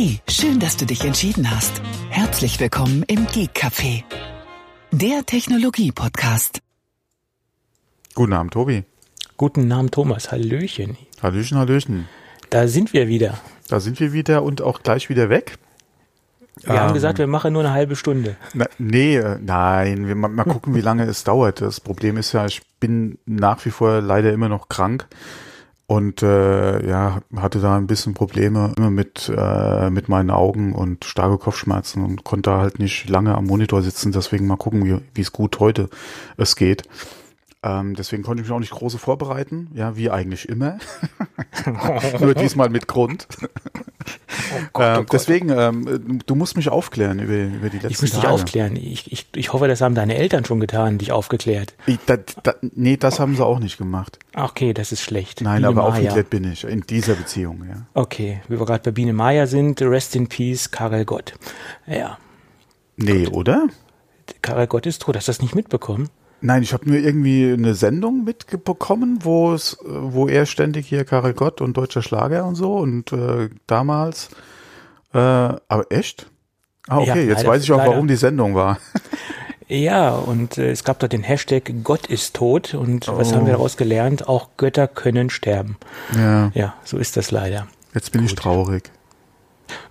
Hey, 0.00 0.20
schön, 0.28 0.60
dass 0.60 0.76
du 0.76 0.86
dich 0.86 1.04
entschieden 1.04 1.50
hast. 1.50 1.82
Herzlich 2.08 2.60
willkommen 2.60 3.02
im 3.08 3.26
Geek 3.26 3.50
Café, 3.52 4.04
der 4.92 5.26
Technologie-Podcast. 5.26 6.60
Guten 8.14 8.32
Abend, 8.32 8.52
Tobi. 8.52 8.84
Guten 9.36 9.72
Abend, 9.72 9.90
Thomas. 9.90 10.30
Hallöchen. 10.30 10.96
Hallöchen, 11.20 11.58
Hallöchen. 11.58 12.08
Da 12.50 12.68
sind 12.68 12.92
wir 12.92 13.08
wieder. 13.08 13.40
Da 13.68 13.80
sind 13.80 13.98
wir 13.98 14.12
wieder 14.12 14.44
und 14.44 14.62
auch 14.62 14.84
gleich 14.84 15.08
wieder 15.08 15.30
weg. 15.30 15.58
Wir 16.62 16.74
ähm, 16.74 16.80
haben 16.80 16.94
gesagt, 16.94 17.18
wir 17.18 17.26
machen 17.26 17.52
nur 17.52 17.64
eine 17.64 17.72
halbe 17.72 17.96
Stunde. 17.96 18.36
Na, 18.54 18.66
nee, 18.78 19.16
äh, 19.16 19.40
nein, 19.40 20.06
wir 20.06 20.14
mal, 20.14 20.28
mal 20.28 20.44
gucken, 20.44 20.76
wie 20.76 20.80
lange 20.80 21.06
es 21.06 21.24
dauert. 21.24 21.60
Das 21.60 21.80
Problem 21.80 22.18
ist 22.18 22.30
ja, 22.30 22.46
ich 22.46 22.62
bin 22.78 23.18
nach 23.26 23.64
wie 23.64 23.70
vor 23.70 24.00
leider 24.00 24.32
immer 24.32 24.48
noch 24.48 24.68
krank 24.68 25.08
und 25.88 26.22
äh, 26.22 26.86
ja, 26.86 27.22
hatte 27.34 27.60
da 27.60 27.78
ein 27.78 27.86
bisschen 27.86 28.12
Probleme 28.12 28.74
immer 28.76 28.90
mit, 28.90 29.32
äh, 29.34 29.88
mit 29.88 30.10
meinen 30.10 30.30
Augen 30.30 30.74
und 30.74 31.06
starke 31.06 31.38
Kopfschmerzen 31.38 32.04
und 32.04 32.24
konnte 32.24 32.50
halt 32.50 32.78
nicht 32.78 33.08
lange 33.08 33.34
am 33.34 33.46
Monitor 33.46 33.80
sitzen. 33.80 34.12
Deswegen 34.12 34.46
mal 34.46 34.58
gucken, 34.58 34.84
wie 34.84 35.00
wie 35.14 35.22
es 35.22 35.32
gut 35.32 35.58
heute 35.60 35.88
es 36.36 36.56
geht. 36.56 36.82
Ähm, 37.60 37.96
deswegen 37.96 38.22
konnte 38.22 38.42
ich 38.42 38.48
mich 38.48 38.54
auch 38.54 38.60
nicht 38.60 38.70
große 38.70 38.98
vorbereiten, 38.98 39.68
ja, 39.74 39.96
wie 39.96 40.10
eigentlich 40.10 40.48
immer. 40.48 40.78
Nur 42.20 42.34
diesmal 42.34 42.68
mit 42.68 42.86
Grund. 42.86 43.26
Oh 43.40 44.60
Gott, 44.72 44.84
ähm, 44.84 45.00
oh 45.00 45.06
deswegen, 45.12 45.50
ähm, 45.50 46.20
du 46.24 46.34
musst 46.36 46.56
mich 46.56 46.68
aufklären 46.68 47.18
über, 47.18 47.34
über 47.34 47.68
die 47.68 47.78
letzten 47.78 47.92
Ich 47.92 48.00
muss 48.00 48.12
dich 48.12 48.26
aufklären. 48.26 48.76
Ich, 48.76 49.10
ich, 49.10 49.26
ich 49.34 49.52
hoffe, 49.52 49.66
das 49.66 49.80
haben 49.80 49.96
deine 49.96 50.16
Eltern 50.16 50.44
schon 50.44 50.60
getan, 50.60 50.98
dich 50.98 51.10
aufgeklärt. 51.10 51.74
Ich, 51.86 51.98
da, 52.06 52.18
da, 52.44 52.54
nee, 52.60 52.96
das 52.96 53.18
haben 53.18 53.34
sie 53.34 53.44
auch 53.44 53.58
nicht 53.58 53.76
gemacht. 53.76 54.20
Okay, 54.36 54.72
das 54.72 54.92
ist 54.92 55.02
schlecht. 55.02 55.40
Nein, 55.40 55.56
Biene 55.56 55.68
aber 55.68 55.82
Maya. 55.82 55.88
aufgeklärt 55.88 56.30
bin 56.30 56.44
ich 56.44 56.62
in 56.62 56.82
dieser 56.82 57.14
Beziehung, 57.14 57.64
ja. 57.68 57.86
Okay, 57.94 58.40
wie 58.46 58.58
wir 58.58 58.66
gerade 58.66 58.84
bei 58.84 58.92
Biene 58.92 59.12
Maya 59.12 59.48
sind, 59.48 59.82
Rest 59.82 60.14
in 60.14 60.28
Peace, 60.28 60.70
Karel 60.70 61.04
Gott. 61.04 61.34
Ja. 61.86 62.18
Nee, 62.96 63.24
Gott. 63.24 63.34
oder? 63.34 63.66
Karel 64.42 64.68
Gott 64.68 64.86
ist 64.86 65.02
tot, 65.02 65.16
hast 65.16 65.26
du 65.26 65.32
das 65.32 65.42
nicht 65.42 65.56
mitbekommen? 65.56 66.08
Nein, 66.40 66.62
ich 66.62 66.72
habe 66.72 66.88
nur 66.88 66.98
irgendwie 66.98 67.52
eine 67.52 67.74
Sendung 67.74 68.24
mitbekommen, 68.24 69.18
wo 69.22 69.52
es, 69.52 69.76
wo 69.84 70.28
er 70.28 70.46
ständig 70.46 70.86
hier 70.86 71.04
Karel 71.04 71.34
Gott 71.34 71.60
und 71.60 71.76
deutscher 71.76 72.02
Schlager 72.02 72.46
und 72.46 72.54
so 72.54 72.76
und 72.76 73.12
äh, 73.12 73.48
damals. 73.66 74.30
Äh, 75.12 75.18
aber 75.18 75.84
echt? 75.90 76.30
Ah, 76.86 76.98
okay, 76.98 77.24
ja, 77.24 77.32
jetzt 77.32 77.46
weiß 77.46 77.62
ich 77.62 77.72
auch, 77.72 77.78
leider. 77.78 77.90
warum 77.90 78.08
die 78.08 78.16
Sendung 78.16 78.54
war. 78.54 78.78
Ja, 79.70 80.12
und 80.12 80.56
äh, 80.56 80.70
es 80.70 80.82
gab 80.82 80.98
da 80.98 81.08
den 81.08 81.22
Hashtag 81.22 81.70
Gott 81.84 82.06
ist 82.06 82.34
tot 82.34 82.72
und 82.72 83.06
oh. 83.08 83.18
was 83.18 83.34
haben 83.34 83.44
wir 83.44 83.52
oh. 83.52 83.56
daraus 83.56 83.76
gelernt? 83.76 84.26
Auch 84.26 84.48
Götter 84.56 84.88
können 84.88 85.28
sterben. 85.28 85.76
Ja. 86.16 86.50
Ja, 86.54 86.74
so 86.84 86.96
ist 86.96 87.18
das 87.18 87.30
leider. 87.30 87.68
Jetzt 87.94 88.10
bin 88.12 88.22
Gut. 88.22 88.30
ich 88.30 88.34
traurig. 88.34 88.90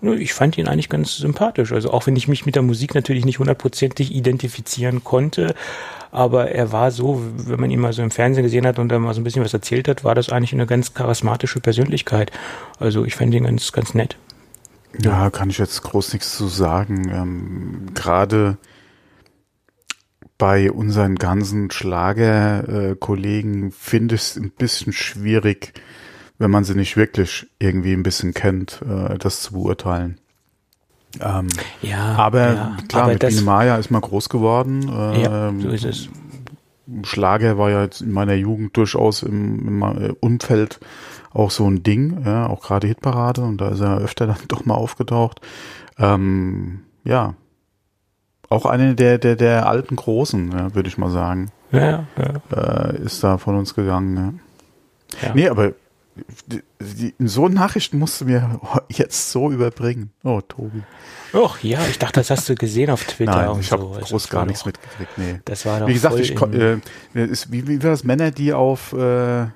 Ich 0.01 0.33
fand 0.33 0.57
ihn 0.57 0.67
eigentlich 0.67 0.89
ganz 0.89 1.17
sympathisch. 1.17 1.71
Also 1.71 1.91
auch 1.91 2.07
wenn 2.07 2.15
ich 2.15 2.27
mich 2.27 2.45
mit 2.45 2.55
der 2.55 2.63
Musik 2.63 2.95
natürlich 2.95 3.25
nicht 3.25 3.39
hundertprozentig 3.39 4.13
identifizieren 4.13 5.03
konnte, 5.03 5.55
aber 6.11 6.51
er 6.51 6.71
war 6.71 6.91
so, 6.91 7.21
wenn 7.35 7.59
man 7.59 7.69
ihn 7.69 7.79
mal 7.79 7.93
so 7.93 8.01
im 8.01 8.11
Fernsehen 8.11 8.43
gesehen 8.43 8.65
hat 8.65 8.79
und 8.79 8.89
dann 8.89 9.01
mal 9.01 9.13
so 9.13 9.21
ein 9.21 9.23
bisschen 9.23 9.43
was 9.43 9.53
erzählt 9.53 9.87
hat, 9.87 10.03
war 10.03 10.15
das 10.15 10.29
eigentlich 10.29 10.53
eine 10.53 10.65
ganz 10.65 10.93
charismatische 10.93 11.59
Persönlichkeit. 11.59 12.31
Also 12.79 13.05
ich 13.05 13.15
fand 13.15 13.33
ihn 13.33 13.43
ganz, 13.43 13.71
ganz 13.71 13.93
nett. 13.93 14.17
Ja, 14.99 15.29
kann 15.29 15.49
ich 15.49 15.57
jetzt 15.57 15.83
groß 15.83 16.13
nichts 16.13 16.35
zu 16.35 16.47
sagen. 16.47 17.09
Ähm, 17.09 17.93
Gerade 17.93 18.57
bei 20.37 20.71
unseren 20.71 21.15
ganzen 21.15 21.71
Schlagerkollegen 21.71 23.69
äh, 23.69 23.71
finde 23.71 24.15
ich 24.15 24.21
es 24.21 24.35
ein 24.37 24.51
bisschen 24.51 24.93
schwierig, 24.93 25.73
wenn 26.37 26.51
man 26.51 26.63
sie 26.63 26.75
nicht 26.75 26.97
wirklich 26.97 27.47
irgendwie 27.59 27.93
ein 27.93 28.03
bisschen 28.03 28.33
kennt, 28.33 28.81
äh, 28.81 29.17
das 29.17 29.41
zu 29.41 29.53
beurteilen. 29.53 30.19
Ähm, 31.19 31.47
ja, 31.81 32.15
aber 32.15 32.53
ja, 32.53 32.77
klar, 32.87 33.03
aber 33.03 33.13
mit 33.13 33.27
Biene 33.27 33.41
Maya 33.41 33.77
ist 33.77 33.91
man 33.91 34.01
groß 34.01 34.29
geworden. 34.29 34.89
Äh, 34.89 35.23
ja, 35.23 35.53
so 35.57 35.69
ist 35.69 35.85
es. 35.85 36.09
Schlager 37.03 37.57
war 37.57 37.69
ja 37.69 37.83
jetzt 37.83 38.01
in 38.01 38.11
meiner 38.11 38.35
Jugend 38.35 38.77
durchaus 38.77 39.23
im, 39.23 39.67
im 39.67 39.81
äh, 39.81 40.13
Umfeld 40.19 40.79
auch 41.33 41.51
so 41.51 41.69
ein 41.69 41.83
Ding, 41.83 42.23
ja, 42.25 42.47
auch 42.47 42.61
gerade 42.61 42.87
Hitparade 42.87 43.41
und 43.41 43.59
da 43.59 43.69
ist 43.69 43.81
er 43.81 43.97
öfter 43.97 44.27
dann 44.27 44.37
doch 44.47 44.65
mal 44.65 44.75
aufgetaucht. 44.75 45.41
Ähm, 45.97 46.83
ja, 47.03 47.33
auch 48.49 48.65
eine 48.65 48.95
der, 48.95 49.17
der, 49.17 49.35
der 49.35 49.67
alten 49.67 49.95
Großen, 49.95 50.51
ja, 50.51 50.75
würde 50.75 50.87
ich 50.87 50.97
mal 50.97 51.09
sagen. 51.09 51.51
Ja, 51.71 52.05
ja. 52.17 52.87
Äh, 52.89 53.01
ist 53.03 53.23
da 53.23 53.37
von 53.37 53.55
uns 53.55 53.73
gegangen. 53.75 54.41
Ja. 55.21 55.27
Ja. 55.27 55.33
Nee, 55.33 55.49
aber 55.49 55.73
die, 56.79 57.13
so 57.19 57.47
Nachrichten 57.47 57.99
musst 57.99 58.21
du 58.21 58.25
mir 58.25 58.59
jetzt 58.89 59.31
so 59.31 59.51
überbringen. 59.51 60.11
Oh, 60.23 60.41
Tobi. 60.41 60.83
Och, 61.33 61.61
ja, 61.63 61.79
ich 61.89 61.99
dachte, 61.99 62.19
das 62.19 62.29
hast 62.29 62.49
du 62.49 62.55
gesehen 62.55 62.89
auf 62.89 63.03
Twitter. 63.03 63.47
Nein, 63.47 63.59
ich 63.59 63.71
habe 63.71 63.83
so. 63.83 63.89
groß 63.89 64.13
also, 64.13 64.29
gar 64.29 64.45
nichts 64.45 64.61
doch, 64.61 64.67
mitgekriegt. 64.67 65.17
Nee. 65.17 65.39
Das 65.45 65.65
war 65.65 65.79
doch 65.79 65.87
Wie 65.87 65.93
gesagt, 65.93 66.19
ich 66.19 66.39
äh, 66.41 66.79
ist, 67.13 67.51
wie, 67.51 67.67
wie 67.67 67.83
war 67.83 67.91
das? 67.91 68.03
Männer, 68.03 68.31
die 68.31 68.53
auf 68.53 68.93
äh, 68.93 69.47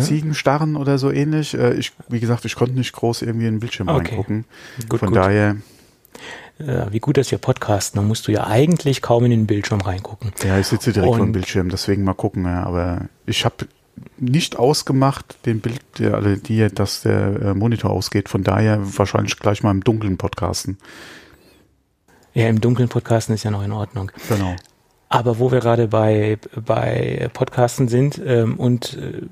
Ziegen 0.00 0.34
starren 0.34 0.76
oder 0.76 0.98
so 0.98 1.10
ähnlich. 1.10 1.54
Äh, 1.54 1.74
ich, 1.74 1.92
wie 2.08 2.20
gesagt, 2.20 2.44
ich 2.44 2.54
konnte 2.56 2.74
nicht 2.74 2.92
groß 2.92 3.22
irgendwie 3.22 3.46
in 3.46 3.54
den 3.54 3.60
Bildschirm 3.60 3.88
okay. 3.88 4.08
reingucken. 4.08 4.44
Gut, 4.88 5.00
Von 5.00 5.08
gut. 5.08 5.16
daher. 5.16 5.56
Äh, 6.58 6.86
wie 6.90 7.00
gut, 7.00 7.16
dass 7.16 7.30
wir 7.30 7.38
podcasten. 7.38 7.98
Dann 7.98 8.06
musst 8.06 8.28
du 8.28 8.32
ja 8.32 8.46
eigentlich 8.46 9.02
kaum 9.02 9.24
in 9.24 9.30
den 9.30 9.46
Bildschirm 9.46 9.80
reingucken. 9.80 10.32
Ja, 10.44 10.58
ich 10.58 10.66
sitze 10.66 10.92
direkt 10.92 11.16
vor 11.16 11.24
dem 11.24 11.32
Bildschirm, 11.32 11.68
deswegen 11.68 12.04
mal 12.04 12.14
gucken. 12.14 12.44
Ja. 12.44 12.64
Aber 12.64 13.02
ich 13.26 13.44
habe 13.44 13.66
nicht 14.18 14.56
ausgemacht, 14.56 15.36
den 15.46 15.60
Bild, 15.60 15.82
also 16.00 16.36
die, 16.36 16.66
dass 16.68 17.02
der 17.02 17.42
äh, 17.42 17.54
Monitor 17.54 17.90
ausgeht. 17.90 18.28
Von 18.28 18.44
daher 18.44 18.80
wahrscheinlich 18.96 19.38
gleich 19.38 19.62
mal 19.62 19.70
im 19.70 19.82
Dunkeln 19.82 20.16
podcasten. 20.16 20.78
Ja, 22.32 22.48
im 22.48 22.60
Dunkeln 22.60 22.88
podcasten 22.88 23.34
ist 23.34 23.44
ja 23.44 23.50
noch 23.50 23.62
in 23.62 23.72
Ordnung. 23.72 24.10
Genau. 24.28 24.56
Aber 25.08 25.38
wo 25.38 25.52
wir 25.52 25.60
gerade 25.60 25.86
bei, 25.86 26.38
bei 26.64 27.30
Podcasten 27.32 27.86
sind 27.86 28.20
ähm, 28.24 28.56
und 28.56 28.98
äh, 28.98 29.22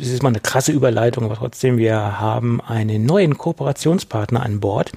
es 0.00 0.08
ist 0.08 0.22
mal 0.22 0.28
eine 0.28 0.38
krasse 0.38 0.70
Überleitung, 0.70 1.24
aber 1.24 1.34
trotzdem, 1.34 1.76
wir 1.76 2.20
haben 2.20 2.60
einen 2.60 3.04
neuen 3.04 3.36
Kooperationspartner 3.36 4.40
an 4.42 4.60
Bord. 4.60 4.92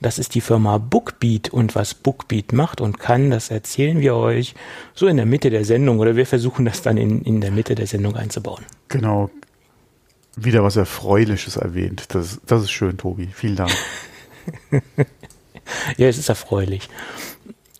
Das 0.00 0.18
ist 0.18 0.34
die 0.34 0.40
Firma 0.40 0.78
Bookbeat 0.78 1.50
und 1.50 1.74
was 1.74 1.94
Bookbeat 1.94 2.52
macht 2.52 2.80
und 2.80 2.98
kann, 2.98 3.30
das 3.30 3.50
erzählen 3.50 4.00
wir 4.00 4.16
euch 4.16 4.54
so 4.94 5.06
in 5.06 5.16
der 5.16 5.26
Mitte 5.26 5.50
der 5.50 5.64
Sendung 5.64 5.98
oder 5.98 6.16
wir 6.16 6.26
versuchen 6.26 6.64
das 6.64 6.82
dann 6.82 6.96
in, 6.96 7.22
in 7.22 7.40
der 7.40 7.50
Mitte 7.50 7.74
der 7.74 7.86
Sendung 7.86 8.16
einzubauen. 8.16 8.64
Genau. 8.88 9.30
Wieder 10.36 10.62
was 10.62 10.76
Erfreuliches 10.76 11.56
erwähnt. 11.56 12.14
Das, 12.14 12.40
das 12.46 12.62
ist 12.62 12.70
schön, 12.70 12.96
Tobi. 12.96 13.28
Vielen 13.32 13.56
Dank. 13.56 13.72
ja, 15.96 16.08
es 16.08 16.18
ist 16.18 16.28
erfreulich. 16.28 16.88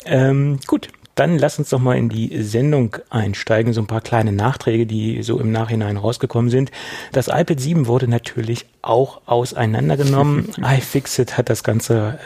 Ähm, 0.05 0.59
gut, 0.67 0.89
dann 1.15 1.38
lass 1.38 1.59
uns 1.59 1.71
doch 1.71 1.78
mal 1.78 1.97
in 1.97 2.09
die 2.09 2.43
Sendung 2.43 2.97
einsteigen. 3.10 3.72
So 3.72 3.81
ein 3.81 3.87
paar 3.87 4.00
kleine 4.00 4.32
Nachträge, 4.32 4.87
die 4.87 5.22
so 5.22 5.38
im 5.38 5.53
Nachhinein 5.53 5.97
rausgekommen 5.97 6.50
sind. 6.50 6.71
Das 7.12 7.28
iPad 7.28 7.60
7 7.60 7.87
wurde 7.87 8.09
natürlich 8.09 8.66
auch 8.82 9.21
auseinandergenommen. 9.26 10.48
iFixit 10.62 11.37
hat 11.37 11.50
das 11.50 11.62
Ganze 11.62 12.19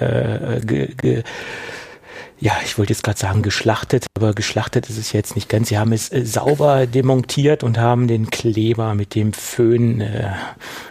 äh, 0.60 0.64
ge, 0.64 0.94
ge, 0.94 1.22
ja, 2.40 2.52
ich 2.64 2.78
wollte 2.78 2.92
jetzt 2.92 3.02
gerade 3.02 3.18
sagen 3.18 3.42
geschlachtet, 3.42 4.06
aber 4.16 4.34
geschlachtet 4.34 4.88
ist 4.88 4.98
es 4.98 5.12
jetzt 5.12 5.34
nicht 5.34 5.48
ganz. 5.48 5.68
Sie 5.68 5.78
haben 5.78 5.92
es 5.92 6.12
äh, 6.12 6.24
sauber 6.24 6.86
demontiert 6.86 7.62
und 7.62 7.78
haben 7.78 8.08
den 8.08 8.30
Kleber 8.30 8.94
mit 8.94 9.14
dem 9.14 9.32
Föhn 9.32 10.00
äh, 10.00 10.32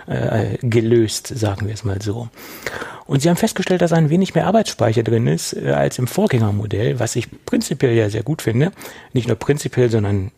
äh, 0.07 0.57
gelöst, 0.61 1.27
sagen 1.27 1.67
wir 1.67 1.73
es 1.73 1.83
mal 1.83 2.01
so. 2.01 2.29
Und 3.05 3.21
sie 3.21 3.29
haben 3.29 3.37
festgestellt, 3.37 3.81
dass 3.81 3.93
ein 3.93 4.09
wenig 4.09 4.33
mehr 4.33 4.47
Arbeitsspeicher 4.47 5.03
drin 5.03 5.27
ist 5.27 5.53
äh, 5.53 5.71
als 5.71 5.99
im 5.99 6.07
Vorgängermodell, 6.07 6.99
was 6.99 7.15
ich 7.15 7.27
prinzipiell 7.45 7.93
ja 7.93 8.09
sehr 8.09 8.23
gut 8.23 8.41
finde. 8.41 8.71
Nicht 9.11 9.27
nur 9.27 9.37
prinzipiell, 9.37 9.89
sondern 9.89 10.31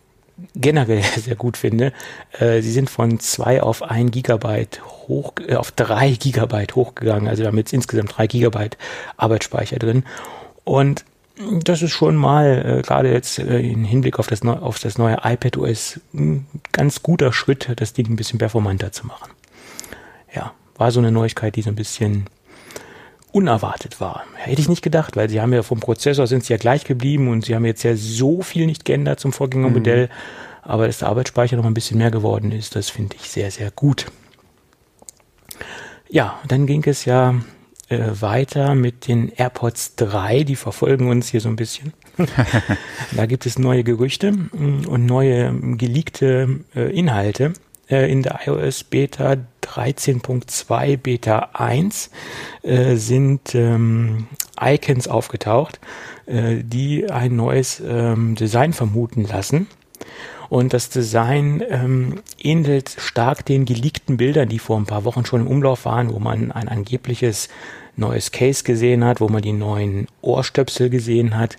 generell 0.56 1.04
sehr 1.18 1.36
gut 1.36 1.58
finde. 1.58 1.94
Äh, 2.40 2.62
sie 2.62 2.72
sind 2.72 2.90
von 2.90 3.20
zwei 3.20 3.62
auf 3.62 3.84
ein 3.84 4.12
Gigabyte 4.12 4.82
hoch, 5.08 5.34
äh, 5.48 5.56
auf 5.56 5.72
drei 5.72 6.12
Gigabyte 6.12 6.76
hochgegangen, 6.76 7.28
also 7.28 7.44
damit 7.44 7.72
insgesamt 7.74 8.18
drei 8.18 8.28
Gigabyte 8.28 8.78
Arbeitsspeicher 9.18 9.78
drin. 9.78 10.04
Und 10.66 11.06
das 11.64 11.82
ist 11.82 11.92
schon 11.92 12.16
mal, 12.16 12.80
äh, 12.80 12.82
gerade 12.82 13.12
jetzt 13.12 13.40
äh, 13.40 13.60
im 13.60 13.86
Hinblick 13.86 14.20
auf 14.20 14.28
das, 14.28 14.42
auf 14.42 14.80
das 14.80 14.98
neue 14.98 15.18
iPad 15.24 15.58
OS, 15.58 16.02
ein 16.14 16.48
ganz 16.72 17.04
guter 17.04 17.32
Schritt, 17.32 17.72
das 17.78 17.94
Ding 17.94 18.10
ein 18.10 18.16
bisschen 18.16 18.40
performanter 18.40 18.92
zu 18.92 19.06
machen. 19.06 19.32
Ja, 20.34 20.54
war 20.78 20.92
so 20.92 21.00
eine 21.00 21.12
Neuigkeit, 21.12 21.56
die 21.56 21.62
so 21.62 21.70
ein 21.70 21.76
bisschen 21.76 22.26
unerwartet 23.32 24.00
war. 24.00 24.24
Hätte 24.36 24.62
ich 24.62 24.70
nicht 24.70 24.82
gedacht, 24.82 25.18
weil 25.18 25.30
sie 25.30 25.42
haben 25.42 25.52
ja 25.52 25.62
vom 25.62 25.82
Prozessor 25.82 26.26
sind 26.26 26.46
sie 26.46 26.54
ja 26.54 26.58
gleich 26.58 26.86
geblieben 26.86 27.28
und 27.28 27.46
sie 27.46 27.54
haben 27.54 27.66
jetzt 27.66 27.84
ja 27.84 27.96
so 27.96 28.42
viel 28.42 28.66
nicht 28.66 28.86
geändert 28.86 29.20
zum 29.20 29.34
Vorgängermodell, 29.34 30.08
mhm. 30.08 30.12
aber 30.62 30.88
dass 30.88 31.00
der 31.00 31.10
Arbeitsspeicher 31.10 31.58
noch 31.58 31.66
ein 31.66 31.74
bisschen 31.74 31.98
mehr 31.98 32.12
geworden 32.12 32.54
ist, 32.54 32.78
das 32.78 32.90
finde 32.90 33.18
ich 33.20 33.30
sehr, 33.30 33.52
sehr 33.52 33.72
gut. 33.72 34.06
Ja, 36.08 36.40
dann 36.48 36.66
ging 36.66 36.84
es 36.86 37.04
ja 37.04 37.36
äh, 37.90 38.00
weiter 38.20 38.76
mit 38.76 39.08
den 39.08 39.30
AirPods 39.30 39.96
3, 39.96 40.44
die 40.44 40.56
verfolgen 40.56 41.10
uns 41.10 41.30
hier 41.30 41.42
so 41.42 41.50
ein 41.50 41.56
bisschen. 41.56 41.94
da 43.16 43.26
gibt 43.26 43.46
es 43.46 43.60
neue 43.60 43.84
Gerüchte 43.84 44.32
mm, 44.32 44.86
und 44.88 45.06
neue 45.06 45.54
geleakte 45.78 46.62
äh, 46.76 46.98
Inhalte 46.98 47.54
äh, 47.90 48.12
in 48.12 48.24
der 48.24 48.40
iOS 48.46 48.84
Beta 48.86 49.38
13.2 49.62 50.98
Beta 50.98 51.50
1 51.54 52.10
äh, 52.64 52.96
sind 52.96 53.54
ähm, 53.56 54.28
Icons 54.60 55.08
aufgetaucht, 55.08 55.80
äh, 56.26 56.64
die 56.64 57.10
ein 57.10 57.36
neues 57.36 57.82
ähm, 57.86 58.36
Design 58.36 58.74
vermuten 58.74 59.26
lassen. 59.26 59.68
Und 60.50 60.74
das 60.74 60.90
Design 60.90 61.64
ähm, 61.70 62.22
ähnelt 62.40 62.96
stark 62.98 63.46
den 63.46 63.66
geleakten 63.66 64.18
Bildern, 64.18 64.50
die 64.50 64.60
vor 64.60 64.78
ein 64.78 64.86
paar 64.86 65.06
Wochen 65.06 65.26
schon 65.26 65.42
im 65.42 65.48
Umlauf 65.48 65.86
waren, 65.86 66.14
wo 66.14 66.20
man 66.20 66.52
ein 66.52 66.68
angebliches 66.68 67.50
neues 67.98 68.32
Case 68.32 68.64
gesehen 68.64 69.04
hat, 69.04 69.22
wo 69.22 69.30
man 69.30 69.42
die 69.42 69.54
neuen 69.54 70.08
Ohrstöpsel 70.22 70.90
gesehen 70.90 71.38
hat. 71.38 71.58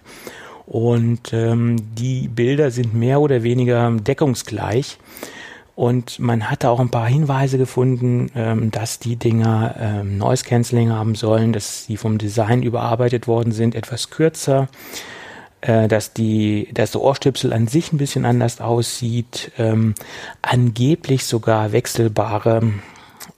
Und 0.66 1.32
ähm, 1.32 1.76
die 1.94 2.28
Bilder 2.28 2.70
sind 2.70 2.94
mehr 2.94 3.20
oder 3.20 3.42
weniger 3.42 3.90
deckungsgleich. 3.90 4.98
Und 5.76 6.18
man 6.18 6.50
hatte 6.50 6.70
auch 6.70 6.80
ein 6.80 6.90
paar 6.90 7.06
Hinweise 7.06 7.58
gefunden, 7.58 8.30
ähm, 8.34 8.70
dass 8.70 8.98
die 8.98 9.16
Dinger 9.16 9.76
ähm, 9.78 10.16
Noise 10.16 10.44
Cancelling 10.44 10.90
haben 10.90 11.14
sollen, 11.14 11.52
dass 11.52 11.84
sie 11.84 11.98
vom 11.98 12.16
Design 12.16 12.62
überarbeitet 12.62 13.28
worden 13.28 13.52
sind, 13.52 13.74
etwas 13.74 14.08
kürzer, 14.08 14.68
äh, 15.66 15.88
dass 15.88 16.12
die, 16.12 16.68
dass 16.72 16.92
der 16.92 17.00
Ohrstöpsel 17.00 17.52
an 17.52 17.66
sich 17.66 17.92
ein 17.92 17.98
bisschen 17.98 18.24
anders 18.24 18.60
aussieht, 18.60 19.50
ähm, 19.58 19.94
angeblich 20.42 21.24
sogar 21.24 21.72
wechselbare 21.72 22.72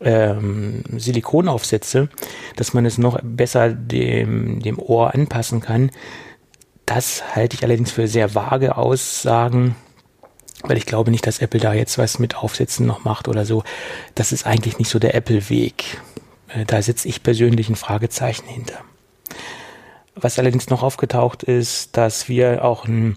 ähm, 0.01 0.85
Silikonaufsätze, 0.97 2.09
dass 2.57 2.75
man 2.75 2.85
es 2.85 2.99
noch 2.99 3.19
besser 3.23 3.71
dem, 3.71 4.61
dem 4.61 4.79
Ohr 4.79 5.15
anpassen 5.15 5.61
kann. 5.61 5.91
Das 6.87 7.35
halte 7.35 7.57
ich 7.57 7.65
allerdings 7.65 7.93
für 7.93 8.07
sehr 8.07 8.35
vage 8.35 8.77
Aussagen 8.77 9.75
weil 10.65 10.77
ich 10.77 10.87
glaube 10.87 11.13
nicht, 11.13 11.25
dass 11.25 11.39
Apple 11.39 11.61
da 11.61 11.73
jetzt 11.73 11.99
was 11.99 12.19
mit 12.19 12.37
Aufsätzen 12.37 12.85
noch 12.85 13.05
macht 13.05 13.29
oder 13.29 13.45
so. 13.45 13.63
Das 14.17 14.33
ist 14.33 14.45
eigentlich 14.45 14.79
nicht 14.79 14.91
so 14.91 14.99
der 14.99 15.15
Apple-Weg. 15.15 16.01
Äh, 16.49 16.65
da 16.65 16.83
setze 16.83 17.07
ich 17.07 17.23
persönlich 17.23 17.69
ein 17.69 17.77
Fragezeichen 17.77 18.49
hinter. 18.49 18.81
Was 20.21 20.39
allerdings 20.39 20.69
noch 20.69 20.83
aufgetaucht 20.83 21.43
ist, 21.43 21.97
dass 21.97 22.29
wir 22.29 22.65
auch 22.65 22.87
einen, 22.87 23.17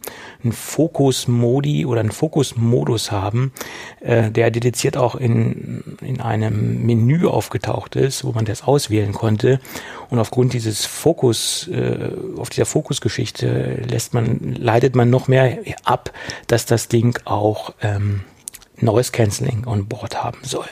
Fokus-Modi 0.49 1.85
oder 1.85 2.01
einen 2.01 2.11
Fokus-Modus 2.11 3.11
haben, 3.11 3.53
äh, 3.99 4.31
der 4.31 4.51
dediziert 4.51 4.97
auch 4.97 5.15
in, 5.15 5.97
in 6.01 6.21
einem 6.21 6.85
Menü 6.85 7.27
aufgetaucht 7.27 7.95
ist, 7.95 8.23
wo 8.23 8.31
man 8.31 8.45
das 8.45 8.63
auswählen 8.63 9.13
konnte. 9.13 9.59
Und 10.09 10.19
aufgrund 10.19 10.53
dieses 10.53 10.85
Fokus, 10.85 11.67
äh, 11.67 12.11
auf 12.37 12.49
dieser 12.49 12.65
Fokusgeschichte 12.65 13.83
lässt 13.87 14.13
man, 14.13 14.55
leidet 14.55 14.95
man 14.95 15.09
noch 15.09 15.27
mehr 15.27 15.59
ab, 15.83 16.11
dass 16.47 16.65
das 16.65 16.87
Ding 16.87 17.19
auch 17.25 17.73
ähm, 17.81 18.21
Noise 18.77 19.11
Cancelling 19.11 19.65
on 19.67 19.87
Board 19.87 20.23
haben 20.23 20.39
soll. 20.43 20.67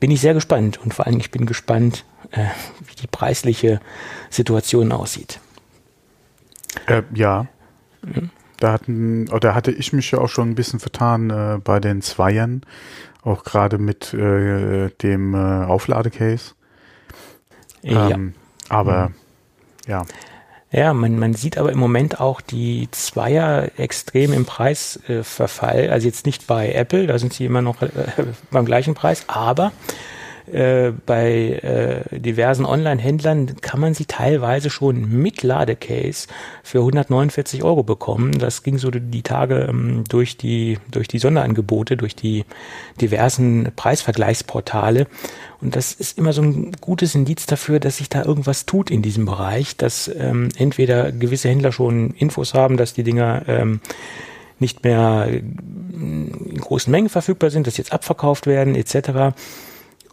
Bin 0.00 0.10
ich 0.10 0.20
sehr 0.20 0.34
gespannt 0.34 0.78
und 0.78 0.94
vor 0.94 1.06
allem 1.06 1.18
ich 1.18 1.30
bin 1.30 1.46
gespannt, 1.46 2.04
äh, 2.30 2.46
wie 2.86 2.94
die 2.94 3.06
preisliche 3.06 3.80
Situation 4.30 4.92
aussieht. 4.92 5.40
Äh, 6.86 7.02
ja. 7.14 7.46
Mhm. 8.02 8.30
Da 8.58 8.72
hatten, 8.72 9.28
oder 9.28 9.54
hatte 9.54 9.70
ich 9.70 9.92
mich 9.92 10.10
ja 10.10 10.18
auch 10.18 10.28
schon 10.28 10.50
ein 10.50 10.54
bisschen 10.54 10.80
vertan 10.80 11.30
äh, 11.30 11.58
bei 11.62 11.78
den 11.78 12.02
Zweiern, 12.02 12.62
auch 13.22 13.44
gerade 13.44 13.78
mit 13.78 14.12
äh, 14.14 14.90
dem 15.02 15.34
äh, 15.34 15.64
Aufladecase. 15.64 16.54
Ja. 17.82 18.10
Ähm, 18.10 18.34
aber 18.68 19.10
mhm. 19.10 19.14
ja. 19.86 20.02
Ja, 20.70 20.92
man, 20.92 21.18
man 21.18 21.32
sieht 21.32 21.56
aber 21.56 21.72
im 21.72 21.78
Moment 21.78 22.20
auch 22.20 22.42
die 22.42 22.88
Zweier 22.90 23.70
extrem 23.78 24.34
im 24.34 24.44
Preisverfall. 24.44 25.84
Äh, 25.84 25.88
also 25.88 26.06
jetzt 26.06 26.26
nicht 26.26 26.46
bei 26.46 26.72
Apple, 26.72 27.06
da 27.06 27.18
sind 27.18 27.32
sie 27.32 27.46
immer 27.46 27.62
noch 27.62 27.80
äh, 27.80 27.88
beim 28.50 28.66
gleichen 28.66 28.94
Preis, 28.94 29.24
aber 29.28 29.72
äh, 30.52 30.92
bei 31.06 32.04
äh, 32.10 32.18
diversen 32.18 32.64
Online-Händlern 32.64 33.60
kann 33.60 33.80
man 33.80 33.94
sie 33.94 34.06
teilweise 34.06 34.70
schon 34.70 35.10
mit 35.10 35.42
Ladecase 35.42 36.28
für 36.62 36.78
149 36.78 37.62
Euro 37.62 37.82
bekommen. 37.82 38.32
Das 38.32 38.62
ging 38.62 38.78
so 38.78 38.90
die 38.90 39.22
Tage 39.22 39.66
ähm, 39.68 40.04
durch 40.08 40.36
die 40.36 40.78
durch 40.90 41.08
die 41.08 41.18
Sonderangebote, 41.18 41.96
durch 41.96 42.16
die 42.16 42.44
diversen 43.00 43.72
Preisvergleichsportale. 43.76 45.06
Und 45.60 45.74
das 45.74 45.92
ist 45.92 46.18
immer 46.18 46.32
so 46.32 46.42
ein 46.42 46.72
gutes 46.80 47.14
Indiz 47.14 47.46
dafür, 47.46 47.80
dass 47.80 47.98
sich 47.98 48.08
da 48.08 48.24
irgendwas 48.24 48.66
tut 48.66 48.90
in 48.90 49.02
diesem 49.02 49.24
Bereich, 49.24 49.76
dass 49.76 50.08
ähm, 50.08 50.50
entweder 50.56 51.12
gewisse 51.12 51.48
Händler 51.48 51.72
schon 51.72 52.10
Infos 52.10 52.54
haben, 52.54 52.76
dass 52.76 52.94
die 52.94 53.02
Dinger 53.02 53.42
ähm, 53.48 53.80
nicht 54.60 54.84
mehr 54.84 55.28
in 55.28 56.58
großen 56.60 56.90
Mengen 56.90 57.08
verfügbar 57.08 57.50
sind, 57.50 57.66
dass 57.66 57.76
jetzt 57.76 57.92
abverkauft 57.92 58.46
werden 58.46 58.74
etc. 58.74 59.34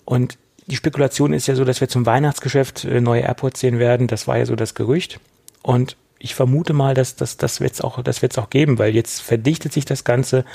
Und 0.06 0.38
die 0.68 0.76
Spekulation 0.76 1.34
ist 1.34 1.48
ja 1.48 1.56
so, 1.56 1.66
dass 1.66 1.82
wir 1.82 1.90
zum 1.90 2.06
Weihnachtsgeschäft 2.06 2.86
äh, 2.86 3.02
neue 3.02 3.22
Airports 3.22 3.60
sehen 3.60 3.80
werden. 3.80 4.08
Das 4.08 4.28
war 4.28 4.38
ja 4.38 4.46
so 4.46 4.56
das 4.56 4.74
Gerücht. 4.76 5.20
Und 5.62 5.98
ich 6.20 6.36
vermute 6.36 6.74
mal, 6.74 6.94
dass, 6.94 7.16
dass 7.16 7.38
das 7.38 7.60
wird 7.60 7.74
es 7.74 7.82
auch, 7.82 8.02
das 8.02 8.22
wird's 8.22 8.38
auch 8.38 8.50
geben, 8.50 8.80
weil 8.80 8.96
jetzt 8.96 9.22
verdichtet 9.22 9.74
sich 9.74 9.86
das 9.86 10.04
Ganze. 10.04 10.46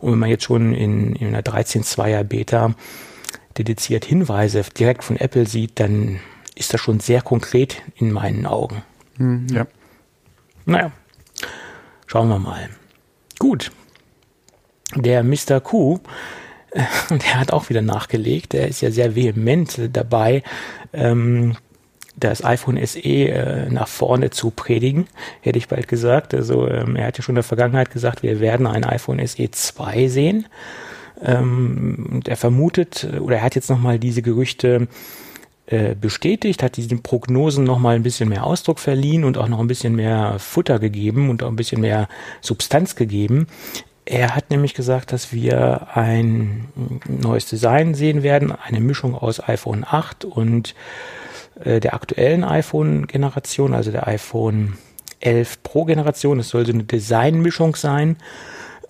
Und 0.00 0.12
wenn 0.12 0.18
man 0.18 0.30
jetzt 0.30 0.44
schon 0.44 0.74
in, 0.74 1.14
in 1.14 1.28
einer 1.28 1.42
13.2er 1.42 2.24
Beta 2.24 2.74
dediziert 3.56 4.04
Hinweise 4.04 4.64
direkt 4.76 5.04
von 5.04 5.16
Apple 5.16 5.46
sieht, 5.46 5.78
dann 5.78 6.20
ist 6.54 6.74
das 6.74 6.80
schon 6.80 7.00
sehr 7.00 7.22
konkret 7.22 7.82
in 7.96 8.12
meinen 8.12 8.46
Augen. 8.46 8.82
Hm, 9.18 9.46
ja. 9.48 9.66
Naja, 10.64 10.92
schauen 12.06 12.28
wir 12.28 12.38
mal. 12.38 12.68
Gut. 13.38 13.70
Der 14.94 15.22
Mr. 15.22 15.60
Q 15.60 16.00
und 17.10 17.24
er 17.26 17.40
hat 17.40 17.52
auch 17.52 17.68
wieder 17.68 17.82
nachgelegt. 17.82 18.54
Er 18.54 18.68
ist 18.68 18.80
ja 18.80 18.90
sehr 18.90 19.14
vehement 19.14 19.80
dabei, 19.92 20.42
ähm, 20.92 21.56
das 22.16 22.44
iPhone 22.44 22.84
SE 22.86 23.00
äh, 23.00 23.70
nach 23.70 23.88
vorne 23.88 24.30
zu 24.30 24.50
predigen, 24.50 25.06
hätte 25.40 25.58
ich 25.58 25.68
bald 25.68 25.88
gesagt. 25.88 26.34
Also 26.34 26.68
ähm, 26.68 26.96
er 26.96 27.06
hat 27.06 27.18
ja 27.18 27.22
schon 27.22 27.32
in 27.32 27.36
der 27.36 27.44
Vergangenheit 27.44 27.90
gesagt, 27.90 28.22
wir 28.22 28.40
werden 28.40 28.66
ein 28.66 28.84
iPhone 28.84 29.24
SE 29.26 29.50
2 29.50 30.08
sehen. 30.08 30.46
Ähm, 31.22 32.08
und 32.10 32.28
er 32.28 32.36
vermutet, 32.36 33.08
oder 33.20 33.36
er 33.36 33.42
hat 33.42 33.54
jetzt 33.54 33.70
nochmal 33.70 33.98
diese 33.98 34.22
Gerüchte 34.22 34.88
äh, 35.66 35.94
bestätigt, 35.94 36.62
hat 36.62 36.76
diesen 36.76 37.02
Prognosen 37.02 37.64
nochmal 37.64 37.94
ein 37.94 38.02
bisschen 38.02 38.28
mehr 38.28 38.44
Ausdruck 38.44 38.78
verliehen 38.78 39.24
und 39.24 39.38
auch 39.38 39.48
noch 39.48 39.60
ein 39.60 39.68
bisschen 39.68 39.94
mehr 39.94 40.38
Futter 40.38 40.78
gegeben 40.78 41.30
und 41.30 41.42
auch 41.42 41.48
ein 41.48 41.56
bisschen 41.56 41.80
mehr 41.80 42.08
Substanz 42.40 42.96
gegeben. 42.96 43.46
Er 44.04 44.34
hat 44.34 44.50
nämlich 44.50 44.74
gesagt, 44.74 45.12
dass 45.12 45.32
wir 45.32 45.88
ein 45.94 46.68
neues 47.06 47.46
Design 47.46 47.94
sehen 47.94 48.22
werden, 48.22 48.50
eine 48.52 48.80
Mischung 48.80 49.14
aus 49.14 49.46
iPhone 49.48 49.84
8 49.88 50.24
und 50.24 50.74
äh, 51.62 51.78
der 51.78 51.94
aktuellen 51.94 52.42
iPhone-Generation, 52.42 53.74
also 53.74 53.92
der 53.92 54.08
iPhone 54.08 54.76
11 55.20 55.62
Pro-Generation. 55.62 56.40
Es 56.40 56.48
soll 56.48 56.66
so 56.66 56.72
eine 56.72 56.82
Designmischung 56.82 57.76
sein 57.76 58.16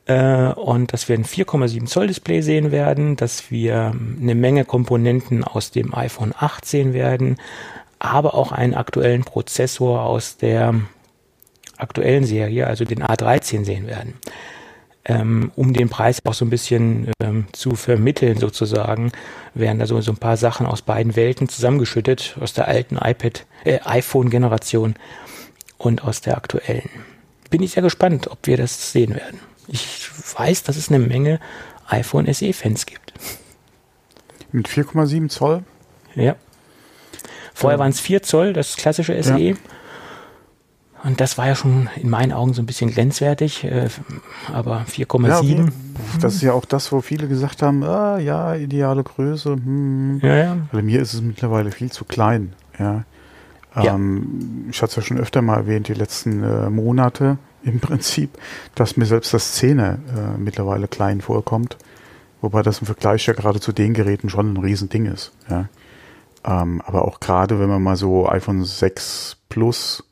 äh, 0.07 0.47
und 0.47 0.95
dass 0.95 1.11
wir 1.11 1.17
ein 1.17 1.27
4,7 1.27 1.85
Zoll 1.85 2.07
Display 2.07 2.41
sehen 2.41 2.73
werden, 2.73 3.17
dass 3.17 3.51
wir 3.51 3.95
eine 4.19 4.35
Menge 4.35 4.65
Komponenten 4.65 5.45
aus 5.45 5.73
dem 5.73 5.95
iPhone 5.95 6.33
8 6.39 6.65
sehen 6.65 6.95
werden, 6.95 7.37
aber 7.99 8.33
auch 8.33 8.51
einen 8.51 8.73
aktuellen 8.73 9.25
Prozessor 9.25 10.05
aus 10.05 10.39
der 10.39 10.75
aktuellen 11.77 12.25
Serie, 12.25 12.67
also 12.67 12.87
den 12.87 13.03
A13 13.03 13.67
sehen 13.67 13.87
werden 13.87 14.15
ähm, 15.05 15.51
um 15.57 15.73
den 15.73 15.89
Preis 15.89 16.19
auch 16.25 16.35
so 16.35 16.45
ein 16.45 16.51
bisschen 16.51 17.11
ähm, 17.21 17.47
zu 17.53 17.75
vermitteln 17.75 18.39
sozusagen, 18.39 19.13
werden 19.55 19.79
da 19.79 19.87
so, 19.87 20.01
so 20.01 20.13
ein 20.13 20.19
paar 20.19 20.37
Sachen 20.37 20.67
aus 20.67 20.83
beiden 20.83 21.17
Welten 21.17 21.49
zusammengeschüttet, 21.49 22.37
aus 22.41 22.53
der 22.53 22.69
alten 22.69 22.97
iPad, 22.97 23.45
äh, 23.65 23.81
iPhone-Generation 23.85 24.95
und 25.79 26.05
aus 26.05 26.21
der 26.21 26.37
aktuellen. 26.37 26.89
Bin 27.51 27.63
ich 27.63 27.73
sehr 27.73 27.83
gespannt, 27.83 28.29
ob 28.31 28.47
wir 28.47 28.57
das 28.57 28.93
sehen 28.93 29.15
werden. 29.15 29.41
Ich 29.69 30.09
weiß, 30.37 30.63
dass 30.63 30.77
es 30.77 30.89
eine 30.89 31.01
Menge 31.01 31.41
iPhone 31.89 32.33
SE-Fans 32.33 32.87
gibt. 32.87 33.13
Mit 34.53 34.69
4,7 34.69 35.29
Zoll? 35.29 35.65
Ja. 36.15 36.37
Vorher 37.55 37.79
waren 37.79 37.91
es 37.91 38.01
4 38.01 38.23
Zoll, 38.23 38.53
das 38.53 38.77
klassische 38.77 39.21
SE. 39.23 39.39
Ja. 39.39 39.57
Und 41.05 41.21
das 41.21 41.37
war 41.37 41.49
ja 41.49 41.55
schon 41.57 41.89
in 41.97 42.09
meinen 42.09 42.33
Augen 42.33 42.55
so 42.55 42.63
ein 42.63 42.67
bisschen 42.67 42.91
grenzwertig, 42.91 43.65
äh, 43.65 43.89
aber 44.53 44.85
4,7. 44.89 45.57
Ja. 45.57 45.65
Das 46.21 46.35
ist 46.35 46.43
ja 46.43 46.53
auch 46.53 46.65
das, 46.65 46.93
wo 46.93 47.01
viele 47.01 47.27
gesagt 47.27 47.63
haben, 47.63 47.83
ah, 47.83 48.19
ja, 48.19 48.55
ideale 48.55 49.03
Größe. 49.03 49.55
Hm. 49.55 50.21
Ja, 50.23 50.37
ja. 50.37 50.57
Bei 50.71 50.83
mir 50.83 51.01
ist 51.01 51.15
es 51.15 51.21
mittlerweile 51.21 51.73
viel 51.73 51.91
zu 51.91 52.05
klein. 52.05 52.53
Ja. 52.79 53.05
Ähm, 53.75 54.67
Ich 54.71 54.81
hatte 54.81 54.91
es 54.91 54.97
ja 54.97 55.03
schon 55.03 55.19
öfter 55.19 55.43
mal 55.43 55.57
erwähnt, 55.57 55.89
die 55.89 55.95
letzten 55.95 56.43
äh, 56.43 56.71
Monate 56.71 57.39
im 57.65 57.81
Prinzip, 57.81 58.39
dass 58.75 58.97
mir 58.97 59.07
selbst 59.07 59.35
das 59.35 59.55
Szene 59.55 59.99
äh, 60.17 60.39
mittlerweile 60.39 60.87
klein 60.89 61.21
vorkommt. 61.21 61.79
Wobei 62.41 62.63
das 62.63 62.81
im 62.81 62.87
Vergleich 62.87 63.27
ja 63.27 63.35
gerade 63.35 63.61
zu 63.61 63.73
den 63.73 63.95
Geräten 63.95 64.29
schon 64.29 64.53
ein 64.53 64.57
Riesending 64.57 65.07
ist. 65.07 65.33
Ja. 65.49 65.69
Ähm, 66.45 66.83
aber 66.85 67.07
auch 67.07 67.21
gerade, 67.21 67.59
wenn 67.59 67.69
man 67.69 67.83
mal 67.83 67.97
so 67.97 68.29
iPhone 68.29 68.65
6 68.65 69.37
Plus 69.49 70.05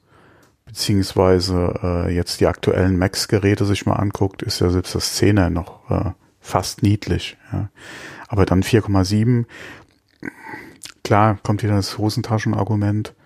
beziehungsweise 0.71 1.81
äh, 1.83 2.15
jetzt 2.15 2.39
die 2.39 2.47
aktuellen 2.47 2.97
Max-Geräte 2.97 3.65
sich 3.65 3.87
mal 3.87 3.97
anguckt, 3.97 4.43
ist 4.43 4.61
ja 4.61 4.71
selbst 4.71 4.95
das 4.95 5.21
10er 5.21 5.51
noch 5.51 5.91
äh, 5.91 6.13
fast 6.39 6.85
niedlich. 6.85 7.37
Ja. 7.53 7.71
Aber 8.29 8.47
dann 8.47 8.63
4,7, 8.63 9.47
klar, 11.03 11.39
kommt 11.43 11.65
wieder 11.65 11.75
das 11.75 11.99
Hosentaschenargument. 11.99 13.17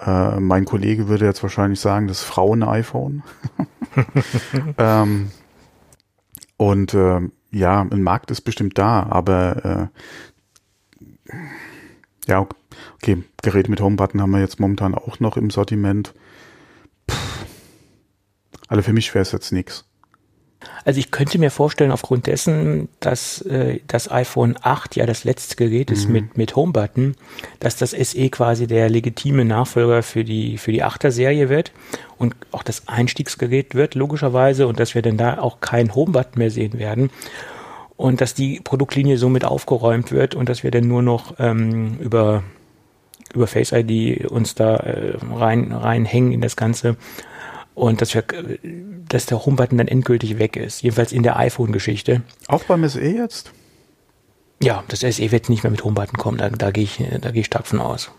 Äh, 0.00 0.38
mein 0.38 0.66
Kollege 0.66 1.08
würde 1.08 1.24
jetzt 1.24 1.42
wahrscheinlich 1.42 1.80
sagen, 1.80 2.06
das 2.06 2.22
Frauen-iPhone. 2.22 3.24
ähm, 4.78 5.32
und 6.56 6.94
äh, 6.94 7.22
ja, 7.50 7.80
ein 7.80 8.02
Markt 8.02 8.30
ist 8.30 8.42
bestimmt 8.42 8.78
da, 8.78 9.02
aber 9.10 9.90
äh, 11.26 11.34
ja, 12.28 12.46
okay, 12.94 13.24
Geräte 13.42 13.68
mit 13.68 13.80
Homebutton 13.80 14.22
haben 14.22 14.30
wir 14.30 14.38
jetzt 14.38 14.60
momentan 14.60 14.94
auch 14.94 15.18
noch 15.18 15.36
im 15.36 15.50
Sortiment. 15.50 16.14
Also 18.68 18.82
für 18.82 18.92
mich 18.92 19.14
wäre 19.14 19.22
es 19.22 19.32
jetzt 19.32 19.52
nichts. 19.52 19.84
Also 20.84 20.98
ich 20.98 21.10
könnte 21.10 21.38
mir 21.38 21.50
vorstellen, 21.50 21.92
aufgrund 21.92 22.26
dessen, 22.26 22.88
dass 22.98 23.42
äh, 23.42 23.80
das 23.86 24.10
iPhone 24.10 24.56
8 24.60 24.96
ja 24.96 25.06
das 25.06 25.22
letzte 25.22 25.54
Gerät 25.56 25.90
ist 25.90 26.06
mhm. 26.06 26.12
mit, 26.12 26.36
mit 26.36 26.56
Homebutton, 26.56 27.14
dass 27.60 27.76
das 27.76 27.90
SE 27.90 28.28
quasi 28.30 28.66
der 28.66 28.90
legitime 28.90 29.44
Nachfolger 29.44 30.02
für 30.02 30.24
die, 30.24 30.58
für 30.58 30.72
die 30.72 30.84
8er 30.84 31.10
Serie 31.10 31.48
wird 31.48 31.72
und 32.16 32.34
auch 32.50 32.64
das 32.64 32.88
Einstiegsgerät 32.88 33.74
wird, 33.74 33.94
logischerweise, 33.94 34.66
und 34.66 34.80
dass 34.80 34.94
wir 34.94 35.02
dann 35.02 35.16
da 35.16 35.38
auch 35.38 35.60
keinen 35.60 35.94
Homebutton 35.94 36.38
mehr 36.38 36.50
sehen 36.50 36.78
werden 36.78 37.10
und 37.96 38.20
dass 38.20 38.34
die 38.34 38.60
Produktlinie 38.60 39.16
somit 39.16 39.44
aufgeräumt 39.44 40.10
wird 40.10 40.34
und 40.34 40.48
dass 40.48 40.64
wir 40.64 40.70
dann 40.72 40.88
nur 40.88 41.02
noch 41.02 41.34
ähm, 41.38 41.98
über 42.00 42.42
über 43.34 43.46
Face 43.46 43.72
ID 43.72 44.26
uns 44.30 44.54
da 44.54 44.76
äh, 44.76 45.18
rein 45.34 45.72
reinhängen 45.72 46.32
in 46.32 46.40
das 46.40 46.56
Ganze 46.56 46.96
und 47.78 48.00
dass 48.00 48.14
wir 48.14 48.24
dass 49.08 49.26
der 49.26 49.44
Homebutton 49.44 49.78
dann 49.78 49.88
endgültig 49.88 50.38
weg 50.38 50.56
ist, 50.56 50.82
jedenfalls 50.82 51.12
in 51.12 51.22
der 51.22 51.38
iPhone-Geschichte. 51.38 52.22
Auch 52.48 52.64
beim 52.64 52.86
SE 52.88 53.00
jetzt? 53.00 53.52
Ja, 54.62 54.84
das 54.88 55.00
SE 55.00 55.30
wird 55.30 55.48
nicht 55.48 55.62
mehr 55.62 55.70
mit 55.70 55.84
Homebutton 55.84 56.18
kommen, 56.18 56.38
da, 56.38 56.50
da 56.50 56.70
gehe 56.70 56.84
ich 56.84 57.02
da 57.20 57.30
gehe 57.30 57.40
ich 57.40 57.46
stark 57.46 57.66
von 57.66 57.80
aus. 57.80 58.10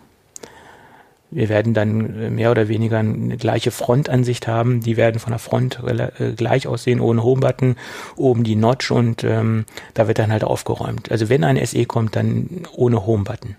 Wir 1.32 1.48
werden 1.48 1.76
dann 1.76 2.34
mehr 2.34 2.50
oder 2.50 2.68
weniger 2.70 2.98
eine 2.98 3.38
gleiche 3.38 3.70
Frontansicht 3.70 4.48
haben. 4.48 4.82
Die 4.82 4.98
werden 4.98 5.20
von 5.20 5.32
der 5.32 5.40
Front 5.40 5.80
äh, 5.86 6.34
gleich 6.36 6.66
aussehen, 6.66 7.00
ohne 7.00 7.24
Homebutton, 7.24 7.76
oben 8.16 8.44
die 8.44 8.56
Notch 8.56 8.90
und 8.90 9.24
ähm, 9.24 9.66
da 9.94 10.08
wird 10.08 10.18
dann 10.18 10.32
halt 10.32 10.44
aufgeräumt. 10.44 11.12
Also 11.12 11.30
wenn 11.30 11.44
ein 11.44 11.64
SE 11.64 11.86
kommt, 11.86 12.16
dann 12.16 12.64
ohne 12.74 13.06
Homebutton. 13.06 13.58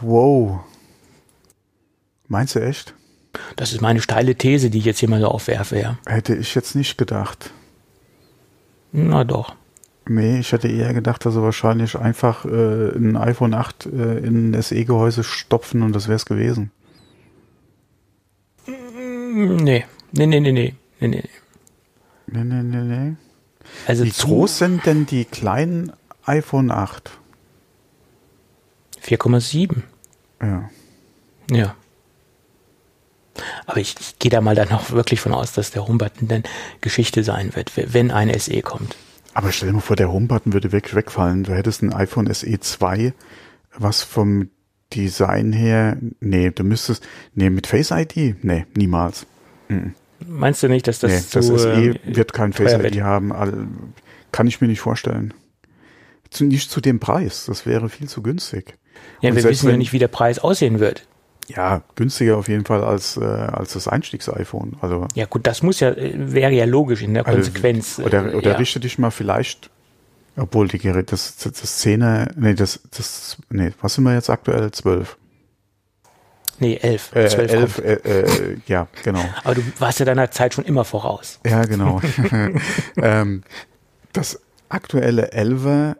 Wow. 0.00 0.60
Meinst 2.28 2.54
du 2.54 2.60
echt? 2.60 2.94
Das 3.56 3.72
ist 3.72 3.80
meine 3.80 4.00
steile 4.00 4.34
These, 4.34 4.70
die 4.70 4.78
ich 4.78 4.84
jetzt 4.84 4.98
hier 4.98 5.08
mal 5.08 5.20
so 5.20 5.28
aufwerfe, 5.28 5.78
ja. 5.78 5.98
Hätte 6.06 6.34
ich 6.34 6.54
jetzt 6.54 6.74
nicht 6.74 6.98
gedacht. 6.98 7.50
Na 8.92 9.24
doch. 9.24 9.54
Nee, 10.08 10.38
ich 10.38 10.52
hätte 10.52 10.68
eher 10.68 10.94
gedacht, 10.94 11.26
dass 11.26 11.34
sie 11.34 11.42
wahrscheinlich 11.42 11.98
einfach 11.98 12.44
äh, 12.44 12.96
ein 12.96 13.16
iPhone 13.16 13.54
8 13.54 13.86
äh, 13.86 14.18
in 14.18 14.50
ein 14.52 14.62
SE-Gehäuse 14.62 15.24
stopfen 15.24 15.82
und 15.82 15.92
das 15.92 16.06
wäre 16.06 16.16
es 16.16 16.26
gewesen. 16.26 16.70
Nee, 18.66 19.84
nee, 20.12 20.26
nee, 20.26 20.40
nee, 20.40 20.52
nee, 20.52 20.74
nee, 21.00 21.08
nee. 21.08 21.24
Nee, 22.28 22.44
nee, 22.44 22.62
nee, 22.62 22.82
nee. 22.82 23.16
Also 23.86 24.04
Wie 24.04 24.10
groß 24.10 24.58
sind 24.58 24.86
denn 24.86 25.06
die 25.06 25.24
kleinen 25.24 25.92
iPhone 26.24 26.70
8? 26.70 27.10
4,7. 29.02 29.82
Ja. 30.40 30.70
Ja. 31.50 31.74
Aber 33.66 33.78
ich, 33.78 33.94
ich 34.00 34.18
gehe 34.18 34.30
da 34.30 34.40
mal 34.40 34.54
dann 34.54 34.70
auch 34.70 34.90
wirklich 34.90 35.20
von 35.20 35.32
aus, 35.32 35.52
dass 35.52 35.70
der 35.70 35.86
Homebutton 35.86 36.28
dann 36.28 36.42
Geschichte 36.80 37.24
sein 37.24 37.54
wird, 37.54 37.72
wenn 37.76 38.10
ein 38.10 38.36
SE 38.38 38.62
kommt. 38.62 38.96
Aber 39.34 39.52
stell 39.52 39.68
dir 39.68 39.74
mal 39.74 39.80
vor, 39.80 39.96
der 39.96 40.10
Homebutton 40.10 40.52
würde 40.52 40.72
wirklich 40.72 40.94
wegfallen. 40.94 41.44
Du 41.44 41.54
hättest 41.54 41.82
ein 41.82 41.92
iPhone 41.92 42.32
SE 42.32 42.58
2, 42.58 43.12
was 43.76 44.02
vom 44.02 44.48
Design 44.94 45.52
her, 45.52 45.98
nee, 46.20 46.50
du 46.50 46.64
müsstest, 46.64 47.06
nee, 47.34 47.50
mit 47.50 47.66
Face 47.66 47.90
ID? 47.90 48.42
Nee, 48.42 48.66
niemals. 48.74 49.26
Mhm. 49.68 49.94
Meinst 50.26 50.62
du 50.62 50.68
nicht, 50.68 50.88
dass 50.88 51.00
das 51.00 51.10
nee, 51.10 51.42
zu, 51.42 51.52
das 51.52 51.62
SE 51.62 51.72
äh, 51.72 51.94
wird 52.04 52.32
kein 52.32 52.52
Face 52.52 52.72
ID 52.72 52.82
wird? 52.82 53.00
haben? 53.02 53.92
Kann 54.32 54.46
ich 54.46 54.60
mir 54.60 54.68
nicht 54.68 54.80
vorstellen. 54.80 55.34
Zu, 56.30 56.44
nicht 56.44 56.70
zu 56.70 56.80
dem 56.80 57.00
Preis. 57.00 57.44
Das 57.46 57.66
wäre 57.66 57.88
viel 57.88 58.08
zu 58.08 58.22
günstig. 58.22 58.78
Ja, 59.20 59.30
Und 59.30 59.36
wir 59.36 59.44
wissen 59.44 59.68
ja 59.68 59.76
nicht, 59.76 59.92
wie 59.92 59.98
der 59.98 60.08
Preis 60.08 60.38
aussehen 60.38 60.80
wird. 60.80 61.06
Ja, 61.48 61.82
günstiger 61.94 62.36
auf 62.36 62.48
jeden 62.48 62.64
Fall 62.64 62.82
als, 62.82 63.16
äh, 63.16 63.24
als 63.24 63.74
das 63.74 63.86
Einstiegs-iPhone. 63.86 64.76
Also, 64.80 65.06
ja, 65.14 65.26
gut, 65.26 65.46
das 65.46 65.62
muss 65.62 65.80
ja, 65.80 65.90
äh, 65.90 66.12
wäre 66.16 66.52
ja 66.52 66.64
logisch 66.64 67.02
in 67.02 67.14
der 67.14 67.26
also, 67.26 67.38
Konsequenz. 67.38 67.98
Also, 67.98 68.08
oder 68.08 68.34
oder 68.34 68.50
ja. 68.52 68.56
richte 68.56 68.80
dich 68.80 68.98
mal 68.98 69.10
vielleicht, 69.10 69.70
obwohl 70.36 70.68
die 70.68 70.78
Geräte, 70.78 71.10
das, 71.10 71.36
das, 71.36 71.52
das 71.52 71.78
10 71.78 72.28
nee, 72.36 72.54
das, 72.54 72.80
das, 72.96 73.36
nee, 73.50 73.72
was 73.80 73.94
sind 73.94 74.04
wir 74.04 74.14
jetzt 74.14 74.28
aktuell? 74.28 74.70
12. 74.70 75.16
Nee, 76.58 76.78
11. 76.80 77.14
Äh, 77.14 77.28
12 77.28 77.52
11, 77.52 77.78
äh, 77.78 77.92
äh, 77.92 78.56
ja, 78.66 78.88
genau. 79.04 79.24
Aber 79.44 79.54
du 79.54 79.62
warst 79.78 80.00
ja 80.00 80.06
deiner 80.06 80.30
Zeit 80.30 80.54
schon 80.54 80.64
immer 80.64 80.84
voraus. 80.84 81.38
Ja, 81.46 81.64
genau. 81.64 82.00
ähm, 82.96 83.42
das 84.12 84.40
aktuelle 84.68 85.32
11 85.32 85.96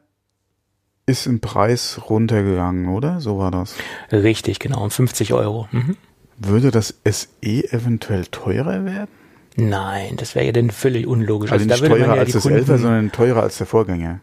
ist 1.07 1.27
im 1.27 1.41
Preis 1.41 2.01
runtergegangen, 2.11 2.89
oder? 2.89 3.21
So 3.21 3.39
war 3.39 3.51
das. 3.51 3.77
Richtig, 4.11 4.59
genau, 4.59 4.83
um 4.83 4.91
50 4.91 5.33
Euro. 5.33 5.69
Mhm. 5.71 5.97
Würde 6.37 6.71
das 6.71 6.95
SE 7.05 7.29
eventuell 7.43 8.27
teurer 8.27 8.85
werden? 8.85 9.11
Nein, 9.57 10.17
das 10.17 10.35
wäre 10.35 10.45
ja 10.45 10.53
dann 10.53 10.71
völlig 10.71 11.07
unlogisch. 11.07 11.51
Also, 11.51 11.71
also 11.71 11.85
nicht 11.85 11.91
teurer 11.91 12.15
ja 12.15 12.21
als 12.21 12.33
das 12.33 12.43
Kunden, 12.43 12.59
11 12.59 12.67
sondern 12.67 13.13
teurer 13.13 13.43
als 13.43 13.57
der 13.57 13.67
Vorgänger. 13.67 14.21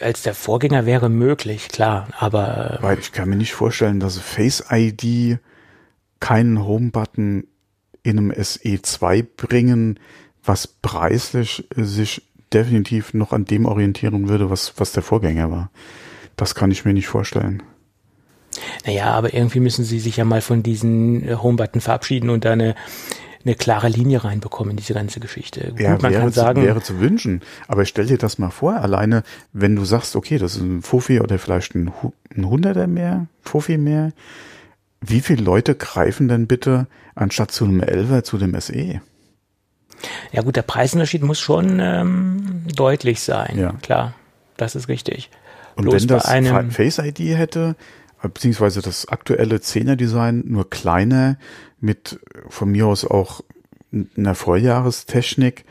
Als 0.00 0.22
der 0.22 0.34
Vorgänger 0.34 0.86
wäre 0.86 1.08
möglich, 1.08 1.68
klar, 1.68 2.08
aber. 2.18 2.78
Weil 2.80 2.98
ich 2.98 3.12
kann 3.12 3.28
mir 3.28 3.36
nicht 3.36 3.54
vorstellen, 3.54 4.00
dass 4.00 4.18
Face 4.18 4.64
ID 4.70 5.38
keinen 6.20 6.64
Home-Button 6.64 7.46
in 8.02 8.18
einem 8.18 8.30
SE2 8.30 9.26
bringen, 9.36 9.98
was 10.42 10.66
preislich 10.66 11.66
sich 11.74 12.22
definitiv 12.52 13.14
noch 13.14 13.32
an 13.32 13.44
dem 13.44 13.66
orientieren 13.66 14.28
würde, 14.28 14.50
was, 14.50 14.74
was 14.76 14.92
der 14.92 15.02
Vorgänger 15.02 15.50
war. 15.50 15.70
Das 16.36 16.54
kann 16.54 16.70
ich 16.70 16.84
mir 16.84 16.92
nicht 16.92 17.06
vorstellen. 17.06 17.62
Naja, 18.86 19.06
aber 19.06 19.34
irgendwie 19.34 19.60
müssen 19.60 19.84
sie 19.84 19.98
sich 19.98 20.16
ja 20.16 20.24
mal 20.24 20.40
von 20.40 20.62
diesen 20.62 21.28
äh, 21.28 21.36
Homebutton 21.36 21.80
verabschieden 21.80 22.30
und 22.30 22.44
da 22.44 22.52
eine, 22.52 22.74
eine 23.44 23.54
klare 23.54 23.88
Linie 23.88 24.24
reinbekommen 24.24 24.72
in 24.72 24.76
diese 24.76 24.94
ganze 24.94 25.20
Geschichte. 25.20 25.70
Gut, 25.70 25.80
ja, 25.80 25.98
man 25.98 26.12
wäre, 26.12 26.22
kann 26.22 26.32
sagen, 26.32 26.60
zu, 26.60 26.66
wäre 26.66 26.82
zu 26.82 27.00
wünschen. 27.00 27.42
Aber 27.66 27.84
stell 27.84 28.06
dir 28.06 28.18
das 28.18 28.38
mal 28.38 28.50
vor, 28.50 28.74
alleine, 28.74 29.22
wenn 29.52 29.76
du 29.76 29.84
sagst, 29.84 30.16
okay, 30.16 30.38
das 30.38 30.56
ist 30.56 30.62
ein 30.62 30.82
Fuffi 30.82 31.20
oder 31.20 31.38
vielleicht 31.38 31.74
ein, 31.74 31.92
ein 32.36 32.48
Hunderter 32.48 32.86
mehr, 32.86 33.26
Fuffi 33.42 33.76
mehr, 33.76 34.12
wie 35.00 35.20
viele 35.20 35.42
Leute 35.42 35.74
greifen 35.74 36.28
denn 36.28 36.46
bitte 36.46 36.86
anstatt 37.14 37.50
zu 37.50 37.64
einem 37.64 37.80
Elfer 37.80 38.24
zu 38.24 38.38
dem 38.38 38.58
SE? 38.58 39.00
Ja 40.32 40.42
gut, 40.42 40.56
der 40.56 40.62
Preisunterschied 40.62 41.22
muss 41.22 41.40
schon 41.40 41.78
ähm, 41.80 42.62
deutlich 42.74 43.20
sein. 43.20 43.58
Ja. 43.58 43.72
Klar, 43.82 44.14
das 44.56 44.74
ist 44.74 44.88
richtig. 44.88 45.30
Und 45.76 45.90
wenn 45.90 46.06
das 46.06 46.28
Face 46.70 46.98
ID 46.98 47.18
hätte, 47.36 47.76
beziehungsweise 48.22 48.80
das 48.80 49.08
aktuelle 49.08 49.56
10er 49.56 49.96
Design 49.96 50.42
nur 50.46 50.70
kleiner 50.70 51.38
mit 51.80 52.20
von 52.48 52.70
mir 52.70 52.86
aus 52.86 53.04
auch 53.04 53.42
einer 54.16 54.34
Vorjahrestechnik 54.34 55.64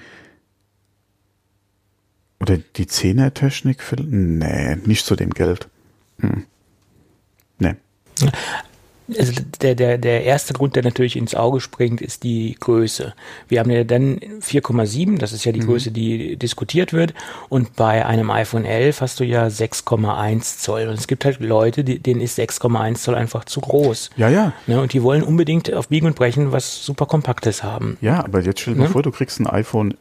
oder 2.39 2.57
die 2.57 2.86
10er 2.86 3.33
Technik, 3.33 3.81
nee, 4.05 4.75
nicht 4.86 5.05
zu 5.05 5.15
dem 5.15 5.31
Geld. 5.31 5.69
Hm. 6.19 6.45
Nee 7.60 7.75
also 9.17 9.33
der, 9.62 9.75
der, 9.75 9.98
der 9.98 10.24
erste 10.24 10.53
Grund, 10.53 10.75
der 10.75 10.83
natürlich 10.83 11.15
ins 11.15 11.36
Auge 11.36 11.60
springt, 11.60 12.01
ist 12.01 12.24
die 12.24 12.55
Größe. 12.60 13.13
Wir 13.48 13.60
haben 13.60 13.69
ja 13.69 13.83
dann 13.83 14.19
4,7, 14.19 15.17
das 15.17 15.33
ist 15.33 15.45
ja 15.45 15.51
die 15.51 15.62
mhm. 15.62 15.65
Größe, 15.65 15.91
die 15.91 16.38
diskutiert 16.38 16.93
wird. 16.93 17.13
Und 17.50 17.75
bei 17.75 18.05
einem 18.05 18.31
iPhone 18.31 18.65
11 18.65 19.01
hast 19.01 19.19
du 19.19 19.25
ja 19.25 19.48
6,1 19.48 20.60
Zoll. 20.60 20.88
Und 20.88 20.95
es 20.95 21.07
gibt 21.07 21.25
halt 21.25 21.39
Leute, 21.39 21.83
die, 21.83 22.00
denen 22.00 22.22
ist 22.22 22.39
6,1 22.39 22.95
Zoll 22.95 23.15
einfach 23.15 23.45
zu 23.45 23.62
groß. 23.62 24.12
Ja, 24.15 24.29
ja. 24.29 24.53
Ne, 24.67 24.81
und 24.81 24.93
die 24.93 25.03
wollen 25.03 25.24
unbedingt 25.24 25.74
auf 25.74 25.89
Biegen 25.89 26.07
und 26.07 26.15
Brechen 26.15 26.51
was 26.51 26.86
super 26.86 27.05
Kompaktes 27.05 27.63
haben. 27.63 27.98
Ja, 28.01 28.24
aber 28.24 28.41
jetzt 28.41 28.62
stell 28.62 28.75
dir 28.75 28.81
ne? 28.81 28.89
vor, 28.89 29.03
du 29.03 29.12
kriegst 29.12 29.39
ein 29.39 29.48
iPhone 29.48 29.95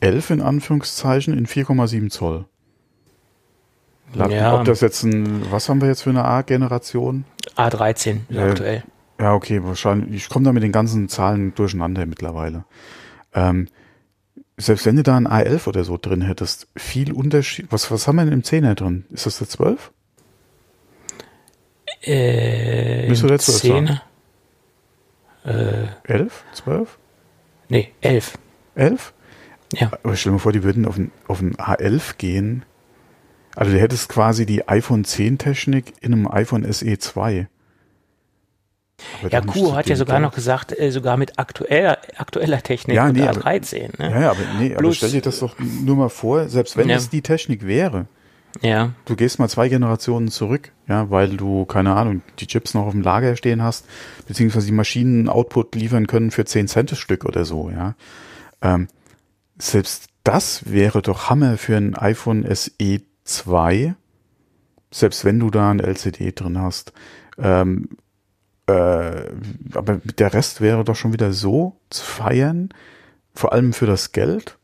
11 0.00 0.30
in 0.30 0.40
Anführungszeichen 0.42 1.36
in 1.36 1.46
4,7 1.46 2.10
Zoll. 2.10 2.44
Ja. 4.14 4.58
Ob 4.58 4.64
das 4.64 4.80
jetzt 4.80 5.02
ein, 5.02 5.50
was 5.50 5.68
haben 5.68 5.80
wir 5.80 5.88
jetzt 5.88 6.02
für 6.02 6.10
eine 6.10 6.24
A-Generation? 6.24 7.24
A13 7.56 8.20
ja, 8.28 8.46
aktuell. 8.46 8.84
Ja, 9.20 9.34
okay, 9.34 9.62
wahrscheinlich. 9.62 10.14
Ich 10.14 10.28
komme 10.28 10.44
da 10.44 10.52
mit 10.52 10.62
den 10.62 10.72
ganzen 10.72 11.08
Zahlen 11.08 11.54
durcheinander 11.54 12.06
mittlerweile. 12.06 12.64
Ähm, 13.32 13.68
selbst 14.56 14.86
wenn 14.86 14.96
du 14.96 15.02
da 15.02 15.16
ein 15.16 15.26
A11 15.26 15.66
oder 15.68 15.84
so 15.84 15.98
drin 16.00 16.22
hättest, 16.22 16.68
viel 16.76 17.12
Unterschied. 17.12 17.66
Was, 17.70 17.90
was 17.90 18.06
haben 18.06 18.16
wir 18.16 18.24
denn 18.24 18.34
im 18.34 18.42
10er 18.42 18.74
drin? 18.74 19.04
Ist 19.10 19.26
das 19.26 19.38
der 19.38 19.48
12? 19.48 19.92
Äh, 22.02 23.08
Müsste 23.08 23.26
der 23.26 23.38
12 23.38 23.60
10, 23.60 23.86
sein? 23.86 24.00
Äh, 25.44 26.12
11? 26.12 26.44
12? 26.54 26.98
Nee, 27.68 27.92
11. 28.00 28.38
11? 28.74 29.12
Ja. 29.72 29.90
Aber 30.02 30.16
stell 30.16 30.30
dir 30.30 30.34
mal 30.34 30.40
vor, 30.40 30.52
die 30.52 30.62
würden 30.62 30.86
auf 30.86 30.96
ein, 30.96 31.10
auf 31.26 31.40
ein 31.40 31.56
A11 31.56 32.16
gehen. 32.18 32.64
Also 33.56 33.72
du 33.72 33.80
hättest 33.80 34.08
quasi 34.08 34.46
die 34.46 34.68
iPhone 34.68 35.04
10 35.04 35.38
Technik 35.38 35.92
in 36.00 36.12
einem 36.12 36.30
iPhone 36.30 36.70
SE 36.72 36.98
2. 36.98 37.48
ja, 39.30 39.40
Kuo 39.40 39.74
hat 39.74 39.88
ja 39.88 39.96
sogar 39.96 40.20
noch 40.20 40.34
gesagt, 40.34 40.76
äh, 40.78 40.90
sogar 40.90 41.16
mit 41.16 41.38
aktueller, 41.38 41.98
aktueller 42.16 42.62
Technik 42.62 42.96
ja, 42.96 43.12
nee, 43.12 43.22
A13. 43.22 43.98
Ne? 43.98 44.10
Ja, 44.10 44.20
ja, 44.20 44.30
aber, 44.30 44.40
nee, 44.58 44.74
aber 44.74 44.92
stell 44.92 45.10
dir 45.10 45.22
das 45.22 45.38
doch 45.40 45.56
nur 45.58 45.96
mal 45.96 46.10
vor, 46.10 46.48
selbst 46.48 46.76
wenn 46.76 46.88
ja. 46.88 46.96
es 46.96 47.10
die 47.10 47.22
Technik 47.22 47.66
wäre, 47.66 48.06
ja. 48.62 48.92
Du 49.04 49.16
gehst 49.16 49.38
mal 49.38 49.48
zwei 49.48 49.68
Generationen 49.68 50.28
zurück, 50.28 50.72
ja, 50.88 51.10
weil 51.10 51.36
du, 51.36 51.64
keine 51.64 51.94
Ahnung, 51.94 52.22
die 52.38 52.46
Chips 52.46 52.74
noch 52.74 52.86
auf 52.86 52.92
dem 52.92 53.02
Lager 53.02 53.36
stehen 53.36 53.62
hast, 53.62 53.86
beziehungsweise 54.26 54.66
die 54.66 54.72
Maschinen 54.72 55.28
Output 55.28 55.74
liefern 55.74 56.06
können 56.06 56.30
für 56.30 56.44
10 56.44 56.68
Cent 56.68 56.92
das 56.92 56.98
Stück 56.98 57.24
oder 57.24 57.44
so, 57.44 57.70
ja. 57.70 57.94
Ähm, 58.62 58.88
selbst 59.58 60.06
das 60.22 60.70
wäre 60.70 61.02
doch 61.02 61.30
Hammer 61.30 61.58
für 61.58 61.76
ein 61.76 61.96
iPhone 61.96 62.46
SE 62.54 63.00
2, 63.24 63.94
selbst 64.90 65.24
wenn 65.24 65.40
du 65.40 65.50
da 65.50 65.70
ein 65.70 65.80
LCD 65.80 66.32
drin 66.32 66.60
hast. 66.60 66.92
Ähm, 67.38 67.88
äh, 68.66 69.30
aber 69.74 69.96
der 70.18 70.32
Rest 70.32 70.60
wäre 70.60 70.84
doch 70.84 70.96
schon 70.96 71.12
wieder 71.12 71.32
so 71.32 71.76
zu 71.90 72.04
feiern, 72.04 72.70
vor 73.34 73.52
allem 73.52 73.72
für 73.72 73.86
das 73.86 74.12
Geld 74.12 74.58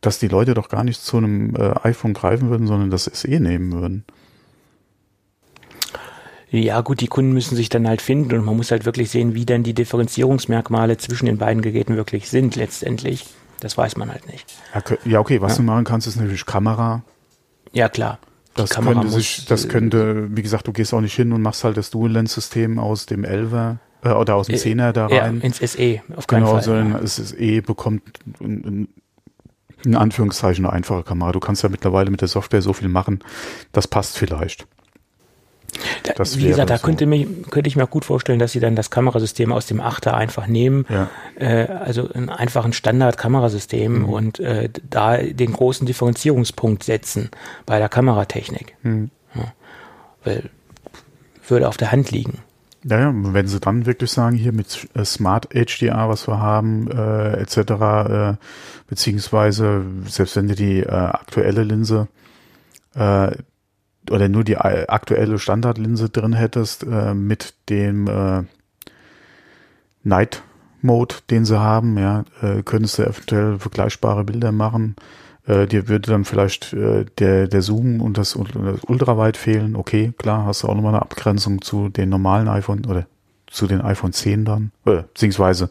dass 0.00 0.18
die 0.18 0.28
Leute 0.28 0.54
doch 0.54 0.68
gar 0.68 0.84
nicht 0.84 1.00
zu 1.00 1.18
einem 1.18 1.54
äh, 1.56 1.74
iPhone 1.82 2.14
greifen 2.14 2.50
würden, 2.50 2.66
sondern 2.66 2.90
das 2.90 3.04
SE 3.04 3.28
nehmen 3.28 3.72
würden. 3.72 4.04
Ja, 6.50 6.80
gut, 6.80 7.00
die 7.00 7.06
Kunden 7.06 7.32
müssen 7.32 7.54
sich 7.54 7.68
dann 7.68 7.86
halt 7.86 8.02
finden 8.02 8.34
und 8.34 8.44
man 8.44 8.56
muss 8.56 8.72
halt 8.72 8.84
wirklich 8.84 9.10
sehen, 9.10 9.34
wie 9.34 9.46
denn 9.46 9.62
die 9.62 9.74
Differenzierungsmerkmale 9.74 10.96
zwischen 10.96 11.26
den 11.26 11.38
beiden 11.38 11.62
Geräten 11.62 11.96
wirklich 11.96 12.28
sind 12.28 12.56
letztendlich. 12.56 13.26
Das 13.60 13.76
weiß 13.76 13.96
man 13.96 14.10
halt 14.10 14.26
nicht. 14.26 14.52
Ja, 15.04 15.20
okay, 15.20 15.40
was 15.42 15.52
ja. 15.52 15.56
du 15.58 15.62
machen 15.64 15.84
kannst, 15.84 16.06
ist 16.06 16.16
natürlich 16.16 16.46
Kamera. 16.46 17.02
Ja, 17.72 17.88
klar. 17.88 18.18
Das 18.54 18.70
könnte 18.70 19.08
sich, 19.08 19.46
das 19.46 19.68
könnte, 19.68 20.36
wie 20.36 20.42
gesagt, 20.42 20.66
du 20.66 20.72
gehst 20.72 20.92
auch 20.92 21.00
nicht 21.00 21.14
hin 21.14 21.32
und 21.32 21.40
machst 21.40 21.64
halt 21.64 21.76
das 21.76 21.90
Dual-Lens-System 21.90 22.78
aus 22.78 23.06
dem 23.06 23.24
11er 23.24 23.76
äh, 24.02 24.10
oder 24.10 24.34
aus 24.34 24.48
dem 24.48 24.56
10er 24.56 24.90
äh, 24.90 24.92
da 24.92 25.06
rein. 25.06 25.38
Ja, 25.38 25.44
ins 25.44 25.58
SE, 25.58 26.00
auf 26.16 26.26
keinen 26.26 26.40
genau, 26.40 26.52
Fall. 26.54 26.62
Sondern 26.62 26.92
ja. 26.92 26.98
das 26.98 27.16
SE 27.16 27.62
bekommt 27.62 28.02
ein, 28.40 28.88
in 29.84 29.96
Anführungszeichen 29.96 30.66
eine 30.66 30.74
einfache 30.74 31.04
Kamera. 31.04 31.32
Du 31.32 31.40
kannst 31.40 31.62
ja 31.62 31.68
mittlerweile 31.68 32.10
mit 32.10 32.20
der 32.20 32.28
Software 32.28 32.62
so 32.62 32.72
viel 32.72 32.88
machen, 32.88 33.20
das 33.72 33.88
passt 33.88 34.18
vielleicht. 34.18 34.66
Das 36.16 36.38
Wie 36.38 36.48
gesagt, 36.48 36.70
da 36.70 36.78
so. 36.78 36.86
könnte, 36.86 37.06
mich, 37.06 37.26
könnte 37.50 37.68
ich 37.68 37.76
mir 37.76 37.84
auch 37.84 37.90
gut 37.90 38.04
vorstellen, 38.04 38.38
dass 38.38 38.52
sie 38.52 38.60
dann 38.60 38.76
das 38.76 38.90
Kamerasystem 38.90 39.52
aus 39.52 39.66
dem 39.66 39.80
Achter 39.80 40.16
einfach 40.16 40.46
nehmen, 40.46 40.86
ja. 40.88 41.08
äh, 41.36 41.66
also 41.66 42.10
einen 42.12 42.28
einfachen 42.28 42.72
Standard-Kamerasystem 42.72 44.00
mhm. 44.00 44.04
und 44.04 44.40
äh, 44.40 44.68
da 44.88 45.16
den 45.16 45.52
großen 45.52 45.86
Differenzierungspunkt 45.86 46.84
setzen 46.84 47.30
bei 47.66 47.78
der 47.78 47.88
Kameratechnik. 47.88 48.76
Mhm. 48.82 49.10
Ja. 49.34 49.52
Weil 50.24 50.50
würde 51.50 51.68
auf 51.68 51.76
der 51.76 51.92
Hand 51.92 52.10
liegen. 52.10 52.38
Naja, 52.82 53.12
wenn 53.14 53.46
sie 53.46 53.60
dann 53.60 53.84
wirklich 53.84 54.10
sagen, 54.10 54.36
hier 54.36 54.52
mit 54.52 54.88
äh, 54.94 55.04
Smart 55.04 55.48
HDR, 55.52 56.08
was 56.08 56.26
wir 56.26 56.38
haben, 56.38 56.90
äh, 56.90 57.32
etc., 57.40 57.58
äh, 57.58 58.34
beziehungsweise 58.88 59.84
selbst 60.06 60.36
wenn 60.36 60.48
du 60.48 60.54
die 60.54 60.80
äh, 60.80 60.88
aktuelle 60.88 61.62
Linse 61.62 62.08
äh, 62.94 63.32
oder 64.08 64.28
nur 64.28 64.44
die 64.44 64.56
aktuelle 64.56 65.38
Standardlinse 65.38 66.08
drin 66.08 66.32
hättest, 66.32 66.84
äh, 66.84 67.14
mit 67.14 67.54
dem 67.68 68.06
äh, 68.06 68.44
Night 70.02 70.42
Mode, 70.82 71.16
den 71.28 71.44
sie 71.44 71.60
haben, 71.60 71.98
ja, 71.98 72.24
äh, 72.40 72.62
könntest 72.62 72.98
du 72.98 73.02
eventuell 73.02 73.58
vergleichbare 73.58 74.24
Bilder 74.24 74.52
machen. 74.52 74.96
Äh, 75.46 75.66
dir 75.66 75.88
würde 75.88 76.10
dann 76.10 76.24
vielleicht 76.24 76.72
äh, 76.72 77.04
der, 77.18 77.48
der 77.48 77.62
Zoom 77.62 78.00
und 78.00 78.16
das, 78.16 78.34
und 78.34 78.54
das 78.54 78.84
Ultraweit 78.84 79.36
fehlen. 79.36 79.76
Okay, 79.76 80.12
klar, 80.16 80.46
hast 80.46 80.62
du 80.62 80.68
auch 80.68 80.74
nochmal 80.74 80.94
eine 80.94 81.02
Abgrenzung 81.02 81.60
zu 81.60 81.88
den 81.88 82.08
normalen 82.08 82.48
iPhone 82.48 82.86
oder 82.86 83.06
zu 83.46 83.66
den 83.66 83.80
iPhone 83.80 84.12
10 84.12 84.44
dann, 84.44 84.72
äh, 84.86 85.02
beziehungsweise 85.02 85.70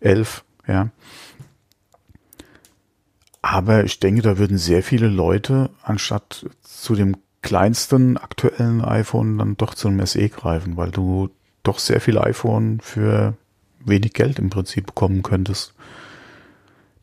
11, 0.00 0.44
ja. 0.66 0.90
Aber 3.42 3.84
ich 3.84 4.00
denke, 4.00 4.22
da 4.22 4.38
würden 4.38 4.58
sehr 4.58 4.82
viele 4.82 5.08
Leute 5.08 5.70
anstatt 5.82 6.46
zu 6.62 6.94
dem 6.94 7.16
kleinsten 7.46 8.16
aktuellen 8.16 8.84
iPhone 8.84 9.38
dann 9.38 9.56
doch 9.56 9.74
zu 9.74 9.86
einem 9.86 10.04
SE 10.04 10.28
greifen, 10.28 10.76
weil 10.76 10.90
du 10.90 11.30
doch 11.62 11.78
sehr 11.78 12.00
viel 12.00 12.18
iPhone 12.18 12.80
für 12.80 13.34
wenig 13.84 14.14
Geld 14.14 14.40
im 14.40 14.50
Prinzip 14.50 14.86
bekommen 14.86 15.22
könntest. 15.22 15.72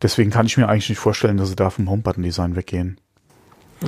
Deswegen 0.02 0.32
kann 0.32 0.46
ich 0.46 0.58
mir 0.58 0.68
eigentlich 0.68 0.90
nicht 0.90 1.00
vorstellen, 1.00 1.38
dass 1.38 1.48
sie 1.48 1.56
da 1.56 1.70
vom 1.70 1.90
Homebutton-Design 1.90 2.58
weggehen. 2.58 2.98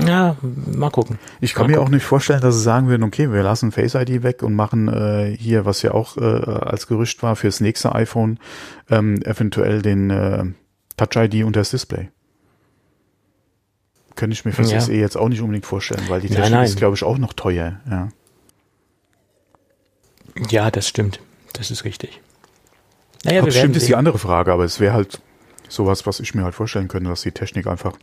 Ja, 0.08 0.38
mal 0.42 0.92
gucken. 0.92 1.20
Ich 1.42 1.54
kann 1.54 1.64
mal 1.64 1.68
mir 1.68 1.74
gucken. 1.76 1.88
auch 1.88 1.92
nicht 1.92 2.06
vorstellen, 2.06 2.40
dass 2.40 2.56
sie 2.56 2.62
sagen 2.62 2.88
würden, 2.88 3.04
okay, 3.04 3.34
wir 3.34 3.44
lassen 3.44 3.74
Face 3.74 3.96
ID 3.96 4.24
weg 4.24 4.42
und 4.42 4.54
machen 4.54 4.88
äh, 4.88 5.36
hier, 5.38 5.66
was 5.66 5.82
ja 5.82 5.92
auch 5.92 6.16
äh, 6.16 6.22
als 6.22 6.88
Gerücht 6.88 7.22
war, 7.22 7.36
fürs 7.36 7.60
nächste 7.60 7.94
iPhone 7.94 8.40
ähm, 8.90 9.22
eventuell 9.24 9.82
den 9.82 10.10
äh, 10.10 10.46
Touch 10.96 11.22
ID 11.22 11.44
und 11.44 11.58
das 11.58 11.72
Display. 11.72 12.10
Könnte 14.16 14.34
ich 14.34 14.46
mir 14.46 14.52
fürs 14.52 14.72
ja. 14.72 14.80
SE 14.80 14.94
jetzt 14.94 15.18
auch 15.18 15.30
nicht 15.30 15.42
unbedingt 15.42 15.66
vorstellen, 15.66 16.04
weil 16.08 16.22
die 16.22 16.28
Technik 16.28 16.44
nein, 16.46 16.52
nein. 16.54 16.66
ist, 16.66 16.78
glaube 16.78 16.96
ich, 16.96 17.04
auch 17.04 17.18
noch 17.18 17.34
teuer. 17.34 17.80
Ja. 17.90 18.10
ja, 20.50 20.72
das 20.72 20.88
stimmt. 20.88 21.20
Das 21.54 21.72
ist 21.72 21.84
richtig. 21.84 22.22
Naja, 23.24 23.44
Ob 23.44 23.52
stimmt, 23.52 23.76
ist 23.76 23.88
die 23.88 23.96
andere 23.96 24.20
Frage, 24.20 24.54
aber 24.54 24.64
es 24.64 24.80
wäre 24.80 24.94
halt 24.94 25.20
sowas, 25.68 26.06
was 26.06 26.20
ich 26.20 26.36
mir 26.36 26.44
halt 26.44 26.56
vorstellen 26.56 26.88
könnte, 26.88 27.10
dass 27.10 27.24
die 27.24 27.32
Technik 27.32 27.68
einfach 27.68 27.98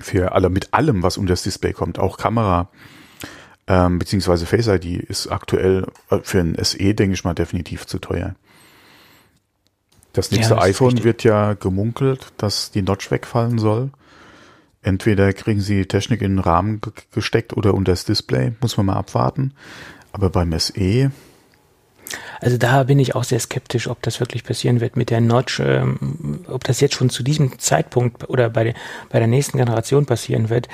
für 0.00 0.32
alle, 0.32 0.50
mit 0.50 0.72
allem, 0.74 1.02
was 1.02 1.16
um 1.16 1.26
das 1.26 1.42
Display 1.42 1.72
kommt, 1.72 1.98
auch 1.98 2.18
Kamera, 2.18 2.68
ähm, 3.66 3.98
beziehungsweise 3.98 4.46
Face 4.46 4.66
ID 4.66 4.84
ist 4.84 5.28
aktuell 5.28 5.86
äh, 6.10 6.18
für 6.22 6.40
ein 6.40 6.56
SE, 6.62 6.94
denke 6.94 7.14
ich 7.14 7.24
mal, 7.24 7.34
definitiv 7.34 7.86
zu 7.86 7.98
teuer. 7.98 8.34
Das 10.12 10.30
nächste 10.30 10.54
ja, 10.54 10.60
das 10.60 10.68
iPhone 10.68 11.04
wird 11.04 11.24
ja 11.24 11.54
gemunkelt, 11.54 12.32
dass 12.36 12.70
die 12.70 12.82
Notch 12.82 13.10
wegfallen 13.10 13.58
soll. 13.58 13.90
Entweder 14.82 15.32
kriegen 15.32 15.60
sie 15.60 15.76
die 15.76 15.88
Technik 15.88 16.22
in 16.22 16.36
den 16.36 16.38
Rahmen 16.40 16.80
gesteckt 17.12 17.56
oder 17.56 17.74
unter 17.74 17.92
das 17.92 18.04
Display, 18.04 18.52
muss 18.60 18.76
man 18.76 18.86
mal 18.86 18.96
abwarten. 18.96 19.54
Aber 20.12 20.28
beim 20.28 20.58
SE, 20.58 21.10
also 22.40 22.58
da 22.58 22.82
bin 22.82 22.98
ich 22.98 23.14
auch 23.14 23.24
sehr 23.24 23.38
skeptisch, 23.38 23.88
ob 23.88 24.02
das 24.02 24.20
wirklich 24.20 24.44
passieren 24.44 24.80
wird 24.80 24.96
mit 24.96 25.10
der 25.10 25.20
Notch, 25.20 25.60
ähm, 25.60 26.44
ob 26.48 26.64
das 26.64 26.80
jetzt 26.80 26.94
schon 26.94 27.10
zu 27.10 27.22
diesem 27.22 27.58
Zeitpunkt 27.58 28.28
oder 28.28 28.50
bei, 28.50 28.64
der, 28.64 28.74
bei 29.10 29.18
der 29.18 29.28
nächsten 29.28 29.58
Generation 29.58 30.06
passieren 30.06 30.50
wird, 30.50 30.68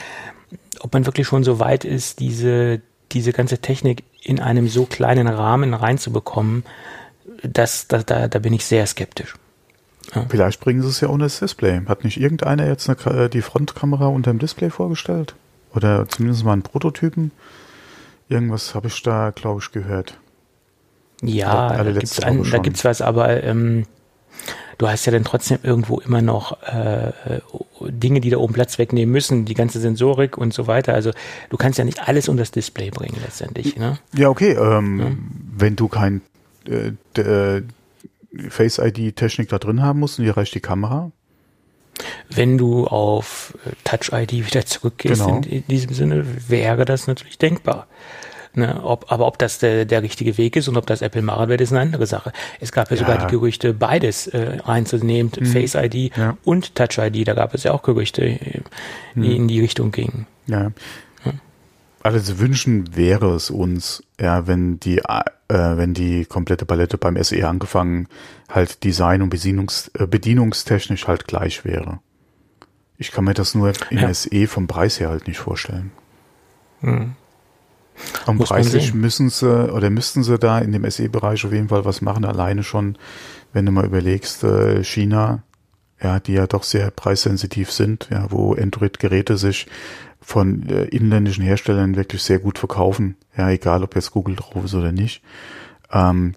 ob 0.81 0.93
man 0.93 1.07
wirklich 1.07 1.27
schon 1.27 1.45
so 1.45 1.59
weit 1.59 1.85
ist, 1.85 2.21
diese, 2.21 2.81
diese 3.13 3.33
ganze 3.33 3.59
Technik 3.59 4.05
in 4.23 4.41
einem 4.41 4.69
so 4.69 4.87
kleinen 4.87 5.29
Rahmen 5.29 5.75
reinzubekommen, 5.75 6.65
das, 7.43 7.87
da, 7.87 8.03
da, 8.03 8.29
da 8.29 8.39
bin 8.39 8.53
ich 8.53 8.65
sehr 8.65 8.87
skeptisch. 8.87 9.35
Ja. 10.15 10.27
Vielleicht 10.29 10.61
bringen 10.61 10.83
sie 10.83 10.89
es 10.89 11.01
ja 11.01 11.09
ohne 11.09 11.25
das 11.25 11.41
Display. 11.41 11.83
Hat 11.87 12.05
nicht 12.05 12.21
irgendeiner 12.21 12.67
jetzt 12.67 12.89
eine, 12.89 13.25
äh, 13.25 13.29
die 13.29 13.43
Frontkamera 13.43 14.07
unter 14.07 14.33
dem 14.33 14.39
Display 14.39 14.71
vorgestellt? 14.71 15.35
Oder 15.75 16.09
zumindest 16.09 16.45
mal 16.45 16.55
einen 16.55 16.63
Prototypen? 16.63 17.31
Irgendwas 18.29 18.75
habe 18.75 18.89
ich 18.89 19.03
da, 19.03 19.31
glaube 19.35 19.61
ich, 19.63 19.71
gehört. 19.73 20.19
Ja, 21.23 21.83
da 21.83 21.91
gibt's, 21.91 22.17
da 22.17 22.59
gibt's 22.59 22.85
was, 22.85 23.03
aber 23.03 23.43
ähm, 23.43 23.87
du 24.79 24.89
hast 24.89 25.05
ja 25.07 25.13
dann 25.13 25.25
trotzdem 25.25 25.59
irgendwo 25.63 25.99
immer 25.99 26.23
noch 26.23 26.63
äh, 26.63 27.13
Dinge, 27.81 28.21
die 28.21 28.31
da 28.31 28.39
oben 28.39 28.55
Platz 28.55 28.79
wegnehmen 28.79 29.13
müssen, 29.13 29.45
die 29.45 29.55
ganze 29.55 29.81
Sensorik 29.81 30.39
und 30.39 30.55
so 30.55 30.67
weiter. 30.67 30.95
Also 30.95 31.11
du 31.51 31.57
kannst 31.57 31.79
ja 31.79 31.85
nicht 31.85 32.07
alles 32.07 32.29
unter 32.29 32.43
das 32.43 32.53
Display 32.53 32.91
bringen 32.91 33.17
letztendlich. 33.23 33.77
Ne? 33.77 33.99
Ja, 34.15 34.29
okay. 34.29 34.53
Ähm, 34.53 35.01
ja. 35.01 35.07
Wenn 35.57 35.77
du 35.77 35.89
kein 35.89 36.21
äh, 36.67 37.63
äh, 38.37 38.51
Face 38.51 38.79
ID 38.79 39.17
Technik 39.17 39.49
da 39.49 39.59
drin 39.59 39.83
haben 39.83 40.01
musst 40.01 40.19
und 40.19 40.25
dir 40.25 40.37
reicht 40.37 40.55
die 40.55 40.61
Kamera. 40.61 41.13
Wenn 42.31 42.59
du 42.59 42.87
auf 42.87 43.55
äh, 43.67 43.71
Touch 43.85 44.13
ID 44.13 44.47
wieder 44.47 44.65
zurückgehst, 44.65 45.25
genau. 45.25 45.41
in, 45.49 45.67
diesem 45.67 45.95
Sinne 45.95 46.25
wäre 46.49 46.85
das 46.85 47.07
natürlich 47.07 47.39
denkbar. 47.39 47.87
Ne, 48.55 48.83
ob, 48.83 49.13
aber 49.13 49.27
ob 49.27 49.39
das 49.39 49.59
der, 49.59 49.85
der 49.85 50.03
richtige 50.03 50.37
Weg 50.39 50.57
ist 50.57 50.69
und 50.69 50.77
ob 50.77 50.87
das 50.87 51.03
Apple 51.03 51.23
machen 51.23 51.49
wird, 51.49 51.61
ist 51.61 51.71
eine 51.71 51.81
andere 51.81 52.07
Sache. 52.07 52.33
Es 52.61 52.73
gab 52.73 52.91
ja, 52.91 52.97
ja. 52.97 53.03
sogar 53.03 53.27
die 53.27 53.31
Gerüchte, 53.31 53.75
beides 53.75 54.27
äh, 54.27 54.59
reinzunehmen, 54.65 55.31
mhm. 55.39 55.47
Face 55.47 55.75
ID 55.75 56.17
ja. 56.17 56.37
und 56.45 56.75
Touch 56.75 56.99
ID. 56.99 57.29
Da 57.29 57.35
gab 57.35 57.55
es 57.55 57.65
ja 57.65 57.73
auch 57.73 57.83
Gerüchte, 57.83 58.25
äh, 58.25 58.63
die 59.15 59.21
mhm. 59.21 59.37
in 59.37 59.49
die 59.49 59.61
Richtung 59.61 59.93
gingen. 59.93 60.27
Ja. 60.47 60.73
Ja. 62.05 62.11
Also 62.11 62.39
wünschen 62.39 62.97
wäre 62.97 63.35
es 63.35 63.51
uns, 63.51 64.03
ja, 64.21 64.47
wenn 64.47 64.81
die, 64.81 64.99
äh, 64.99 65.23
wenn 65.49 65.95
die 65.95 66.25
komplette 66.25 66.67
Palette 66.67 66.99
beim 66.99 67.23
SE 67.23 67.47
angefangen 67.47 68.09
halt 68.49 68.85
Design 68.85 69.23
und 69.23 69.31
Bedienungs, 69.31 69.91
äh, 69.95 70.07
bedienungstechnisch 70.07 71.07
halt 71.07 71.27
gleich 71.27 71.65
wäre. 71.65 72.01
Ich 72.99 73.13
kann 73.13 73.25
mir 73.25 73.35
das 73.35 73.55
nur 73.55 73.73
im 73.91 74.15
SE 74.15 74.47
vom 74.49 74.67
Preis 74.67 74.99
her 74.99 75.09
halt 75.11 75.29
nicht 75.29 75.39
vorstellen. 75.39 75.93
Mhm. 76.81 77.15
Und 78.27 78.39
preislich 78.39 78.95
müssen 78.95 79.29
sie 79.29 79.73
oder 79.73 79.91
müssten 79.91 80.23
sie 80.23 80.39
da 80.39 80.59
in 80.59 80.73
dem 80.73 80.89
SE-Bereich 80.89 81.45
auf 81.45 81.53
jeden 81.53 81.69
Fall 81.69 81.85
was 81.85 82.01
machen, 82.01 82.25
alleine 82.25 82.63
schon, 82.63 82.97
wenn 83.53 83.67
du 83.67 83.73
mal 83.73 83.85
überlegst, 83.85 84.45
äh, 84.45 84.85
China 84.85 85.43
ja, 86.03 86.21
die 86.21 86.35
ja 86.35 86.47
doch 86.47 86.63
sehr 86.63 86.91
preissensitiv 86.91 87.73
sind, 87.73 88.09
ja, 88.11 88.27
wo 88.31 88.55
Android-Geräte 88.55 89.37
sich 89.37 89.67
von 90.21 90.69
äh, 90.69 90.85
inländischen 90.85 91.45
Herstellern 91.45 91.97
wirklich 91.97 92.23
sehr 92.23 92.39
gut 92.39 92.59
verkaufen, 92.59 93.17
ja, 93.37 93.51
egal 93.51 93.83
ob 93.83 93.95
jetzt 93.95 94.11
Google 94.11 94.37
drauf 94.37 94.65
ist 94.65 94.75
oder 94.75 94.93
nicht. 94.93 95.23
Ähm, 95.93 96.35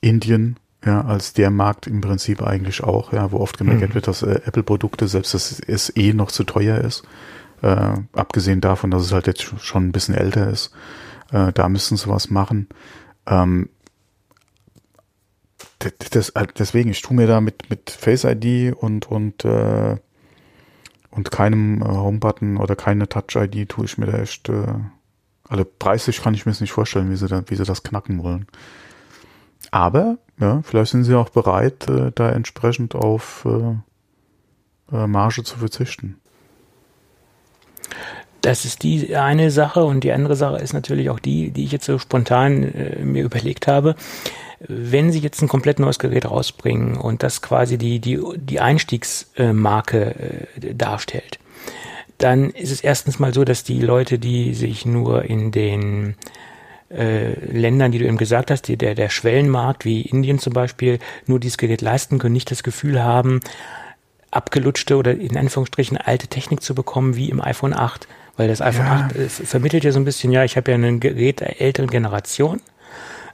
Indien, 0.00 0.58
ja, 0.84 1.02
als 1.02 1.32
der 1.34 1.50
Markt 1.50 1.86
im 1.86 2.00
Prinzip 2.00 2.42
eigentlich 2.42 2.82
auch, 2.82 3.12
ja, 3.12 3.30
wo 3.32 3.38
oft 3.38 3.58
gemerkt 3.58 3.90
mhm. 3.90 3.94
wird, 3.94 4.08
dass 4.08 4.22
äh, 4.22 4.40
Apple-Produkte, 4.44 5.08
selbst 5.08 5.34
dass 5.34 5.60
es 5.60 5.94
eh 5.96 6.12
noch 6.12 6.30
zu 6.30 6.44
teuer 6.44 6.78
ist, 6.78 7.04
äh, 7.62 7.92
abgesehen 8.12 8.60
davon, 8.60 8.90
dass 8.90 9.02
es 9.02 9.12
halt 9.12 9.26
jetzt 9.26 9.42
schon 9.42 9.88
ein 9.88 9.92
bisschen 9.92 10.14
älter 10.14 10.48
ist, 10.48 10.72
äh, 11.32 11.52
da 11.52 11.68
müssen 11.68 11.96
sie 11.96 12.08
was 12.08 12.30
machen. 12.30 12.68
Ähm, 13.26 13.68
das, 16.10 16.30
äh, 16.30 16.46
deswegen, 16.58 16.90
ich 16.90 17.02
tue 17.02 17.16
mir 17.16 17.26
da 17.26 17.40
mit, 17.40 17.70
mit 17.70 17.90
Face 17.90 18.24
ID 18.24 18.74
und, 18.74 19.10
und, 19.10 19.44
äh, 19.44 19.96
und 21.10 21.30
keinem 21.30 21.82
äh, 21.82 21.86
Home-Button 21.86 22.58
oder 22.58 22.76
keine 22.76 23.08
Touch-ID 23.08 23.68
tue 23.68 23.84
ich 23.86 23.98
mir 23.98 24.06
da 24.06 24.18
echt, 24.18 24.48
äh, 24.48 24.74
also 25.48 25.64
preislich 25.78 26.22
kann 26.22 26.34
ich 26.34 26.46
mir 26.46 26.52
das 26.52 26.60
nicht 26.60 26.72
vorstellen, 26.72 27.10
wie 27.10 27.16
sie, 27.16 27.26
da, 27.26 27.42
wie 27.46 27.56
sie 27.56 27.64
das 27.64 27.82
knacken 27.82 28.22
wollen. 28.22 28.46
Aber, 29.70 30.18
ja, 30.38 30.62
vielleicht 30.62 30.92
sind 30.92 31.04
sie 31.04 31.14
auch 31.14 31.30
bereit, 31.30 31.88
äh, 31.88 32.12
da 32.14 32.30
entsprechend 32.30 32.94
auf 32.94 33.46
äh, 33.46 34.94
äh, 34.94 35.06
Marge 35.06 35.42
zu 35.44 35.58
verzichten. 35.58 36.19
Das 38.42 38.64
ist 38.64 38.82
die 38.82 39.14
eine 39.16 39.50
Sache 39.50 39.84
und 39.84 40.02
die 40.02 40.12
andere 40.12 40.36
Sache 40.36 40.56
ist 40.56 40.72
natürlich 40.72 41.10
auch 41.10 41.18
die, 41.18 41.50
die 41.50 41.64
ich 41.64 41.72
jetzt 41.72 41.84
so 41.84 41.98
spontan 41.98 42.62
äh, 42.62 43.02
mir 43.02 43.24
überlegt 43.24 43.66
habe. 43.66 43.96
Wenn 44.60 45.10
Sie 45.10 45.20
jetzt 45.20 45.40
ein 45.42 45.48
komplett 45.48 45.78
neues 45.78 45.98
Gerät 45.98 46.30
rausbringen 46.30 46.96
und 46.96 47.22
das 47.22 47.42
quasi 47.42 47.78
die, 47.78 47.98
die, 47.98 48.20
die 48.36 48.60
Einstiegsmarke 48.60 50.14
äh, 50.62 50.74
darstellt, 50.74 51.38
dann 52.18 52.50
ist 52.50 52.70
es 52.70 52.82
erstens 52.82 53.18
mal 53.18 53.32
so, 53.32 53.44
dass 53.44 53.64
die 53.64 53.80
Leute, 53.80 54.18
die 54.18 54.52
sich 54.52 54.84
nur 54.84 55.24
in 55.24 55.52
den 55.52 56.16
äh, 56.90 57.32
Ländern, 57.46 57.92
die 57.92 57.98
du 57.98 58.04
eben 58.04 58.18
gesagt 58.18 58.50
hast, 58.50 58.62
die, 58.68 58.76
der, 58.76 58.94
der 58.94 59.08
Schwellenmarkt 59.08 59.84
wie 59.84 60.02
Indien 60.02 60.38
zum 60.38 60.52
Beispiel, 60.52 60.98
nur 61.26 61.40
dieses 61.40 61.56
Gerät 61.56 61.80
leisten 61.80 62.18
können, 62.18 62.34
nicht 62.34 62.50
das 62.50 62.62
Gefühl 62.62 63.02
haben, 63.02 63.40
abgelutschte 64.30 64.96
oder 64.96 65.12
in 65.12 65.36
Anführungsstrichen 65.36 65.96
alte 65.96 66.28
Technik 66.28 66.62
zu 66.62 66.74
bekommen 66.74 67.16
wie 67.16 67.30
im 67.30 67.40
iPhone 67.40 67.74
8. 67.74 68.06
Weil 68.40 68.48
das 68.48 68.62
iPhone 68.62 68.86
ja. 68.86 69.08
8 69.10 69.16
äh, 69.16 69.28
vermittelt 69.28 69.84
ja 69.84 69.92
so 69.92 70.00
ein 70.00 70.06
bisschen, 70.06 70.32
ja, 70.32 70.44
ich 70.44 70.56
habe 70.56 70.70
ja 70.70 70.78
ein 70.78 70.98
Gerät 70.98 71.40
der 71.40 71.60
älteren 71.60 71.90
Generation 71.90 72.62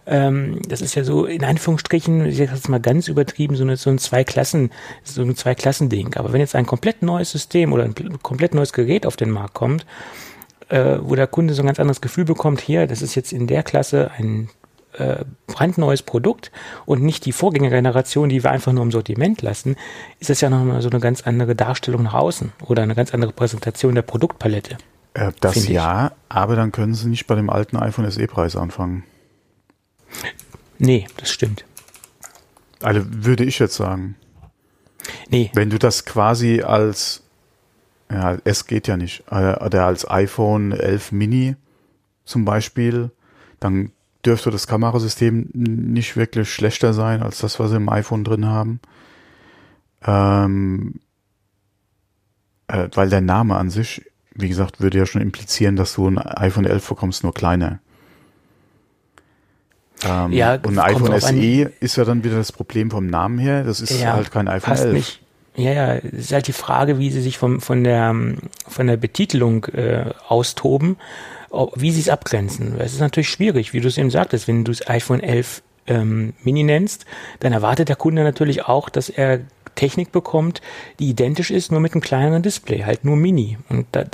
ähm, 0.05 0.61
das 0.69 0.81
ist 0.81 0.97
ja 0.97 1.05
so 1.05 1.27
in 1.27 1.45
Anführungsstrichen, 1.45 2.27
ich 2.27 2.39
sage 2.39 2.51
jetzt 2.53 2.69
mal 2.69 2.81
ganz 2.81 3.07
übertrieben, 3.07 3.55
so, 3.55 3.63
eine, 3.63 3.77
so 3.77 3.89
ein 3.89 3.99
Zwei-Klassen, 3.99 4.71
so 5.05 5.23
ein 5.23 5.37
Zwei-Klassen-Ding. 5.37 6.15
Aber 6.17 6.33
wenn 6.33 6.41
jetzt 6.41 6.57
ein 6.57 6.67
komplett 6.67 7.03
neues 7.03 7.31
System 7.31 7.73
oder 7.73 7.85
ein 7.85 7.95
komplett 8.21 8.53
neues 8.53 8.73
Gerät 8.73 9.07
auf 9.07 9.17
den 9.17 9.31
Markt 9.31 9.55
kommt, 9.55 9.87
äh, 10.69 10.99
wo 11.01 11.15
der 11.15 11.29
Kunde 11.29 11.55
so 11.55 11.63
ein 11.63 11.67
ganz 11.67 11.79
anderes 11.79 12.01
Gefühl 12.01 12.25
bekommt, 12.25 12.61
hier, 12.61 12.89
das 12.89 13.01
ist 13.01 13.15
jetzt 13.15 13.33
in 13.33 13.47
der 13.47 13.63
Klasse 13.63 14.11
ein 14.19 14.49
äh, 14.93 15.25
brandneues 15.47 16.03
Produkt 16.03 16.51
und 16.85 17.03
nicht 17.03 17.27
die 17.27 17.33
Vorgängergeneration, 17.33 18.29
die 18.29 18.43
wir 18.43 18.51
einfach 18.51 18.73
nur 18.73 18.83
im 18.83 18.93
Sortiment 18.93 19.43
lassen, 19.43 19.77
ist 20.21 20.31
das 20.31 20.41
ja 20.41 20.51
nochmal 20.51 20.83
so 20.83 20.91
eine 20.91 21.01
ganz 21.01 21.23
andere 21.23 21.55
Darstellung 21.55 22.05
nach 22.05 22.15
außen 22.15 22.53
oder 22.67 22.83
eine 22.83 22.95
ganz 22.95 23.13
andere 23.13 23.33
Präsentation 23.33 23.95
der 23.95 24.03
Produktpalette. 24.03 24.79
Äh, 25.17 25.33
das 25.41 25.67
ja, 25.67 26.13
aber 26.29 26.57
dann 26.57 26.73
können 26.73 26.95
Sie 26.95 27.09
nicht 27.09 27.27
bei 27.27 27.35
dem 27.35 27.49
alten 27.49 27.77
iPhone 27.79 28.11
SE-Preis 28.11 28.55
anfangen. 28.55 29.03
Nee, 30.79 31.07
das 31.17 31.31
stimmt. 31.31 31.65
Also 32.83 33.01
würde 33.03 33.45
ich 33.45 33.59
jetzt 33.59 33.77
sagen. 33.77 34.17
Nee. 35.31 35.51
Wenn 35.55 35.71
du 35.71 35.79
das 35.79 36.05
quasi 36.05 36.61
als, 36.61 37.23
ja, 38.11 38.37
es 38.45 38.67
geht 38.67 38.89
ja 38.89 38.99
nicht, 38.99 39.25
äh, 39.31 39.55
oder 39.65 39.87
als 39.87 40.09
iPhone 40.09 40.73
11 40.73 41.13
Mini 41.13 41.57
zum 42.27 42.45
Beispiel, 42.45 43.11
dann 43.59 43.93
dürfte 44.25 44.51
das 44.51 44.67
Kamerasystem 44.67 45.49
nicht 45.55 46.17
wirklich 46.17 46.53
schlechter 46.53 46.93
sein 46.93 47.23
als 47.23 47.39
das, 47.39 47.59
was 47.59 47.71
sie 47.71 47.77
im 47.77 47.89
iPhone 47.89 48.23
drin 48.23 48.45
haben. 48.45 48.81
Ähm, 50.05 51.01
äh, 52.69 52.89
weil 52.93 53.09
der 53.09 53.23
Name 53.23 53.57
an 53.57 53.71
sich, 53.71 54.05
wie 54.37 54.49
gesagt, 54.49 54.81
würde 54.81 54.99
ja 54.99 55.07
schon 55.07 55.23
implizieren, 55.23 55.77
dass 55.77 55.95
du 55.95 56.09
ein 56.09 56.19
iPhone 56.19 56.67
11 56.67 56.89
bekommst, 56.89 57.23
nur 57.23 57.35
kleiner. 57.35 57.81
Ähm, 60.05 60.33
ja, 60.33 60.55
und 60.55 60.79
ein 60.79 60.95
iPhone 60.95 61.19
SE 61.21 61.73
ist 61.81 61.97
ja 61.97 62.05
dann 62.05 62.23
wieder 62.23 62.37
das 62.37 62.53
Problem 62.53 62.91
vom 62.91 63.07
Namen 63.07 63.39
her. 63.39 63.65
Das 63.65 63.81
ist 63.81 63.99
ja, 63.99 64.13
halt 64.13 64.31
kein 64.31 64.49
iPhone 64.49 64.77
11. 64.77 64.93
Nicht. 64.93 65.23
Ja, 65.57 65.73
ja, 65.73 65.95
es 65.95 66.13
ist 66.13 66.33
halt 66.33 66.49
die 66.49 66.53
Frage, 66.53 66.99
wie 66.99 67.11
sie 67.11 67.23
sich 67.23 67.39
vom, 67.39 67.63
von 67.63 67.83
der, 67.83 68.15
von 68.69 68.87
der 68.87 68.99
Betitelung 68.99 69.65
äh, 69.67 70.11
austoben, 70.29 70.99
ob, 71.49 71.81
wie 71.81 71.93
sie 71.93 72.01
es 72.01 72.11
abgrenzen. 72.11 72.79
Es 72.79 72.93
ist 72.93 73.01
natürlich 73.01 73.31
schwierig, 73.31 73.73
wie 73.73 73.81
du 73.81 73.89
es 73.89 73.97
eben 73.97 74.11
sagtest, 74.11 74.49
wenn 74.49 74.65
du 74.65 74.73
das 74.73 74.87
iPhone 74.87 75.21
11 75.21 75.63
ähm, 75.87 76.35
Mini 76.43 76.63
nennst, 76.63 77.07
dann 77.41 77.55
erwartet 77.55 77.89
der 77.89 77.97
Kunde 77.97 78.23
natürlich 78.23 78.67
auch, 78.67 78.91
dass 78.91 79.09
er 79.09 79.41
Technik 79.77 80.11
bekommt, 80.11 80.61
die 80.99 81.09
identisch 81.09 81.51
ist, 81.51 81.71
nur 81.71 81.81
mit 81.81 81.93
einem 81.93 82.01
kleineren 82.01 82.43
Display, 82.43 82.83
halt 82.83 83.05
nur 83.05 83.17
Mini. 83.17 83.59
Und 83.69 83.87
das, 83.93 84.09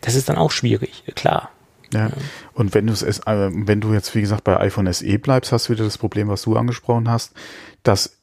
das 0.00 0.14
ist 0.14 0.28
dann 0.28 0.36
auch 0.36 0.50
schwierig, 0.50 1.04
klar. 1.14 1.50
Ja. 1.92 2.10
Und 2.54 2.74
wenn 2.74 2.86
du 2.86 2.92
es, 2.92 3.02
äh, 3.02 3.50
wenn 3.52 3.80
du 3.80 3.92
jetzt, 3.92 4.14
wie 4.14 4.20
gesagt, 4.20 4.44
bei 4.44 4.58
iPhone 4.58 4.92
SE 4.92 5.18
bleibst, 5.18 5.52
hast 5.52 5.68
du 5.68 5.72
wieder 5.74 5.84
das 5.84 5.98
Problem, 5.98 6.28
was 6.28 6.42
du 6.42 6.56
angesprochen 6.56 7.10
hast, 7.10 7.34
dass 7.82 8.18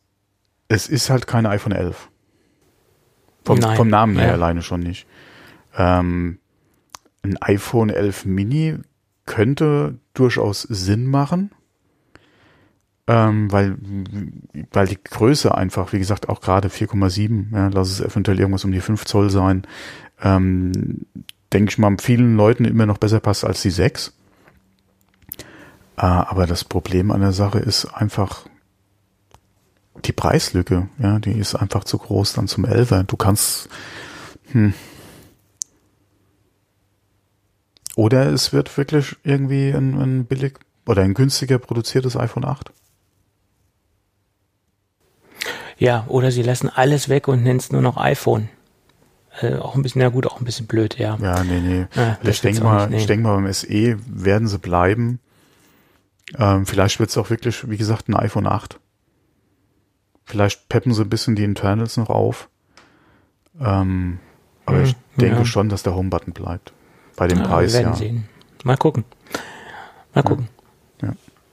es 0.67 0.87
ist 0.87 1.09
halt 1.09 1.27
kein 1.27 1.45
iPhone 1.45 1.73
11. 1.73 2.09
Vom, 3.43 3.61
vom 3.61 3.87
Namen 3.87 4.17
her 4.17 4.27
ja. 4.27 4.33
alleine 4.33 4.63
schon 4.63 4.79
nicht. 4.79 5.05
Ähm, 5.77 6.39
ein 7.21 7.37
iPhone 7.41 7.89
11 7.89 8.25
Mini 8.25 8.77
könnte 9.25 9.99
durchaus 10.13 10.63
Sinn 10.63 11.05
machen, 11.05 11.51
ähm, 13.07 13.51
weil, 13.51 13.77
weil 14.71 14.87
die 14.87 15.03
Größe 15.03 15.55
einfach, 15.55 15.93
wie 15.93 15.99
gesagt, 15.99 16.29
auch 16.29 16.41
gerade 16.41 16.69
4,7, 16.69 17.53
ja, 17.53 17.67
lass 17.67 17.89
es 17.89 18.01
eventuell 18.01 18.39
irgendwas 18.39 18.65
um 18.65 18.71
die 18.71 18.81
5 18.81 19.05
Zoll 19.05 19.29
sein, 19.29 19.67
ähm, 20.21 21.05
denke 21.53 21.69
ich 21.69 21.77
mal, 21.77 21.95
vielen 21.99 22.35
Leuten 22.35 22.65
immer 22.65 22.85
noch 22.85 22.97
besser 22.97 23.19
passt 23.19 23.45
als 23.45 23.61
die 23.61 23.69
6. 23.69 24.13
Äh, 25.97 26.01
aber 26.01 26.47
das 26.47 26.63
Problem 26.63 27.11
an 27.11 27.21
der 27.21 27.31
Sache 27.31 27.59
ist 27.59 27.85
einfach 27.85 28.47
die 30.03 30.11
Preislücke. 30.11 30.89
Ja, 30.99 31.19
die 31.19 31.37
ist 31.37 31.55
einfach 31.55 31.83
zu 31.83 31.97
groß 31.97 32.33
dann 32.33 32.47
zum 32.47 32.65
11er. 32.65 33.03
Du 33.03 33.15
kannst, 33.15 33.69
hm. 34.51 34.73
Oder 37.95 38.27
es 38.33 38.51
wird 38.51 38.77
wirklich 38.77 39.15
irgendwie 39.23 39.69
ein, 39.69 39.97
ein 39.97 40.25
billig 40.25 40.59
oder 40.85 41.03
ein 41.03 41.13
günstiger 41.13 41.59
produziertes 41.59 42.17
iPhone 42.17 42.43
8. 42.43 42.71
Ja, 45.77 46.05
oder 46.07 46.31
sie 46.31 46.41
lassen 46.41 46.69
alles 46.69 47.09
weg 47.09 47.27
und 47.27 47.43
nennen 47.43 47.59
es 47.59 47.71
nur 47.71 47.81
noch 47.81 47.97
iPhone. 47.97 48.49
Äh, 49.41 49.55
auch 49.55 49.75
ein 49.75 49.81
bisschen, 49.81 50.01
ja 50.01 50.09
gut, 50.09 50.25
auch 50.25 50.39
ein 50.39 50.45
bisschen 50.45 50.67
blöd, 50.67 50.97
ja. 50.97 51.17
Ja, 51.21 51.43
nee, 51.43 51.59
nee. 51.59 51.85
Ja, 51.93 52.17
ich 52.23 52.41
denke 52.41 52.63
mal, 52.63 52.89
nicht, 52.89 53.07
nee. 53.09 53.15
ich 53.15 53.21
mal, 53.21 53.35
beim 53.35 53.51
SE 53.51 53.97
werden 54.07 54.47
sie 54.47 54.59
bleiben. 54.59 55.19
Ähm, 56.37 56.65
vielleicht 56.65 56.99
wird 56.99 57.09
es 57.09 57.17
auch 57.17 57.29
wirklich, 57.29 57.69
wie 57.69 57.77
gesagt, 57.77 58.07
ein 58.07 58.15
iPhone 58.15 58.47
8. 58.47 58.79
Vielleicht 60.23 60.69
peppen 60.69 60.93
sie 60.93 61.03
ein 61.03 61.09
bisschen 61.09 61.35
die 61.35 61.43
Internals 61.43 61.97
noch 61.97 62.09
auf. 62.09 62.49
Ähm, 63.59 64.19
aber 64.65 64.77
hm, 64.77 64.83
ich 64.85 64.95
denke 65.17 65.39
ja. 65.39 65.45
schon, 65.45 65.69
dass 65.69 65.83
der 65.83 65.95
Home-Button 65.95 66.33
bleibt. 66.33 66.73
Bei 67.15 67.27
dem 67.27 67.39
ja, 67.39 67.47
Preis, 67.47 67.73
wir 67.73 67.79
werden 67.79 67.93
ja. 67.93 67.97
Sehen. 67.97 68.29
Mal 68.63 68.77
gucken. 68.77 69.03
Mal 70.13 70.23
gucken. 70.23 70.47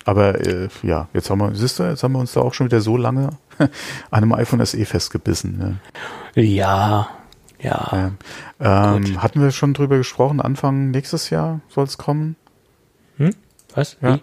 Ja. 0.07 0.13
Aber 0.13 0.41
äh, 0.47 0.69
ja, 0.83 1.09
jetzt 1.13 1.31
haben 1.31 1.39
wir, 1.39 1.55
siehst 1.55 1.79
du, 1.79 1.85
jetzt 1.85 2.03
haben 2.03 2.13
wir 2.13 2.19
uns 2.19 2.33
da 2.33 2.41
auch 2.41 2.55
schon 2.55 2.67
wieder 2.67 2.81
so 2.81 2.97
lange 2.97 3.31
an 3.59 3.71
einem 4.11 4.33
iPhone 4.33 4.65
SE 4.65 4.85
festgebissen. 4.85 5.59
Ne? 5.59 6.43
Ja, 6.43 7.09
ja. 7.61 8.13
Ähm, 8.61 9.23
hatten 9.23 9.41
wir 9.41 9.51
schon 9.53 9.75
drüber 9.75 9.97
gesprochen, 9.97 10.41
Anfang 10.41 10.91
nächstes 10.91 11.31
Jahr 11.31 11.61
soll 11.69 11.85
es 11.85 11.99
kommen? 11.99 12.37
Hm? 13.19 13.35
Was? 13.75 13.97
Ja. 14.01 14.17
Wie? 14.17 14.23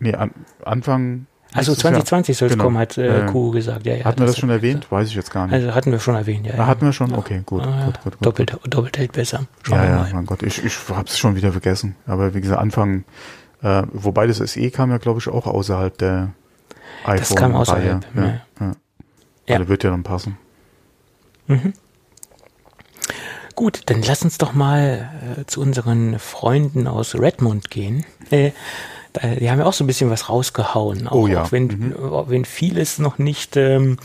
Nee, 0.00 0.14
an, 0.14 0.30
Anfang. 0.64 1.26
Also 1.52 1.74
2020 1.74 2.36
soll 2.36 2.46
es 2.46 2.52
genau. 2.52 2.64
kommen, 2.64 2.78
hat 2.78 2.96
äh, 2.96 3.26
Kuh 3.26 3.50
gesagt. 3.50 3.84
Ja, 3.84 3.96
ja, 3.96 4.04
hatten 4.04 4.20
wir 4.20 4.26
das 4.26 4.38
schon 4.38 4.50
erwähnt? 4.50 4.90
Weiß 4.90 5.08
ich 5.08 5.14
jetzt 5.14 5.32
gar 5.32 5.46
nicht. 5.46 5.54
Also 5.54 5.74
hatten 5.74 5.90
wir 5.90 5.98
schon 5.98 6.14
erwähnt, 6.14 6.46
ja. 6.46 6.54
Ah, 6.56 6.66
hatten 6.66 6.86
wir 6.86 6.92
schon? 6.92 7.12
Okay, 7.12 7.42
gut. 7.44 7.62
Ah, 7.62 7.86
gut, 7.86 8.00
gut, 8.02 8.12
gut, 8.12 8.26
Doppelt, 8.26 8.56
doppelt 8.68 8.98
hält 8.98 9.12
besser. 9.12 9.46
Schauen 9.64 9.78
ja, 9.78 10.06
ja, 10.06 10.08
mein 10.12 10.26
Gott, 10.26 10.44
ich, 10.44 10.64
ich 10.64 10.76
habe 10.88 11.06
es 11.06 11.18
schon 11.18 11.34
wieder 11.34 11.50
vergessen. 11.50 11.96
Aber 12.06 12.34
wie 12.34 12.40
gesagt, 12.40 12.60
Anfang, 12.60 13.04
äh, 13.62 13.82
wobei 13.92 14.26
das 14.26 14.38
SE 14.38 14.70
kam 14.70 14.90
ja, 14.90 14.98
glaube 14.98 15.18
ich, 15.18 15.28
auch 15.28 15.46
außerhalb 15.46 15.96
der 15.98 16.30
iPhone. 17.04 17.18
Das 17.18 17.34
kam 17.34 17.54
außerhalb. 17.54 18.06
Ja, 18.14 18.22
ja. 18.22 18.40
ja. 18.60 18.72
ja. 19.46 19.56
Also 19.56 19.68
wird 19.68 19.84
ja 19.84 19.90
dann 19.90 20.02
passen. 20.02 20.38
Mhm. 21.46 21.72
Gut, 23.54 23.82
dann 23.86 24.02
lass 24.02 24.22
uns 24.22 24.38
doch 24.38 24.54
mal 24.54 25.10
äh, 25.38 25.44
zu 25.46 25.60
unseren 25.60 26.18
Freunden 26.18 26.86
aus 26.86 27.14
Redmond 27.14 27.70
gehen. 27.70 28.06
Äh, 28.30 28.52
die 29.40 29.50
haben 29.50 29.58
ja 29.58 29.66
auch 29.66 29.72
so 29.72 29.84
ein 29.84 29.88
bisschen 29.88 30.08
was 30.08 30.28
rausgehauen. 30.28 31.08
Auch, 31.08 31.14
oh 31.14 31.26
ja. 31.26 31.42
Auch 31.42 31.52
wenn, 31.52 31.66
mhm. 31.66 31.94
wenn 32.28 32.44
vieles 32.44 32.98
noch 32.98 33.18
nicht 33.18 33.56
ähm, 33.56 33.98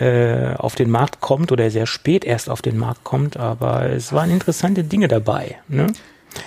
äh, 0.00 0.54
auf 0.54 0.74
den 0.74 0.90
Markt 0.90 1.20
kommt 1.20 1.52
oder 1.52 1.70
sehr 1.70 1.86
spät 1.86 2.24
erst 2.24 2.50
auf 2.50 2.60
den 2.60 2.76
Markt 2.76 3.04
kommt, 3.04 3.36
aber 3.36 3.88
es 3.90 4.12
waren 4.12 4.30
interessante 4.30 4.82
Dinge 4.82 5.08
dabei. 5.08 5.56
Ne? 5.68 5.86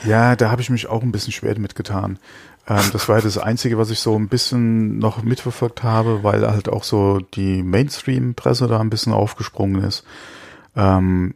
Ja, 0.05 0.35
da 0.35 0.51
habe 0.51 0.61
ich 0.61 0.69
mich 0.69 0.87
auch 0.87 1.03
ein 1.03 1.11
bisschen 1.11 1.33
schwer 1.33 1.57
mitgetan. 1.59 2.19
Ähm, 2.67 2.83
das 2.91 3.07
war 3.07 3.17
ja 3.17 3.21
das 3.21 3.37
Einzige, 3.37 3.77
was 3.77 3.89
ich 3.89 3.99
so 3.99 4.17
ein 4.17 4.27
bisschen 4.27 4.97
noch 4.99 5.23
mitverfolgt 5.23 5.83
habe, 5.83 6.23
weil 6.23 6.45
halt 6.47 6.69
auch 6.69 6.83
so 6.83 7.19
die 7.19 7.63
Mainstream-Presse 7.63 8.67
da 8.67 8.79
ein 8.79 8.89
bisschen 8.89 9.13
aufgesprungen 9.13 9.83
ist. 9.83 10.03
Ähm, 10.75 11.33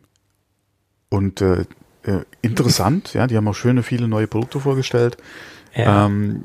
und 1.10 1.42
äh, 1.42 1.66
äh, 2.04 2.22
interessant, 2.42 3.14
ja, 3.14 3.28
die 3.28 3.38
haben 3.38 3.48
auch 3.48 3.56
schöne, 3.56 3.84
viele 3.84 4.08
neue 4.08 4.28
Produkte 4.28 4.60
vorgestellt. 4.60 5.18
Ja. 5.74 6.06
Ähm, 6.06 6.44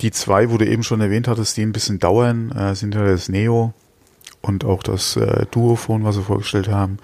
die 0.00 0.10
zwei, 0.10 0.50
wo 0.50 0.58
du 0.58 0.66
eben 0.66 0.82
schon 0.82 1.00
erwähnt 1.00 1.28
hattest, 1.28 1.56
die 1.56 1.62
ein 1.62 1.72
bisschen 1.72 1.98
dauern, 1.98 2.52
äh, 2.52 2.74
sind 2.74 2.94
ja 2.94 3.04
das 3.04 3.28
Neo 3.28 3.74
und 4.40 4.64
auch 4.64 4.82
das 4.82 5.16
äh, 5.16 5.46
Duophone, 5.50 6.04
was 6.04 6.16
sie 6.16 6.22
vorgestellt 6.22 6.68
haben. 6.68 6.98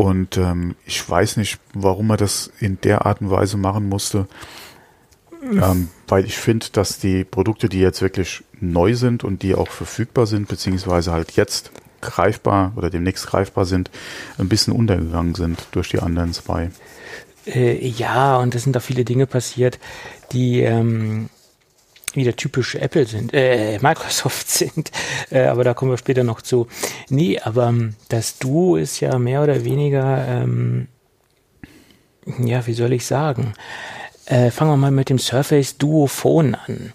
Und 0.00 0.38
ähm, 0.38 0.76
ich 0.86 1.06
weiß 1.06 1.36
nicht, 1.36 1.58
warum 1.74 2.08
er 2.08 2.16
das 2.16 2.50
in 2.58 2.80
der 2.80 3.04
Art 3.04 3.20
und 3.20 3.30
Weise 3.30 3.58
machen 3.58 3.86
musste. 3.86 4.28
Ähm, 5.42 5.90
weil 6.08 6.24
ich 6.24 6.38
finde, 6.38 6.68
dass 6.72 6.98
die 6.98 7.22
Produkte, 7.22 7.68
die 7.68 7.80
jetzt 7.80 8.00
wirklich 8.00 8.42
neu 8.60 8.94
sind 8.94 9.24
und 9.24 9.42
die 9.42 9.54
auch 9.54 9.68
verfügbar 9.68 10.26
sind, 10.26 10.48
beziehungsweise 10.48 11.12
halt 11.12 11.32
jetzt 11.32 11.70
greifbar 12.00 12.72
oder 12.76 12.88
demnächst 12.88 13.26
greifbar 13.26 13.66
sind, 13.66 13.90
ein 14.38 14.48
bisschen 14.48 14.72
untergegangen 14.72 15.34
sind 15.34 15.66
durch 15.72 15.90
die 15.90 15.98
anderen 15.98 16.32
zwei. 16.32 16.70
Äh, 17.44 17.86
ja, 17.86 18.38
und 18.38 18.54
es 18.54 18.62
sind 18.64 18.74
da 18.74 18.80
viele 18.80 19.04
Dinge 19.04 19.26
passiert, 19.26 19.78
die 20.32 20.60
ähm, 20.60 21.28
wieder 22.16 22.36
typisch 22.36 22.74
Apple 22.74 23.06
sind, 23.06 23.32
äh, 23.34 23.78
Microsoft 23.80 24.48
sind, 24.50 24.90
äh, 25.30 25.44
aber 25.44 25.64
da 25.64 25.74
kommen 25.74 25.90
wir 25.90 25.98
später 25.98 26.24
noch 26.24 26.42
zu. 26.42 26.66
Nee, 27.08 27.38
aber 27.38 27.68
ähm, 27.68 27.94
das 28.08 28.38
Duo 28.38 28.76
ist 28.76 29.00
ja 29.00 29.18
mehr 29.18 29.42
oder 29.42 29.64
weniger, 29.64 30.26
ähm, 30.26 30.88
ja, 32.38 32.66
wie 32.66 32.74
soll 32.74 32.92
ich 32.92 33.06
sagen? 33.06 33.54
Äh, 34.26 34.50
fangen 34.50 34.70
wir 34.70 34.76
mal 34.76 34.90
mit 34.90 35.08
dem 35.08 35.18
Surface 35.18 35.76
Duophone 35.78 36.54
an. 36.54 36.92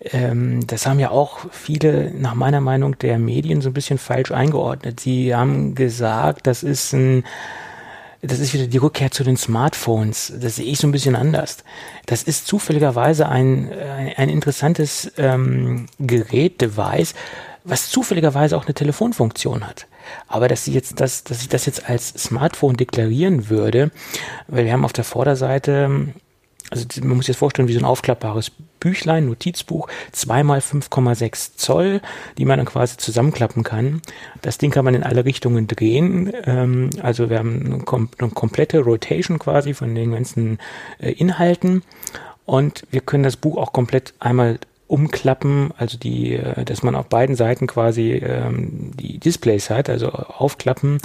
Ähm, 0.00 0.66
das 0.66 0.86
haben 0.86 0.98
ja 0.98 1.10
auch 1.10 1.46
viele, 1.50 2.10
nach 2.14 2.34
meiner 2.34 2.60
Meinung, 2.60 2.98
der 2.98 3.18
Medien 3.18 3.60
so 3.60 3.70
ein 3.70 3.74
bisschen 3.74 3.98
falsch 3.98 4.32
eingeordnet. 4.32 5.00
Sie 5.00 5.34
haben 5.34 5.74
gesagt, 5.74 6.46
das 6.46 6.62
ist 6.62 6.92
ein 6.92 7.24
das 8.26 8.38
ist 8.38 8.54
wieder 8.54 8.66
die 8.66 8.78
Rückkehr 8.78 9.10
zu 9.10 9.24
den 9.24 9.36
Smartphones. 9.36 10.32
Das 10.40 10.56
sehe 10.56 10.66
ich 10.66 10.78
so 10.78 10.86
ein 10.86 10.92
bisschen 10.92 11.16
anders. 11.16 11.58
Das 12.06 12.22
ist 12.22 12.46
zufälligerweise 12.46 13.28
ein, 13.28 13.72
ein, 13.72 14.12
ein 14.16 14.28
interessantes 14.28 15.12
ähm, 15.16 15.86
Gerät, 15.98 16.60
Device, 16.60 17.14
was 17.64 17.90
zufälligerweise 17.90 18.56
auch 18.56 18.64
eine 18.64 18.74
Telefonfunktion 18.74 19.66
hat. 19.66 19.86
Aber 20.28 20.48
dass, 20.48 20.66
ich 20.66 20.74
jetzt 20.74 21.00
das, 21.00 21.24
dass 21.24 21.42
ich 21.42 21.48
das 21.48 21.66
jetzt 21.66 21.88
als 21.88 22.08
Smartphone 22.08 22.76
deklarieren 22.76 23.48
würde, 23.48 23.90
weil 24.48 24.66
wir 24.66 24.72
haben 24.72 24.84
auf 24.84 24.92
der 24.92 25.04
Vorderseite 25.04 26.12
also 26.74 26.86
man 27.00 27.16
muss 27.16 27.26
sich 27.26 27.34
das 27.34 27.38
vorstellen 27.38 27.68
wie 27.68 27.72
so 27.72 27.78
ein 27.78 27.84
aufklappbares 27.84 28.50
Büchlein, 28.80 29.26
Notizbuch, 29.26 29.88
zweimal 30.12 30.58
5,6 30.58 31.56
Zoll, 31.56 32.00
die 32.36 32.44
man 32.44 32.58
dann 32.58 32.66
quasi 32.66 32.96
zusammenklappen 32.96 33.62
kann. 33.62 34.02
Das 34.42 34.58
Ding 34.58 34.70
kann 34.70 34.84
man 34.84 34.94
in 34.94 35.04
alle 35.04 35.24
Richtungen 35.24 35.66
drehen. 35.66 36.32
Ähm, 36.44 36.90
also 37.00 37.30
wir 37.30 37.38
haben 37.38 37.64
eine, 37.64 37.78
kom 37.78 38.10
eine, 38.18 38.30
komplette 38.30 38.80
Rotation 38.80 39.38
quasi 39.38 39.72
von 39.72 39.94
den 39.94 40.12
ganzen 40.12 40.58
äh, 40.98 41.12
Inhalten. 41.12 41.82
Und 42.44 42.86
wir 42.90 43.00
können 43.00 43.24
das 43.24 43.36
Buch 43.36 43.56
auch 43.56 43.72
komplett 43.72 44.12
einmal 44.18 44.58
umklappen, 44.86 45.72
also 45.76 45.96
die, 45.98 46.34
äh, 46.34 46.64
dass 46.64 46.82
man 46.82 46.94
auf 46.94 47.06
beiden 47.06 47.36
Seiten 47.36 47.66
quasi 47.66 48.12
ähm, 48.12 48.92
die 48.94 49.18
Displays 49.18 49.70
hat, 49.70 49.88
also 49.88 50.10
aufklappen, 50.10 50.98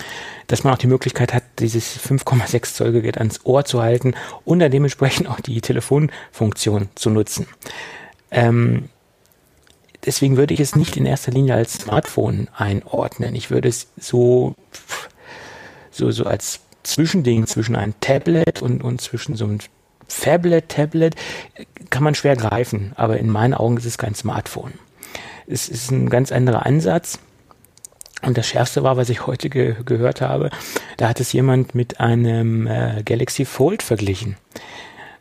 dass 0.47 0.63
man 0.63 0.73
auch 0.73 0.77
die 0.77 0.87
Möglichkeit 0.87 1.33
hat, 1.33 1.43
dieses 1.59 1.97
5,6 1.97 2.73
Zoll 2.75 2.91
Gerät 2.91 3.17
ans 3.17 3.45
Ohr 3.45 3.65
zu 3.65 3.81
halten 3.81 4.13
und 4.45 4.59
dann 4.59 4.71
dementsprechend 4.71 5.29
auch 5.29 5.39
die 5.39 5.61
Telefonfunktion 5.61 6.89
zu 6.95 7.09
nutzen. 7.09 7.47
Ähm, 8.31 8.89
deswegen 10.05 10.37
würde 10.37 10.53
ich 10.53 10.59
es 10.59 10.75
nicht 10.75 10.97
in 10.97 11.05
erster 11.05 11.31
Linie 11.31 11.55
als 11.55 11.73
Smartphone 11.73 12.49
einordnen. 12.55 13.33
Ich 13.33 13.49
würde 13.49 13.69
es 13.69 13.87
so, 13.97 14.55
so, 15.91 16.11
so 16.11 16.25
als 16.25 16.61
Zwischending 16.83 17.47
zwischen 17.47 17.75
einem 17.75 17.93
Tablet 18.01 18.61
und, 18.61 18.83
und 18.83 18.99
zwischen 19.01 19.35
so 19.35 19.45
einem 19.45 19.59
Phablet, 20.09 20.69
Tablet 20.69 21.15
kann 21.89 22.03
man 22.03 22.15
schwer 22.15 22.35
greifen, 22.35 22.93
aber 22.95 23.17
in 23.17 23.29
meinen 23.29 23.53
Augen 23.53 23.77
ist 23.77 23.85
es 23.85 23.97
kein 23.97 24.15
Smartphone. 24.15 24.73
Es 25.47 25.69
ist 25.69 25.91
ein 25.91 26.09
ganz 26.09 26.31
anderer 26.31 26.65
Ansatz. 26.65 27.19
Und 28.21 28.37
das 28.37 28.47
Schärfste 28.47 28.83
war, 28.83 28.97
was 28.97 29.09
ich 29.09 29.25
heute 29.27 29.49
ge 29.49 29.75
gehört 29.85 30.19
habe, 30.19 30.49
da 30.97 31.07
hat 31.07 31.21
es 31.21 31.31
jemand 31.31 31.73
mit 31.73 32.01
einem 32.01 32.67
äh, 32.67 33.01
Galaxy 33.03 33.45
Fold 33.45 33.81
verglichen 33.81 34.35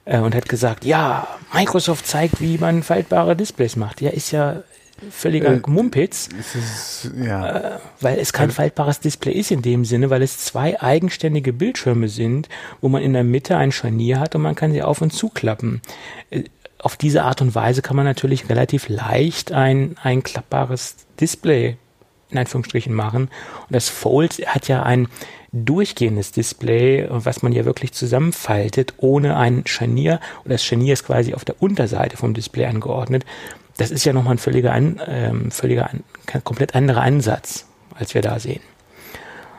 äh, 0.04 0.18
und 0.18 0.34
hat 0.34 0.48
gesagt, 0.48 0.84
ja, 0.84 1.28
Microsoft 1.52 2.06
zeigt, 2.06 2.40
wie 2.40 2.58
man 2.58 2.82
faltbare 2.82 3.36
Displays 3.36 3.76
macht. 3.76 4.00
Ja, 4.00 4.10
ist 4.10 4.32
ja 4.32 4.62
völliger 5.10 5.52
äh, 5.52 5.60
Mumpitz, 5.66 6.28
ist, 6.28 7.10
ja. 7.16 7.76
äh, 7.76 7.78
weil 8.00 8.18
es 8.18 8.32
kein 8.32 8.50
faltbares 8.50 9.00
Display 9.00 9.32
ist 9.32 9.50
in 9.50 9.62
dem 9.62 9.84
Sinne, 9.84 10.10
weil 10.10 10.22
es 10.22 10.38
zwei 10.38 10.80
eigenständige 10.80 11.52
Bildschirme 11.52 12.08
sind, 12.08 12.48
wo 12.80 12.88
man 12.88 13.02
in 13.02 13.12
der 13.12 13.24
Mitte 13.24 13.56
ein 13.56 13.72
Scharnier 13.72 14.20
hat 14.20 14.34
und 14.34 14.42
man 14.42 14.54
kann 14.54 14.72
sie 14.72 14.82
auf 14.82 15.00
und 15.00 15.12
zuklappen. 15.12 15.80
Äh, 16.30 16.44
auf 16.78 16.96
diese 16.96 17.24
Art 17.24 17.42
und 17.42 17.54
Weise 17.54 17.82
kann 17.82 17.96
man 17.96 18.04
natürlich 18.04 18.48
relativ 18.48 18.88
leicht 18.88 19.50
ein, 19.50 19.96
ein 20.02 20.22
klappbares 20.22 20.96
Display 21.20 21.76
in 22.30 22.38
Anführungsstrichen 22.38 22.94
machen. 22.94 23.22
Und 23.22 23.70
das 23.70 23.88
Fold 23.88 24.46
hat 24.46 24.68
ja 24.68 24.82
ein 24.82 25.08
durchgehendes 25.52 26.30
Display, 26.32 27.06
was 27.08 27.42
man 27.42 27.52
ja 27.52 27.64
wirklich 27.64 27.92
zusammenfaltet, 27.92 28.94
ohne 28.98 29.36
ein 29.36 29.62
Scharnier. 29.66 30.20
Und 30.44 30.52
das 30.52 30.64
Scharnier 30.64 30.92
ist 30.92 31.06
quasi 31.06 31.34
auf 31.34 31.44
der 31.44 31.60
Unterseite 31.62 32.16
vom 32.16 32.34
Display 32.34 32.66
angeordnet 32.66 33.24
das 33.78 33.90
ist 33.90 34.04
ja 34.04 34.12
nochmal 34.12 34.34
ein 34.34 34.38
völliger, 34.38 34.74
ähm, 34.74 35.50
völliger 35.50 35.88
ein 35.90 36.04
komplett 36.44 36.74
anderer 36.74 37.02
Ansatz, 37.02 37.64
als 37.94 38.12
wir 38.12 38.22
da 38.22 38.38
sehen. 38.38 38.60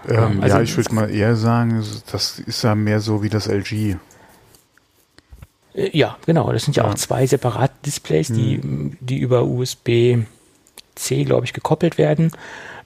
Ähm, 0.08 0.18
ähm 0.18 0.44
also 0.44 0.58
ja, 0.58 0.62
ich 0.62 0.78
würde 0.78 0.94
mal 0.94 1.10
eher 1.10 1.36
sagen, 1.36 1.84
das 2.12 2.38
ist 2.40 2.64
ja 2.64 2.76
mehr 2.76 3.00
so 3.00 3.24
wie 3.24 3.30
das 3.30 3.48
LG. 3.48 3.96
Äh, 5.74 5.98
ja, 5.98 6.18
genau. 6.26 6.52
Das 6.52 6.66
sind 6.66 6.76
ja, 6.76 6.84
ja. 6.84 6.90
auch 6.90 6.96
zwei 6.96 7.26
separate 7.26 7.74
Displays, 7.86 8.28
die, 8.28 8.62
hm. 8.62 8.98
die 9.00 9.20
über 9.20 9.46
USB-C, 9.46 11.24
glaube 11.24 11.46
ich, 11.46 11.54
gekoppelt 11.54 11.98
werden 11.98 12.32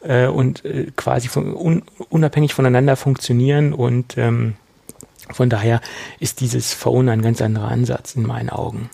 äh, 0.04 0.28
und 0.28 0.64
äh, 0.66 0.92
quasi 0.96 1.28
von, 1.30 1.56
un, 1.56 1.84
unabhängig 2.10 2.54
voneinander 2.54 2.96
funktionieren 2.96 3.74
und 3.74 4.18
ähm, 4.18 4.56
von 5.32 5.50
daher 5.50 5.82
ist 6.20 6.42
dieses 6.42 6.74
Phone 6.74 7.10
ein 7.10 7.22
ganz 7.22 7.42
anderer 7.42 7.70
Ansatz 7.70 8.16
in 8.16 8.24
meinen 8.24 8.50
Augen. 8.50 8.90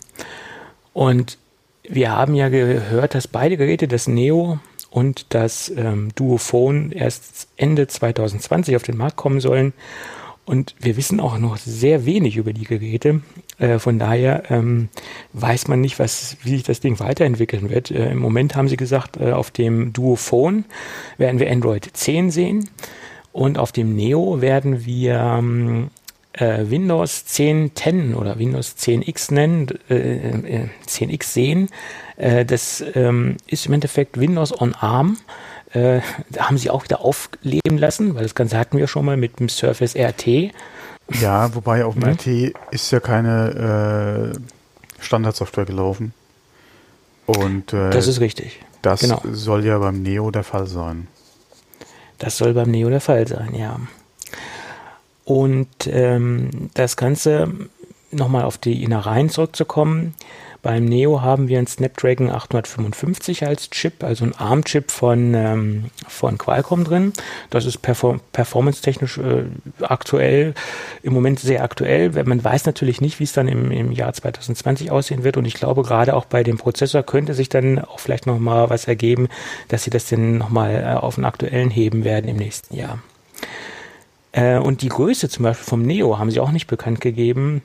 Und 0.92 1.38
wir 1.90 2.10
haben 2.10 2.34
ja 2.34 2.48
gehört, 2.48 3.14
dass 3.14 3.28
beide 3.28 3.56
Geräte, 3.56 3.88
das 3.88 4.06
Neo 4.06 4.58
und 4.90 5.26
das 5.30 5.72
ähm, 5.76 6.10
Duophone, 6.14 6.92
erst 6.92 7.48
Ende 7.56 7.86
2020 7.86 8.76
auf 8.76 8.82
den 8.82 8.96
Markt 8.96 9.16
kommen 9.16 9.40
sollen. 9.40 9.72
Und 10.46 10.74
wir 10.80 10.96
wissen 10.96 11.20
auch 11.20 11.38
noch 11.38 11.58
sehr 11.58 12.06
wenig 12.06 12.36
über 12.36 12.52
die 12.52 12.64
Geräte. 12.64 13.20
Äh, 13.58 13.78
von 13.78 13.98
daher 13.98 14.50
ähm, 14.50 14.88
weiß 15.32 15.68
man 15.68 15.80
nicht, 15.80 15.98
was, 15.98 16.36
wie 16.42 16.50
sich 16.50 16.62
das 16.62 16.80
Ding 16.80 16.98
weiterentwickeln 16.98 17.70
wird. 17.70 17.90
Äh, 17.90 18.10
Im 18.10 18.18
Moment 18.18 18.56
haben 18.56 18.68
sie 18.68 18.76
gesagt, 18.76 19.16
äh, 19.16 19.32
auf 19.32 19.50
dem 19.50 19.92
Duophone 19.92 20.64
werden 21.18 21.38
wir 21.38 21.50
Android 21.50 21.88
10 21.92 22.30
sehen. 22.30 22.70
Und 23.32 23.58
auf 23.58 23.70
dem 23.70 23.94
Neo 23.94 24.40
werden 24.40 24.84
wir 24.84 25.18
ähm, 25.18 25.90
äh, 26.40 26.70
Windows 26.70 27.26
10 27.26 27.74
10 27.74 28.14
oder 28.14 28.38
Windows 28.38 28.76
10X 28.78 29.32
nennen, 29.32 29.68
äh, 29.88 30.68
10X 30.86 31.12
äh, 31.12 31.24
sehen. 31.24 31.68
Äh, 32.16 32.44
das 32.44 32.82
ähm, 32.94 33.36
ist 33.46 33.66
im 33.66 33.74
Endeffekt 33.74 34.18
Windows 34.18 34.58
on 34.58 34.74
ARM. 34.74 35.18
Äh, 35.72 36.00
da 36.30 36.48
haben 36.48 36.58
sie 36.58 36.70
auch 36.70 36.84
wieder 36.84 37.02
aufleben 37.02 37.78
lassen, 37.78 38.14
weil 38.14 38.22
das 38.24 38.34
Ganze 38.34 38.58
hatten 38.58 38.78
wir 38.78 38.88
schon 38.88 39.04
mal 39.04 39.16
mit 39.16 39.38
dem 39.38 39.48
Surface 39.48 39.94
RT. 39.94 40.52
Ja, 41.20 41.54
wobei 41.54 41.84
auf 41.84 41.94
dem 41.94 42.04
mhm. 42.04 42.14
RT 42.14 42.54
ist 42.72 42.90
ja 42.90 43.00
keine 43.00 44.32
äh, 44.34 45.02
Standardsoftware 45.02 45.66
gelaufen. 45.66 46.14
Und 47.26 47.72
das 47.72 48.08
ist 48.08 48.18
richtig. 48.18 48.58
Das 48.82 49.02
genau. 49.02 49.22
soll 49.30 49.64
ja 49.64 49.78
beim 49.78 50.02
Neo 50.02 50.32
der 50.32 50.42
Fall 50.42 50.66
sein. 50.66 51.06
Das 52.18 52.36
soll 52.36 52.54
beim 52.54 52.72
Neo 52.72 52.90
der 52.90 53.00
Fall 53.00 53.28
sein, 53.28 53.54
ja. 53.54 53.78
Und 55.24 55.68
ähm, 55.86 56.70
das 56.74 56.96
Ganze, 56.96 57.52
nochmal 58.10 58.44
auf 58.44 58.58
die 58.58 58.82
Innereien 58.82 59.28
zurückzukommen, 59.28 60.14
Beim 60.62 60.84
Neo 60.84 61.22
haben 61.22 61.48
wir 61.48 61.56
einen 61.56 61.66
Snapdragon 61.66 62.28
855 62.28 63.46
als 63.46 63.70
Chip, 63.70 64.04
also 64.04 64.24
ein 64.26 64.34
ARM-Chip 64.34 64.90
von, 64.90 65.32
ähm, 65.32 65.84
von 66.06 66.36
Qualcomm 66.36 66.84
drin. 66.84 67.12
Das 67.48 67.64
ist 67.64 67.78
perform 67.78 68.20
performance-technisch 68.32 69.18
äh, 69.18 69.44
aktuell, 69.80 70.54
im 71.02 71.14
Moment 71.14 71.40
sehr 71.40 71.64
aktuell. 71.64 72.10
Man 72.24 72.44
weiß 72.44 72.66
natürlich 72.66 73.00
nicht, 73.00 73.20
wie 73.20 73.24
es 73.24 73.32
dann 73.32 73.48
im, 73.48 73.70
im 73.70 73.90
Jahr 73.90 74.12
2020 74.12 74.90
aussehen 74.90 75.24
wird 75.24 75.38
und 75.38 75.46
ich 75.46 75.54
glaube, 75.54 75.82
gerade 75.82 76.14
auch 76.14 76.26
bei 76.26 76.42
dem 76.42 76.58
Prozessor 76.58 77.02
könnte 77.02 77.32
sich 77.32 77.48
dann 77.48 77.78
auch 77.78 77.98
vielleicht 77.98 78.26
nochmal 78.26 78.68
was 78.68 78.86
ergeben, 78.86 79.28
dass 79.68 79.84
sie 79.84 79.90
das 79.90 80.08
dann 80.08 80.36
nochmal 80.36 80.74
äh, 80.74 80.98
auf 80.98 81.14
den 81.14 81.24
aktuellen 81.24 81.70
heben 81.70 82.04
werden 82.04 82.28
im 82.28 82.36
nächsten 82.36 82.76
Jahr. 82.76 82.98
Äh, 84.32 84.58
und 84.58 84.82
die 84.82 84.88
Größe 84.88 85.28
zum 85.28 85.44
Beispiel 85.44 85.66
vom 85.66 85.82
Neo 85.82 86.18
haben 86.18 86.30
sie 86.30 86.40
auch 86.40 86.52
nicht 86.52 86.66
bekannt 86.66 87.00
gegeben 87.00 87.62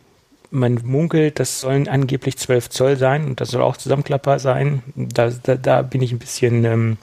man 0.56 0.80
munkelt, 0.84 1.39
das 1.39 1.60
sollen 1.60 1.88
angeblich 1.88 2.38
12 2.38 2.69
Zoll 2.69 2.97
sein 2.97 3.25
und 3.25 3.41
das 3.41 3.49
soll 3.49 3.62
auch 3.62 3.78
Zusammenklapper 3.78 4.39
sein. 4.39 4.82
Da, 4.95 5.30
da, 5.30 5.56
da 5.56 5.82
bin 5.82 6.01
ich 6.01 6.12
ein 6.12 6.19
bisschen 6.19 6.63
ähm, 6.65 6.97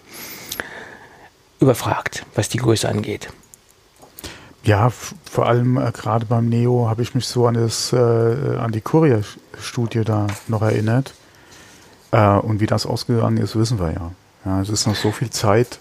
überfragt, 1.61 2.25
was 2.35 2.48
die 2.48 2.59
Größe 2.59 2.88
angeht. 2.88 3.29
Ja, 4.64 4.90
vor 4.90 5.46
allem 5.46 5.77
äh, 5.77 5.90
gerade 5.92 6.27
beim 6.27 6.48
Neo 6.48 6.88
habe 6.88 7.03
ich 7.03 7.14
mich 7.14 7.27
so 7.27 7.46
an 7.46 7.55
das 7.55 7.92
äh, 7.92 7.96
an 7.96 8.72
die 8.72 8.81
Courier-Studie 8.81 10.05
da 10.05 10.29
noch 10.48 10.62
erinnert. 10.62 11.14
Äh, 12.12 12.37
und 12.37 12.61
wie 12.61 12.66
das 12.66 12.87
ausgegangen 12.87 13.38
ist, 13.38 13.57
wissen 13.57 13.79
wir 13.81 13.92
ja. 13.92 14.12
Ja, 14.44 14.61
es 14.61 14.68
ist 14.68 14.87
noch 14.87 14.96
so 14.96 15.12
viel 15.12 15.31
Zeit. 15.31 15.79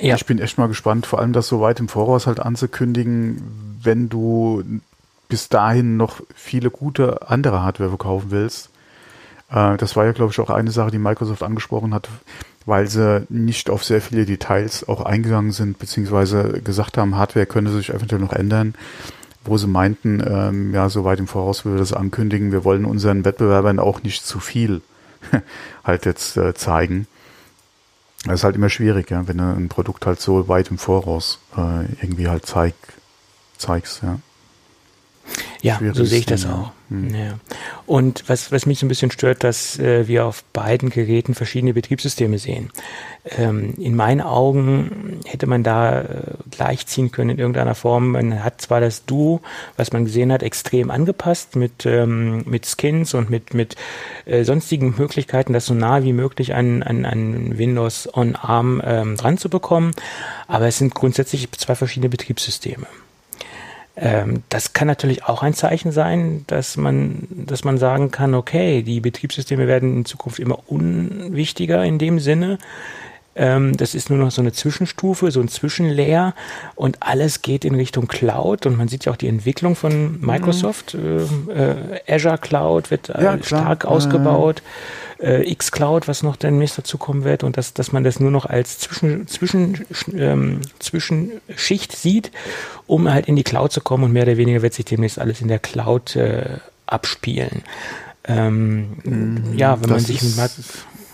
Ja. 0.00 0.16
Ich 0.16 0.26
bin 0.26 0.38
echt 0.38 0.58
mal 0.58 0.68
gespannt, 0.68 1.06
vor 1.06 1.20
allem 1.20 1.32
das 1.32 1.48
so 1.48 1.60
weit 1.60 1.78
im 1.80 1.88
Voraus 1.88 2.26
halt 2.26 2.40
anzukündigen, 2.40 3.78
wenn 3.82 4.08
du 4.08 4.64
bis 5.28 5.48
dahin 5.48 5.96
noch 5.96 6.20
viele 6.34 6.70
gute 6.70 7.30
andere 7.30 7.62
Hardware 7.62 7.90
verkaufen 7.90 8.30
willst. 8.30 8.70
Äh, 9.50 9.76
das 9.76 9.96
war 9.96 10.04
ja, 10.04 10.12
glaube 10.12 10.32
ich, 10.32 10.40
auch 10.40 10.50
eine 10.50 10.70
Sache, 10.70 10.90
die 10.90 10.98
Microsoft 10.98 11.42
angesprochen 11.42 11.94
hat, 11.94 12.08
weil 12.66 12.86
sie 12.88 13.24
nicht 13.28 13.70
auf 13.70 13.84
sehr 13.84 14.00
viele 14.00 14.26
Details 14.26 14.88
auch 14.88 15.02
eingegangen 15.02 15.52
sind, 15.52 15.78
beziehungsweise 15.78 16.60
gesagt 16.62 16.98
haben, 16.98 17.16
Hardware 17.16 17.46
könnte 17.46 17.70
sich 17.70 17.90
eventuell 17.90 18.20
noch 18.20 18.32
ändern, 18.32 18.74
wo 19.44 19.56
sie 19.56 19.66
meinten, 19.66 20.22
ähm, 20.26 20.74
ja, 20.74 20.88
so 20.88 21.04
weit 21.04 21.18
im 21.18 21.28
Voraus 21.28 21.64
wir 21.64 21.76
das 21.76 21.92
ankündigen, 21.92 22.52
wir 22.52 22.64
wollen 22.64 22.84
unseren 22.84 23.24
Wettbewerbern 23.24 23.78
auch 23.78 24.02
nicht 24.02 24.26
zu 24.26 24.40
viel 24.40 24.82
halt 25.84 26.06
jetzt 26.06 26.36
äh, 26.36 26.54
zeigen. 26.54 27.06
Das 28.24 28.34
ist 28.34 28.44
halt 28.44 28.56
immer 28.56 28.68
schwierig, 28.68 29.10
ja, 29.10 29.26
wenn 29.26 29.38
du 29.38 29.44
ein 29.44 29.68
Produkt 29.68 30.06
halt 30.06 30.20
so 30.20 30.46
weit 30.48 30.68
im 30.68 30.78
Voraus 30.78 31.40
äh, 31.56 31.84
irgendwie 32.00 32.28
halt 32.28 32.46
zeig, 32.46 32.74
zeigst, 33.58 34.02
ja. 34.02 34.18
Ja, 35.60 35.80
so 35.92 36.04
sehe 36.04 36.20
ich 36.20 36.26
das 36.26 36.46
auch. 36.46 36.72
Hm. 36.92 37.14
Ja. 37.14 37.38
Und 37.86 38.24
was, 38.28 38.52
was 38.52 38.66
mich 38.66 38.78
so 38.78 38.86
ein 38.86 38.88
bisschen 38.88 39.10
stört, 39.10 39.44
dass 39.44 39.78
äh, 39.78 40.06
wir 40.06 40.26
auf 40.26 40.44
beiden 40.52 40.90
Geräten 40.90 41.34
verschiedene 41.34 41.74
Betriebssysteme 41.74 42.38
sehen. 42.38 42.70
Ähm, 43.24 43.74
in 43.78 43.96
meinen 43.96 44.20
Augen 44.20 45.20
hätte 45.24 45.46
man 45.46 45.62
da 45.62 46.02
äh, 46.02 46.06
gleichziehen 46.50 47.10
können 47.10 47.30
in 47.30 47.38
irgendeiner 47.38 47.74
Form. 47.74 48.12
Man 48.12 48.44
hat 48.44 48.60
zwar 48.60 48.80
das 48.80 49.04
Duo, 49.06 49.40
was 49.76 49.92
man 49.92 50.04
gesehen 50.04 50.32
hat, 50.32 50.42
extrem 50.42 50.90
angepasst 50.90 51.56
mit, 51.56 51.86
ähm, 51.86 52.42
mit 52.46 52.66
Skins 52.66 53.14
und 53.14 53.30
mit, 53.30 53.54
mit 53.54 53.76
äh, 54.26 54.44
sonstigen 54.44 54.94
Möglichkeiten, 54.98 55.52
das 55.52 55.66
so 55.66 55.74
nah 55.74 56.02
wie 56.02 56.12
möglich 56.12 56.54
an, 56.54 56.82
an, 56.82 57.04
an 57.04 57.58
Windows 57.58 58.08
on 58.12 58.36
ARM 58.36 58.82
ähm, 58.84 59.16
dran 59.16 59.38
zu 59.38 59.48
bekommen. 59.48 59.92
Aber 60.46 60.66
es 60.66 60.78
sind 60.78 60.94
grundsätzlich 60.94 61.50
zwei 61.52 61.74
verschiedene 61.74 62.10
Betriebssysteme. 62.10 62.86
Ähm, 63.96 64.42
das 64.48 64.72
kann 64.72 64.88
natürlich 64.88 65.24
auch 65.24 65.42
ein 65.42 65.54
Zeichen 65.54 65.92
sein, 65.92 66.44
dass 66.46 66.76
man, 66.76 67.28
dass 67.30 67.64
man 67.64 67.76
sagen 67.78 68.10
kann, 68.10 68.34
okay, 68.34 68.82
die 68.82 69.00
Betriebssysteme 69.00 69.66
werden 69.66 69.98
in 69.98 70.04
Zukunft 70.04 70.38
immer 70.38 70.58
unwichtiger 70.66 71.84
in 71.84 71.98
dem 71.98 72.18
Sinne. 72.18 72.58
Ähm, 73.34 73.76
das 73.76 73.94
ist 73.94 74.10
nur 74.10 74.18
noch 74.18 74.30
so 74.30 74.42
eine 74.42 74.52
Zwischenstufe, 74.52 75.30
so 75.30 75.40
ein 75.40 75.48
Zwischenlayer 75.48 76.34
und 76.74 76.98
alles 77.00 77.40
geht 77.40 77.64
in 77.64 77.74
Richtung 77.74 78.06
Cloud 78.06 78.66
und 78.66 78.76
man 78.76 78.88
sieht 78.88 79.06
ja 79.06 79.12
auch 79.12 79.16
die 79.16 79.28
Entwicklung 79.28 79.74
von 79.74 80.20
Microsoft. 80.20 80.94
Mhm. 80.94 81.48
Äh, 81.48 81.70
äh, 81.70 82.14
Azure 82.14 82.38
Cloud 82.38 82.90
wird 82.90 83.08
äh, 83.08 83.22
ja, 83.22 83.42
stark 83.42 83.86
ausgebaut. 83.86 84.62
Äh, 85.22 85.54
xCloud, 85.54 86.08
was 86.08 86.22
noch 86.22 86.36
demnächst 86.36 86.78
dazu 86.78 86.98
kommen 86.98 87.22
wird 87.22 87.44
und 87.44 87.56
dass, 87.56 87.74
dass 87.74 87.92
man 87.92 88.02
das 88.02 88.18
nur 88.18 88.32
noch 88.32 88.44
als 88.44 88.78
Zwischen, 88.80 89.28
Zwischen, 89.28 89.86
ähm, 90.14 90.60
Zwischenschicht 90.80 91.96
sieht, 91.96 92.32
um 92.88 93.08
halt 93.08 93.28
in 93.28 93.36
die 93.36 93.44
Cloud 93.44 93.70
zu 93.70 93.80
kommen 93.80 94.04
und 94.04 94.12
mehr 94.12 94.24
oder 94.24 94.36
weniger 94.36 94.62
wird 94.62 94.74
sich 94.74 94.84
demnächst 94.84 95.20
alles 95.20 95.40
in 95.40 95.48
der 95.48 95.60
Cloud 95.60 96.16
äh, 96.16 96.58
abspielen. 96.86 97.62
Ähm, 98.24 98.96
mhm. 99.04 99.54
ja, 99.56 99.80
wenn 99.80 99.90
man 99.90 100.00
sich 100.00 100.22
mit 100.22 100.34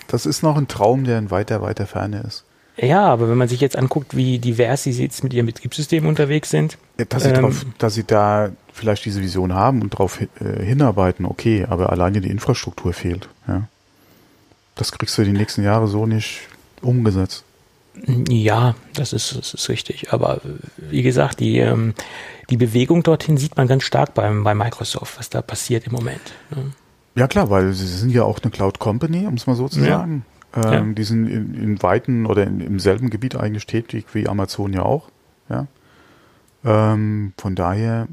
das 0.09 0.25
ist 0.25 0.42
noch 0.42 0.57
ein 0.57 0.68
Traum, 0.68 1.05
der 1.05 1.18
in 1.18 1.31
weiter, 1.31 1.61
weiter 1.61 1.87
Ferne 1.87 2.25
ist. 2.27 2.44
Ja, 2.79 3.07
aber 3.07 3.29
wenn 3.29 3.37
man 3.37 3.49
sich 3.49 3.61
jetzt 3.61 3.77
anguckt, 3.77 4.16
wie 4.16 4.38
divers 4.38 4.85
sie 4.85 4.92
jetzt 4.92 5.23
mit 5.23 5.35
ihrem 5.35 5.47
Betriebssystem 5.47 6.07
unterwegs 6.07 6.49
sind. 6.49 6.79
Ja, 6.99 7.05
dass, 7.05 7.25
sie 7.25 7.31
ähm, 7.31 7.42
drauf, 7.42 7.66
dass 7.79 7.94
sie 7.94 8.05
da 8.05 8.51
vielleicht 8.73 9.05
diese 9.05 9.21
Vision 9.21 9.53
haben 9.53 9.83
und 9.83 9.92
darauf 9.92 10.21
äh, 10.21 10.27
hinarbeiten, 10.64 11.27
okay, 11.27 11.66
aber 11.68 11.90
alleine 11.90 12.21
die 12.21 12.31
Infrastruktur 12.31 12.92
fehlt. 12.92 13.29
Ja. 13.47 13.64
Das 14.79 14.93
kriegst 14.93 15.19
du 15.19 15.25
die 15.25 15.33
nächsten 15.33 15.62
Jahre 15.62 15.88
so 15.88 16.07
nicht 16.07 16.43
umgesetzt. 16.81 17.45
Ja, 18.29 18.77
das 18.95 19.12
ist, 19.12 19.37
das 19.37 19.55
ist 19.55 19.69
richtig. 19.69 20.12
Aber 20.12 20.41
wie 20.77 21.03
gesagt, 21.03 21.41
die, 21.41 21.59
ähm, 21.59 21.95
die 22.49 22.57
Bewegung 22.57 23.03
dorthin 23.03 23.37
sieht 23.37 23.57
man 23.57 23.67
ganz 23.67 23.83
stark 23.83 24.14
beim, 24.14 24.45
bei 24.45 24.55
Microsoft, 24.55 25.19
was 25.19 25.31
da 25.31 25.43
passiert 25.43 25.87
im 25.87 25.93
Moment. 25.93 26.21
Ne? 26.51 26.71
Ja 27.17 27.27
klar, 27.27 27.51
weil 27.51 27.73
sie 27.73 27.87
sind 27.88 28.11
ja 28.11 28.23
auch 28.23 28.41
eine 28.41 28.53
Cloud 28.53 28.79
Company, 28.79 29.27
um 29.27 29.35
es 29.35 29.49
mal 29.49 29.57
so 29.57 29.69
zu 29.69 29.81
sagen. 29.81 30.25
Ja. 30.55 30.73
Ähm, 30.73 30.88
ja. 30.88 30.95
Die 30.95 31.03
sind 31.03 31.27
in, 31.27 31.55
in 31.55 31.83
weiten 31.83 32.27
oder 32.27 32.47
in, 32.47 32.61
im 32.61 32.79
selben 32.79 33.11
Gebiet 33.11 33.35
eigentlich 33.35 33.67
tätig 33.67 34.07
wie 34.12 34.29
Amazon 34.29 34.73
ja 34.73 34.83
auch. 34.83 35.11
Ja. 35.49 35.67
Ähm, 36.64 37.33
von 37.37 37.57
daher 37.57 38.07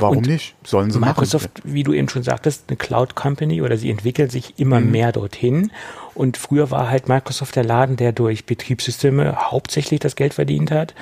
Warum 0.00 0.18
und 0.18 0.26
nicht? 0.26 0.54
Sollen 0.64 0.90
sie 0.90 0.98
Microsoft, 0.98 1.58
machen. 1.58 1.74
wie 1.74 1.82
du 1.82 1.92
eben 1.92 2.08
schon 2.08 2.22
sagtest, 2.22 2.64
eine 2.68 2.76
Cloud 2.76 3.14
Company 3.14 3.62
oder 3.62 3.76
sie 3.76 3.90
entwickelt 3.90 4.32
sich 4.32 4.54
immer 4.58 4.80
mhm. 4.80 4.90
mehr 4.90 5.12
dorthin. 5.12 5.70
Und 6.18 6.36
früher 6.36 6.72
war 6.72 6.90
halt 6.90 7.08
Microsoft 7.08 7.54
der 7.54 7.62
Laden, 7.62 7.96
der 7.96 8.10
durch 8.10 8.44
Betriebssysteme 8.44 9.36
hauptsächlich 9.36 10.00
das 10.00 10.16
Geld 10.16 10.34
verdient 10.34 10.72
hat. 10.72 10.92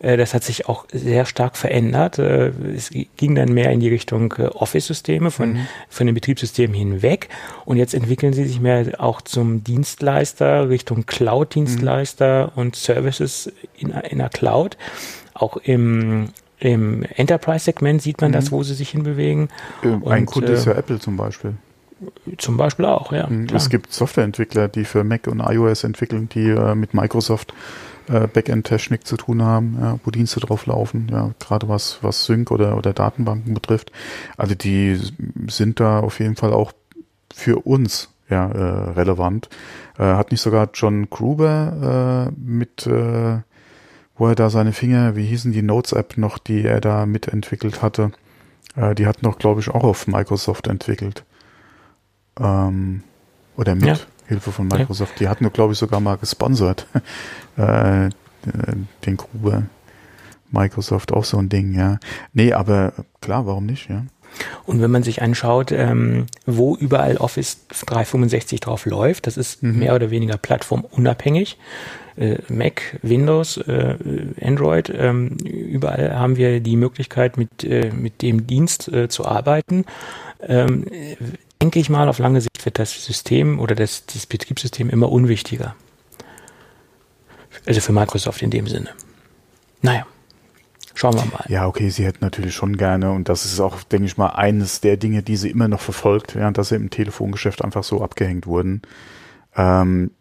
Äh, 0.00 0.18
das 0.18 0.34
hat 0.34 0.44
sich 0.44 0.68
auch 0.68 0.84
sehr 0.92 1.24
stark 1.24 1.56
verändert. 1.56 2.18
Äh, 2.18 2.48
es 2.74 2.90
ging 2.90 3.34
dann 3.34 3.54
mehr 3.54 3.70
in 3.70 3.80
die 3.80 3.88
Richtung 3.88 4.34
äh, 4.36 4.42
Office-Systeme 4.48 5.30
von, 5.30 5.54
mhm. 5.54 5.66
von 5.88 6.06
den 6.06 6.14
Betriebssystemen 6.14 6.76
hinweg. 6.76 7.30
Und 7.64 7.78
jetzt 7.78 7.94
entwickeln 7.94 8.34
sie 8.34 8.44
sich 8.44 8.60
mehr 8.60 8.86
auch 8.98 9.22
zum 9.22 9.64
Dienstleister, 9.64 10.68
Richtung 10.68 11.06
Cloud-Dienstleister 11.06 12.52
mhm. 12.54 12.60
und 12.60 12.76
Services 12.76 13.50
in, 13.78 13.90
in 13.90 14.18
der 14.18 14.28
Cloud. 14.28 14.76
Auch 15.32 15.56
im 15.56 16.28
im 16.58 17.02
Enterprise-Segment 17.02 18.02
sieht 18.02 18.20
man 18.20 18.30
mhm. 18.30 18.34
das, 18.34 18.52
wo 18.52 18.62
sie 18.62 18.74
sich 18.74 18.90
hinbewegen. 18.90 19.48
Ähm, 19.82 20.06
ein 20.06 20.20
und, 20.20 20.26
Kunde 20.26 20.52
äh, 20.52 20.54
ist 20.54 20.66
ja 20.66 20.72
Apple 20.72 20.98
zum 20.98 21.16
Beispiel. 21.16 21.54
Zum 22.38 22.56
Beispiel 22.56 22.84
auch, 22.84 23.12
ja. 23.12 23.26
Mhm. 23.26 23.46
Klar. 23.46 23.56
Es 23.56 23.70
gibt 23.70 23.92
Softwareentwickler, 23.92 24.68
die 24.68 24.84
für 24.84 25.04
Mac 25.04 25.26
und 25.26 25.40
iOS 25.40 25.84
entwickeln, 25.84 26.28
die 26.28 26.48
äh, 26.48 26.74
mit 26.74 26.94
Microsoft 26.94 27.54
äh, 28.08 28.26
Backend-Technik 28.26 29.06
zu 29.06 29.16
tun 29.16 29.42
haben, 29.42 29.78
ja, 29.80 29.98
wo 30.04 30.10
Dienste 30.10 30.40
drauf 30.40 30.66
laufen, 30.66 31.08
ja, 31.10 31.32
gerade 31.38 31.68
was, 31.68 31.98
was 32.02 32.24
Sync 32.24 32.50
oder, 32.50 32.76
oder 32.76 32.92
Datenbanken 32.92 33.54
betrifft. 33.54 33.92
Also 34.36 34.54
die 34.54 35.00
sind 35.48 35.80
da 35.80 36.00
auf 36.00 36.20
jeden 36.20 36.36
Fall 36.36 36.52
auch 36.52 36.72
für 37.34 37.66
uns 37.66 38.10
ja, 38.28 38.48
äh, 38.50 38.90
relevant. 38.92 39.48
Äh, 39.98 40.02
hat 40.02 40.30
nicht 40.30 40.40
sogar 40.40 40.70
John 40.74 41.08
Gruber 41.10 42.28
äh, 42.28 42.40
mit 42.40 42.86
äh, 42.86 43.38
wo 44.18 44.28
er 44.28 44.34
da 44.34 44.50
seine 44.50 44.72
Finger, 44.72 45.16
wie 45.16 45.24
hießen 45.24 45.52
die 45.52 45.62
Notes-App 45.62 46.16
noch, 46.16 46.38
die 46.38 46.64
er 46.64 46.80
da 46.80 47.06
mitentwickelt 47.06 47.82
hatte, 47.82 48.12
äh, 48.74 48.94
die 48.94 49.06
hat 49.06 49.22
noch, 49.22 49.38
glaube 49.38 49.60
ich, 49.60 49.68
auch 49.68 49.84
auf 49.84 50.06
Microsoft 50.06 50.66
entwickelt. 50.66 51.24
Ähm, 52.38 53.02
oder 53.56 53.74
mit 53.74 53.86
ja. 53.86 53.96
Hilfe 54.26 54.52
von 54.52 54.68
Microsoft. 54.68 55.12
Ja. 55.12 55.18
Die 55.18 55.28
hatten, 55.28 55.52
glaube 55.52 55.72
ich, 55.72 55.78
sogar 55.78 56.00
mal 56.00 56.16
gesponsert. 56.16 56.86
äh, 57.56 58.10
den 59.04 59.16
Grube. 59.16 59.64
Microsoft 60.50 61.12
auch 61.12 61.24
so 61.24 61.38
ein 61.38 61.48
Ding, 61.48 61.74
ja. 61.74 61.98
Nee, 62.32 62.52
aber 62.52 62.92
klar, 63.20 63.46
warum 63.46 63.66
nicht, 63.66 63.90
ja. 63.90 64.04
Und 64.64 64.82
wenn 64.82 64.90
man 64.90 65.02
sich 65.02 65.22
anschaut, 65.22 65.72
ähm, 65.72 66.26
wo 66.44 66.76
überall 66.76 67.16
Office 67.16 67.66
365 67.68 68.60
drauf 68.60 68.86
läuft, 68.86 69.26
das 69.26 69.36
ist 69.36 69.62
mhm. 69.62 69.78
mehr 69.78 69.94
oder 69.94 70.10
weniger 70.10 70.36
plattformunabhängig 70.36 71.58
äh, 72.16 72.38
Mac, 72.48 72.98
Windows, 73.02 73.56
äh, 73.58 73.96
Android, 74.40 74.90
ähm, 74.94 75.36
überall 75.44 76.18
haben 76.18 76.36
wir 76.36 76.60
die 76.60 76.76
Möglichkeit, 76.76 77.36
mit, 77.36 77.64
äh, 77.64 77.90
mit 77.90 78.22
dem 78.22 78.46
Dienst 78.46 78.88
äh, 78.88 79.08
zu 79.08 79.26
arbeiten. 79.26 79.84
Ähm, 80.40 80.86
denke 81.60 81.78
ich 81.78 81.88
mal, 81.88 82.08
auf 82.08 82.18
lange 82.18 82.40
Sicht 82.40 82.64
wird 82.64 82.78
das 82.78 83.04
System 83.04 83.58
oder 83.58 83.74
das, 83.74 84.06
das 84.06 84.26
Betriebssystem 84.26 84.90
immer 84.90 85.10
unwichtiger. 85.10 85.74
Also 87.66 87.80
für 87.80 87.92
Microsoft 87.92 88.42
in 88.42 88.50
dem 88.50 88.66
Sinne. 88.66 88.90
Naja. 89.82 90.06
Schauen 90.96 91.14
wir 91.14 91.26
mal. 91.26 91.44
Ja, 91.48 91.66
okay, 91.66 91.90
sie 91.90 92.06
hätten 92.06 92.24
natürlich 92.24 92.54
schon 92.54 92.78
gerne, 92.78 93.12
und 93.12 93.28
das 93.28 93.44
ist 93.44 93.60
auch, 93.60 93.82
denke 93.82 94.06
ich 94.06 94.16
mal, 94.16 94.28
eines 94.28 94.80
der 94.80 94.96
Dinge, 94.96 95.22
die 95.22 95.36
sie 95.36 95.50
immer 95.50 95.68
noch 95.68 95.80
verfolgt, 95.80 96.34
ja, 96.34 96.50
dass 96.50 96.70
sie 96.70 96.76
im 96.76 96.88
Telefongeschäft 96.88 97.62
einfach 97.62 97.84
so 97.84 98.02
abgehängt 98.02 98.46
wurden. 98.46 98.80
Ähm, 99.54 100.12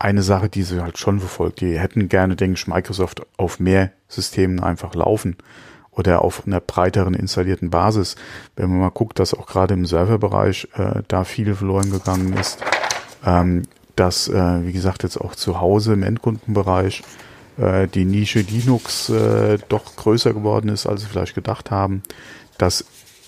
eine 0.00 0.22
Sache, 0.22 0.48
die 0.48 0.64
sie 0.64 0.82
halt 0.82 0.98
schon 0.98 1.20
verfolgt, 1.20 1.60
die 1.60 1.78
hätten 1.78 2.08
gerne, 2.08 2.34
denke 2.34 2.58
ich, 2.58 2.66
Microsoft 2.66 3.22
auf 3.36 3.60
mehr 3.60 3.92
Systemen 4.08 4.58
einfach 4.58 4.96
laufen 4.96 5.36
oder 5.92 6.22
auf 6.24 6.44
einer 6.44 6.60
breiteren 6.60 7.14
installierten 7.14 7.70
Basis. 7.70 8.16
Wenn 8.56 8.68
man 8.70 8.80
mal 8.80 8.90
guckt, 8.90 9.20
dass 9.20 9.32
auch 9.32 9.46
gerade 9.46 9.74
im 9.74 9.86
Serverbereich 9.86 10.66
äh, 10.74 11.02
da 11.06 11.22
viel 11.22 11.54
verloren 11.54 11.92
gegangen 11.92 12.32
ist, 12.32 12.58
ähm, 13.24 13.62
dass, 13.94 14.26
äh, 14.26 14.66
wie 14.66 14.72
gesagt, 14.72 15.04
jetzt 15.04 15.20
auch 15.20 15.36
zu 15.36 15.60
Hause 15.60 15.92
im 15.92 16.02
Endkundenbereich 16.02 17.04
die 17.58 18.04
Nische 18.04 18.40
Linux 18.40 19.10
äh, 19.10 19.58
doch 19.68 19.96
größer 19.96 20.32
geworden 20.32 20.68
ist, 20.68 20.86
als 20.86 21.02
sie 21.02 21.06
vielleicht 21.06 21.34
gedacht 21.34 21.70
haben, 21.70 22.02
dass 22.58 22.84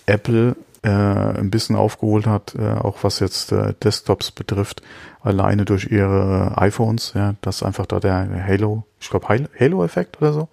Apple 0.06 0.56
äh, 0.82 0.88
ein 0.88 1.50
bisschen 1.50 1.76
aufgeholt 1.76 2.26
hat, 2.26 2.54
äh, 2.54 2.72
auch 2.72 2.98
was 3.02 3.20
jetzt 3.20 3.52
äh, 3.52 3.74
Desktops 3.82 4.30
betrifft, 4.30 4.82
alleine 5.22 5.64
durch 5.64 5.86
ihre 5.90 6.54
iPhones, 6.56 7.12
ja, 7.14 7.34
dass 7.40 7.62
einfach 7.62 7.86
da 7.86 8.00
der 8.00 8.28
Halo, 8.46 8.84
ich 9.00 9.08
glaube 9.08 9.28
Halo-Effekt 9.28 10.20
oder 10.20 10.32
so, 10.32 10.48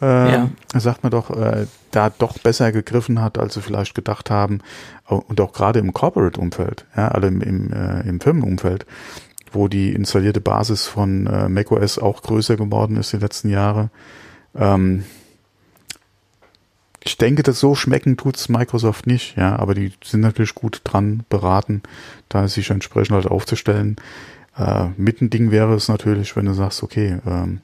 äh, 0.00 0.32
ja. 0.32 0.50
sagt 0.74 1.02
man 1.02 1.10
doch, 1.10 1.30
äh, 1.30 1.66
da 1.90 2.10
doch 2.10 2.38
besser 2.38 2.72
gegriffen 2.72 3.20
hat, 3.20 3.38
als 3.38 3.54
sie 3.54 3.60
vielleicht 3.60 3.94
gedacht 3.94 4.30
haben. 4.30 4.60
Und 5.06 5.40
auch 5.40 5.52
gerade 5.52 5.78
im 5.78 5.92
Corporate-Umfeld, 5.92 6.86
ja, 6.96 7.08
also 7.08 7.28
im, 7.28 7.42
im, 7.42 7.72
äh, 7.72 8.00
im 8.08 8.20
Firmenumfeld, 8.20 8.86
wo 9.52 9.68
die 9.68 9.92
installierte 9.92 10.40
Basis 10.40 10.86
von 10.86 11.26
äh, 11.26 11.48
macOS 11.48 11.98
auch 11.98 12.22
größer 12.22 12.56
geworden 12.56 12.96
ist 12.96 13.12
die 13.12 13.18
letzten 13.18 13.50
Jahre. 13.50 13.90
Ähm, 14.54 15.04
ich 17.02 17.16
denke, 17.16 17.42
dass 17.42 17.60
so 17.60 17.74
schmecken 17.74 18.16
tut's 18.16 18.48
Microsoft 18.48 19.06
nicht, 19.06 19.36
ja, 19.36 19.56
aber 19.56 19.74
die 19.74 19.92
sind 20.04 20.20
natürlich 20.20 20.54
gut 20.54 20.82
dran 20.84 21.24
beraten, 21.28 21.82
da 22.28 22.46
sich 22.46 22.70
entsprechend 22.70 23.14
halt 23.14 23.26
aufzustellen. 23.26 23.96
Äh, 24.56 24.88
mit 24.96 25.22
ein 25.22 25.30
Ding 25.30 25.50
wäre 25.50 25.74
es 25.74 25.88
natürlich, 25.88 26.36
wenn 26.36 26.44
du 26.44 26.52
sagst, 26.52 26.82
okay, 26.82 27.18
ähm, 27.26 27.60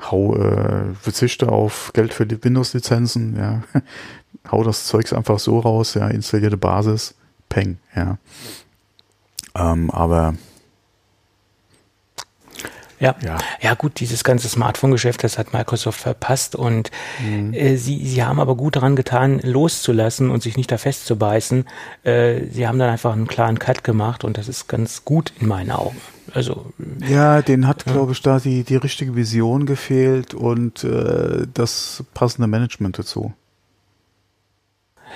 hau, 0.00 0.36
äh, 0.36 0.94
verzichte 0.94 1.48
auf 1.50 1.90
Geld 1.94 2.14
für 2.14 2.26
die 2.26 2.42
Windows-Lizenzen, 2.42 3.36
ja, 3.36 3.62
hau 4.52 4.62
das 4.62 4.86
Zeugs 4.86 5.12
einfach 5.12 5.40
so 5.40 5.58
raus, 5.58 5.94
ja, 5.94 6.06
installierte 6.08 6.56
Basis, 6.56 7.14
peng, 7.48 7.78
ja. 7.94 8.18
Ähm, 9.56 9.90
aber 9.90 10.34
ja. 12.98 13.14
ja, 13.22 13.38
ja, 13.60 13.74
gut, 13.74 14.00
dieses 14.00 14.24
ganze 14.24 14.48
Smartphone-Geschäft, 14.48 15.22
das 15.22 15.36
hat 15.36 15.52
Microsoft 15.52 16.00
verpasst 16.00 16.56
und 16.56 16.90
mhm. 17.22 17.52
äh, 17.52 17.76
sie, 17.76 18.06
sie 18.06 18.24
haben 18.24 18.40
aber 18.40 18.56
gut 18.56 18.76
daran 18.76 18.96
getan, 18.96 19.40
loszulassen 19.42 20.30
und 20.30 20.42
sich 20.42 20.56
nicht 20.56 20.72
da 20.72 20.78
festzubeißen. 20.78 21.66
Äh, 22.04 22.46
sie 22.50 22.66
haben 22.66 22.78
dann 22.78 22.88
einfach 22.88 23.12
einen 23.12 23.26
klaren 23.26 23.58
Cut 23.58 23.84
gemacht 23.84 24.24
und 24.24 24.38
das 24.38 24.48
ist 24.48 24.66
ganz 24.66 25.04
gut 25.04 25.32
in 25.38 25.46
meinen 25.46 25.72
Augen. 25.72 26.00
Also 26.32 26.72
ja, 27.06 27.42
den 27.42 27.66
hat, 27.66 27.84
ja. 27.86 27.92
glaube 27.92 28.12
ich, 28.12 28.22
da 28.22 28.40
die 28.40 28.64
die 28.64 28.76
richtige 28.76 29.14
Vision 29.14 29.66
gefehlt 29.66 30.32
und 30.32 30.82
äh, 30.82 31.46
das 31.52 32.02
passende 32.14 32.48
Management 32.48 32.98
dazu. 32.98 33.34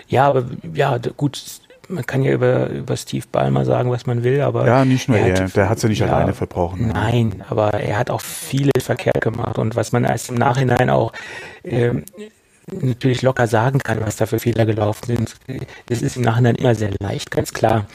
Ja, 0.07 0.29
aber 0.29 0.45
ja, 0.75 0.99
gut, 1.17 1.43
man 1.91 2.07
kann 2.07 2.23
ja 2.23 2.33
über, 2.33 2.69
über 2.69 2.97
Steve 2.97 3.27
Ballmer 3.31 3.65
sagen, 3.65 3.91
was 3.91 4.07
man 4.07 4.23
will, 4.23 4.41
aber. 4.41 4.67
Ja, 4.67 4.85
nicht 4.85 5.09
nur 5.09 5.19
er, 5.19 5.41
er. 5.41 5.49
der 5.49 5.69
hat 5.69 5.77
es 5.79 5.83
ja 5.83 5.89
nicht 5.89 5.99
ja, 6.01 6.07
alleine 6.07 6.33
verbrochen. 6.33 6.89
Nein, 6.89 7.43
aber 7.49 7.75
er 7.75 7.99
hat 7.99 8.11
auch 8.11 8.21
vieles 8.21 8.85
verkehrt 8.85 9.21
gemacht 9.21 9.59
und 9.59 9.77
was 9.77 9.93
man 9.93 10.05
erst 10.05 10.31
im 10.31 10.37
Nachhinein 10.37 10.91
auch 10.91 11.13
ähm, 11.65 12.05
natürlich 12.71 13.23
locker 13.23 13.47
sagen 13.47 13.81
kann, 13.81 14.01
was 14.01 14.17
da 14.17 14.27
für 14.27 14.39
Fehler 14.39 14.67
gelaufen 14.67 15.07
sind. 15.07 15.37
Das 15.87 16.03
ist 16.03 16.17
im 16.17 16.23
Nachhinein 16.23 16.57
immer 16.57 16.75
sehr 16.75 16.91
leicht, 17.01 17.31
ganz 17.31 17.53
klar. 17.53 17.87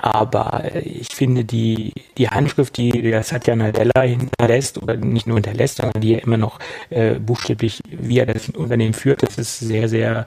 Aber 0.00 0.70
ich 0.84 1.08
finde, 1.12 1.44
die, 1.44 1.92
die 2.16 2.28
Handschrift, 2.28 2.76
die 2.76 3.02
der 3.02 3.22
Satya 3.24 3.56
Nadella 3.56 4.02
hinterlässt, 4.02 4.80
oder 4.80 4.96
nicht 4.96 5.26
nur 5.26 5.36
hinterlässt, 5.36 5.78
sondern 5.78 6.00
die 6.00 6.14
er 6.14 6.22
immer 6.22 6.36
noch 6.36 6.60
äh, 6.90 7.14
buchstäblich, 7.14 7.80
wie 7.90 8.18
er 8.18 8.26
das 8.26 8.48
Unternehmen 8.50 8.94
führt, 8.94 9.22
das 9.22 9.38
ist 9.38 9.58
sehr, 9.58 9.88
sehr 9.88 10.26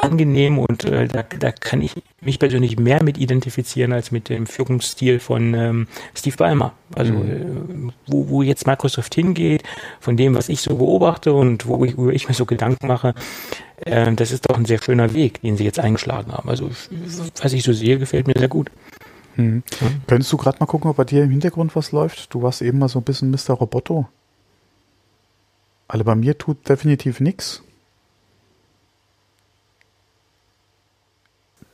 angenehm 0.00 0.58
und 0.58 0.84
äh, 0.84 1.08
da, 1.08 1.22
da 1.22 1.52
kann 1.52 1.82
ich 1.82 1.94
mich 2.20 2.38
persönlich 2.38 2.78
mehr 2.78 3.02
mit 3.02 3.18
identifizieren 3.18 3.92
als 3.92 4.10
mit 4.10 4.28
dem 4.28 4.46
Führungsstil 4.46 5.20
von 5.20 5.54
ähm, 5.54 5.88
Steve 6.14 6.36
Ballmer. 6.36 6.72
Also 6.94 7.12
mhm. 7.12 7.88
äh, 7.88 7.92
wo, 8.06 8.28
wo 8.28 8.42
jetzt 8.42 8.66
Microsoft 8.66 9.14
hingeht, 9.14 9.62
von 10.00 10.16
dem, 10.16 10.34
was 10.34 10.48
ich 10.48 10.60
so 10.60 10.76
beobachte 10.76 11.32
und 11.32 11.66
wo 11.66 11.84
ich, 11.84 11.96
wo 11.96 12.10
ich 12.10 12.28
mir 12.28 12.34
so 12.34 12.46
Gedanken 12.46 12.86
mache, 12.86 13.14
äh, 13.84 14.12
das 14.12 14.32
ist 14.32 14.48
doch 14.48 14.56
ein 14.56 14.64
sehr 14.64 14.82
schöner 14.82 15.14
Weg, 15.14 15.40
den 15.42 15.56
sie 15.56 15.64
jetzt 15.64 15.78
eingeschlagen 15.78 16.32
haben. 16.32 16.48
Also 16.48 16.70
was 17.40 17.52
ich 17.52 17.62
so 17.62 17.72
sehe, 17.72 17.98
gefällt 17.98 18.26
mir 18.26 18.34
sehr 18.36 18.48
gut. 18.48 18.70
Mhm. 19.36 19.62
Mhm. 19.80 20.02
Könntest 20.06 20.32
du 20.32 20.36
gerade 20.36 20.58
mal 20.60 20.66
gucken, 20.66 20.90
ob 20.90 20.96
bei 20.96 21.04
dir 21.04 21.24
im 21.24 21.30
Hintergrund 21.30 21.76
was 21.76 21.92
läuft? 21.92 22.32
Du 22.34 22.42
warst 22.42 22.62
eben 22.62 22.78
mal 22.78 22.88
so 22.88 23.00
ein 23.00 23.04
bisschen 23.04 23.30
Mr. 23.30 23.54
Roboto. 23.54 24.08
Also 25.88 26.04
bei 26.04 26.14
mir 26.14 26.36
tut 26.36 26.68
definitiv 26.68 27.20
nichts. 27.20 27.62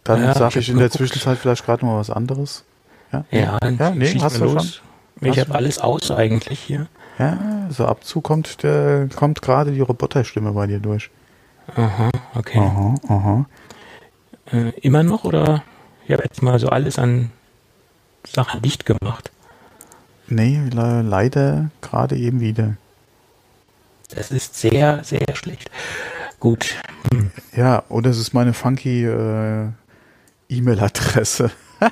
Dann 0.05 0.23
ja, 0.23 0.35
sage 0.35 0.59
ich 0.59 0.69
in 0.69 0.79
der 0.79 0.91
Zwischenzeit 0.91 1.39
vielleicht 1.39 1.65
gerade 1.65 1.85
mal 1.85 1.99
was 1.99 2.11
anderes. 2.11 2.65
Ja, 3.13 3.25
ja, 3.31 3.59
ja 3.63 3.91
nee, 3.91 4.19
hast 4.21 4.39
du 4.39 4.45
los. 4.45 4.81
schon. 5.21 5.29
Ich 5.29 5.39
habe 5.39 5.55
alles 5.55 5.79
aus 5.79 6.11
eigentlich 6.11 6.59
hier. 6.59 6.89
Ja, 7.19 7.69
so 7.71 7.87
ab 7.87 8.05
zu 8.05 8.21
kommt, 8.21 8.63
der, 8.63 9.09
kommt 9.15 9.43
gerade 9.43 9.71
die 9.71 9.81
Roboterstimme 9.81 10.53
bei 10.53 10.67
dir 10.67 10.81
durch. 10.81 11.11
Aha, 11.77 12.11
okay. 12.35 12.59
Aha, 12.59 12.95
aha. 13.09 13.47
Äh, 14.51 14.71
immer 14.81 15.03
noch 15.03 15.25
oder 15.25 15.63
ich 16.07 16.13
habe 16.13 16.25
jetzt 16.25 16.43
mal 16.43 16.59
so 16.59 16.69
alles 16.69 16.99
an 16.99 17.31
Sachen 18.27 18.63
dicht 18.63 18.87
gemacht? 18.87 19.31
Nee, 20.27 20.61
le 20.73 21.03
leider 21.03 21.71
gerade 21.81 22.17
eben 22.17 22.41
wieder. 22.41 22.77
Das 24.15 24.31
ist 24.31 24.59
sehr, 24.59 25.05
sehr 25.05 25.35
schlecht. 25.35 25.71
Gut. 26.41 26.75
Hm. 27.11 27.31
Ja, 27.55 27.85
oder 27.89 28.11
es 28.11 28.19
ist 28.19 28.35
meine 28.35 28.53
funky 28.53 29.05
äh, 29.05 29.69
E-Mail-Adresse. 30.57 31.51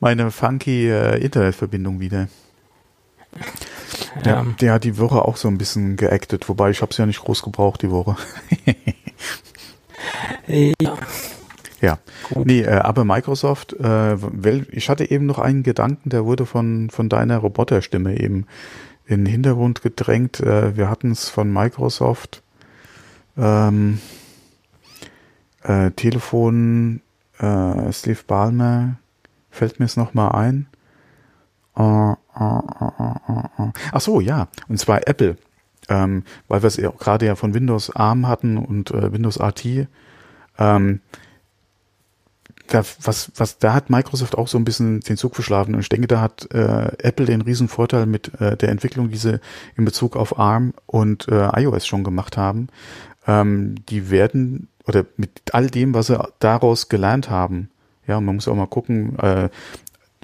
Meine 0.00 0.30
funky 0.30 0.88
äh, 0.88 1.18
Internetverbindung 1.22 2.00
wieder. 2.00 2.28
Ja, 4.24 4.40
ähm. 4.40 4.56
der 4.60 4.74
hat 4.74 4.84
die 4.84 4.98
Woche 4.98 5.22
auch 5.22 5.36
so 5.36 5.48
ein 5.48 5.58
bisschen 5.58 5.96
geactet, 5.96 6.48
wobei 6.48 6.70
ich 6.70 6.82
habe 6.82 6.90
es 6.90 6.98
ja 6.98 7.06
nicht 7.06 7.20
groß 7.20 7.42
gebraucht 7.42 7.82
die 7.82 7.90
Woche. 7.90 8.16
ja. 10.46 10.96
Ja, 11.80 11.98
Gut. 12.32 12.46
nee, 12.46 12.60
äh, 12.60 12.76
aber 12.76 13.04
Microsoft, 13.04 13.72
äh, 13.72 14.14
ich 14.70 14.88
hatte 14.88 15.10
eben 15.10 15.26
noch 15.26 15.40
einen 15.40 15.64
Gedanken, 15.64 16.10
der 16.10 16.24
wurde 16.24 16.46
von, 16.46 16.90
von 16.90 17.08
deiner 17.08 17.38
Roboterstimme 17.38 18.20
eben 18.20 18.46
in 19.04 19.24
den 19.24 19.26
Hintergrund 19.26 19.82
gedrängt. 19.82 20.38
Äh, 20.38 20.76
wir 20.76 20.88
hatten 20.88 21.10
es 21.10 21.28
von 21.28 21.52
Microsoft 21.52 22.44
ähm, 23.36 23.98
äh, 25.64 25.90
Telefon 25.90 27.00
äh, 27.42 27.92
Steve 27.92 28.20
Ballmer 28.26 28.96
fällt 29.50 29.78
mir 29.78 29.86
es 29.86 29.96
nochmal 29.96 30.32
ein. 30.32 30.66
Uh, 31.76 32.14
uh, 32.38 32.60
uh, 33.58 33.72
Ach 33.92 34.00
so, 34.00 34.20
ja, 34.20 34.48
und 34.68 34.78
zwar 34.78 35.06
Apple, 35.08 35.36
ähm, 35.88 36.24
weil 36.48 36.62
wir 36.62 36.66
es 36.66 36.76
ja 36.76 36.90
gerade 36.90 37.26
ja 37.26 37.34
von 37.34 37.54
Windows 37.54 37.94
ARM 37.94 38.28
hatten 38.28 38.58
und 38.58 38.90
äh, 38.90 39.12
Windows 39.12 39.40
RT. 39.40 39.88
Ähm, 40.58 41.00
da, 42.68 42.82
was, 43.02 43.32
was, 43.36 43.58
da 43.58 43.74
hat 43.74 43.90
Microsoft 43.90 44.36
auch 44.36 44.48
so 44.48 44.58
ein 44.58 44.64
bisschen 44.64 45.00
den 45.00 45.16
Zug 45.16 45.34
verschlafen 45.34 45.74
und 45.74 45.80
ich 45.80 45.88
denke, 45.88 46.06
da 46.06 46.20
hat 46.20 46.50
äh, 46.52 46.92
Apple 46.98 47.26
den 47.26 47.40
riesen 47.40 47.68
Vorteil 47.68 48.06
mit 48.06 48.40
äh, 48.40 48.56
der 48.56 48.68
Entwicklung, 48.68 49.10
die 49.10 49.16
sie 49.16 49.40
in 49.76 49.84
Bezug 49.84 50.16
auf 50.16 50.38
ARM 50.38 50.74
und 50.86 51.28
äh, 51.28 51.48
iOS 51.60 51.86
schon 51.86 52.04
gemacht 52.04 52.36
haben. 52.36 52.68
Ähm, 53.26 53.76
die 53.88 54.10
werden 54.10 54.68
oder 54.86 55.06
mit 55.16 55.30
all 55.52 55.68
dem, 55.68 55.94
was 55.94 56.08
sie 56.08 56.28
daraus 56.38 56.88
gelernt 56.88 57.30
haben. 57.30 57.70
Ja, 58.06 58.20
man 58.20 58.34
muss 58.34 58.48
auch 58.48 58.54
mal 58.54 58.66
gucken, 58.66 59.18
äh, 59.18 59.48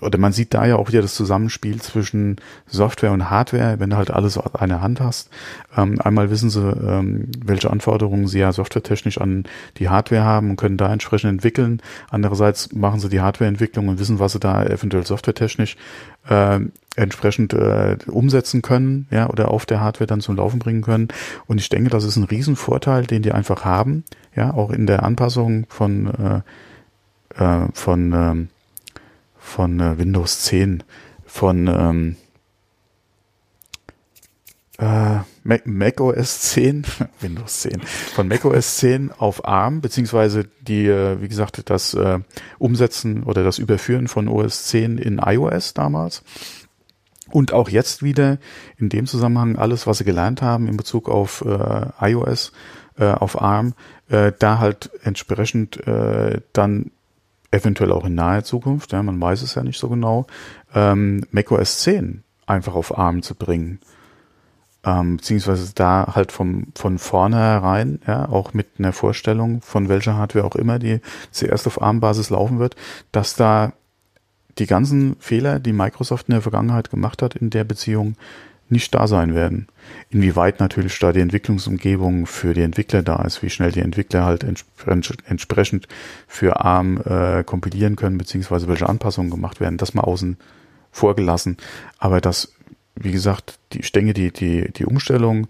oder 0.03 0.19
man 0.19 0.33
sieht 0.33 0.55
da 0.55 0.67
ja 0.67 0.77
auch 0.77 0.89
wieder 0.89 1.03
das 1.03 1.15
Zusammenspiel 1.15 1.81
zwischen 1.81 2.37
Software 2.67 3.13
und 3.13 3.31
Hardware, 3.31 3.79
wenn 3.79 3.91
du 3.91 3.97
halt 3.97 4.11
alles 4.11 4.39
auf 4.39 4.61
einer 4.61 4.81
Hand 4.81 5.01
hast. 5.01 5.31
Ähm, 5.77 6.01
einmal 6.01 6.31
wissen 6.31 6.51
sie, 6.51 6.61
ähm, 6.61 7.31
welche 7.45 7.71
Anforderungen 7.71 8.27
sie 8.27 8.39
ja 8.39 8.53
softwaretechnisch 8.53 9.21
an 9.21 9.45
die 9.79 9.89
Hardware 9.89 10.25
haben 10.25 10.51
und 10.51 10.57
können 10.57 10.77
da 10.77 10.93
entsprechend 10.93 11.31
entwickeln. 11.31 11.81
Andererseits 12.11 12.73
machen 12.73 13.01
sie 13.01 13.09
die 13.09 13.21
Hardwareentwicklung 13.21 13.89
und 13.89 13.99
wissen, 13.99 14.19
was 14.19 14.33
sie 14.33 14.41
da 14.41 14.65
eventuell 14.65 15.07
softwaretechnisch 15.07 15.77
äh, 16.29 16.61
entsprechend 16.97 17.53
äh, 17.53 17.97
umsetzen 18.07 18.61
können, 18.61 19.07
ja, 19.11 19.31
oder 19.31 19.51
auf 19.51 19.67
der 19.67 19.81
Hardware 19.81 20.07
dann 20.07 20.21
zum 20.21 20.37
Laufen 20.37 20.59
bringen 20.59 20.83
können. 20.83 21.09
Und 21.47 21.61
ich 21.61 21.69
denke, 21.69 21.91
das 21.91 22.05
ist 22.05 22.17
ein 22.17 22.25
Riesenvorteil, 22.25 23.07
den 23.07 23.23
die 23.23 23.33
einfach 23.33 23.65
haben, 23.65 24.05
ja, 24.35 24.53
auch 24.53 24.71
in 24.71 24.87
der 24.87 25.05
Anpassung 25.05 25.67
von 25.69 26.07
äh, 26.07 26.41
äh, 27.39 27.69
von 27.73 28.13
ähm, 28.13 28.49
von 29.49 29.81
äh, 29.81 29.99
Windows 29.99 30.43
10, 30.45 30.85
von 31.27 31.67
ähm, 31.67 32.17
äh, 34.79 35.19
Mac, 35.43 35.67
Mac 35.67 36.01
OS 36.01 36.41
10, 36.53 36.87
Windows 37.21 37.63
10, 37.63 37.81
von 37.81 38.29
Mac 38.29 38.45
OS 38.45 38.77
10 38.77 39.11
auf 39.11 39.45
ARM, 39.45 39.81
beziehungsweise 39.81 40.45
die, 40.61 40.87
äh, 40.87 41.21
wie 41.21 41.29
gesagt, 41.29 41.69
das 41.71 41.95
äh, 41.95 42.21
Umsetzen 42.59 43.25
oder 43.25 43.43
das 43.43 43.59
Überführen 43.59 44.07
von 44.07 44.29
OS 44.29 44.65
10 44.65 44.99
in 44.99 45.19
iOS 45.19 45.75
damals. 45.75 46.23
Und 47.31 47.53
auch 47.53 47.69
jetzt 47.69 48.03
wieder 48.03 48.39
in 48.79 48.89
dem 48.89 49.07
Zusammenhang 49.07 49.57
alles, 49.57 49.87
was 49.87 49.99
sie 49.99 50.05
gelernt 50.05 50.41
haben 50.41 50.67
in 50.67 50.79
Bezug 50.79 51.11
auf 51.11 51.45
äh, 51.45 51.87
iOS, 52.01 52.53
äh, 52.99 53.11
auf 53.11 53.41
ARM, 53.41 53.75
äh, 54.09 54.33
da 54.39 54.59
halt 54.59 54.91
entsprechend 55.03 55.83
dann 56.53 56.91
eventuell 57.51 57.93
auch 57.93 58.05
in 58.05 58.15
naher 58.15 58.45
Zukunft, 58.45 58.93
ja, 58.93 59.03
man 59.03 59.21
weiß 59.21 59.43
es 59.43 59.55
ja 59.55 59.63
nicht 59.63 59.79
so 59.79 59.89
genau, 59.89 60.27
ähm, 60.75 61.25
macOS 61.31 61.81
10 61.81 62.23
einfach 62.47 62.75
auf 62.75 62.97
ARM 62.97 63.23
zu 63.23 63.35
bringen. 63.35 63.81
Ähm, 64.85 65.17
beziehungsweise 65.17 65.73
da 65.75 66.15
halt 66.15 66.31
vom, 66.31 66.69
von 66.75 66.99
vornherein, 66.99 68.01
ja, 68.07 68.29
auch 68.29 68.55
mit 68.55 68.69
einer 68.79 68.93
Vorstellung 68.93 69.61
von 69.61 69.89
welcher 69.89 70.17
Hardware 70.17 70.45
auch 70.45 70.55
immer, 70.55 70.79
die 70.79 71.01
zuerst 71.31 71.67
auf 71.67 71.83
ARM-Basis 71.83 72.31
laufen 72.31 72.59
wird, 72.59 72.77
dass 73.11 73.35
da 73.35 73.73
die 74.59 74.67
ganzen 74.67 75.17
Fehler, 75.19 75.59
die 75.61 75.73
Microsoft 75.73 76.29
in 76.29 76.33
der 76.33 76.43
Vergangenheit 76.43 76.91
gemacht 76.91 77.23
hat 77.23 77.35
in 77.35 77.51
der 77.51 77.65
Beziehung, 77.65 78.17
nicht 78.71 78.95
da 78.95 79.07
sein 79.07 79.35
werden. 79.35 79.69
Inwieweit 80.11 80.61
natürlich 80.61 80.99
da 80.99 81.13
die 81.13 81.21
Entwicklungsumgebung 81.21 82.27
für 82.27 82.55
die 82.55 82.63
Entwickler 82.63 83.03
da 83.03 83.23
ist, 83.23 83.43
wie 83.43 83.51
schnell 83.51 83.73
die 83.73 83.81
Entwickler 83.81 84.25
halt 84.25 84.45
entsprechend 84.45 85.89
für 86.27 86.61
ARM 86.61 87.01
äh, 87.05 87.45
kompilieren 87.45 87.97
können, 87.97 88.19
beziehungsweise 88.19 88.69
welche 88.69 88.89
Anpassungen 88.89 89.31
gemacht 89.31 89.61
werden, 89.61 89.79
das 89.79 89.95
mal 89.95 90.03
außen 90.03 90.37
vorgelassen. 90.91 91.57
Aber 91.99 92.21
das, 92.21 92.53
wie 92.95 93.13
gesagt, 93.13 93.59
die, 93.73 93.81
ich 93.81 93.93
denke, 93.93 94.13
die, 94.13 94.33
die, 94.33 94.71
die 94.73 94.85
Umstellung, 94.85 95.49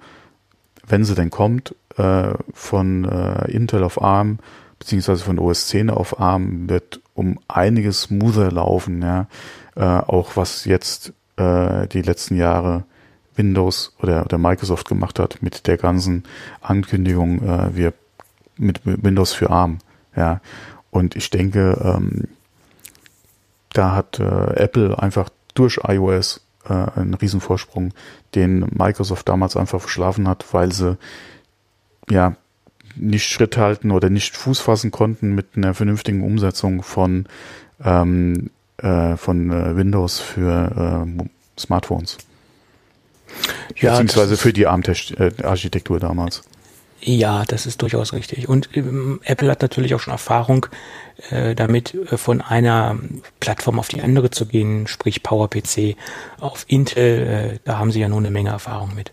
wenn 0.87 1.05
sie 1.05 1.15
denn 1.15 1.31
kommt, 1.31 1.75
äh, 1.97 2.35
von 2.53 3.05
äh, 3.05 3.51
Intel 3.51 3.83
auf 3.83 4.01
ARM, 4.01 4.39
beziehungsweise 4.79 5.25
von 5.25 5.39
OS 5.39 5.69
10 5.69 5.91
auf 5.91 6.21
ARM, 6.21 6.69
wird 6.69 7.01
um 7.15 7.39
einiges 7.49 8.03
smoother 8.03 8.53
laufen, 8.53 9.03
ja. 9.03 9.27
Äh, 9.75 9.83
auch 9.83 10.37
was 10.37 10.65
jetzt 10.65 11.13
äh, 11.37 11.87
die 11.89 12.03
letzten 12.03 12.37
Jahre 12.37 12.85
Windows 13.39 13.95
oder, 14.03 14.25
oder 14.25 14.37
Microsoft 14.37 14.89
gemacht 14.89 15.19
hat 15.19 15.39
mit 15.41 15.67
der 15.67 15.79
ganzen 15.79 16.25
Ankündigung, 16.61 17.43
äh, 17.43 17.77
wir 17.77 17.93
mit, 18.57 18.81
Windows 18.85 19.33
für 19.33 19.51
ARM. 19.51 19.79
Ja. 20.15 20.41
Und 20.91 21.17
ich 21.17 21.31
denke, 21.31 21.79
ähm, 21.83 22.25
da 23.73 23.95
hat 23.95 24.19
äh, 24.19 24.55
Apple 24.57 24.99
einfach 24.99 25.31
durch 25.55 25.79
iOS 25.87 26.45
äh, 26.69 26.73
einen 26.73 27.15
Riesenvorsprung, 27.15 27.93
den 28.35 28.67
Microsoft 28.71 29.29
damals 29.29 29.57
einfach 29.57 29.81
verschlafen 29.81 30.29
hat, 30.29 30.45
weil 30.53 30.73
sie 30.73 30.99
ja 32.11 32.37
nicht 32.97 33.29
Schritt 33.29 33.57
halten 33.57 33.91
oder 33.91 34.11
nicht 34.11 34.37
Fuß 34.37 34.61
fassen 34.61 34.91
konnten 34.91 35.35
mit 35.35 35.47
einer 35.57 35.75
vernünftigen 35.75 36.23
Umsetzung 36.23 36.83
von 36.83 37.27
ähm, 37.85 38.51
äh, 38.79 39.17
von 39.17 39.51
äh, 39.51 39.77
Windows 39.77 40.19
für 40.21 41.07
äh, 41.07 41.61
Smartphones. 41.61 42.19
Ja, 43.77 43.91
Beziehungsweise 43.91 44.37
für 44.37 44.53
die 44.53 44.67
ARM-Architektur 44.67 46.01
damals. 46.01 46.43
Ja, 47.01 47.45
das 47.45 47.67
ist 47.67 47.81
durchaus 47.83 48.13
richtig. 48.13 48.49
Und 48.49 48.71
ähm, 48.75 49.21
Apple 49.25 49.51
hat 49.51 49.63
natürlich 49.63 49.95
auch 49.95 50.01
schon 50.01 50.13
Erfahrung 50.13 50.67
äh, 51.31 51.55
damit, 51.55 51.95
äh, 51.95 52.17
von 52.17 52.41
einer 52.41 52.99
Plattform 53.39 53.79
auf 53.79 53.89
die 53.89 54.03
andere 54.03 54.31
zu 54.31 54.47
gehen, 54.47 54.89
sprich 54.89 55.23
PowerPC 55.23 55.97
auf 56.41 56.65
Intel. 56.67 57.27
Äh, 57.27 57.59
da 57.65 57.79
haben 57.79 57.93
sie 57.93 58.01
ja 58.01 58.09
nur 58.09 58.19
eine 58.19 58.33
Menge 58.33 58.51
Erfahrung 58.51 58.95
mit. 58.97 59.13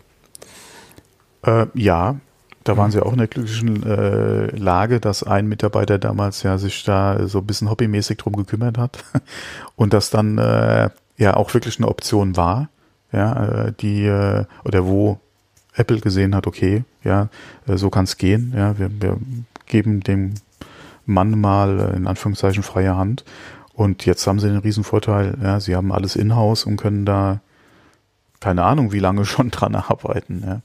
Äh, 1.46 1.68
ja, 1.76 2.16
da 2.64 2.76
waren 2.76 2.88
mhm. 2.88 2.92
sie 2.92 3.06
auch 3.06 3.12
in 3.12 3.20
der 3.20 3.28
glücklichen 3.28 3.84
äh, 3.84 4.48
Lage, 4.58 5.00
dass 5.00 5.22
ein 5.22 5.48
Mitarbeiter 5.48 6.00
damals 6.00 6.42
ja 6.42 6.58
sich 6.58 6.84
da 6.84 7.28
so 7.28 7.40
ein 7.40 7.46
bisschen 7.46 7.70
hobbymäßig 7.70 8.18
drum 8.18 8.34
gekümmert 8.36 8.80
hat 8.80 9.04
und 9.76 9.94
das 9.94 10.10
dann 10.10 10.40
äh, 10.40 10.90
ja 11.18 11.38
auch 11.38 11.54
wirklich 11.54 11.78
eine 11.78 11.88
Option 11.88 12.36
war 12.36 12.70
ja, 13.16 13.68
äh, 13.68 13.74
die 13.80 14.06
äh, 14.06 14.46
oder 14.64 14.86
wo 14.86 15.20
Apple 15.74 16.00
gesehen 16.00 16.36
hat, 16.36 16.48
okay, 16.48 16.84
ja, 17.04 17.30
äh, 17.68 17.78
so 17.78 17.90
kann 17.90 18.06
es 18.06 18.18
gehen, 18.18 18.54
ja, 18.56 18.78
wir, 18.78 18.90
wir 19.02 19.18
geben 19.66 20.02
dem 20.02 20.36
Mann 21.06 21.40
mal 21.40 21.94
in 21.96 22.08
Anführungszeichen 22.08 22.64
freie 22.64 22.96
Hand 22.96 23.24
und 23.74 24.06
jetzt 24.06 24.26
haben 24.28 24.40
sie 24.40 24.48
den 24.48 24.58
riesen 24.58 24.84
Vorteil, 24.84 25.38
ja, 25.42 25.60
sie 25.60 25.76
haben 25.76 25.92
alles 25.92 26.16
in-house 26.16 26.66
und 26.66 26.78
können 26.78 27.06
da 27.06 27.42
keine 28.40 28.64
Ahnung, 28.64 28.92
wie 28.92 29.00
lange 29.00 29.26
schon 29.26 29.52
dran 29.52 29.76
arbeiten, 29.76 30.44
ja. 30.46 30.62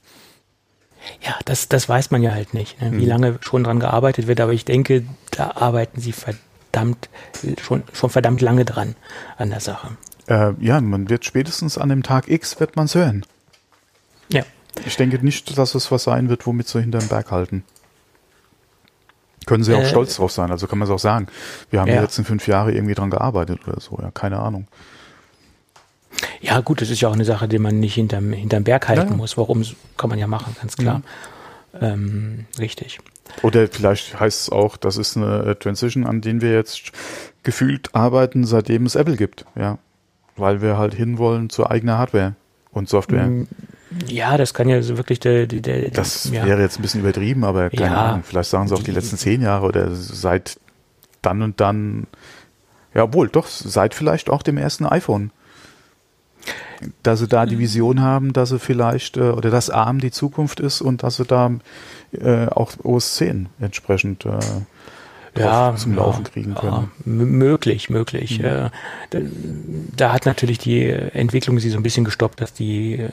Ja, 1.22 1.34
das, 1.46 1.68
das 1.68 1.88
weiß 1.88 2.10
man 2.10 2.22
ja 2.22 2.32
halt 2.32 2.52
nicht, 2.52 2.80
ne? 2.82 2.92
wie 2.92 3.02
hm. 3.02 3.08
lange 3.08 3.38
schon 3.40 3.64
dran 3.64 3.80
gearbeitet 3.80 4.26
wird, 4.26 4.38
aber 4.38 4.52
ich 4.52 4.66
denke, 4.66 5.06
da 5.30 5.52
arbeiten 5.52 5.98
sie 5.98 6.12
verdammt, 6.12 7.08
schon, 7.62 7.84
schon 7.94 8.10
verdammt 8.10 8.42
lange 8.42 8.66
dran 8.66 8.96
an 9.38 9.48
der 9.48 9.60
Sache. 9.60 9.96
Äh, 10.30 10.52
ja, 10.60 10.80
man 10.80 11.10
wird 11.10 11.24
spätestens 11.24 11.76
an 11.76 11.88
dem 11.88 12.04
Tag 12.04 12.28
X 12.28 12.60
wird 12.60 12.76
man 12.76 12.86
es 12.86 12.94
hören. 12.94 13.26
Ja. 14.32 14.44
Ich 14.86 14.96
denke 14.96 15.22
nicht, 15.24 15.58
dass 15.58 15.74
es 15.74 15.90
was 15.90 16.04
sein 16.04 16.28
wird, 16.28 16.46
womit 16.46 16.68
sie 16.68 16.80
hinterm 16.80 17.08
Berg 17.08 17.32
halten. 17.32 17.64
Können 19.46 19.64
sie 19.64 19.74
auch 19.74 19.80
äh, 19.80 19.86
stolz 19.86 20.16
drauf 20.16 20.30
sein, 20.30 20.52
also 20.52 20.68
kann 20.68 20.78
man 20.78 20.86
es 20.86 20.94
auch 20.94 21.00
sagen. 21.00 21.26
Wir 21.70 21.80
haben 21.80 21.88
ja. 21.88 21.96
die 21.96 22.00
letzten 22.02 22.24
fünf 22.24 22.46
Jahre 22.46 22.72
irgendwie 22.72 22.94
dran 22.94 23.10
gearbeitet 23.10 23.66
oder 23.66 23.80
so, 23.80 23.98
ja, 24.00 24.12
keine 24.12 24.38
Ahnung. 24.38 24.68
Ja, 26.40 26.60
gut, 26.60 26.80
das 26.80 26.90
ist 26.90 27.00
ja 27.00 27.08
auch 27.08 27.14
eine 27.14 27.24
Sache, 27.24 27.48
die 27.48 27.58
man 27.58 27.80
nicht 27.80 27.94
hinterm, 27.94 28.32
hinterm 28.32 28.62
Berg 28.62 28.88
halten 28.88 29.10
ja. 29.10 29.16
muss. 29.16 29.36
Warum 29.36 29.64
kann 29.96 30.10
man 30.10 30.18
ja 30.18 30.28
machen, 30.28 30.54
ganz 30.60 30.76
klar. 30.76 30.98
Mhm. 31.72 31.80
Ähm, 31.80 32.46
richtig. 32.58 33.00
Oder 33.42 33.66
vielleicht 33.68 34.18
heißt 34.18 34.42
es 34.42 34.48
auch, 34.50 34.76
das 34.76 34.96
ist 34.96 35.16
eine 35.16 35.58
Transition, 35.58 36.06
an 36.06 36.20
denen 36.20 36.40
wir 36.40 36.52
jetzt 36.52 36.92
gefühlt 37.42 37.94
arbeiten, 37.94 38.44
seitdem 38.44 38.86
es 38.86 38.94
Apple 38.94 39.16
gibt. 39.16 39.44
Ja, 39.56 39.78
weil 40.36 40.62
wir 40.62 40.78
halt 40.78 40.94
hinwollen 40.94 41.50
zur 41.50 41.70
eigenen 41.70 41.96
Hardware 41.96 42.34
und 42.72 42.88
Software. 42.88 43.26
Mm, 43.26 43.48
ja, 44.06 44.36
das 44.36 44.54
kann 44.54 44.68
ja 44.68 44.80
so 44.82 44.96
wirklich 44.96 45.20
der. 45.20 45.46
der, 45.46 45.60
der 45.60 45.90
das 45.90 46.30
ja. 46.30 46.44
wäre 46.44 46.60
jetzt 46.60 46.78
ein 46.78 46.82
bisschen 46.82 47.00
übertrieben, 47.00 47.44
aber 47.44 47.70
keine 47.70 47.94
ja. 47.94 48.10
Ahnung. 48.10 48.22
Vielleicht 48.22 48.50
sagen 48.50 48.68
sie 48.68 48.74
auch 48.74 48.82
die 48.82 48.92
letzten 48.92 49.16
zehn 49.16 49.42
Jahre 49.42 49.66
oder 49.66 49.90
seit 49.94 50.60
dann 51.22 51.42
und 51.42 51.60
dann. 51.60 52.06
Ja, 52.94 53.04
obwohl, 53.04 53.28
doch, 53.28 53.46
seit 53.46 53.94
vielleicht 53.94 54.30
auch 54.30 54.42
dem 54.42 54.58
ersten 54.58 54.86
iPhone. 54.86 55.30
Dass 57.02 57.18
sie 57.18 57.28
da 57.28 57.44
die 57.44 57.56
mhm. 57.56 57.60
Vision 57.60 58.00
haben, 58.00 58.32
dass 58.32 58.48
sie 58.48 58.58
vielleicht, 58.58 59.18
äh, 59.18 59.30
oder 59.30 59.50
dass 59.50 59.68
ARM 59.68 60.00
die 60.00 60.10
Zukunft 60.10 60.60
ist 60.60 60.80
und 60.80 61.02
dass 61.02 61.16
sie 61.16 61.26
da 61.26 61.52
äh, 62.12 62.46
auch 62.46 62.72
OS 62.82 63.16
10 63.16 63.50
entsprechend 63.60 64.24
äh, 64.24 64.38
ja, 65.36 65.74
zum 65.76 65.94
Laufen 65.94 66.24
ja, 66.24 66.30
kriegen 66.30 66.54
können. 66.54 66.90
Ja, 67.06 67.12
möglich, 67.12 67.90
möglich. 67.90 68.40
Mhm. 68.40 68.44
Äh, 68.44 68.70
da, 69.10 69.18
da, 69.96 70.12
hat 70.12 70.26
natürlich 70.26 70.58
die 70.58 70.86
Entwicklung 70.88 71.58
sie 71.60 71.70
so 71.70 71.76
ein 71.76 71.82
bisschen 71.82 72.04
gestoppt, 72.04 72.40
dass 72.40 72.52
die 72.52 73.08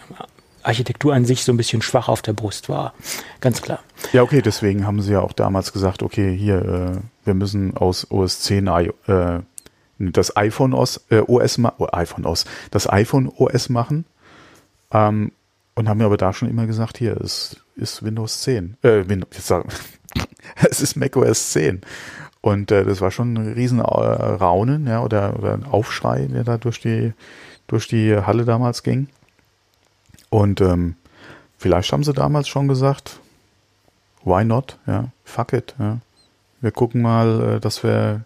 Architektur 0.64 1.14
an 1.14 1.26
sich 1.26 1.44
so 1.44 1.54
ein 1.54 1.58
bisschen 1.58 1.82
schwach 1.82 2.10
auf 2.10 2.22
der 2.22 2.34
Brust 2.34 2.70
war. 2.70 2.94
Ganz 3.40 3.62
klar. 3.62 3.80
Ja, 4.12 4.24
okay, 4.24 4.42
deswegen 4.42 4.86
haben 4.86 5.02
sie 5.02 5.14
ja 5.14 5.22
auch 5.22 5.34
damals 5.34 5.72
gesagt, 5.72 6.04
okay, 6.04 6.36
hier, 6.36 6.62
äh, 6.62 7.26
wir 7.26 7.34
müssen 7.34 7.78
aus 7.78 8.10
OS 8.12 8.42
10 8.42 8.68
äh, 8.68 9.40
das 10.00 10.36
iPhone 10.36 10.74
OS, 10.74 11.06
äh, 11.10 11.22
OS 11.22 11.60
oh, 11.60 11.88
iPhone 11.92 12.26
OS, 12.26 12.46
das 12.72 12.90
iPhone 12.90 13.30
OS 13.30 13.70
machen. 13.70 14.06
Ähm, 14.92 15.32
und 15.76 15.88
haben 15.88 16.00
mir 16.00 16.06
aber 16.06 16.18
da 16.18 16.34
schon 16.34 16.50
immer 16.50 16.66
gesagt, 16.66 16.98
hier 16.98 17.18
ist, 17.18 17.64
ist 17.76 18.04
Windows 18.04 18.42
10. 18.42 18.78
Äh, 18.82 19.08
Windows, 19.08 19.30
jetzt 19.34 19.48
sagen, 19.48 19.70
es 20.70 20.82
ist 20.82 20.96
macOS 20.96 21.52
10. 21.52 21.82
Und 22.42 22.72
äh, 22.72 22.86
das 22.86 23.02
war 23.02 23.12
schon 23.12 23.34
ein 23.34 23.54
riesen 23.54 23.80
äh, 23.80 23.84
Raunen, 23.84 24.88
ja, 24.88 25.02
oder, 25.02 25.38
oder 25.38 25.54
ein 25.54 25.66
Aufschrei, 25.66 26.28
der 26.28 26.44
da 26.44 26.58
durch 26.58 26.80
die, 26.80 27.14
durch 27.68 27.88
die 27.88 28.16
Halle 28.16 28.46
damals 28.46 28.84
ging. 28.84 29.10
Und 30.30 30.62
ähm, 30.62 30.96
vielleicht 31.58 31.92
haben 31.92 32.04
sie 32.04 32.14
damals 32.14 32.48
schon 32.48 32.68
gesagt, 32.68 33.20
why 34.24 34.44
not? 34.44 34.78
Ja, 34.86 35.10
fuck 35.24 35.54
it. 35.54 35.76
Ja. 35.80 36.00
Wir 36.62 36.72
gucken 36.72 37.02
mal, 37.02 37.56
äh, 37.56 37.60
dass 37.60 37.84
wir, 37.84 38.26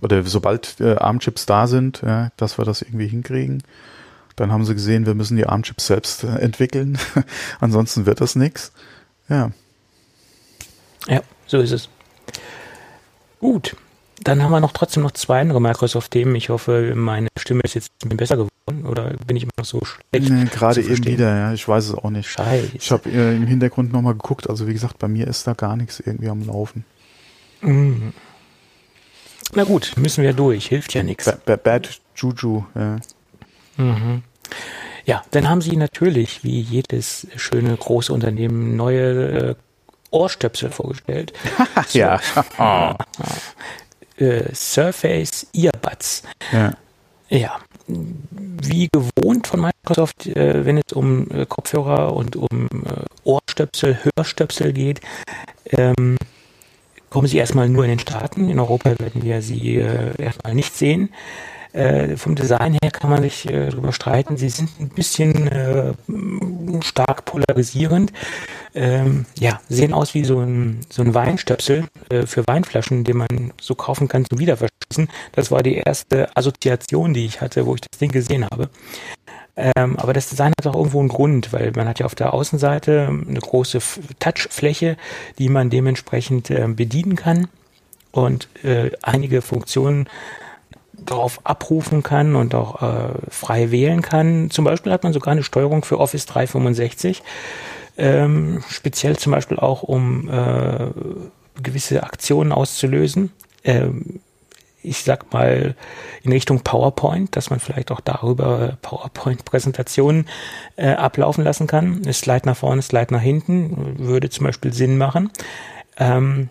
oder 0.00 0.22
sobald 0.24 0.80
äh, 0.80 0.96
ARM-Chips 0.96 1.46
da 1.46 1.66
sind, 1.66 2.02
ja, 2.02 2.30
dass 2.36 2.58
wir 2.58 2.64
das 2.64 2.82
irgendwie 2.82 3.08
hinkriegen. 3.08 3.62
Dann 4.36 4.52
haben 4.52 4.64
sie 4.64 4.74
gesehen, 4.74 5.06
wir 5.06 5.14
müssen 5.14 5.36
die 5.36 5.46
ARM-Chips 5.46 5.86
selbst 5.86 6.24
äh, 6.24 6.38
entwickeln. 6.38 6.98
Ansonsten 7.60 8.06
wird 8.06 8.20
das 8.20 8.36
nichts. 8.36 8.72
Ja. 9.28 9.50
Ja, 11.08 11.22
so 11.46 11.58
ist 11.58 11.72
es. 11.72 11.88
Gut, 13.40 13.76
dann 14.22 14.42
haben 14.42 14.50
wir 14.50 14.60
noch 14.60 14.72
trotzdem 14.72 15.02
noch 15.02 15.12
zwei 15.12 15.40
andere 15.40 15.60
Microsoft-Themen. 15.60 16.34
Ich 16.34 16.48
hoffe, 16.48 16.94
meine 16.96 17.28
Stimme 17.38 17.62
ist 17.62 17.74
jetzt 17.74 17.90
ein 18.02 18.08
bisschen 18.08 18.16
besser 18.16 18.36
geworden 18.36 18.86
oder 18.86 19.12
bin 19.26 19.36
ich 19.36 19.44
immer 19.44 19.52
noch 19.58 19.64
so 19.64 19.84
schlecht? 19.84 20.30
Nee, 20.30 20.46
gerade 20.46 20.80
eben 20.80 21.04
wieder, 21.04 21.36
ja. 21.36 21.52
Ich 21.52 21.66
weiß 21.68 21.88
es 21.88 21.94
auch 21.94 22.10
nicht. 22.10 22.28
Scheiße. 22.28 22.70
Ich 22.74 22.90
habe 22.90 23.10
äh, 23.10 23.36
im 23.36 23.46
Hintergrund 23.46 23.92
nochmal 23.92 24.14
geguckt. 24.14 24.48
Also 24.48 24.66
wie 24.66 24.72
gesagt, 24.72 24.98
bei 24.98 25.08
mir 25.08 25.26
ist 25.28 25.46
da 25.46 25.52
gar 25.52 25.76
nichts 25.76 26.00
irgendwie 26.00 26.28
am 26.28 26.44
Laufen. 26.46 26.84
Mhm. 27.60 28.12
Na 29.54 29.64
gut, 29.64 29.92
müssen 29.96 30.24
wir 30.24 30.32
durch. 30.32 30.66
Hilft 30.66 30.94
ja 30.94 31.02
nichts. 31.02 31.30
Bad 31.44 32.00
Juju, 32.16 32.64
ja. 32.74 32.98
Mhm. 33.76 34.22
Ja, 35.04 35.22
dann 35.30 35.48
haben 35.48 35.60
sie 35.60 35.76
natürlich, 35.76 36.42
wie 36.42 36.60
jedes 36.60 37.28
schöne 37.36 37.76
große 37.76 38.12
Unternehmen, 38.12 38.74
neue 38.74 39.50
äh, 39.50 39.54
Ohrstöpsel 40.16 40.70
vorgestellt. 40.70 41.32
ja. 41.92 42.20
äh, 44.18 44.54
Surface 44.54 45.46
Earbuds. 45.52 46.22
ja. 46.52 46.72
Ja, 47.28 47.58
wie 47.88 48.88
gewohnt 48.92 49.48
von 49.48 49.60
Microsoft, 49.60 50.26
äh, 50.26 50.64
wenn 50.64 50.78
es 50.78 50.92
um 50.92 51.28
äh, 51.32 51.44
Kopfhörer 51.44 52.14
und 52.14 52.36
um 52.36 52.66
äh, 52.66 53.04
Ohrstöpsel, 53.24 53.98
Hörstöpsel 54.16 54.72
geht, 54.72 55.00
ähm, 55.70 56.18
kommen 57.10 57.26
sie 57.26 57.38
erstmal 57.38 57.68
nur 57.68 57.84
in 57.84 57.90
den 57.90 57.98
Staaten. 57.98 58.48
In 58.48 58.60
Europa 58.60 58.90
werden 58.98 59.24
wir 59.24 59.42
sie 59.42 59.76
äh, 59.78 60.22
erstmal 60.22 60.54
nicht 60.54 60.76
sehen. 60.76 61.10
Äh, 61.72 62.16
vom 62.16 62.36
Design 62.36 62.78
her 62.80 62.90
kann 62.90 63.10
man 63.10 63.22
sich 63.22 63.50
äh, 63.50 63.68
darüber 63.68 63.92
streiten. 63.92 64.36
Sie 64.36 64.48
sind 64.48 64.70
ein 64.80 64.88
bisschen 64.88 65.48
äh, 65.48 65.94
stark 66.82 67.24
polarisierend. 67.24 68.12
Ähm, 68.76 69.24
ja, 69.38 69.58
sehen 69.70 69.94
aus 69.94 70.12
wie 70.12 70.24
so 70.24 70.38
ein, 70.40 70.80
so 70.90 71.00
ein 71.00 71.14
Weinstöpsel 71.14 71.88
äh, 72.10 72.26
für 72.26 72.46
Weinflaschen, 72.46 73.04
den 73.04 73.16
man 73.16 73.52
so 73.58 73.74
kaufen 73.74 74.06
kann 74.06 74.26
zum 74.26 74.38
Wiederverschließen. 74.38 75.08
Das 75.32 75.50
war 75.50 75.62
die 75.62 75.76
erste 75.76 76.36
Assoziation, 76.36 77.14
die 77.14 77.24
ich 77.24 77.40
hatte, 77.40 77.64
wo 77.64 77.74
ich 77.74 77.80
das 77.80 77.98
Ding 77.98 78.12
gesehen 78.12 78.44
habe. 78.44 78.68
Ähm, 79.56 79.96
aber 79.98 80.12
das 80.12 80.28
Design 80.28 80.52
hat 80.58 80.66
auch 80.66 80.76
irgendwo 80.76 81.00
einen 81.00 81.08
Grund, 81.08 81.54
weil 81.54 81.72
man 81.74 81.88
hat 81.88 82.00
ja 82.00 82.06
auf 82.06 82.14
der 82.14 82.34
Außenseite 82.34 83.08
eine 83.08 83.40
große 83.40 83.78
Touchfläche, 84.18 84.98
die 85.38 85.48
man 85.48 85.70
dementsprechend 85.70 86.50
äh, 86.50 86.68
bedienen 86.68 87.16
kann 87.16 87.48
und 88.12 88.48
äh, 88.62 88.90
einige 89.00 89.40
Funktionen 89.40 90.06
darauf 90.92 91.40
abrufen 91.44 92.02
kann 92.02 92.36
und 92.36 92.54
auch 92.54 92.82
äh, 92.82 93.08
frei 93.30 93.70
wählen 93.70 94.02
kann. 94.02 94.50
Zum 94.50 94.66
Beispiel 94.66 94.92
hat 94.92 95.02
man 95.02 95.14
sogar 95.14 95.32
eine 95.32 95.42
Steuerung 95.42 95.84
für 95.84 95.98
Office 95.98 96.26
365, 96.26 97.22
ähm, 97.98 98.62
speziell 98.68 99.16
zum 99.16 99.32
Beispiel 99.32 99.58
auch 99.58 99.82
um 99.82 100.28
äh, 100.28 100.90
gewisse 101.62 102.02
Aktionen 102.02 102.52
auszulösen. 102.52 103.32
Ähm, 103.64 104.20
ich 104.82 105.02
sag 105.02 105.32
mal 105.32 105.74
in 106.22 106.32
Richtung 106.32 106.60
PowerPoint, 106.60 107.34
dass 107.34 107.50
man 107.50 107.58
vielleicht 107.58 107.90
auch 107.90 108.00
darüber 108.00 108.78
PowerPoint-Präsentationen 108.82 110.28
äh, 110.76 110.90
ablaufen 110.90 111.42
lassen 111.42 111.66
kann. 111.66 112.04
Slide 112.12 112.46
nach 112.46 112.56
vorne, 112.56 112.82
Slide 112.82 113.12
nach 113.12 113.20
hinten 113.20 113.98
würde 113.98 114.30
zum 114.30 114.46
Beispiel 114.46 114.72
Sinn 114.72 114.96
machen. 114.96 115.30
Ähm, 115.96 116.50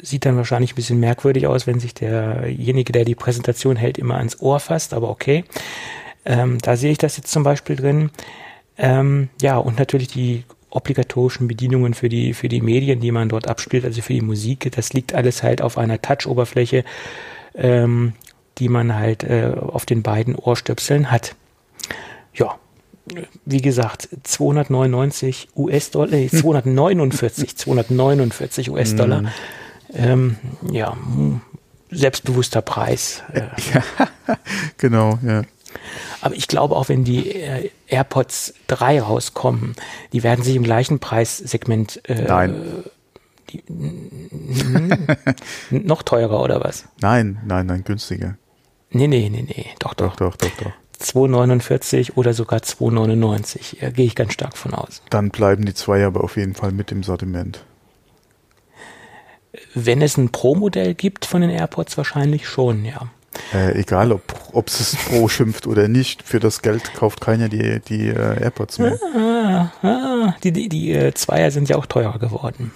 sieht 0.00 0.26
dann 0.26 0.36
wahrscheinlich 0.36 0.72
ein 0.72 0.76
bisschen 0.76 0.98
merkwürdig 0.98 1.46
aus, 1.46 1.68
wenn 1.68 1.78
sich 1.78 1.94
derjenige, 1.94 2.92
der 2.92 3.04
die 3.04 3.14
Präsentation 3.14 3.76
hält, 3.76 3.98
immer 3.98 4.16
ans 4.16 4.40
Ohr 4.40 4.58
fasst, 4.58 4.92
aber 4.92 5.08
okay. 5.08 5.44
Ähm, 6.24 6.58
da 6.58 6.76
sehe 6.76 6.90
ich 6.90 6.98
das 6.98 7.16
jetzt 7.16 7.30
zum 7.30 7.44
Beispiel 7.44 7.76
drin. 7.76 8.10
Ähm, 8.76 9.28
ja, 9.40 9.58
und 9.58 9.78
natürlich 9.78 10.08
die 10.08 10.44
obligatorischen 10.72 11.48
Bedienungen 11.48 11.94
für 11.94 12.08
die, 12.08 12.34
für 12.34 12.48
die 12.48 12.60
Medien, 12.60 13.00
die 13.00 13.12
man 13.12 13.28
dort 13.28 13.46
abspielt, 13.46 13.84
also 13.84 14.00
für 14.02 14.14
die 14.14 14.22
Musik. 14.22 14.70
Das 14.74 14.92
liegt 14.92 15.14
alles 15.14 15.42
halt 15.42 15.62
auf 15.62 15.78
einer 15.78 16.00
Touch-Oberfläche, 16.00 16.84
ähm, 17.54 18.14
die 18.58 18.68
man 18.68 18.94
halt 18.94 19.22
äh, 19.22 19.52
auf 19.56 19.86
den 19.86 20.02
beiden 20.02 20.34
Ohrstöpseln 20.34 21.10
hat. 21.10 21.34
Ja, 22.34 22.56
wie 23.44 23.60
gesagt, 23.60 24.08
299 24.22 25.48
US-Dollar, 25.56 26.12
äh, 26.12 26.28
249, 26.28 27.56
249 27.56 28.70
US-Dollar. 28.70 29.24
Ähm, 29.92 30.36
ja, 30.70 30.96
selbstbewusster 31.90 32.62
Preis. 32.62 33.22
Äh. 33.32 33.42
Ja, 33.74 34.38
genau, 34.78 35.18
ja. 35.26 35.42
Aber 36.20 36.34
ich 36.34 36.48
glaube 36.48 36.76
auch, 36.76 36.88
wenn 36.88 37.04
die 37.04 37.30
äh, 37.30 37.70
AirPods 37.88 38.54
3 38.68 39.00
rauskommen, 39.02 39.74
die 40.12 40.22
werden 40.22 40.44
sich 40.44 40.56
im 40.56 40.62
gleichen 40.62 40.98
Preissegment 40.98 42.00
äh, 42.08 42.22
Nein. 42.22 42.54
Die, 43.50 43.62
noch 45.70 46.02
teurer 46.02 46.42
oder 46.42 46.62
was? 46.62 46.86
Nein, 47.00 47.40
nein, 47.44 47.66
nein, 47.66 47.84
günstiger. 47.84 48.36
Nee, 48.90 49.08
nee, 49.08 49.28
nee, 49.30 49.42
nee, 49.42 49.66
doch, 49.78 49.94
doch. 49.94 50.16
Doch, 50.16 50.36
doch, 50.36 50.48
doch, 50.48 50.64
doch. 50.64 50.72
2,49 51.02 52.12
oder 52.14 52.32
sogar 52.32 52.60
2,99. 52.60 53.80
Ja, 53.80 53.90
gehe 53.90 54.06
ich 54.06 54.14
ganz 54.14 54.32
stark 54.32 54.56
von 54.56 54.72
aus. 54.74 55.02
Dann 55.10 55.30
bleiben 55.30 55.64
die 55.64 55.74
zwei 55.74 56.04
aber 56.04 56.22
auf 56.22 56.36
jeden 56.36 56.54
Fall 56.54 56.72
mit 56.72 56.92
im 56.92 57.02
Sortiment. 57.02 57.64
Wenn 59.74 60.00
es 60.00 60.16
ein 60.16 60.30
Pro-Modell 60.30 60.94
gibt 60.94 61.26
von 61.26 61.42
den 61.42 61.50
AirPods, 61.50 61.96
wahrscheinlich 61.98 62.48
schon, 62.48 62.84
ja. 62.84 63.10
Äh, 63.54 63.80
egal, 63.80 64.12
ob, 64.12 64.22
ob 64.52 64.68
es 64.68 64.96
Pro 65.08 65.28
schimpft 65.28 65.66
oder 65.66 65.88
nicht, 65.88 66.22
für 66.22 66.40
das 66.40 66.62
Geld 66.62 66.94
kauft 66.94 67.20
keiner 67.20 67.48
die, 67.48 67.80
die 67.80 68.08
äh, 68.08 68.42
AirPods 68.42 68.78
mehr. 68.78 68.98
Ah, 69.16 69.72
ah, 69.82 70.34
die 70.42 70.52
die, 70.52 70.68
die 70.68 70.92
äh, 70.92 71.14
Zweier 71.14 71.50
sind 71.50 71.68
ja 71.68 71.76
auch 71.76 71.86
teurer 71.86 72.18
geworden 72.18 72.72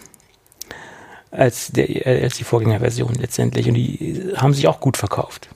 als, 1.37 1.69
der, 1.69 2.07
äh, 2.07 2.25
als 2.25 2.37
die 2.37 2.45
Vorgängerversion 2.45 3.15
letztendlich 3.15 3.69
und 3.69 3.75
die 3.75 4.33
haben 4.37 4.55
sich 4.55 4.69
auch 4.69 4.81
gut 4.81 4.97
verkauft. 4.97 5.51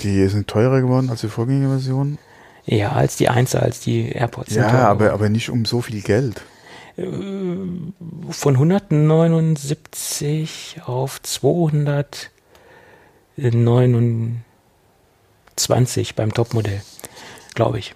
Die 0.00 0.26
sind 0.28 0.48
teurer 0.48 0.80
geworden 0.80 1.10
als 1.10 1.20
die 1.20 1.28
Vorgängerversion? 1.28 2.16
Ja, 2.64 2.92
als 2.92 3.16
die 3.16 3.28
Einser, 3.28 3.62
als 3.62 3.80
die 3.80 4.12
AirPods. 4.12 4.54
Ja, 4.54 4.88
aber, 4.88 5.12
aber 5.12 5.28
nicht 5.28 5.50
um 5.50 5.64
so 5.64 5.80
viel 5.80 6.02
Geld. 6.02 6.40
Äh, 6.96 7.06
von 8.30 8.54
179 8.54 10.80
auf 10.84 11.20
229 13.40 16.14
beim 16.14 16.34
Topmodell, 16.34 16.82
glaube 17.54 17.78
ich. 17.78 17.94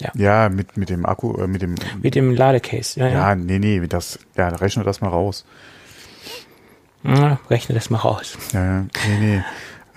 Ja. 0.00 0.10
ja, 0.14 0.48
mit, 0.48 0.76
mit 0.76 0.88
dem 0.88 1.06
Akku, 1.06 1.36
äh, 1.36 1.46
mit 1.46 1.62
dem. 1.62 1.74
Mit 2.00 2.14
dem 2.14 2.34
Ladecase, 2.34 2.98
ja. 2.98 3.08
Ja, 3.08 3.12
ja. 3.12 3.34
nee, 3.34 3.58
nee, 3.58 3.86
das, 3.86 4.18
ja, 4.36 4.48
rechne 4.48 4.84
das 4.84 5.00
mal 5.00 5.08
raus. 5.08 5.44
Ja, 7.04 7.40
rechne 7.50 7.74
das 7.74 7.90
mal 7.90 7.98
raus. 7.98 8.38
Ja, 8.52 8.64
ja, 8.64 8.86
nee, 9.08 9.18
nee. 9.18 9.42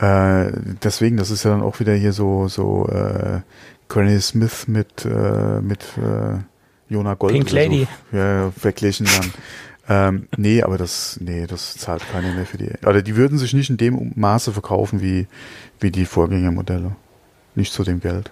Äh, 0.05 0.51
deswegen, 0.83 1.17
das 1.17 1.31
ist 1.31 1.43
ja 1.43 1.51
dann 1.51 1.61
auch 1.61 1.79
wieder 1.79 1.93
hier 1.93 2.11
so, 2.11 2.47
so, 2.47 2.87
äh, 2.89 3.41
Granny 3.87 4.19
Smith 4.19 4.67
mit, 4.67 5.05
äh, 5.05 5.61
mit, 5.61 5.83
äh, 5.97 6.39
Jona 6.89 7.13
Gold 7.15 7.33
Pink 7.33 7.51
Lady. 7.51 7.87
So, 8.11 8.17
ja, 8.17 8.51
verglichen 8.51 9.07
dann. 9.07 9.33
Ähm, 9.87 10.27
nee, 10.35 10.63
aber 10.63 10.77
das, 10.77 11.19
nee, 11.21 11.45
das 11.45 11.77
zahlt 11.77 12.03
keiner 12.11 12.33
mehr 12.33 12.45
für 12.45 12.57
die. 12.57 12.71
Oder 12.85 13.01
die 13.01 13.15
würden 13.15 13.37
sich 13.37 13.53
nicht 13.53 13.69
in 13.69 13.77
dem 13.77 14.11
Maße 14.15 14.51
verkaufen 14.51 15.01
wie, 15.01 15.27
wie 15.79 15.91
die 15.91 16.05
Vorgängermodelle. 16.05 16.95
Nicht 17.53 17.71
zu 17.71 17.83
dem 17.83 17.99
Geld. 17.99 18.31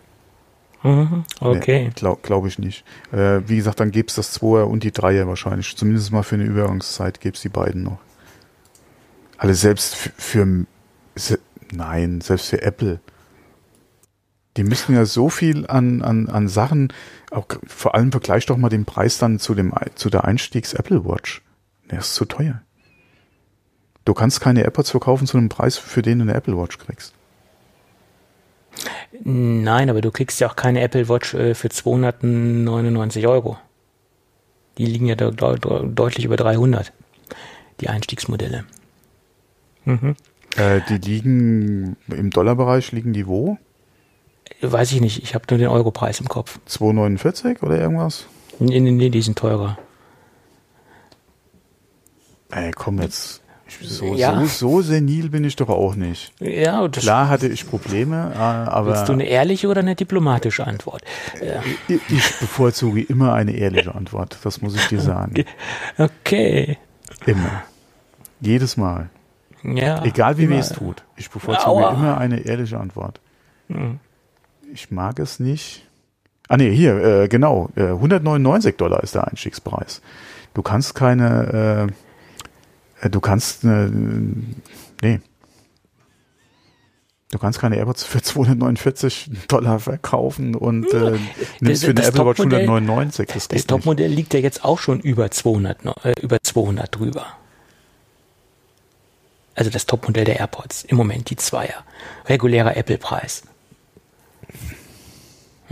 Mhm, 0.82 1.24
okay. 1.40 1.86
Nee, 1.86 1.92
Glaube 1.96 2.20
glaub 2.24 2.46
ich 2.46 2.60
nicht. 2.60 2.84
Äh, 3.12 3.42
wie 3.48 3.56
gesagt, 3.56 3.80
dann 3.80 3.92
gäbe 3.92 4.08
es 4.08 4.16
das 4.16 4.32
Zweier 4.32 4.68
und 4.68 4.84
die 4.84 4.92
Dreier 4.92 5.28
wahrscheinlich. 5.28 5.78
Zumindest 5.78 6.12
mal 6.12 6.24
für 6.24 6.36
eine 6.36 6.44
Übergangszeit 6.44 7.22
gäbe 7.22 7.36
es 7.36 7.42
die 7.42 7.50
beiden 7.50 7.84
noch. 7.84 8.00
Also 9.38 9.54
selbst 9.54 9.96
für, 9.96 10.12
für 10.18 10.66
se, 11.16 11.40
nein, 11.72 12.20
selbst 12.22 12.50
für 12.50 12.62
Apple 12.62 13.00
die 14.58 14.64
müssen 14.64 14.96
ja 14.96 15.06
so 15.06 15.30
viel 15.30 15.66
an, 15.68 16.02
an, 16.02 16.30
an 16.30 16.48
Sachen, 16.48 16.94
auch 17.34 17.48
vor 17.66 17.96
allem 17.96 18.12
vergleich 18.12 18.46
doch 18.46 18.58
mal 18.58 18.70
den 18.70 18.86
Preis 18.86 19.18
dann 19.18 19.40
zu 19.40 19.56
dem 19.56 19.74
zu 19.96 20.10
der 20.10 20.26
Einstiegs 20.26 20.74
Apple 20.74 21.06
Watch. 21.06 21.42
Der 21.92 22.00
ist 22.00 22.16
zu 22.16 22.26
teuer. 22.26 22.62
Du 24.06 24.14
kannst 24.14 24.42
keine 24.42 24.62
AirPods 24.64 24.92
verkaufen 24.92 25.28
zu 25.28 25.38
einem 25.38 25.50
Preis, 25.50 25.78
für 25.78 26.02
den 26.02 26.20
du 26.20 26.24
eine 26.24 26.34
Apple 26.34 26.58
Watch 26.58 26.78
kriegst. 26.78 27.14
Nein, 29.24 29.90
aber 29.90 30.02
du 30.02 30.12
kriegst 30.12 30.40
ja 30.40 30.50
auch 30.50 30.56
keine 30.56 30.82
Apple 30.82 31.08
Watch 31.08 31.34
äh, 31.34 31.54
für 31.54 31.70
299 31.70 33.28
Euro. 33.28 33.58
Die 34.78 34.86
liegen 34.86 35.06
ja 35.06 35.16
de 35.16 35.32
de 35.32 35.58
deutlich 35.94 36.26
über 36.26 36.36
300, 36.36 36.92
die 37.80 37.90
Einstiegsmodelle. 37.90 38.66
Mhm. 39.86 40.16
Äh, 40.58 40.82
die 40.90 40.98
liegen 40.98 41.96
im 42.08 42.30
Dollarbereich, 42.32 42.92
liegen 42.92 43.14
die 43.14 43.28
wo? 43.28 43.58
Weiß 44.62 44.92
ich 44.94 45.02
nicht, 45.02 45.24
ich 45.24 45.36
habe 45.36 45.46
nur 45.50 45.58
den 45.58 45.68
Europreis 45.68 46.20
im 46.20 46.30
Kopf. 46.30 46.60
2,49 46.70 47.64
oder 47.64 47.80
irgendwas? 47.80 48.28
Nee, 48.60 48.80
nee, 48.80 48.92
nee, 48.92 49.10
die 49.10 49.22
sind 49.22 49.38
teurer. 49.38 49.78
Ey, 52.52 52.72
komm 52.72 53.02
jetzt. 53.02 53.42
So, 53.82 54.14
ja. 54.14 54.40
so, 54.40 54.46
so 54.46 54.82
senil 54.82 55.30
bin 55.30 55.44
ich 55.44 55.56
doch 55.56 55.70
auch 55.70 55.96
nicht. 55.96 56.32
Ja, 56.40 56.88
Klar 56.90 57.28
hatte 57.28 57.48
ich 57.48 57.68
Probleme, 57.68 58.32
äh, 58.36 58.38
aber. 58.38 58.92
Willst 58.92 59.10
du 59.10 59.14
eine 59.14 59.26
ehrliche 59.26 59.68
oder 59.68 59.82
eine 59.82 59.96
diplomatische 59.96 60.66
Antwort? 60.68 61.02
Ich, 61.88 62.00
ich 62.10 62.40
bevorzuge 62.40 63.02
immer 63.02 63.34
eine 63.34 63.54
ehrliche 63.54 63.96
Antwort, 63.96 64.38
das 64.44 64.62
muss 64.62 64.76
ich 64.76 64.88
dir 64.88 65.02
sagen. 65.02 65.44
Okay. 65.98 66.78
Immer. 67.26 67.64
Jedes 68.40 68.78
Mal. 68.78 69.10
Ja. 69.64 70.04
Egal 70.04 70.38
wie 70.38 70.50
weh 70.50 70.58
es 70.58 70.70
tut. 70.70 71.04
Ich 71.18 71.30
bevorzuge 71.32 71.68
Aua. 71.68 71.94
immer 71.94 72.18
eine 72.18 72.42
ehrliche 72.42 72.80
Antwort. 72.80 73.20
Hm 73.70 74.00
ich 74.74 74.92
mag 74.92 75.20
es 75.20 75.40
nicht. 75.40 75.88
Ah 76.50 76.58
nee, 76.58 76.74
hier, 76.76 76.96
äh, 77.24 77.28
genau, 77.28 77.70
äh, 77.76 77.84
199 77.84 78.76
Dollar 78.76 79.02
ist 79.04 79.16
der 79.16 79.28
Einstiegspreis. 79.28 80.02
Du 80.54 80.62
kannst 80.62 80.96
keine, 80.96 81.90
äh, 83.02 83.06
äh 83.06 83.10
du 83.10 83.20
kannst, 83.22 83.64
äh, 83.64 83.90
nee. 85.02 85.22
Du 87.32 87.40
kannst 87.40 87.60
keine 87.60 87.78
AirPods 87.78 88.04
für 88.04 88.22
249 88.24 89.32
Dollar 89.48 89.80
verkaufen 89.80 90.54
und 90.56 90.94
äh, 90.94 91.18
nimmst 91.62 91.86
für 91.86 91.94
das 91.94 92.08
eine 92.08 92.16
Apple 92.16 92.26
Watch 92.28 92.40
Topmodell- 92.42 92.62
199. 92.62 93.30
Das, 93.34 93.48
Das. 93.48 93.66
Topmodell 93.66 94.12
liegt 94.12 94.34
ja 94.34 94.40
jetzt 94.40 94.64
auch 94.66 94.80
schon 94.80 95.00
über 95.00 95.32
200, 95.32 95.86
no- 95.86 95.96
äh, 96.04 96.14
über 96.22 96.38
200 96.44 96.96
drüber. 96.96 97.26
Also 99.56 99.70
das 99.70 99.86
Topmodell 99.86 100.26
der 100.26 100.40
AirPods. 100.40 100.84
Im 100.84 100.98
Moment 100.98 101.30
die 101.30 101.36
Zweier. 101.36 101.84
Regulärer 102.28 102.76
Apple-Preis. 102.76 103.44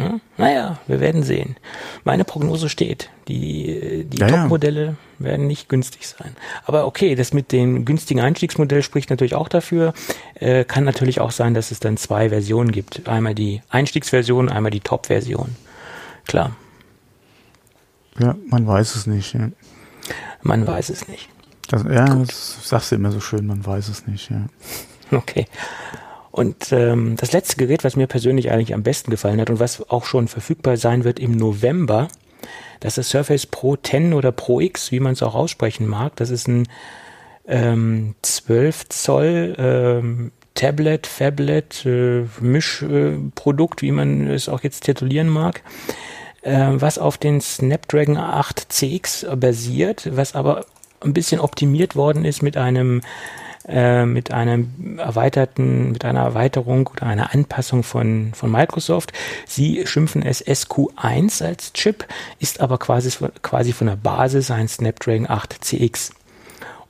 Hm? 0.10 0.22
Naja, 0.38 0.80
wir 0.88 1.00
werden 1.00 1.24
sehen. 1.24 1.56
Meine 2.04 2.24
Prognose 2.24 2.70
steht. 2.70 3.10
Die, 3.28 4.06
die 4.08 4.18
Ja, 4.18 4.28
ja. 4.28 4.38
Top-Modelle 4.42 4.96
werden 5.20 5.48
nicht 5.48 5.70
günstig 5.70 6.08
sein. 6.08 6.36
Aber 6.66 6.86
okay, 6.88 7.16
das 7.16 7.34
mit 7.34 7.52
dem 7.52 7.86
günstigen 7.86 8.20
Einstiegsmodell 8.22 8.82
spricht 8.84 9.10
natürlich 9.10 9.36
auch 9.36 9.48
dafür. 9.50 9.94
Äh, 10.36 10.64
kann 10.66 10.84
natürlich 10.84 11.20
auch 11.22 11.32
sein, 11.32 11.54
dass 11.54 11.72
es 11.72 11.80
dann 11.80 11.98
zwei 11.98 12.30
Versionen 12.30 12.72
gibt. 12.72 13.08
Einmal 13.08 13.36
die 13.36 13.62
Einstiegsversion, 13.70 14.50
einmal 14.50 14.72
die 14.72 14.80
Top-Version. 14.82 15.56
Klar, 16.28 16.56
Ja, 18.20 18.36
man 18.48 18.66
weiß 18.68 18.96
es 18.96 19.08
nicht. 19.08 19.34
Ja, 19.34 19.50
man 20.44 20.66
weiß 20.68 20.90
es 20.90 21.08
nicht. 21.08 21.30
das, 21.70 21.84
ja 21.84 22.06
das 22.06 22.68
sagst 22.68 22.92
du 22.92 22.96
immer 22.96 23.12
so 23.12 23.20
schön, 23.20 23.46
man 23.48 23.66
weiß 23.66 23.88
es 23.90 24.08
nicht. 24.08 24.30
Ja. 24.30 24.46
Okay. 25.18 25.46
Und 26.32 26.72
ähm, 26.72 27.16
das 27.18 27.34
letzte 27.34 27.58
Gerät, 27.58 27.84
was 27.84 27.96
mir 27.96 28.08
persönlich 28.08 28.52
eigentlich 28.52 28.74
am 28.74 28.84
besten 28.84 29.12
gefallen 29.12 29.42
hat 29.42 29.50
und 29.50 29.60
was 29.60 29.90
auch 29.90 30.06
schon 30.06 30.28
verfügbar 30.28 30.78
sein 30.78 31.04
wird 31.04 31.20
im 31.20 31.32
November, 31.32 32.08
das 32.80 32.98
ist 32.98 33.10
Surface 33.10 33.46
Pro 33.46 33.76
10 33.76 34.14
oder 34.14 34.32
Pro 34.32 34.60
X, 34.60 34.92
wie 34.92 35.00
man 35.00 35.14
es 35.14 35.22
auch 35.22 35.36
aussprechen 35.36 35.88
mag. 35.88 36.16
Das 36.16 36.30
ist 36.30 36.48
ein 36.48 36.68
ähm, 37.48 38.16
12 38.22 38.90
Zoll 38.90 39.56
ähm, 39.58 40.32
Tablet, 40.56 41.08
Fablet, 41.08 41.86
äh, 41.86 42.26
Mischprodukt, 42.40 43.82
äh, 43.82 43.86
wie 43.86 43.92
man 43.92 44.28
es 44.28 44.50
auch 44.50 44.62
jetzt 44.62 44.84
titulieren 44.84 45.30
mag, 45.30 45.62
äh, 46.42 46.70
was 46.72 46.98
auf 46.98 47.18
den 47.18 47.42
Snapdragon 47.42 48.18
8 48.18 48.72
CX 48.72 49.28
basiert, 49.38 50.10
was 50.16 50.36
aber 50.36 50.66
ein 51.02 51.14
bisschen 51.14 51.40
optimiert 51.40 51.96
worden 51.96 52.26
ist 52.26 52.42
mit 52.42 52.58
einem 52.58 53.02
äh, 53.68 54.06
mit 54.06 54.32
einem 54.32 54.98
erweiterten, 54.98 55.92
mit 55.92 56.06
einer 56.06 56.22
Erweiterung 56.22 56.88
oder 56.88 57.06
einer 57.06 57.34
Anpassung 57.34 57.84
von, 57.84 58.32
von 58.34 58.52
Microsoft. 58.52 59.14
Sie 59.46 59.86
schimpfen 59.86 60.24
es 60.24 60.46
SQ1 60.46 61.44
als 61.44 61.74
Chip, 61.74 62.06
ist 62.40 62.62
aber 62.62 62.78
quasi, 62.78 63.12
quasi 63.42 63.74
von 63.74 63.88
der 63.88 63.96
Basis 63.96 64.52
ein 64.52 64.68
Snapdragon 64.68 65.30
8 65.30 65.64
CX. 65.64 66.12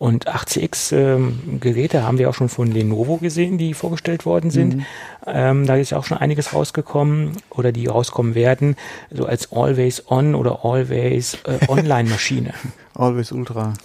Und 0.01 0.27
8CX 0.27 0.95
ähm, 0.95 1.59
Geräte 1.59 2.01
haben 2.01 2.17
wir 2.17 2.27
auch 2.27 2.33
schon 2.33 2.49
von 2.49 2.71
Lenovo 2.71 3.17
gesehen, 3.17 3.59
die 3.59 3.75
vorgestellt 3.75 4.25
worden 4.25 4.49
sind. 4.49 4.83
Ähm, 5.27 5.67
da 5.67 5.75
ist 5.75 5.91
ja 5.91 5.99
auch 5.99 6.05
schon 6.05 6.17
einiges 6.17 6.55
rausgekommen 6.55 7.33
oder 7.51 7.71
die 7.71 7.85
rauskommen 7.85 8.33
werden, 8.33 8.77
so 9.11 9.27
als 9.27 9.51
Always 9.51 10.09
On 10.09 10.33
oder 10.33 10.65
Always 10.65 11.37
äh, 11.45 11.59
Online 11.67 12.09
Maschine. 12.09 12.55
Always 12.95 13.31
Ultra. 13.31 13.75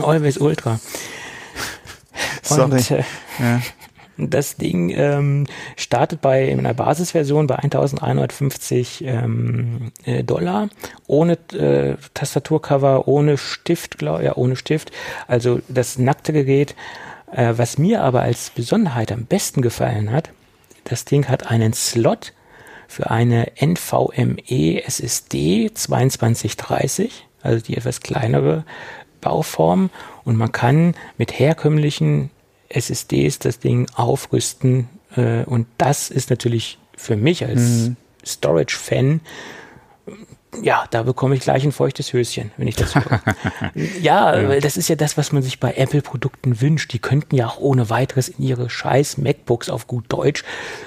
Always 0.00 0.38
Ultra. 0.38 0.78
Sorry. 2.48 2.72
Und, 2.72 2.90
äh, 2.90 3.02
Ja. 3.38 3.60
das 4.18 4.56
Ding 4.56 4.90
ähm, 4.90 5.46
startet 5.76 6.20
bei 6.20 6.44
in 6.48 6.58
einer 6.60 6.74
Basisversion 6.74 7.46
bei 7.46 7.56
1150 7.56 9.04
ähm, 9.04 9.92
äh, 10.04 10.24
Dollar, 10.24 10.68
ohne 11.06 11.34
äh, 11.52 11.96
Tastaturcover, 12.14 13.08
ohne 13.08 13.36
Stift, 13.36 13.98
glaub, 13.98 14.22
ja, 14.22 14.36
ohne 14.36 14.56
Stift. 14.56 14.90
Also 15.28 15.60
das 15.68 15.98
nackte 15.98 16.32
Gerät. 16.32 16.74
Äh, 17.32 17.54
was 17.56 17.76
mir 17.76 18.02
aber 18.02 18.22
als 18.22 18.50
Besonderheit 18.50 19.12
am 19.12 19.24
besten 19.26 19.60
gefallen 19.60 20.12
hat, 20.12 20.30
das 20.84 21.04
Ding 21.04 21.28
hat 21.28 21.50
einen 21.50 21.72
Slot 21.72 22.32
für 22.88 23.10
eine 23.10 23.52
NVMe 23.60 24.82
SSD 24.86 25.70
2230, 25.74 27.26
also 27.42 27.64
die 27.64 27.76
etwas 27.76 28.00
kleinere 28.00 28.64
Bauform. 29.20 29.90
Und 30.24 30.36
man 30.36 30.52
kann 30.52 30.94
mit 31.18 31.38
herkömmlichen 31.38 32.30
SSDs 32.68 33.38
das 33.38 33.58
Ding 33.58 33.86
aufrüsten. 33.94 34.88
Äh, 35.16 35.44
und 35.44 35.66
das 35.78 36.10
ist 36.10 36.30
natürlich 36.30 36.78
für 36.96 37.16
mich 37.16 37.44
als 37.44 37.90
Storage-Fan, 38.24 39.20
ja, 40.62 40.84
da 40.90 41.02
bekomme 41.02 41.34
ich 41.34 41.42
gleich 41.42 41.64
ein 41.64 41.72
feuchtes 41.72 42.12
Höschen, 42.12 42.50
wenn 42.56 42.68
ich 42.68 42.76
das 42.76 42.94
höre. 42.94 43.20
ja, 44.00 44.48
weil 44.48 44.60
das 44.60 44.76
ist 44.76 44.88
ja 44.88 44.96
das, 44.96 45.16
was 45.16 45.32
man 45.32 45.42
sich 45.42 45.60
bei 45.60 45.74
Apple-Produkten 45.74 46.60
wünscht. 46.60 46.92
Die 46.92 46.98
könnten 46.98 47.36
ja 47.36 47.46
auch 47.46 47.58
ohne 47.58 47.90
weiteres 47.90 48.28
in 48.28 48.44
ihre 48.44 48.70
scheiß 48.70 49.18
MacBooks 49.18 49.68
auf 49.68 49.86
gut 49.86 50.04
Deutsch 50.08 50.44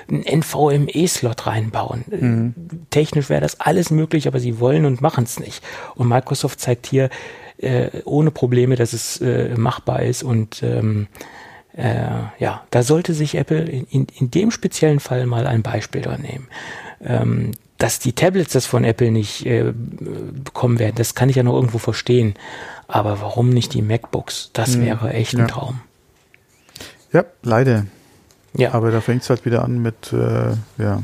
einen 0.08 0.24
NVMe-Slot 0.24 1.46
reinbauen. 1.46 2.56
Technisch 2.90 3.30
wäre 3.30 3.42
das 3.42 3.60
alles 3.60 3.92
möglich, 3.92 4.28
aber 4.28 4.40
sie 4.40 4.60
wollen 4.60 4.86
und 4.86 5.02
machen 5.02 5.26
es 5.26 5.40
nicht. 5.40 5.64
Und 5.96 6.08
Microsoft 6.08 6.60
zeigt 6.60 6.88
hier 6.88 7.10
äh, 7.58 7.90
ohne 8.06 8.32
Probleme, 8.32 8.76
dass 8.76 8.94
es 8.94 9.22
äh, 9.22 9.56
machbar 9.56 10.04
ist 10.04 10.24
und 10.24 10.64
ähm, 10.64 11.08
äh, 11.80 12.44
ja, 12.44 12.64
da 12.72 12.84
sollte 12.84 13.14
sich 13.14 13.36
Apple 13.36 13.62
in, 13.62 13.86
in, 13.86 14.08
in 14.16 14.32
dem 14.32 14.52
speziellen 14.52 15.00
Fall 15.00 15.26
mal 15.26 15.48
ein 15.48 15.64
Beispiel 15.64 16.02
dran 16.02 16.22
nehmen. 16.22 16.48
Ähm, 17.02 17.52
dass 17.78 18.00
die 18.00 18.12
Tablets 18.12 18.52
das 18.52 18.66
von 18.66 18.84
Apple 18.84 19.10
nicht 19.12 19.46
äh, 19.46 19.72
bekommen 19.74 20.80
werden, 20.80 20.96
das 20.98 21.16
kann 21.16 21.30
ich 21.30 21.38
ja 21.38 21.44
noch 21.44 21.56
irgendwo 21.56 21.78
verstehen. 21.78 22.34
Aber 22.88 23.22
warum 23.22 23.50
nicht 23.50 23.74
die 23.74 23.82
MacBooks? 23.82 24.50
Das 24.52 24.80
wäre 24.80 25.14
echt 25.14 25.34
ein 25.36 25.42
ja. 25.42 25.48
Traum. 25.48 25.80
ja, 27.14 27.24
leider. 27.44 27.86
Ja, 28.54 28.74
Aber 28.74 28.92
da 28.92 29.00
fängt 29.00 29.22
es 29.22 29.30
halt 29.30 29.46
wieder 29.46 29.64
an 29.64 29.80
mit 29.80 30.12
äh, 30.12 30.56
ja, 30.78 31.04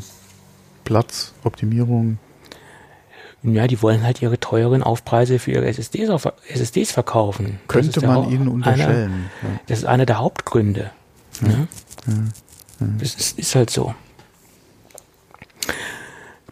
Platz, 0.84 1.34
Optimierung. 1.44 2.18
Ja, 3.54 3.68
die 3.68 3.82
wollen 3.82 4.04
halt 4.04 4.22
ihre 4.22 4.40
teuren 4.40 4.82
Aufpreise 4.84 5.38
für 5.40 5.52
ihre 5.52 5.66
SSDs, 5.68 6.10
auf, 6.10 6.28
SSDs 6.48 6.92
verkaufen. 6.92 7.60
Könnte 7.68 8.00
ja 8.02 8.08
man 8.08 8.30
ihnen 8.32 8.42
einer- 8.44 8.52
unterstellen. 8.52 9.26
ja. 9.44 9.50
Das 9.68 9.80
ist 9.80 9.86
einer 9.86 10.06
der 10.06 10.20
Hauptgründe. 10.20 10.92
Ne? 11.42 11.68
Das 13.00 13.14
ist, 13.16 13.38
ist 13.40 13.56
halt 13.56 13.70
so. 13.70 13.94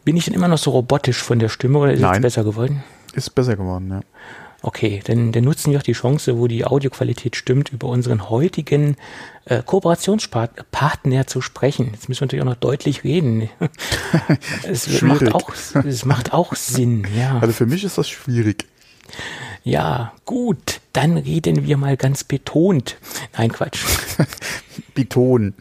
Bin 0.06 0.18
ich 0.18 0.26
denn 0.26 0.34
immer 0.34 0.48
noch 0.50 0.58
so 0.58 0.72
robotisch 0.72 1.22
von 1.24 1.40
der 1.40 1.50
Stimme 1.50 1.80
oder 1.80 1.92
ist 1.94 1.98
es 1.98 2.02
Nein. 2.02 2.14
jetzt 2.16 2.22
besser 2.24 2.44
geworden? 2.44 2.84
Ist 3.14 3.34
besser 3.36 3.56
geworden, 3.56 3.90
ja. 3.90 4.02
Okay, 4.66 5.02
dann, 5.04 5.34
dann 5.34 5.44
nutzen 5.44 5.72
wir 5.72 5.80
auch 5.80 5.84
die 5.84 5.92
Chance, 5.92 6.38
wo 6.38 6.48
die 6.48 6.64
Audioqualität 6.64 7.36
stimmt, 7.36 7.74
über 7.74 7.90
unseren 7.90 8.30
heutigen 8.30 8.96
äh, 9.44 9.62
Kooperationspartner 9.62 11.28
zu 11.28 11.42
sprechen. 11.42 11.90
Jetzt 11.92 12.08
müssen 12.08 12.22
wir 12.22 12.28
natürlich 12.28 12.44
auch 12.44 12.50
noch 12.50 12.56
deutlich 12.56 13.04
reden. 13.04 13.50
es, 14.64 15.02
macht 15.02 15.36
auch, 15.36 15.52
es 15.86 16.06
macht 16.06 16.32
auch 16.32 16.56
Sinn, 16.56 17.06
ja. 17.14 17.40
Also 17.40 17.54
für 17.54 17.66
mich 17.66 17.84
ist 17.84 17.98
das 17.98 18.08
schwierig. 18.08 18.66
Ja, 19.66 20.14
gut, 20.24 20.80
dann 20.94 21.18
reden 21.18 21.66
wir 21.66 21.76
mal 21.76 21.98
ganz 21.98 22.24
betont. 22.24 22.96
Nein, 23.38 23.52
Quatsch. 23.52 23.84
Beton. 24.96 25.56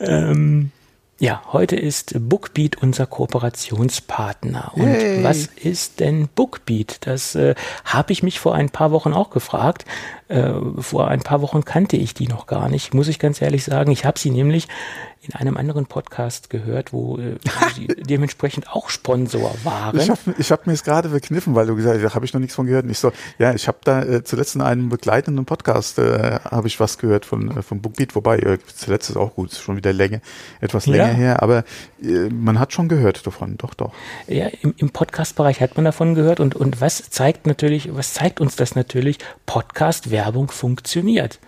Ähm, 0.00 0.72
ja, 1.18 1.42
heute 1.52 1.76
ist 1.76 2.14
Bookbeat 2.28 2.82
unser 2.82 3.06
Kooperationspartner. 3.06 4.72
Und 4.74 4.92
Yay. 4.92 5.24
was 5.24 5.46
ist 5.46 6.00
denn 6.00 6.28
Bookbeat? 6.34 6.98
Das 7.06 7.34
äh, 7.34 7.54
habe 7.84 8.12
ich 8.12 8.22
mich 8.22 8.38
vor 8.38 8.54
ein 8.54 8.68
paar 8.68 8.90
Wochen 8.90 9.14
auch 9.14 9.30
gefragt. 9.30 9.86
Äh, 10.28 10.52
vor 10.78 11.08
ein 11.08 11.20
paar 11.20 11.40
Wochen 11.42 11.64
kannte 11.64 11.96
ich 11.96 12.14
die 12.14 12.26
noch 12.28 12.46
gar 12.46 12.68
nicht, 12.68 12.94
muss 12.94 13.08
ich 13.08 13.18
ganz 13.18 13.40
ehrlich 13.40 13.64
sagen. 13.64 13.90
Ich 13.92 14.04
habe 14.04 14.18
sie 14.18 14.30
nämlich 14.30 14.66
in 15.22 15.34
einem 15.34 15.56
anderen 15.56 15.86
Podcast 15.86 16.50
gehört, 16.50 16.92
wo, 16.92 17.18
äh, 17.18 17.36
sie 17.74 17.86
dementsprechend 18.08 18.68
auch 18.70 18.90
Sponsor 18.90 19.54
waren. 19.64 19.98
Ich 19.98 20.08
habe 20.10 20.20
hab 20.38 20.66
mir 20.66 20.72
es 20.72 20.84
gerade 20.84 21.08
verkniffen, 21.10 21.54
weil 21.54 21.66
du 21.66 21.74
gesagt 21.74 21.96
hast, 21.96 22.04
da 22.04 22.14
habe 22.14 22.24
ich 22.24 22.32
noch 22.32 22.40
nichts 22.40 22.54
von 22.54 22.66
gehört. 22.66 22.84
Und 22.84 22.90
ich 22.90 22.98
so, 22.98 23.12
ja, 23.38 23.52
ich 23.54 23.66
habe 23.66 23.78
da 23.84 24.02
äh, 24.02 24.24
zuletzt 24.24 24.54
in 24.54 24.62
einem 24.62 24.88
begleitenden 24.88 25.44
Podcast 25.44 25.98
äh, 25.98 26.38
habe 26.44 26.68
ich 26.68 26.78
was 26.80 26.98
gehört 26.98 27.24
von 27.24 27.56
äh, 27.58 27.62
vom 27.62 27.80
Bookbeat, 27.80 28.14
wobei 28.14 28.38
äh, 28.38 28.58
zuletzt 28.74 29.10
ist 29.10 29.16
auch 29.16 29.34
gut, 29.34 29.52
ist 29.52 29.60
schon 29.62 29.76
wieder 29.76 29.92
Länge, 29.92 30.20
etwas 30.60 30.86
länger 30.86 31.08
Ja. 31.08 31.14
her, 31.14 31.42
aber 31.42 31.64
äh, 32.02 32.28
man 32.30 32.58
hat 32.60 32.72
schon 32.72 32.88
gehört 32.88 33.26
davon, 33.26 33.56
doch, 33.58 33.74
doch. 33.74 33.92
Ja, 34.28 34.46
im, 34.62 34.74
im 34.76 34.90
Podcast-Bereich 34.90 35.60
hat 35.60 35.76
man 35.76 35.84
davon 35.84 36.14
gehört 36.14 36.38
und, 36.40 36.54
und 36.54 36.80
was 36.80 37.10
zeigt 37.10 37.46
natürlich, 37.46 37.94
was 37.96 38.14
zeigt 38.14 38.40
uns 38.40 38.54
das 38.56 38.74
natürlich? 38.76 39.18
Podcast-Werbung 40.16 40.50
funktioniert. 40.50 41.38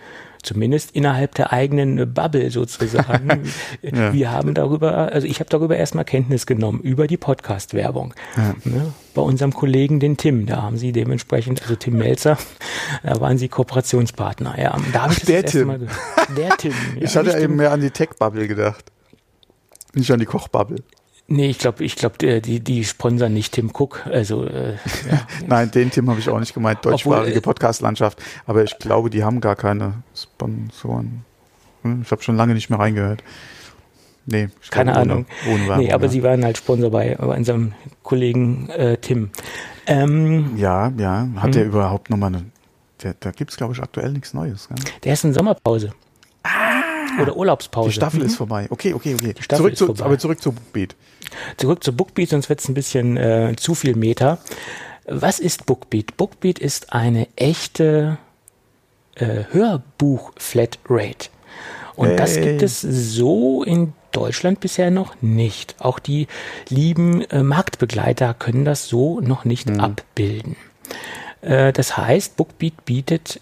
Zumindest 0.41 0.91
innerhalb 0.91 1.35
der 1.35 1.51
eigenen 1.51 2.13
Bubble 2.13 2.49
sozusagen. 2.49 3.49
Ja. 3.81 4.13
Wir 4.13 4.31
haben 4.31 4.53
darüber, 4.53 5.11
also 5.11 5.25
ich 5.25 5.39
habe 5.39 5.49
darüber 5.49 5.75
erstmal 5.75 6.05
Kenntnis 6.05 6.45
genommen, 6.45 6.81
über 6.81 7.07
die 7.07 7.17
Podcast-Werbung. 7.17 8.13
Ne? 8.63 8.93
Bei 9.13 9.21
unserem 9.21 9.53
Kollegen, 9.53 9.99
den 9.99 10.17
Tim, 10.17 10.45
da 10.45 10.61
haben 10.61 10.77
sie 10.77 10.91
dementsprechend, 10.91 11.61
also 11.61 11.75
Tim 11.75 11.97
Melzer, 11.97 12.37
da 13.03 13.19
waren 13.19 13.37
sie 13.37 13.47
Kooperationspartner. 13.47 14.59
Ja, 14.59 14.77
da 14.93 15.03
habe 15.03 15.13
ich 15.13 15.25
der 15.25 15.43
das 15.43 15.51
Tim. 15.51 15.87
Der 16.37 16.49
Tim. 16.57 16.73
Ja, 16.95 17.01
ich 17.01 17.17
hatte 17.17 17.37
eben 17.37 17.55
mehr 17.55 17.71
an 17.71 17.81
die 17.81 17.91
Tech-Bubble 17.91 18.47
gedacht. 18.47 18.91
Nicht 19.93 20.11
an 20.11 20.19
die 20.19 20.25
Koch-Bubble. 20.25 20.83
Nee, 21.31 21.49
ich 21.49 21.59
glaube, 21.59 21.83
ich 21.83 21.95
glaube, 21.95 22.41
die, 22.41 22.59
die 22.59 22.83
sponsern 22.83 23.33
nicht 23.33 23.53
Tim 23.53 23.71
Cook. 23.71 24.05
Also 24.07 24.45
äh, 24.45 24.73
ja. 25.09 25.27
Nein, 25.47 25.71
den 25.71 25.91
Tim 25.91 26.09
habe 26.09 26.19
ich 26.19 26.29
auch 26.29 26.39
nicht 26.39 26.53
gemeint, 26.53 26.83
deutschsprachige 26.83 27.37
äh, 27.37 27.41
Podcast-Landschaft. 27.41 28.21
Aber 28.45 28.63
ich 28.63 28.77
glaube, 28.79 29.09
die 29.09 29.23
haben 29.23 29.39
gar 29.39 29.55
keine 29.55 30.03
Sponsoren. 30.15 31.23
Hm, 31.83 32.01
ich 32.03 32.11
habe 32.11 32.23
schon 32.23 32.35
lange 32.35 32.53
nicht 32.55 32.69
mehr 32.69 32.79
reingehört. 32.79 33.23
Nee, 34.25 34.49
keine 34.69 34.91
ohne, 34.91 34.99
Ahnung. 34.99 35.25
Ohne 35.47 35.67
Werbung, 35.67 35.85
nee, 35.85 35.91
aber 35.91 36.05
ja. 36.05 36.09
sie 36.09 36.23
waren 36.23 36.43
halt 36.43 36.57
Sponsor 36.57 36.91
bei, 36.91 37.15
bei 37.15 37.37
unserem 37.37 37.73
Kollegen 38.03 38.69
äh, 38.69 38.97
Tim. 38.97 39.29
Ähm, 39.87 40.55
ja, 40.57 40.91
ja. 40.97 41.27
Hat 41.37 41.55
der 41.55 41.63
hm. 41.63 41.69
überhaupt 41.69 42.09
nochmal 42.09 42.35
eine. 42.35 42.45
Der, 43.03 43.15
da 43.19 43.31
gibt 43.31 43.51
es, 43.51 43.57
glaube 43.57 43.73
ich, 43.73 43.81
aktuell 43.81 44.11
nichts 44.11 44.33
Neues. 44.33 44.67
Gell? 44.67 44.77
Der 45.03 45.13
ist 45.13 45.23
in 45.23 45.33
Sommerpause. 45.33 45.93
Ah, 46.43 47.21
Oder 47.21 47.35
Urlaubspause. 47.35 47.89
Die 47.89 47.95
Staffel 47.95 48.19
mhm. 48.19 48.25
ist 48.25 48.35
vorbei. 48.35 48.67
Okay, 48.69 48.93
okay, 48.93 49.15
okay. 49.15 49.33
Zurück 49.55 49.77
zu, 49.77 49.87
vorbei. 49.87 50.05
Aber 50.05 50.19
zurück 50.19 50.41
zu 50.41 50.51
Bookbeat. 50.51 50.95
Zurück 51.57 51.83
zu 51.83 51.95
Bookbeat, 51.95 52.29
sonst 52.29 52.49
wird 52.49 52.59
es 52.59 52.69
ein 52.69 52.73
bisschen 52.73 53.17
äh, 53.17 53.53
zu 53.57 53.75
viel 53.75 53.95
Meter. 53.95 54.39
Was 55.05 55.39
ist 55.39 55.65
Bookbeat? 55.65 56.17
Bookbeat 56.17 56.59
ist 56.59 56.93
eine 56.93 57.27
echte 57.35 58.17
äh, 59.15 59.43
Hörbuch-Flatrate. 59.51 61.29
Und 61.95 62.09
hey. 62.09 62.15
das 62.15 62.35
gibt 62.35 62.61
es 62.61 62.81
so 62.81 63.63
in 63.63 63.93
Deutschland 64.11 64.59
bisher 64.59 64.91
noch 64.91 65.21
nicht. 65.21 65.75
Auch 65.79 65.99
die 65.99 66.27
lieben 66.69 67.21
äh, 67.29 67.43
Marktbegleiter 67.43 68.33
können 68.33 68.65
das 68.65 68.87
so 68.87 69.19
noch 69.19 69.45
nicht 69.45 69.69
mhm. 69.69 69.79
abbilden. 69.79 70.55
Äh, 71.41 71.73
das 71.73 71.97
heißt, 71.97 72.37
Bookbeat 72.37 72.85
bietet 72.85 73.41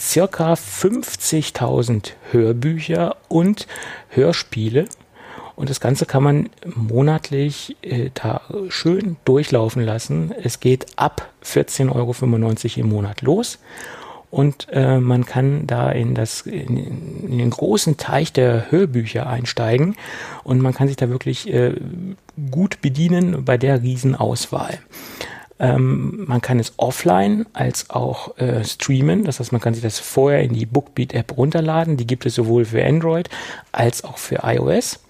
circa 0.00 0.54
50.000 0.54 2.12
Hörbücher 2.32 3.16
und 3.28 3.66
Hörspiele. 4.10 4.86
Und 5.56 5.70
das 5.70 5.80
Ganze 5.80 6.06
kann 6.06 6.22
man 6.22 6.50
monatlich 6.64 7.76
äh, 7.82 8.10
da 8.14 8.42
schön 8.68 9.16
durchlaufen 9.24 9.84
lassen. 9.84 10.32
Es 10.42 10.60
geht 10.60 10.86
ab 10.96 11.30
14,95 11.44 11.90
Euro 11.94 12.80
im 12.80 12.88
Monat 12.88 13.22
los. 13.22 13.58
Und 14.30 14.68
äh, 14.70 14.98
man 14.98 15.26
kann 15.26 15.66
da 15.66 15.90
in, 15.90 16.14
das, 16.14 16.42
in, 16.42 16.76
in, 17.26 17.38
den 17.38 17.50
großen 17.50 17.96
Teich 17.96 18.32
der 18.32 18.70
Hörbücher 18.70 19.26
einsteigen 19.26 19.96
und 20.44 20.60
man 20.60 20.72
kann 20.72 20.86
sich 20.86 20.96
da 20.96 21.08
wirklich 21.08 21.52
äh, 21.52 21.74
gut 22.50 22.80
bedienen 22.80 23.44
bei 23.44 23.58
der 23.58 23.82
Riesenauswahl. 23.82 24.78
Ähm, 25.58 26.24
man 26.26 26.40
kann 26.40 26.58
es 26.58 26.72
offline 26.78 27.44
als 27.52 27.90
auch 27.90 28.38
äh, 28.38 28.64
streamen. 28.64 29.24
Das 29.24 29.40
heißt, 29.40 29.52
man 29.52 29.60
kann 29.60 29.74
sich 29.74 29.82
das 29.82 29.98
vorher 29.98 30.42
in 30.42 30.54
die 30.54 30.64
Bookbeat-App 30.64 31.36
runterladen. 31.36 31.96
Die 31.96 32.06
gibt 32.06 32.24
es 32.24 32.34
sowohl 32.34 32.64
für 32.64 32.84
Android 32.84 33.28
als 33.70 34.04
auch 34.04 34.16
für 34.16 34.40
iOS. 34.44 35.00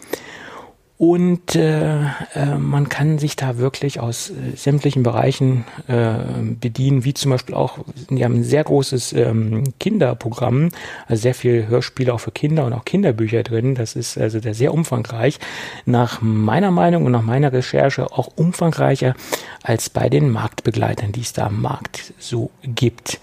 Und 1.01 1.57
äh, 1.57 2.03
äh, 2.35 2.59
man 2.59 2.91
kann 2.91 3.19
sich 3.19 3.35
da 3.35 3.57
wirklich 3.57 4.01
aus 4.01 4.29
äh, 4.29 4.55
sämtlichen 4.55 5.03
Bereichen 5.03 5.65
äh, 5.89 6.13
bedienen, 6.61 7.07
wie 7.07 7.15
zum 7.15 7.31
Beispiel 7.31 7.55
auch, 7.55 7.79
die 8.11 8.23
haben 8.23 8.41
ein 8.41 8.45
sehr 8.45 8.63
großes 8.65 9.15
ähm, 9.15 9.65
Kinderprogramm, 9.81 10.69
also 11.07 11.23
sehr 11.23 11.35
viel 11.35 11.69
Hörspiele 11.69 12.13
auch 12.13 12.21
für 12.21 12.33
Kinder 12.33 12.67
und 12.67 12.75
auch 12.75 12.85
Kinderbücher 12.85 13.43
drin. 13.43 13.75
Das 13.75 13.97
ist 13.97 14.19
also 14.19 14.41
sehr 14.53 14.75
umfangreich. 14.75 15.39
Nach 15.87 16.21
meiner 16.21 16.71
Meinung 16.71 17.07
und 17.07 17.13
nach 17.13 17.23
meiner 17.23 17.51
Recherche 17.51 18.13
auch 18.13 18.29
umfangreicher 18.37 19.15
als 19.63 19.89
bei 19.89 20.11
den 20.11 20.31
Marktbegleitern, 20.31 21.13
die 21.13 21.23
es 21.23 21.33
da 21.33 21.47
am 21.47 21.63
Markt 21.63 22.13
so 22.19 22.51
gibt. 22.63 23.21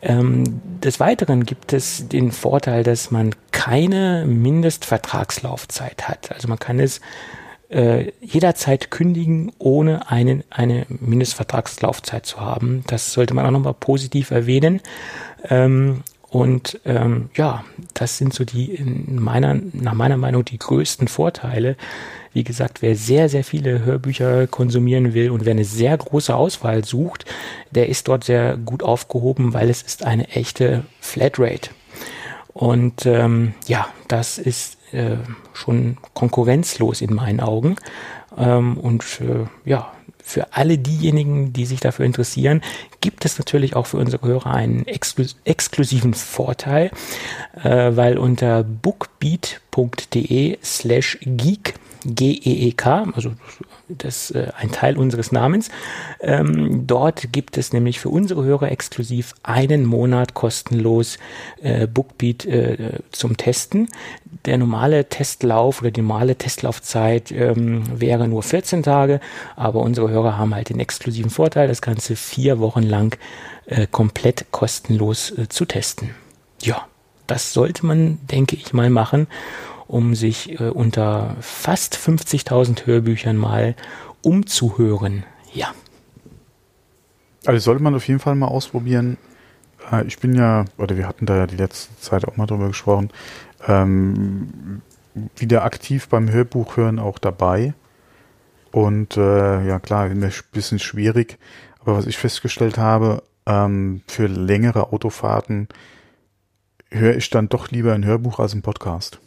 Ähm, 0.00 0.60
des 0.82 1.00
Weiteren 1.00 1.44
gibt 1.44 1.72
es 1.72 2.08
den 2.08 2.30
Vorteil, 2.32 2.84
dass 2.84 3.10
man 3.10 3.34
keine 3.50 4.24
Mindestvertragslaufzeit 4.26 6.08
hat. 6.08 6.30
Also 6.32 6.48
man 6.48 6.58
kann 6.58 6.78
es 6.78 7.00
äh, 7.70 8.12
jederzeit 8.20 8.90
kündigen, 8.90 9.52
ohne 9.58 10.10
eine, 10.10 10.44
eine 10.50 10.86
Mindestvertragslaufzeit 10.88 12.24
zu 12.26 12.40
haben. 12.40 12.84
Das 12.86 13.12
sollte 13.12 13.34
man 13.34 13.44
auch 13.44 13.50
nochmal 13.50 13.74
positiv 13.74 14.30
erwähnen. 14.30 14.80
Ähm, 15.48 16.02
und 16.30 16.78
ähm, 16.84 17.30
ja, 17.34 17.64
das 17.94 18.18
sind 18.18 18.34
so 18.34 18.44
die 18.44 18.74
in 18.74 19.20
meiner, 19.20 19.58
nach 19.72 19.94
meiner 19.94 20.18
Meinung 20.18 20.44
die 20.44 20.58
größten 20.58 21.08
Vorteile. 21.08 21.76
Wie 22.34 22.44
gesagt, 22.44 22.82
wer 22.82 22.96
sehr, 22.96 23.30
sehr 23.30 23.44
viele 23.44 23.84
Hörbücher 23.84 24.46
konsumieren 24.46 25.14
will 25.14 25.30
und 25.30 25.46
wer 25.46 25.52
eine 25.52 25.64
sehr 25.64 25.96
große 25.96 26.34
Auswahl 26.34 26.84
sucht, 26.84 27.24
der 27.70 27.88
ist 27.88 28.08
dort 28.08 28.24
sehr 28.24 28.58
gut 28.58 28.82
aufgehoben, 28.82 29.54
weil 29.54 29.70
es 29.70 29.80
ist 29.82 30.04
eine 30.04 30.28
echte 30.28 30.84
Flatrate. 31.00 31.70
Und 32.52 33.06
ähm, 33.06 33.54
ja, 33.66 33.88
das 34.08 34.36
ist 34.36 34.76
äh, 34.92 35.16
schon 35.54 35.96
konkurrenzlos 36.12 37.00
in 37.00 37.14
meinen 37.14 37.40
Augen. 37.40 37.76
Ähm, 38.36 38.76
und 38.76 39.04
äh, 39.22 39.46
ja, 39.68 39.92
für 40.28 40.52
alle 40.52 40.76
diejenigen, 40.76 41.54
die 41.54 41.64
sich 41.64 41.80
dafür 41.80 42.04
interessieren, 42.04 42.60
gibt 43.00 43.24
es 43.24 43.38
natürlich 43.38 43.74
auch 43.74 43.86
für 43.86 43.96
unsere 43.96 44.26
Hörer 44.26 44.52
einen 44.52 44.86
exklus 44.86 45.36
exklusiven 45.44 46.12
Vorteil, 46.12 46.90
äh, 47.62 47.96
weil 47.96 48.18
unter 48.18 48.62
bookbeat.de 48.62 50.58
slash 50.62 51.18
geek 51.22 51.74
G-E-E-K, 52.04 53.08
also 53.14 53.32
das 53.88 54.30
äh, 54.30 54.48
ein 54.56 54.70
Teil 54.70 54.96
unseres 54.96 55.32
Namens. 55.32 55.70
Ähm, 56.20 56.86
dort 56.86 57.32
gibt 57.32 57.56
es 57.58 57.72
nämlich 57.72 58.00
für 58.00 58.08
unsere 58.08 58.44
Hörer 58.44 58.70
exklusiv 58.70 59.34
einen 59.42 59.84
Monat 59.84 60.34
kostenlos 60.34 61.18
äh, 61.62 61.86
Bookbeat 61.86 62.44
äh, 62.46 63.00
zum 63.10 63.36
Testen. 63.36 63.88
Der 64.44 64.58
normale 64.58 65.08
Testlauf 65.08 65.80
oder 65.80 65.90
die 65.90 66.02
normale 66.02 66.36
Testlaufzeit 66.36 67.32
ähm, 67.32 67.84
wäre 68.00 68.28
nur 68.28 68.42
14 68.42 68.82
Tage, 68.82 69.20
aber 69.56 69.80
unsere 69.80 70.10
Hörer 70.10 70.38
haben 70.38 70.54
halt 70.54 70.68
den 70.68 70.80
exklusiven 70.80 71.30
Vorteil, 71.30 71.68
das 71.68 71.82
Ganze 71.82 72.16
vier 72.16 72.58
Wochen 72.58 72.82
lang 72.82 73.16
äh, 73.66 73.86
komplett 73.90 74.46
kostenlos 74.50 75.30
äh, 75.36 75.48
zu 75.48 75.64
testen. 75.64 76.10
Ja, 76.62 76.86
das 77.26 77.52
sollte 77.52 77.84
man, 77.84 78.18
denke 78.26 78.56
ich 78.56 78.72
mal, 78.72 78.90
machen 78.90 79.28
um 79.88 80.14
sich 80.14 80.60
äh, 80.60 80.68
unter 80.68 81.36
fast 81.40 81.96
50.000 81.96 82.86
Hörbüchern 82.86 83.36
mal 83.36 83.74
umzuhören. 84.22 85.24
Ja. 85.52 85.72
Also 87.46 87.60
sollte 87.60 87.82
man 87.82 87.94
auf 87.94 88.06
jeden 88.06 88.20
Fall 88.20 88.34
mal 88.34 88.48
ausprobieren. 88.48 89.16
Äh, 89.90 90.06
ich 90.06 90.18
bin 90.18 90.34
ja, 90.34 90.66
oder 90.76 90.96
wir 90.96 91.08
hatten 91.08 91.26
da 91.26 91.36
ja 91.36 91.46
die 91.46 91.56
letzte 91.56 91.98
Zeit 92.00 92.26
auch 92.26 92.36
mal 92.36 92.46
drüber 92.46 92.68
gesprochen, 92.68 93.10
ähm, 93.66 94.82
wieder 95.36 95.64
aktiv 95.64 96.08
beim 96.08 96.30
Hörbuchhören 96.30 96.98
auch 96.98 97.18
dabei. 97.18 97.74
Und 98.70 99.16
äh, 99.16 99.66
ja 99.66 99.78
klar, 99.78 100.04
ein 100.04 100.32
bisschen 100.52 100.78
schwierig. 100.78 101.38
Aber 101.80 101.96
was 101.96 102.06
ich 102.06 102.18
festgestellt 102.18 102.76
habe, 102.76 103.22
ähm, 103.46 104.02
für 104.06 104.26
längere 104.26 104.92
Autofahrten 104.92 105.68
höre 106.90 107.16
ich 107.16 107.30
dann 107.30 107.48
doch 107.48 107.70
lieber 107.70 107.94
ein 107.94 108.04
Hörbuch 108.04 108.38
als 108.38 108.54
ein 108.54 108.62
Podcast. 108.62 109.20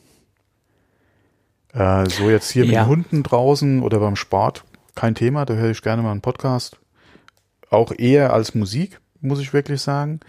Äh, 1.74 2.10
so 2.10 2.30
jetzt 2.30 2.52
hier 2.52 2.66
ja. 2.66 2.82
mit 2.82 2.90
Hunden 2.90 3.24
draußen 3.24 3.82
oder 3.82 4.00
beim 4.00 4.16
Sport, 4.16 4.64
kein 4.96 5.16
Thema, 5.16 5.46
da 5.46 5.54
höre 5.54 5.72
ich 5.72 5.82
gerne 5.82 6.02
mal 6.02 6.12
einen 6.12 6.22
Podcast. 6.22 6.78
Auch 7.70 7.94
eher 7.98 8.34
als 8.34 8.54
Musik, 8.56 9.00
muss 9.22 9.40
ich 9.40 9.54
wirklich 9.54 9.82
sagen. 9.82 10.20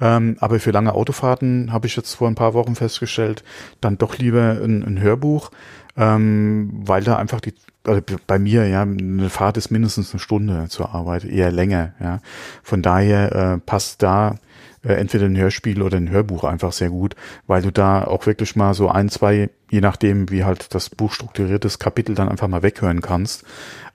Ähm, 0.00 0.36
aber 0.40 0.58
für 0.58 0.70
lange 0.70 0.94
Autofahrten 0.94 1.72
habe 1.72 1.86
ich 1.86 1.96
jetzt 1.96 2.14
vor 2.14 2.28
ein 2.28 2.34
paar 2.34 2.54
Wochen 2.54 2.74
festgestellt, 2.74 3.44
dann 3.80 3.98
doch 3.98 4.18
lieber 4.18 4.58
ein, 4.62 4.82
ein 4.82 5.00
Hörbuch, 5.00 5.50
ähm, 5.96 6.70
weil 6.84 7.04
da 7.04 7.16
einfach 7.16 7.40
die, 7.40 7.54
also 7.86 8.00
bei 8.26 8.38
mir, 8.38 8.66
ja, 8.66 8.82
eine 8.82 9.30
Fahrt 9.30 9.56
ist 9.56 9.70
mindestens 9.70 10.12
eine 10.12 10.20
Stunde 10.20 10.66
zur 10.68 10.94
Arbeit, 10.94 11.24
eher 11.24 11.52
länger, 11.52 11.94
ja. 12.00 12.18
Von 12.62 12.82
daher 12.82 13.32
äh, 13.32 13.58
passt 13.58 14.02
da 14.02 14.36
äh, 14.84 14.94
entweder 14.94 15.26
ein 15.26 15.36
Hörspiel 15.36 15.82
oder 15.82 15.96
ein 15.96 16.10
Hörbuch 16.10 16.44
einfach 16.44 16.72
sehr 16.72 16.90
gut, 16.90 17.16
weil 17.46 17.62
du 17.62 17.70
da 17.70 18.04
auch 18.04 18.26
wirklich 18.26 18.56
mal 18.56 18.74
so 18.74 18.88
ein, 18.88 19.08
zwei, 19.08 19.50
je 19.70 19.80
nachdem, 19.80 20.30
wie 20.30 20.44
halt 20.44 20.74
das 20.74 20.90
Buch 20.90 21.12
strukturiert 21.12 21.64
ist, 21.64 21.78
Kapitel 21.78 22.14
dann 22.14 22.28
einfach 22.28 22.48
mal 22.48 22.62
weghören 22.62 23.00
kannst 23.00 23.44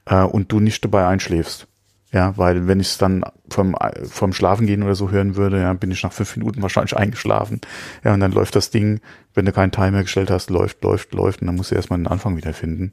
äh, 0.06 0.22
und 0.22 0.52
du 0.52 0.60
nicht 0.60 0.84
dabei 0.84 1.06
einschläfst. 1.06 1.66
Ja, 2.12 2.36
weil 2.36 2.66
wenn 2.66 2.80
ich 2.80 2.88
es 2.88 2.98
dann 2.98 3.24
vom, 3.48 3.76
vom 4.02 4.32
Schlafen 4.32 4.66
gehen 4.66 4.82
oder 4.82 4.96
so 4.96 5.12
hören 5.12 5.36
würde, 5.36 5.60
ja, 5.60 5.72
bin 5.74 5.92
ich 5.92 6.02
nach 6.02 6.12
fünf 6.12 6.36
Minuten 6.36 6.60
wahrscheinlich 6.60 6.96
eingeschlafen. 6.96 7.60
Ja, 8.02 8.14
und 8.14 8.20
dann 8.20 8.32
läuft 8.32 8.56
das 8.56 8.70
Ding, 8.70 9.00
wenn 9.32 9.46
du 9.46 9.52
keinen 9.52 9.70
Timer 9.70 10.02
gestellt 10.02 10.30
hast, 10.30 10.50
läuft, 10.50 10.82
läuft, 10.82 11.14
läuft 11.14 11.40
und 11.40 11.46
dann 11.46 11.54
musst 11.54 11.70
du 11.70 11.76
erstmal 11.76 12.00
den 12.00 12.08
Anfang 12.08 12.36
wiederfinden. 12.36 12.90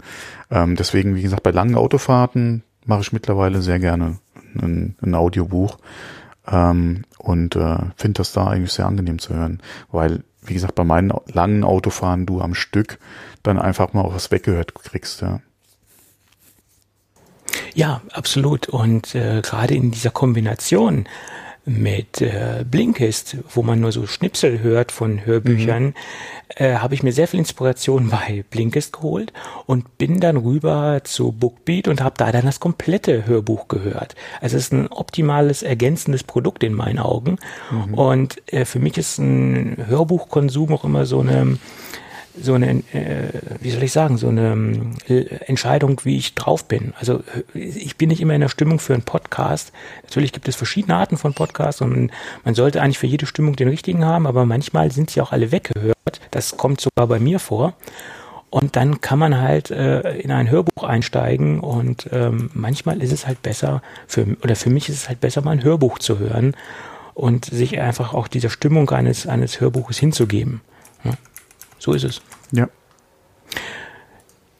Ähm, 0.51 0.75
deswegen, 0.75 1.15
wie 1.15 1.23
gesagt, 1.23 1.41
bei 1.41 1.49
langen 1.49 1.75
Autofahrten 1.75 2.63
mache 2.85 3.01
ich 3.01 3.11
mittlerweile 3.11 3.63
sehr 3.63 3.79
gerne 3.79 4.19
ein, 4.61 4.95
ein 5.01 5.15
Audiobuch. 5.15 5.79
Ähm, 6.49 7.03
und 7.17 7.55
äh, 7.55 7.77
finde 7.95 8.19
das 8.19 8.33
da 8.33 8.47
eigentlich 8.47 8.71
sehr 8.71 8.85
angenehm 8.85 9.19
zu 9.19 9.33
hören, 9.33 9.61
weil, 9.91 10.23
wie 10.41 10.53
gesagt, 10.53 10.75
bei 10.75 10.83
meinen 10.83 11.11
langen 11.27 11.63
Autofahren 11.63 12.25
du 12.25 12.41
am 12.41 12.53
Stück 12.53 12.99
dann 13.43 13.59
einfach 13.59 13.93
mal 13.93 14.05
was 14.13 14.31
weggehört 14.31 14.73
kriegst, 14.75 15.21
ja. 15.21 15.41
Ja, 17.73 18.01
absolut. 18.11 18.67
Und 18.69 19.13
äh, 19.15 19.41
gerade 19.41 19.75
in 19.75 19.91
dieser 19.91 20.09
Kombination 20.09 21.07
mit 21.67 22.21
äh, 22.21 22.63
Blinkist, 22.69 23.37
wo 23.53 23.61
man 23.61 23.81
nur 23.81 23.91
so 23.91 24.07
Schnipsel 24.07 24.61
hört 24.61 24.93
von 24.93 25.25
Hörbüchern, 25.25 25.83
mhm. 25.83 25.93
äh, 26.55 26.75
habe 26.75 26.95
ich 26.95 27.03
mir 27.03 27.11
sehr 27.11 27.27
viel 27.27 27.41
Inspiration 27.41 28.09
bei 28.11 28.45
Blinkist 28.49 28.93
geholt 28.93 29.33
und 29.65 29.97
bin 29.97 30.21
dann 30.21 30.37
rüber 30.37 31.01
zu 31.03 31.33
Bookbeat 31.33 31.89
und 31.89 32.01
habe 32.01 32.15
da 32.17 32.31
dann 32.31 32.45
das 32.45 32.61
komplette 32.61 33.25
Hörbuch 33.25 33.67
gehört. 33.67 34.15
Also 34.39 34.55
es 34.55 34.63
ist 34.63 34.73
ein 34.73 34.87
optimales, 34.87 35.61
ergänzendes 35.61 36.23
Produkt 36.23 36.63
in 36.63 36.73
meinen 36.73 36.99
Augen. 36.99 37.37
Mhm. 37.69 37.93
Und 37.93 38.53
äh, 38.53 38.63
für 38.63 38.79
mich 38.79 38.97
ist 38.97 39.17
ein 39.17 39.75
Hörbuchkonsum 39.87 40.73
auch 40.73 40.85
immer 40.85 41.05
so 41.05 41.19
eine 41.19 41.57
so 42.41 42.53
eine, 42.53 42.83
äh, 42.93 43.29
wie 43.59 43.71
soll 43.71 43.83
ich 43.83 43.91
sagen, 43.91 44.17
so 44.17 44.29
eine 44.29 44.93
äh, 45.07 45.25
Entscheidung, 45.45 46.01
wie 46.03 46.17
ich 46.17 46.35
drauf 46.35 46.67
bin. 46.67 46.93
Also 46.99 47.23
äh, 47.53 47.59
ich 47.59 47.97
bin 47.97 48.09
nicht 48.09 48.21
immer 48.21 48.35
in 48.35 48.41
der 48.41 48.49
Stimmung 48.49 48.79
für 48.79 48.93
einen 48.93 49.03
Podcast. 49.03 49.71
Natürlich 50.03 50.33
gibt 50.33 50.47
es 50.47 50.55
verschiedene 50.55 50.95
Arten 50.95 51.17
von 51.17 51.33
Podcasts 51.33 51.81
und 51.81 52.11
man 52.43 52.55
sollte 52.55 52.81
eigentlich 52.81 52.99
für 52.99 53.07
jede 53.07 53.25
Stimmung 53.25 53.55
den 53.55 53.69
richtigen 53.69 54.05
haben, 54.05 54.27
aber 54.27 54.45
manchmal 54.45 54.91
sind 54.91 55.09
sie 55.09 55.21
auch 55.21 55.31
alle 55.31 55.51
weggehört. 55.51 55.95
Das 56.31 56.57
kommt 56.57 56.81
sogar 56.81 57.07
bei 57.07 57.19
mir 57.19 57.39
vor. 57.39 57.73
Und 58.49 58.77
dann 58.77 59.01
kann 59.01 59.19
man 59.19 59.41
halt 59.41 59.71
äh, 59.71 60.17
in 60.19 60.31
ein 60.31 60.49
Hörbuch 60.49 60.83
einsteigen 60.83 61.59
und 61.59 62.07
ähm, 62.13 62.49
manchmal 62.53 63.03
ist 63.03 63.11
es 63.11 63.27
halt 63.27 63.41
besser, 63.43 63.81
für, 64.07 64.25
oder 64.41 64.55
für 64.55 64.69
mich 64.69 64.87
ist 64.87 64.95
es 64.95 65.09
halt 65.09 65.19
besser, 65.19 65.41
mal 65.41 65.51
ein 65.51 65.63
Hörbuch 65.63 65.99
zu 65.99 66.17
hören 66.17 66.55
und 67.13 67.45
sich 67.45 67.79
einfach 67.79 68.13
auch 68.13 68.29
dieser 68.29 68.49
Stimmung 68.49 68.89
eines, 68.91 69.27
eines 69.27 69.59
Hörbuches 69.59 69.97
hinzugeben. 69.97 70.61
So 71.87 71.93
ist 71.93 72.03
es. 72.03 72.21
Ja. 72.51 72.67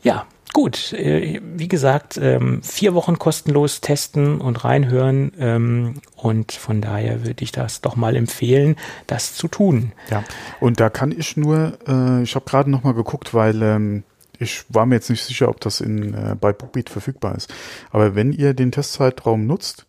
Ja, 0.02 0.26
gut. 0.54 0.94
Äh, 0.94 1.42
wie 1.44 1.68
gesagt, 1.68 2.16
ähm, 2.16 2.64
vier 2.64 2.94
Wochen 2.94 3.20
kostenlos 3.20 3.82
testen 3.82 4.40
und 4.40 4.64
reinhören. 4.64 5.34
Ähm, 5.38 5.96
und 6.16 6.54
von 6.54 6.80
daher 6.80 7.26
würde 7.26 7.44
ich 7.44 7.52
das 7.52 7.82
doch 7.82 7.98
mal 7.98 8.16
empfehlen, 8.16 8.78
das 9.08 9.36
zu 9.36 9.50
tun. 9.50 9.92
Ja, 10.10 10.24
und 10.62 10.80
da 10.80 10.90
kann 10.90 11.12
ich 11.12 11.36
nur, 11.36 11.78
äh, 11.86 12.24
ich 12.24 12.34
habe 12.36 12.46
gerade 12.46 12.72
noch 12.72 12.84
mal 12.84 12.94
geguckt, 12.94 13.34
weil 13.34 13.62
ähm, 13.62 14.04
ich 14.40 14.64
war 14.70 14.86
mir 14.86 14.96
jetzt 14.96 15.10
nicht 15.10 15.26
sicher, 15.26 15.50
ob 15.50 15.60
das 15.60 15.82
in, 15.82 16.14
äh, 16.14 16.36
bei 16.40 16.54
Bookbeat 16.54 16.90
verfügbar 16.90 17.36
ist. 17.36 17.54
Aber 17.92 18.16
wenn 18.16 18.32
ihr 18.32 18.54
den 18.54 18.72
Testzeitraum 18.72 19.46
nutzt, 19.46 19.86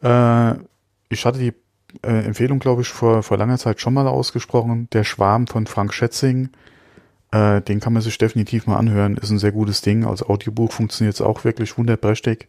ich 0.00 1.26
hatte 1.26 1.40
die 1.40 1.54
Empfehlung, 2.02 2.58
glaube 2.58 2.82
ich, 2.82 2.88
vor, 2.88 3.22
vor 3.22 3.38
langer 3.38 3.58
Zeit 3.58 3.80
schon 3.80 3.94
mal 3.94 4.06
ausgesprochen, 4.06 4.88
der 4.92 5.04
Schwarm 5.04 5.46
von 5.46 5.66
Frank 5.66 5.94
Schätzing 5.94 6.50
äh, 7.30 7.60
den 7.60 7.80
kann 7.80 7.92
man 7.92 8.02
sich 8.02 8.18
definitiv 8.18 8.66
mal 8.66 8.76
anhören. 8.76 9.16
Ist 9.16 9.30
ein 9.30 9.38
sehr 9.38 9.52
gutes 9.52 9.82
Ding. 9.82 10.04
Als 10.04 10.22
Audiobuch 10.22 10.72
funktioniert 10.72 11.14
es 11.14 11.20
auch 11.20 11.44
wirklich 11.44 11.76
wunderprächtig. 11.76 12.46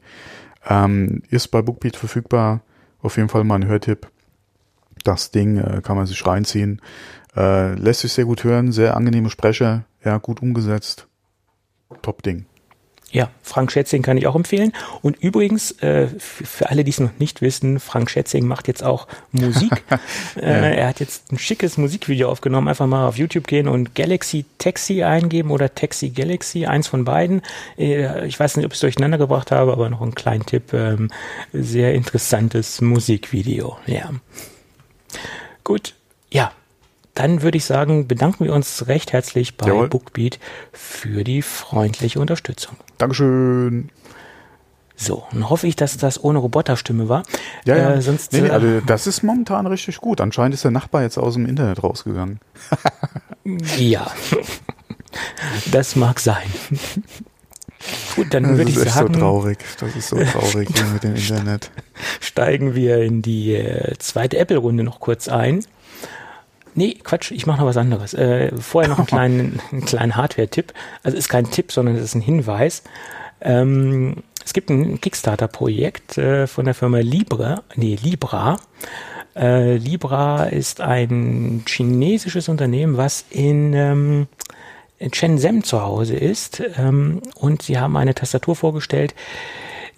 Ähm, 0.67 1.23
ist 1.29 1.49
bei 1.49 1.61
Bookbeat 1.61 1.95
verfügbar. 1.95 2.61
Auf 3.01 3.17
jeden 3.17 3.29
Fall 3.29 3.43
mal 3.43 3.55
ein 3.55 3.67
Hörtipp. 3.67 4.07
Das 5.03 5.31
Ding 5.31 5.57
äh, 5.57 5.81
kann 5.83 5.97
man 5.97 6.05
sich 6.05 6.25
reinziehen. 6.25 6.81
Äh, 7.35 7.73
lässt 7.75 8.01
sich 8.01 8.13
sehr 8.13 8.25
gut 8.25 8.43
hören. 8.43 8.71
Sehr 8.71 8.95
angenehme 8.95 9.29
Sprecher. 9.29 9.85
Ja, 10.03 10.17
gut 10.17 10.41
umgesetzt. 10.41 11.07
Top 12.01 12.23
Ding. 12.23 12.45
Ja, 13.11 13.29
Frank 13.41 13.71
Schätzing 13.71 14.03
kann 14.03 14.17
ich 14.17 14.27
auch 14.27 14.35
empfehlen. 14.35 14.71
Und 15.01 15.17
übrigens, 15.17 15.71
äh, 15.81 16.07
für 16.19 16.69
alle, 16.69 16.83
die 16.83 16.91
es 16.91 16.99
noch 16.99 17.17
nicht 17.17 17.41
wissen, 17.41 17.79
Frank 17.79 18.11
Schätzing 18.11 18.45
macht 18.45 18.67
jetzt 18.67 18.83
auch 18.83 19.07
Musik. 19.31 19.83
äh, 20.35 20.41
ja. 20.41 20.69
Er 20.69 20.87
hat 20.87 20.99
jetzt 20.99 21.31
ein 21.31 21.39
schickes 21.39 21.77
Musikvideo 21.77 22.29
aufgenommen. 22.29 22.67
Einfach 22.67 22.85
mal 22.85 23.07
auf 23.07 23.17
YouTube 23.17 23.47
gehen 23.47 23.67
und 23.67 23.95
Galaxy 23.95 24.45
Taxi 24.59 25.03
eingeben 25.03 25.49
oder 25.49 25.73
Taxi 25.73 26.09
Galaxy, 26.09 26.67
eins 26.67 26.87
von 26.87 27.03
beiden. 27.03 27.41
Äh, 27.77 28.27
ich 28.27 28.39
weiß 28.39 28.57
nicht, 28.57 28.65
ob 28.65 28.73
ich 28.73 28.77
es 28.77 28.81
durcheinander 28.81 29.17
gebracht 29.17 29.51
habe, 29.51 29.71
aber 29.71 29.89
noch 29.89 30.01
ein 30.01 30.13
kleinen 30.13 30.45
Tipp. 30.45 30.73
Ähm, 30.73 31.09
sehr 31.51 31.95
interessantes 31.95 32.79
Musikvideo. 32.81 33.77
Ja. 33.87 34.11
Gut. 35.63 35.95
Ja, 36.31 36.51
dann 37.19 37.41
würde 37.41 37.57
ich 37.57 37.65
sagen, 37.65 38.07
bedanken 38.07 38.45
wir 38.45 38.53
uns 38.53 38.87
recht 38.87 39.11
herzlich 39.11 39.57
bei 39.57 39.67
Jawohl. 39.67 39.89
Bookbeat 39.89 40.39
für 40.71 41.25
die 41.25 41.41
freundliche 41.41 42.17
Unterstützung. 42.17 42.77
Dankeschön. 42.97 43.89
So, 44.95 45.25
dann 45.33 45.49
hoffe 45.49 45.67
ich, 45.67 45.75
dass 45.75 45.97
das 45.97 46.23
ohne 46.23 46.39
Roboterstimme 46.39 47.09
war. 47.09 47.23
Ja, 47.65 47.75
ja. 47.75 47.93
Äh, 47.95 48.01
sonst, 48.01 48.31
nee, 48.31 48.39
nee, 48.39 48.47
äh, 48.47 48.51
also 48.51 48.79
das 48.85 49.05
ist 49.05 49.21
momentan 49.21 49.67
richtig 49.67 49.97
gut. 49.97 50.21
Anscheinend 50.21 50.53
ist 50.53 50.63
der 50.63 50.71
Nachbar 50.71 51.01
jetzt 51.01 51.17
aus 51.17 51.33
dem 51.33 51.45
Internet 51.45 51.83
rausgegangen. 51.83 52.39
ja, 53.77 54.09
das 55.73 55.97
mag 55.97 56.21
sein. 56.21 56.47
Gut, 58.15 58.33
dann 58.33 58.57
würde 58.57 58.71
ich 58.71 58.77
sagen. 58.77 58.87
Das 58.87 58.95
ist 58.95 59.13
so 59.13 59.19
traurig. 59.19 59.57
Das 59.77 59.95
ist 59.95 60.07
so 60.07 60.15
traurig 60.23 60.69
hier 60.73 60.85
mit 60.85 61.03
dem 61.03 61.15
Internet. 61.15 61.69
Steigen 62.21 62.75
wir 62.75 62.99
in 62.99 63.21
die 63.21 63.55
äh, 63.55 63.97
zweite 63.97 64.37
Apple-Runde 64.37 64.85
noch 64.85 65.01
kurz 65.01 65.27
ein. 65.27 65.65
Nee, 66.79 66.97
Quatsch, 67.03 67.31
ich 67.31 67.45
mache 67.45 67.59
noch 67.59 67.67
was 67.67 67.75
anderes. 67.75 68.13
Äh, 68.13 68.55
vorher 68.57 68.89
noch 68.89 68.99
einen 68.99 69.07
kleinen, 69.13 69.61
einen 69.69 69.83
kleinen 69.83 70.15
Hardware-Tipp. 70.15 70.71
Also 71.03 71.17
ist 71.17 71.27
kein 71.27 71.51
Tipp, 71.51 71.73
sondern 71.73 71.97
es 71.97 72.03
ist 72.03 72.15
ein 72.15 72.21
Hinweis. 72.21 72.83
Ähm, 73.41 74.23
es 74.45 74.53
gibt 74.53 74.69
ein 74.69 75.01
Kickstarter-Projekt 75.01 76.17
äh, 76.17 76.47
von 76.47 76.63
der 76.63 76.73
Firma 76.73 76.99
Libra, 76.99 77.63
nee, 77.75 77.99
Libra. 78.01 78.61
Äh, 79.35 79.75
Libra 79.75 80.45
ist 80.45 80.79
ein 80.79 81.65
chinesisches 81.67 82.47
Unternehmen, 82.47 82.95
was 82.95 83.25
in, 83.29 83.73
ähm, 83.73 84.27
in 84.99 85.13
Shenzhen 85.13 85.65
zu 85.65 85.81
Hause 85.81 86.15
ist. 86.15 86.63
Ähm, 86.77 87.21
und 87.35 87.61
sie 87.61 87.77
haben 87.77 87.97
eine 87.97 88.15
Tastatur 88.15 88.55
vorgestellt, 88.55 89.13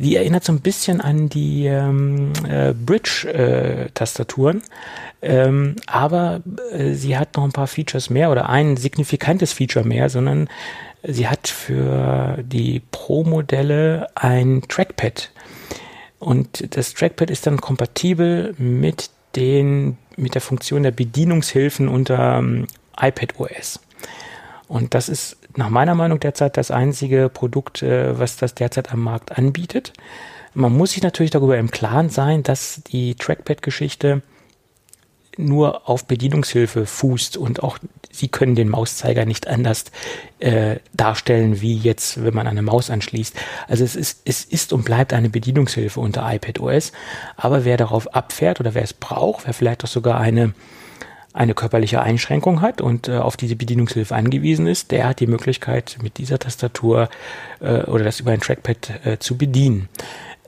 die 0.01 0.15
erinnert 0.15 0.43
so 0.43 0.51
ein 0.51 0.61
bisschen 0.61 0.99
an 0.99 1.29
die 1.29 1.67
ähm, 1.67 2.33
äh, 2.47 2.73
Bridge-Tastaturen. 2.73 4.63
Äh, 5.21 5.45
ähm, 5.45 5.75
aber 5.85 6.41
äh, 6.71 6.93
sie 6.93 7.17
hat 7.17 7.37
noch 7.37 7.43
ein 7.43 7.51
paar 7.51 7.67
Features 7.67 8.09
mehr 8.09 8.31
oder 8.31 8.49
ein 8.49 8.77
signifikantes 8.77 9.53
Feature 9.53 9.85
mehr, 9.85 10.09
sondern 10.09 10.49
sie 11.03 11.27
hat 11.27 11.47
für 11.47 12.39
die 12.43 12.81
Pro-Modelle 12.91 14.07
ein 14.15 14.63
Trackpad. 14.67 15.31
Und 16.19 16.75
das 16.75 16.93
Trackpad 16.93 17.29
ist 17.29 17.47
dann 17.47 17.61
kompatibel 17.61 18.55
mit 18.57 19.09
den, 19.35 19.97
mit 20.17 20.35
der 20.35 20.41
Funktion 20.41 20.83
der 20.83 20.91
Bedienungshilfen 20.91 21.87
unter 21.87 22.39
ähm, 22.39 22.67
iPad 22.99 23.39
OS. 23.39 23.79
Und 24.67 24.93
das 24.93 25.09
ist 25.09 25.37
nach 25.55 25.69
meiner 25.69 25.95
Meinung 25.95 26.19
derzeit 26.19 26.57
das 26.57 26.71
einzige 26.71 27.29
Produkt, 27.29 27.83
äh, 27.83 28.17
was 28.17 28.37
das 28.37 28.55
derzeit 28.55 28.91
am 28.91 29.01
Markt 29.01 29.37
anbietet. 29.37 29.93
Man 30.53 30.75
muss 30.75 30.91
sich 30.91 31.03
natürlich 31.03 31.31
darüber 31.31 31.57
im 31.57 31.71
Klaren 31.71 32.09
sein, 32.09 32.43
dass 32.43 32.81
die 32.91 33.15
Trackpad-Geschichte 33.15 34.21
nur 35.37 35.89
auf 35.89 36.05
Bedienungshilfe 36.05 36.85
fußt 36.85 37.37
und 37.37 37.63
auch 37.63 37.77
sie 38.11 38.27
können 38.27 38.55
den 38.55 38.67
Mauszeiger 38.67 39.25
nicht 39.25 39.47
anders 39.47 39.85
äh, 40.39 40.77
darstellen, 40.93 41.61
wie 41.61 41.77
jetzt, 41.77 42.23
wenn 42.23 42.33
man 42.33 42.47
eine 42.47 42.61
Maus 42.61 42.89
anschließt. 42.89 43.35
Also 43.67 43.85
es 43.85 43.95
ist, 43.95 44.21
es 44.25 44.43
ist 44.43 44.73
und 44.73 44.83
bleibt 44.83 45.13
eine 45.13 45.29
Bedienungshilfe 45.29 45.99
unter 45.99 46.31
iPad 46.31 46.59
OS. 46.59 46.91
Aber 47.37 47.63
wer 47.63 47.77
darauf 47.77 48.13
abfährt 48.13 48.59
oder 48.59 48.73
wer 48.73 48.83
es 48.83 48.93
braucht, 48.93 49.45
wer 49.45 49.53
vielleicht 49.53 49.83
auch 49.85 49.89
sogar 49.89 50.19
eine 50.19 50.53
eine 51.33 51.53
körperliche 51.53 52.01
Einschränkung 52.01 52.61
hat 52.61 52.81
und 52.81 53.07
äh, 53.07 53.17
auf 53.17 53.37
diese 53.37 53.55
Bedienungshilfe 53.55 54.15
angewiesen 54.15 54.67
ist, 54.67 54.91
der 54.91 55.07
hat 55.07 55.19
die 55.19 55.27
Möglichkeit, 55.27 55.97
mit 56.01 56.17
dieser 56.17 56.39
Tastatur 56.39 57.09
äh, 57.61 57.83
oder 57.83 58.03
das 58.03 58.19
über 58.19 58.31
ein 58.31 58.41
Trackpad 58.41 59.05
äh, 59.05 59.19
zu 59.19 59.37
bedienen. 59.37 59.87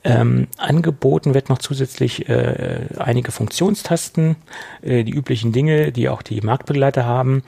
Ähm, 0.06 0.48
angeboten 0.58 1.32
wird 1.32 1.48
noch 1.48 1.58
zusätzlich 1.58 2.28
äh, 2.28 2.80
einige 2.98 3.32
Funktionstasten, 3.32 4.36
äh, 4.82 5.02
die 5.02 5.12
üblichen 5.12 5.52
Dinge, 5.52 5.92
die 5.92 6.10
auch 6.10 6.20
die 6.20 6.42
Marktbegleiter 6.42 7.06
haben 7.06 7.42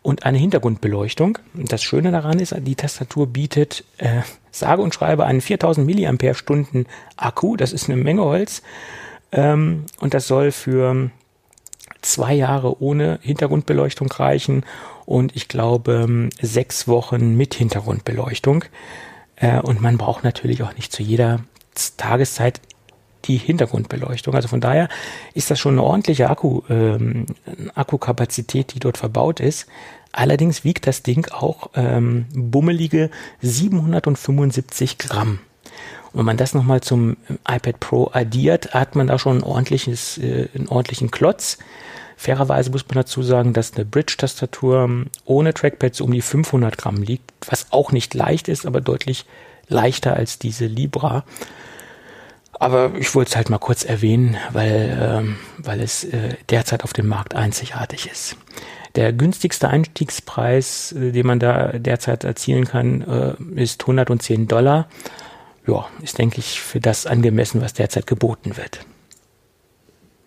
und 0.00 0.24
eine 0.24 0.38
Hintergrundbeleuchtung. 0.38 1.38
Das 1.52 1.82
Schöne 1.82 2.10
daran 2.10 2.38
ist, 2.38 2.54
die 2.60 2.76
Tastatur 2.76 3.26
bietet 3.26 3.84
äh, 3.98 4.22
sage 4.50 4.80
und 4.80 4.94
schreibe 4.94 5.26
einen 5.26 5.42
4000 5.42 5.86
mAh 5.86 6.84
Akku, 7.16 7.56
das 7.56 7.74
ist 7.74 7.90
eine 7.90 8.02
Menge 8.02 8.22
Holz 8.22 8.62
ähm, 9.32 9.84
und 10.00 10.14
das 10.14 10.26
soll 10.26 10.50
für 10.50 11.10
zwei 12.02 12.34
Jahre 12.34 12.80
ohne 12.82 13.18
Hintergrundbeleuchtung 13.22 14.10
reichen 14.10 14.64
und 15.06 15.34
ich 15.34 15.48
glaube 15.48 16.04
ähm, 16.04 16.30
sechs 16.40 16.86
Wochen 16.86 17.36
mit 17.36 17.54
Hintergrundbeleuchtung. 17.54 18.64
Äh, 19.36 19.60
und 19.60 19.80
man 19.80 19.98
braucht 19.98 20.24
natürlich 20.24 20.62
auch 20.62 20.74
nicht 20.74 20.92
zu 20.92 21.02
jeder 21.02 21.40
Tageszeit 21.96 22.60
die 23.24 23.36
Hintergrundbeleuchtung. 23.36 24.34
Also 24.34 24.48
von 24.48 24.60
daher 24.60 24.88
ist 25.34 25.50
das 25.50 25.58
schon 25.58 25.74
eine 25.74 25.82
ordentliche 25.82 26.30
Akku, 26.30 26.62
ähm, 26.68 27.26
Akkukapazität, 27.74 28.74
die 28.74 28.80
dort 28.80 28.96
verbaut 28.98 29.40
ist. 29.40 29.66
Allerdings 30.12 30.64
wiegt 30.64 30.86
das 30.86 31.02
Ding 31.02 31.28
auch 31.30 31.70
ähm, 31.74 32.26
bummelige 32.32 33.10
775 33.42 34.98
Gramm. 34.98 35.40
Und 36.12 36.20
wenn 36.20 36.24
man 36.24 36.36
das 36.38 36.54
nochmal 36.54 36.80
zum 36.80 37.16
iPad 37.46 37.80
Pro 37.80 38.10
addiert, 38.12 38.72
hat 38.72 38.96
man 38.96 39.06
da 39.06 39.18
schon 39.18 39.38
ein 39.38 39.42
ordentliches, 39.42 40.18
äh, 40.18 40.48
einen 40.54 40.68
ordentlichen 40.68 41.10
Klotz. 41.10 41.58
Fairerweise 42.18 42.70
muss 42.70 42.84
man 42.88 42.96
dazu 42.96 43.22
sagen, 43.22 43.52
dass 43.52 43.74
eine 43.74 43.84
Bridge-Tastatur 43.84 45.06
ohne 45.24 45.54
Trackpad 45.54 45.94
so 45.94 46.04
um 46.04 46.10
die 46.10 46.20
500 46.20 46.76
Gramm 46.76 46.96
liegt, 46.96 47.30
was 47.48 47.68
auch 47.70 47.92
nicht 47.92 48.12
leicht 48.12 48.48
ist, 48.48 48.66
aber 48.66 48.80
deutlich 48.80 49.24
leichter 49.68 50.14
als 50.14 50.40
diese 50.40 50.66
Libra. 50.66 51.24
Aber 52.54 52.90
ich 52.98 53.14
wollte 53.14 53.28
es 53.30 53.36
halt 53.36 53.50
mal 53.50 53.58
kurz 53.58 53.84
erwähnen, 53.84 54.36
weil, 54.50 54.98
ähm, 55.00 55.36
weil 55.58 55.80
es 55.80 56.02
äh, 56.02 56.34
derzeit 56.48 56.82
auf 56.82 56.92
dem 56.92 57.06
Markt 57.06 57.36
einzigartig 57.36 58.10
ist. 58.10 58.36
Der 58.96 59.12
günstigste 59.12 59.68
Einstiegspreis, 59.68 60.90
äh, 60.90 61.12
den 61.12 61.24
man 61.24 61.38
da 61.38 61.68
derzeit 61.78 62.24
erzielen 62.24 62.64
kann, 62.64 63.36
äh, 63.54 63.62
ist 63.62 63.82
110 63.82 64.48
Dollar. 64.48 64.88
Ja, 65.68 65.86
ist, 66.02 66.18
denke 66.18 66.40
ich, 66.40 66.60
für 66.60 66.80
das 66.80 67.06
angemessen, 67.06 67.62
was 67.62 67.74
derzeit 67.74 68.08
geboten 68.08 68.56
wird. 68.56 68.80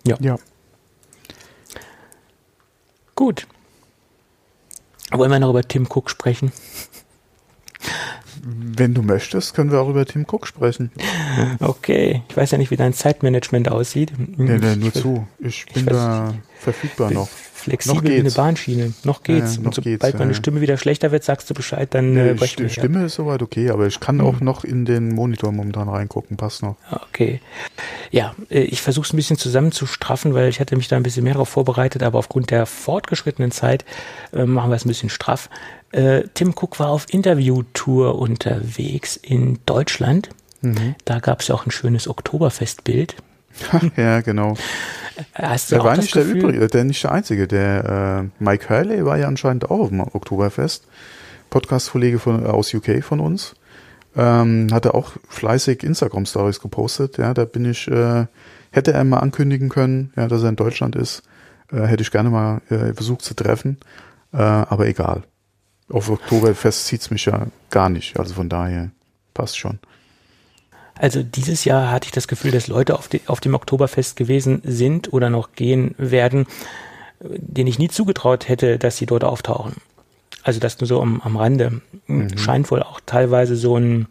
Ja. 0.07 0.15
Ja. 0.21 0.37
Gut. 3.16 3.47
Wollen 5.12 5.32
wir 5.32 5.39
noch 5.39 5.49
über 5.49 5.64
Tim 5.64 5.88
Cook 5.89 6.09
sprechen? 6.09 6.51
Wenn 8.43 8.93
du 8.93 9.01
möchtest, 9.03 9.53
können 9.53 9.72
wir 9.72 9.80
auch 9.80 9.89
über 9.89 10.05
Tim 10.05 10.26
Cook 10.30 10.47
sprechen. 10.47 10.91
Okay. 11.59 12.24
Ich 12.30 12.38
weiß 12.38 12.51
ja 12.51 12.57
nicht, 12.57 12.72
wie 12.72 12.78
dein 12.78 12.93
Zeitmanagement 12.93 13.70
aussieht. 13.70 14.14
Nee, 14.18 14.57
nee, 14.57 14.76
nur 14.76 14.93
Ich 14.93 14.93
zu. 14.93 15.28
Ich 15.39 15.66
bin 15.66 15.86
weiß 15.86 15.93
da 15.93 16.34
verfügbar 16.59 17.12
noch. 17.12 17.30
Flexibel 17.62 17.95
Noch 17.97 18.03
wie 18.09 18.20
eine. 18.20 18.32
Bahnschiene. 18.32 18.93
Noch 19.03 19.24
geht's. 19.24 19.55
Ja, 19.55 19.62
noch 19.62 19.68
Und 19.68 19.76
sobald 19.76 19.99
geht's, 20.01 20.14
meine 20.18 20.32
ja. 20.32 20.38
Stimme 20.38 20.62
wieder 20.62 20.78
schlechter 20.78 21.12
wird, 21.12 21.24
sagst 21.24 21.49
du 21.49 21.53
Bescheid, 21.53 21.93
dann 21.93 22.14
Nee, 22.14 22.30
äh, 22.30 22.34
brechen 22.34 22.59
wir 22.64 22.70
Sti- 22.70 22.80
ab. 22.82 22.86
Stimme 22.86 23.05
ist 23.05 23.16
soweit 23.16 23.41
okay, 23.41 23.70
aber 23.70 23.88
ich 23.88 23.99
kann 23.99 24.20
Hm. 24.20 24.26
auch 24.26 24.39
noch 24.41 24.64
in 24.64 24.86
den 24.86 25.09
Monitor 25.16 25.51
momentan 25.51 25.89
reingucken. 25.89 26.38
Passt 26.38 26.64
noch. 26.64 26.76
Okay. 27.09 27.39
Ja, 28.12 28.36
äh, 28.49 28.62
ich 28.62 28.82
versuche 28.82 29.05
es 29.07 29.14
ein 29.14 29.18
bisschen 29.18 29.38
zusammenzustraffen, 29.38 30.34
weil 30.34 30.49
ich 30.49 30.59
hatte 30.59 30.76
mich 30.76 30.88
da 30.88 30.97
ein 30.97 31.03
bisschen 31.03 31.24
mehr 31.24 31.34
darauf 31.34 31.49
vorbereitet, 31.49 32.03
aber 32.03 32.20
aufgrund 32.20 32.49
der 32.51 32.66
fortgeschrittenen 32.66 33.51
Zeit 33.51 33.86
äh, 34.34 34.45
machen 34.45 34.70
wir 34.72 34.76
es 34.76 34.86
ein 34.86 34.89
bisschen 34.89 35.09
straff. 35.09 35.49
Äh, 35.91 36.24
Tim 36.34 36.49
Cook 36.55 36.80
war 36.80 36.89
auf 36.89 37.05
Interviewtour 37.09 38.18
unterwegs 38.20 39.18
in 39.18 39.59
Deutschland. 39.66 40.30
Mhm. 40.62 40.95
Da 41.05 41.20
gab 41.20 41.41
es 41.41 41.47
ja 41.47 41.55
auch 41.55 41.66
ein 41.66 41.72
schönes 41.72 42.07
Oktoberfestbild. 42.07 43.16
ja, 43.97 44.22
genau. 44.22 44.56
Hast 45.34 45.72
du 45.72 45.76
Der 45.76 45.84
war 45.84 45.97
nicht 45.97 46.16
der 46.16 46.26
übrige, 46.26 46.68
der 46.68 46.84
nicht 46.84 47.04
der 47.04 47.12
einzige. 47.12 47.47
Der 47.47 48.30
äh, 48.39 48.43
Mike 48.43 48.70
Hurley 48.70 49.06
war 49.06 49.18
ja 49.18 49.28
anscheinend 49.28 49.66
auch 49.70 49.80
auf 49.80 49.89
dem 49.89 50.02
Oktoberfest. 50.02 50.88
Podcast-Kollege 51.49 52.20
von, 52.20 52.45
aus 52.45 52.74
UK 52.74 53.04
von 53.04 53.20
uns. 53.20 53.56
Ähm, 54.16 54.68
hatte 54.72 54.93
auch 54.93 55.14
fleißig 55.30 55.84
Instagram-Stories 55.84 56.60
gepostet. 56.60 57.18
Ja, 57.18 57.34
da 57.34 57.45
bin 57.45 57.66
ich, 57.66 57.88
äh, 57.88 58.26
hätte 58.72 58.93
er 58.93 59.04
mal 59.04 59.20
ankündigen 59.20 59.70
können, 59.70 60.12
ja, 60.16 60.28
dass 60.28 60.43
er 60.43 60.49
in 60.49 60.56
Deutschland 60.56 60.95
ist. 60.95 61.24
Äh, 61.72 61.84
hätte 61.84 62.04
ich 62.04 62.12
gerne 62.12 62.30
mal 62.30 62.62
äh, 62.70 62.93
versucht 62.93 63.22
zu 63.22 63.34
treffen. 63.34 63.78
Äh, 64.34 64.38
aber 64.38 64.88
egal. 64.88 65.24
Auf 65.89 66.10
Oktoberfest 66.10 66.86
zieht's 66.86 67.12
mich 67.12 67.26
ja 67.26 67.47
gar 67.70 67.89
nicht. 67.89 68.18
Also 68.18 68.34
von 68.34 68.49
daher 68.49 68.91
passt 69.34 69.58
schon. 69.58 69.80
Also 71.02 71.24
dieses 71.24 71.66
Jahr 71.66 71.89
hatte 71.89 72.06
ich 72.06 72.12
das 72.12 72.28
Gefühl, 72.28 72.52
dass 72.52 72.68
Leute 72.68 72.95
auf, 72.95 73.08
die, 73.08 73.22
auf 73.26 73.39
dem 73.39 73.56
Oktoberfest 73.56 74.16
gewesen 74.16 74.62
sind 74.64 75.12
oder 75.12 75.32
noch 75.32 75.54
gehen 75.54 75.95
werden, 75.97 76.45
äh, 77.22 77.39
denen 77.39 77.68
ich 77.68 77.80
nie 77.80 77.89
zugetraut 77.89 78.47
hätte, 78.47 78.78
dass 78.78 78.97
sie 78.97 79.08
dort 79.08 79.24
auftauchen. 79.24 79.78
Also 80.43 80.60
das 80.60 80.80
nur 80.80 80.88
so 80.88 81.02
am, 81.02 81.20
am 81.22 81.38
Rande. 81.38 81.82
Scheint 82.36 82.70
wohl 82.70 82.84
auch 82.84 82.99
teilweise 83.04 83.56
so 83.56 83.78
ein 83.78 84.08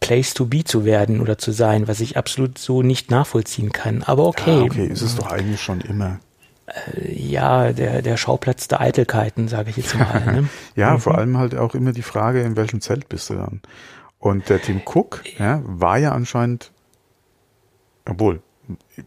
Place 0.00 0.34
to 0.34 0.44
be 0.44 0.62
zu 0.62 0.84
werden 0.84 1.22
oder 1.22 1.38
zu 1.38 1.52
sein, 1.52 1.88
was 1.88 2.00
ich 2.00 2.18
absolut 2.18 2.58
so 2.58 2.82
nicht 2.82 3.10
nachvollziehen 3.10 3.72
kann. 3.72 4.02
Aber 4.02 4.26
okay. 4.26 4.58
Ja, 4.58 4.62
okay, 4.64 4.86
ist 4.86 5.00
es 5.00 5.16
doch 5.16 5.30
eigentlich 5.30 5.62
schon 5.62 5.80
immer. 5.80 6.20
Ja, 7.08 7.72
der, 7.72 8.02
der 8.02 8.18
Schauplatz 8.18 8.68
der 8.68 8.82
Eitelkeiten, 8.82 9.48
sage 9.48 9.70
ich 9.70 9.78
jetzt 9.78 9.94
mal. 9.94 10.20
Ne? 10.26 10.48
Ja, 10.76 10.98
vor 10.98 11.16
allem 11.16 11.38
halt 11.38 11.54
auch 11.54 11.74
immer 11.74 11.92
die 11.92 12.02
Frage, 12.02 12.42
in 12.42 12.56
welchem 12.56 12.82
Zelt 12.82 13.08
bist 13.08 13.30
du 13.30 13.34
dann? 13.34 13.62
Und 14.22 14.48
der 14.48 14.62
Tim 14.62 14.80
Cook, 14.86 15.22
ja, 15.38 15.60
war 15.66 15.98
ja 15.98 16.12
anscheinend, 16.12 16.70
obwohl, 18.08 18.40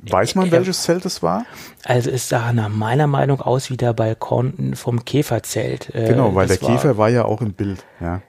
weiß 0.10 0.36
man, 0.36 0.52
welches 0.52 0.84
Zelt 0.84 1.06
es 1.06 1.24
war? 1.24 1.46
Also 1.86 2.12
es 2.12 2.28
sah 2.30 2.52
nach 2.54 2.70
meiner 2.70 3.08
Meinung 3.08 3.40
aus 3.42 3.70
wie 3.70 3.78
der 3.78 3.94
Balkon 3.94 4.74
vom 4.76 5.06
Käferzelt. 5.06 5.90
Äh, 5.96 6.10
Genau, 6.10 6.36
weil 6.36 6.48
der 6.48 6.58
das 6.58 6.68
war- 6.68 6.76
Käfer 6.76 6.98
war 6.98 7.10
ja 7.10 7.24
auch 7.26 7.42
im 7.42 7.54
Bild, 7.54 7.84
ja. 8.02 8.22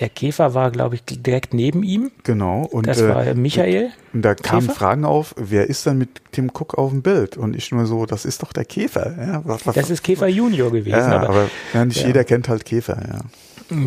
Der 0.00 0.08
Käfer 0.08 0.54
war, 0.54 0.70
glaube 0.72 0.96
ich, 0.96 1.04
direkt 1.04 1.54
neben 1.54 1.84
ihm. 1.84 2.10
Genau. 2.24 2.62
Und, 2.62 2.86
Das 2.88 2.98
äh, 3.00 3.08
war 3.08 3.34
Michael. 3.34 3.90
und 4.12 4.22
da 4.22 4.34
kamen 4.34 4.62
Käfer? 4.66 4.74
Fragen 4.74 5.04
auf, 5.04 5.34
wer 5.38 5.68
ist 5.68 5.86
denn 5.86 5.98
mit 5.98 6.22
Tim 6.32 6.50
Cook 6.52 6.76
auf 6.76 6.90
dem 6.90 7.02
Bild? 7.02 7.36
Und 7.36 7.54
ich 7.54 7.70
nur 7.70 7.86
so, 7.86 8.04
das 8.06 8.24
ist 8.24 8.42
doch 8.42 8.52
der 8.52 8.64
Käfer. 8.64 9.14
Ja, 9.24 9.42
was, 9.44 9.64
was, 9.66 9.74
Das 9.76 9.90
ist 9.90 10.02
Käfer 10.02 10.26
Junior 10.26 10.72
gewesen. 10.72 10.98
ja, 10.98 11.06
aber, 11.20 11.28
aber, 11.28 11.50
ja, 11.74 11.84
nicht 11.84 12.00
ja. 12.00 12.06
jeder 12.08 12.24
kennt 12.24 12.48
halt 12.48 12.64
Käfer, 12.64 13.00
ja. 13.06 13.20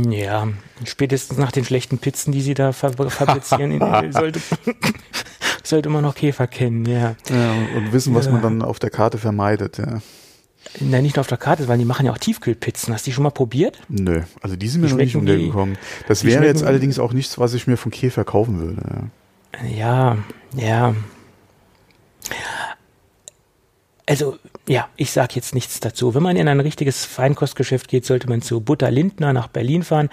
Ja, 0.09 0.47
spätestens 0.85 1.37
nach 1.37 1.51
den 1.51 1.65
schlechten 1.65 1.97
Pizzen, 1.97 2.31
die 2.31 2.41
sie 2.41 2.53
da 2.53 2.71
fab- 2.71 3.09
fabrizieren, 3.11 3.79
sollte, 4.11 4.39
sollte 5.63 5.89
man 5.89 6.03
noch 6.03 6.15
Käfer 6.15 6.47
kennen, 6.47 6.85
ja. 6.85 7.15
ja 7.29 7.51
und, 7.75 7.91
wissen, 7.93 8.13
was 8.15 8.25
Ja. 8.25 8.31
man 8.33 8.41
dann 8.41 8.61
auf 8.61 8.79
der 8.79 8.89
Karte 8.89 9.17
vermeidet, 9.17 9.77
ja. 9.77 9.99
Nein, 10.79 11.03
nicht 11.03 11.15
nur 11.15 11.21
auf 11.21 11.27
der 11.27 11.37
Karte, 11.37 11.67
weil 11.67 11.77
die 11.77 11.85
machen 11.85 12.05
ja 12.07 12.11
auch 12.11 12.17
Tiefkühlpizzen. 12.17 12.91
Hast 12.93 13.05
du 13.05 13.11
die 13.11 13.13
schon 13.13 13.23
mal 13.23 13.29
probiert? 13.29 13.79
Nö, 13.87 14.23
also 14.41 14.55
die 14.55 14.67
sind 14.67 14.81
mir 14.81 14.87
Die 14.87 14.93
noch 14.93 14.99
nicht 14.99 15.13
wie- 15.13 15.17
untergekommen. 15.19 15.77
Das 16.07 16.23
wäre 16.23 16.45
jetzt 16.45 16.63
allerdings 16.63 16.97
auch 16.99 17.13
nichts, 17.13 17.37
was 17.37 17.53
ich 17.53 17.67
mir 17.67 17.77
von 17.77 17.91
Käfer 17.91 18.23
kaufen 18.25 18.59
würde. 18.59 19.09
Ja. 19.63 19.67
Ja, 19.69 20.17
ja. 20.55 20.95
Also, 24.07 24.37
ja, 24.67 24.87
ich 24.97 25.09
sage 25.11 25.33
jetzt 25.33 25.55
nichts 25.55 25.79
dazu. 25.79 26.13
Wenn 26.13 26.21
man 26.21 26.35
in 26.35 26.47
ein 26.47 26.59
richtiges 26.59 27.05
Feinkostgeschäft 27.05 27.87
geht, 27.87 28.05
sollte 28.05 28.29
man 28.29 28.43
zu 28.43 28.61
Butter 28.61 28.91
Lindner 28.91 29.33
nach 29.33 29.47
Berlin 29.47 29.81
fahren. 29.83 30.09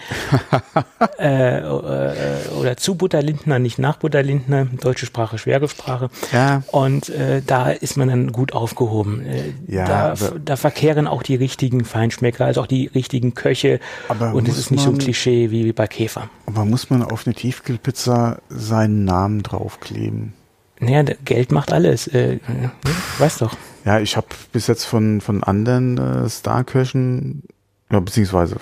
äh, 1.18 1.58
äh, 1.58 2.48
oder 2.58 2.76
zu 2.78 2.94
Butter 2.94 3.20
Lindner, 3.22 3.58
nicht 3.58 3.78
nach 3.78 3.98
Butter 3.98 4.22
Lindner. 4.22 4.64
Deutsche 4.64 5.04
Sprache, 5.04 5.36
schwere 5.36 5.68
Sprache. 5.68 6.08
Ja. 6.32 6.62
Und 6.72 7.10
äh, 7.10 7.42
da 7.46 7.70
ist 7.70 7.96
man 7.98 8.08
dann 8.08 8.32
gut 8.32 8.54
aufgehoben. 8.54 9.26
Äh, 9.26 9.52
Ja, 9.66 9.84
da, 9.86 10.14
da 10.42 10.56
verkehren 10.56 11.06
auch 11.06 11.22
die 11.22 11.34
richtigen 11.36 11.84
Feinschmecker, 11.84 12.46
also 12.46 12.62
auch 12.62 12.66
die 12.66 12.86
richtigen 12.86 13.34
Köche. 13.34 13.78
Aber 14.08 14.32
Und 14.34 14.48
es 14.48 14.56
ist 14.56 14.70
nicht 14.70 14.82
so 14.84 14.88
ein 14.88 14.92
man- 14.96 15.00
Klischee 15.04 15.50
wie 15.50 15.72
bei 15.72 15.86
Käfer. 15.86 16.30
Aber 16.46 16.64
muss 16.64 16.88
man 16.88 17.02
auf 17.02 17.26
eine 17.26 17.34
Tiefkühlpizza 17.34 18.38
seinen 18.48 19.04
Namen 19.04 19.42
draufkleben? 19.42 20.32
Naja, 20.80 21.04
Geld 21.24 21.52
macht 21.52 21.72
alles. 21.72 22.06
Äh, 22.08 22.38
ne? 22.48 22.70
weißt 23.18 23.42
doch. 23.42 23.54
Ja, 23.84 23.98
ich 23.98 24.16
habe 24.16 24.28
bis 24.52 24.66
jetzt 24.68 24.84
von, 24.84 25.20
von 25.20 25.42
anderen 25.42 25.98
äh, 25.98 26.28
Starköchen, 26.30 27.42
ja, 27.90 28.00
beziehungsweise, 28.00 28.56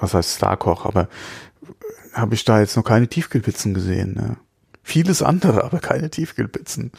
was 0.00 0.14
heißt 0.14 0.36
Starkoch, 0.36 0.86
aber 0.86 1.08
habe 2.12 2.34
ich 2.34 2.44
da 2.44 2.60
jetzt 2.60 2.76
noch 2.76 2.84
keine 2.84 3.08
Tiefkühlpizzen 3.08 3.74
gesehen. 3.74 4.14
Ne? 4.14 4.36
Vieles 4.82 5.22
andere, 5.22 5.64
aber 5.64 5.80
keine 5.80 6.10
Tiefkühlpizzen. 6.10 6.92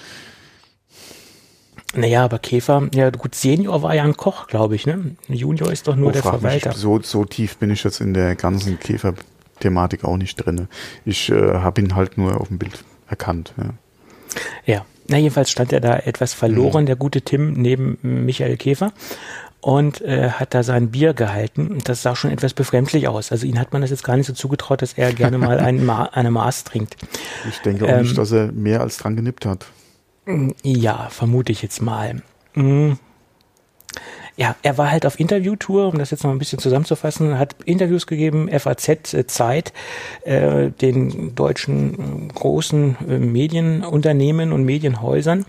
Naja, 1.93 2.25
aber 2.25 2.39
Käfer, 2.39 2.89
ja 2.93 3.09
gut, 3.09 3.35
Senior 3.35 3.81
war 3.81 3.95
ja 3.95 4.03
ein 4.03 4.17
Koch, 4.17 4.47
glaube 4.47 4.75
ich, 4.75 4.85
ne? 4.85 5.15
Junior 5.29 5.71
ist 5.71 5.87
doch 5.87 5.95
nur 5.95 6.09
Oh, 6.09 6.11
der 6.11 6.23
frag 6.23 6.33
mich, 6.33 6.41
Verwalter. 6.41 6.73
so, 6.73 7.01
so 7.01 7.23
tief 7.23 7.57
bin 7.57 7.71
ich 7.71 7.83
jetzt 7.85 8.01
in 8.01 8.13
der 8.13 8.35
ganzen 8.35 8.77
Käfer-Thematik 8.79 10.03
auch 10.03 10.17
nicht 10.17 10.35
drinne. 10.35 10.67
Ich 11.05 11.29
äh, 11.29 11.53
habe 11.53 11.79
ihn 11.81 11.95
halt 11.95 12.17
nur 12.17 12.41
auf 12.41 12.49
dem 12.49 12.57
Bild 12.57 12.83
erkannt. 13.07 13.53
Ja. 13.57 13.69
Ja, 14.65 14.85
na 15.07 15.17
jedenfalls 15.17 15.49
stand 15.51 15.71
er 15.73 15.81
da 15.81 15.97
etwas 15.97 16.33
verloren, 16.33 16.83
Mhm. 16.83 16.87
der 16.87 16.95
gute 16.95 17.21
Tim, 17.21 17.53
neben 17.53 17.97
Michael 18.01 18.57
Käfer 18.57 18.91
und 19.61 20.01
äh, 20.01 20.29
hat 20.29 20.53
da 20.53 20.61
sein 20.63 20.91
Bier 20.91 21.13
gehalten 21.13 21.67
und 21.69 21.89
das 21.89 22.01
sah 22.03 22.15
schon 22.15 22.31
etwas 22.31 22.53
befremdlich 22.53 23.07
aus. 23.07 23.31
Also 23.31 23.47
ihn 23.47 23.59
hat 23.59 23.73
man 23.73 23.81
das 23.81 23.89
jetzt 23.91 24.03
gar 24.03 24.15
nicht 24.17 24.27
so 24.27 24.33
zugetraut, 24.33 24.81
dass 24.81 24.93
er 24.93 25.11
gerne 25.13 25.37
mal 25.37 25.59
ein 25.59 25.85
Ma 25.85 26.03
eine 26.13 26.29
Maß 26.31 26.63
trinkt. 26.65 26.97
Ich 27.49 27.59
denke 27.59 27.85
auch 27.85 27.89
Ähm, 27.89 28.01
nicht, 28.03 28.17
dass 28.17 28.31
er 28.31 28.51
mehr 28.51 28.81
als 28.81 28.97
dran 28.97 29.15
genippt 29.15 29.45
hat. 29.45 29.65
Ja, 30.63 31.07
vermute 31.09 31.51
ich 31.51 31.61
jetzt 31.61 31.81
mal. 31.81 32.21
Mm. 32.55 32.93
Ja, 34.37 34.55
er 34.63 34.77
war 34.77 34.91
halt 34.91 35.05
auf 35.05 35.19
Interviewtour, 35.19 35.87
um 35.87 35.97
das 35.97 36.11
jetzt 36.11 36.23
noch 36.23 36.31
ein 36.31 36.39
bisschen 36.39 36.59
zusammenzufassen, 36.59 37.39
hat 37.39 37.55
Interviews 37.63 38.05
gegeben, 38.05 38.49
FAZ, 38.49 39.13
äh, 39.13 39.27
Zeit, 39.27 39.71
äh, 40.23 40.71
den 40.71 41.35
deutschen 41.35 42.29
äh, 42.29 42.33
großen 42.33 42.97
äh, 43.07 43.17
Medienunternehmen 43.17 44.51
und 44.51 44.65
Medienhäusern. 44.65 45.45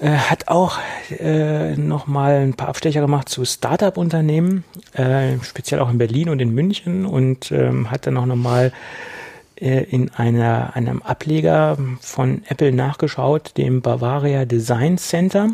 Äh, 0.00 0.10
hat 0.10 0.48
auch 0.48 0.78
äh, 1.10 1.76
nochmal 1.76 2.40
ein 2.40 2.54
paar 2.54 2.68
Abstecher 2.68 3.00
gemacht 3.00 3.28
zu 3.28 3.44
Startup-Unternehmen, 3.44 4.64
äh, 4.94 5.38
speziell 5.42 5.80
auch 5.80 5.90
in 5.90 5.98
Berlin 5.98 6.30
und 6.30 6.40
in 6.40 6.54
München 6.54 7.04
und 7.04 7.52
ähm, 7.52 7.90
hat 7.90 8.06
dann 8.06 8.16
auch 8.16 8.26
nochmal 8.26 8.72
äh, 9.56 9.82
in 9.90 10.10
einer, 10.14 10.74
einem 10.74 11.02
Ableger 11.02 11.76
von 12.00 12.42
Apple 12.48 12.72
nachgeschaut, 12.72 13.56
dem 13.56 13.82
Bavaria 13.82 14.44
Design 14.44 14.98
Center, 14.98 15.50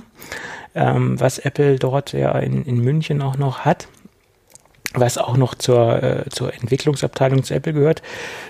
ähm, 0.74 1.18
was 1.20 1.38
Apple 1.38 1.78
dort 1.78 2.12
ja 2.12 2.38
in, 2.38 2.64
in 2.64 2.78
München 2.80 3.22
auch 3.22 3.36
noch 3.36 3.60
hat, 3.60 3.88
was 4.94 5.18
auch 5.18 5.36
noch 5.36 5.54
zur, 5.54 6.02
äh, 6.02 6.24
zur 6.30 6.54
Entwicklungsabteilung 6.54 7.42
zu 7.42 7.54
Apple 7.54 7.72
gehört. 7.72 8.02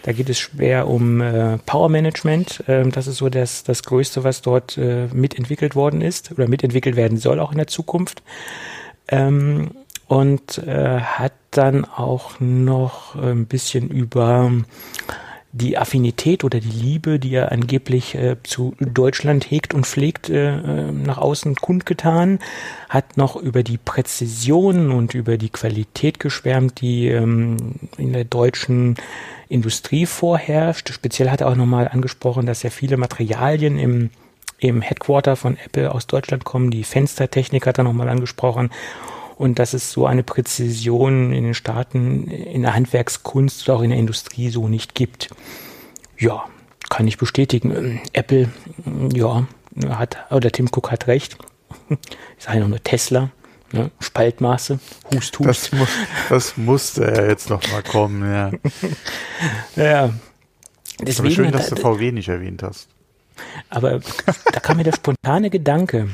Da 0.02 0.12
geht 0.12 0.28
es 0.28 0.38
schwer 0.38 0.88
um 0.88 1.20
äh, 1.20 1.58
Power 1.58 1.88
Management. 1.88 2.64
Ähm, 2.68 2.92
das 2.92 3.06
ist 3.06 3.16
so 3.16 3.28
das, 3.28 3.64
das 3.64 3.82
Größte, 3.82 4.24
was 4.24 4.42
dort 4.42 4.76
äh, 4.78 5.08
mitentwickelt 5.12 5.74
worden 5.74 6.00
ist 6.02 6.32
oder 6.32 6.48
mitentwickelt 6.48 6.96
werden 6.96 7.18
soll 7.18 7.40
auch 7.40 7.52
in 7.52 7.58
der 7.58 7.66
Zukunft. 7.66 8.22
Ähm, 9.08 9.70
und 10.06 10.58
äh, 10.58 11.00
hat 11.00 11.32
dann 11.50 11.84
auch 11.84 12.38
noch 12.38 13.14
ein 13.14 13.46
bisschen 13.46 13.88
über 13.88 14.52
die 15.54 15.78
Affinität 15.78 16.42
oder 16.42 16.58
die 16.58 16.68
Liebe, 16.68 17.20
die 17.20 17.32
er 17.34 17.52
angeblich 17.52 18.16
äh, 18.16 18.36
zu 18.42 18.74
Deutschland 18.80 19.48
hegt 19.48 19.72
und 19.72 19.86
pflegt, 19.86 20.28
äh, 20.28 20.56
äh, 20.56 20.90
nach 20.90 21.18
außen 21.18 21.54
kundgetan, 21.54 22.40
hat 22.88 23.16
noch 23.16 23.36
über 23.36 23.62
die 23.62 23.78
Präzision 23.78 24.90
und 24.90 25.14
über 25.14 25.38
die 25.38 25.50
Qualität 25.50 26.18
geschwärmt, 26.18 26.80
die 26.80 27.06
ähm, 27.06 27.76
in 27.96 28.12
der 28.12 28.24
deutschen 28.24 28.96
Industrie 29.48 30.06
vorherrscht. 30.06 30.88
Speziell 30.92 31.30
hat 31.30 31.40
er 31.40 31.48
auch 31.48 31.56
nochmal 31.56 31.86
angesprochen, 31.86 32.46
dass 32.46 32.64
ja 32.64 32.70
viele 32.70 32.96
Materialien 32.96 33.78
im, 33.78 34.10
im 34.58 34.82
Headquarter 34.82 35.36
von 35.36 35.56
Apple 35.56 35.94
aus 35.94 36.08
Deutschland 36.08 36.44
kommen. 36.44 36.72
Die 36.72 36.82
Fenstertechnik 36.82 37.64
hat 37.68 37.78
er 37.78 37.84
nochmal 37.84 38.08
angesprochen 38.08 38.70
und 39.36 39.58
dass 39.58 39.72
es 39.72 39.90
so 39.90 40.06
eine 40.06 40.22
Präzision 40.22 41.32
in 41.32 41.44
den 41.44 41.54
Staaten, 41.54 42.28
in 42.28 42.62
der 42.62 42.74
Handwerkskunst 42.74 43.68
oder 43.68 43.78
auch 43.78 43.82
in 43.82 43.90
der 43.90 43.98
Industrie 43.98 44.50
so 44.50 44.68
nicht 44.68 44.94
gibt. 44.94 45.30
Ja, 46.18 46.44
kann 46.88 47.08
ich 47.08 47.18
bestätigen. 47.18 48.00
Apple, 48.12 48.48
ja, 49.12 49.46
hat, 49.88 50.18
oder 50.30 50.50
Tim 50.50 50.66
Cook 50.66 50.90
hat 50.90 51.06
recht. 51.06 51.36
Ich 52.38 52.44
sage 52.44 52.60
noch 52.60 52.68
nur 52.68 52.82
Tesla. 52.82 53.30
Ne? 53.72 53.90
Spaltmaße, 53.98 54.78
Hust, 55.12 55.38
Hust. 55.38 55.48
Das, 55.48 55.72
muss, 55.72 55.88
das 56.28 56.56
musste 56.56 57.02
ja 57.04 57.26
jetzt 57.26 57.50
noch 57.50 57.60
mal 57.72 57.82
kommen, 57.82 58.22
ja. 58.22 58.52
ja. 59.76 60.14
Deswegen 61.00 61.26
aber 61.26 61.34
schön, 61.34 61.52
dass 61.52 61.70
du 61.70 61.76
VW 61.76 62.12
nicht 62.12 62.28
erwähnt 62.28 62.62
hast. 62.62 62.88
Aber 63.70 64.00
da 64.52 64.60
kam 64.60 64.76
mir 64.76 64.84
der 64.84 64.92
spontane 64.96 65.50
Gedanke 65.50 66.10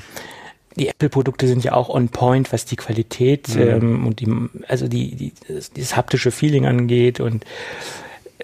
die 0.80 0.88
Apple-Produkte 0.88 1.46
sind 1.46 1.62
ja 1.62 1.74
auch 1.74 1.90
on 1.90 2.08
point, 2.08 2.52
was 2.52 2.64
die 2.64 2.76
Qualität 2.76 3.54
mhm. 3.54 3.60
ähm, 3.60 4.06
und 4.06 4.20
die, 4.20 4.34
also 4.66 4.88
die, 4.88 5.14
die, 5.14 5.32
das, 5.46 5.70
dieses 5.70 5.94
haptische 5.94 6.30
Feeling 6.30 6.66
angeht 6.66 7.20
und 7.20 7.44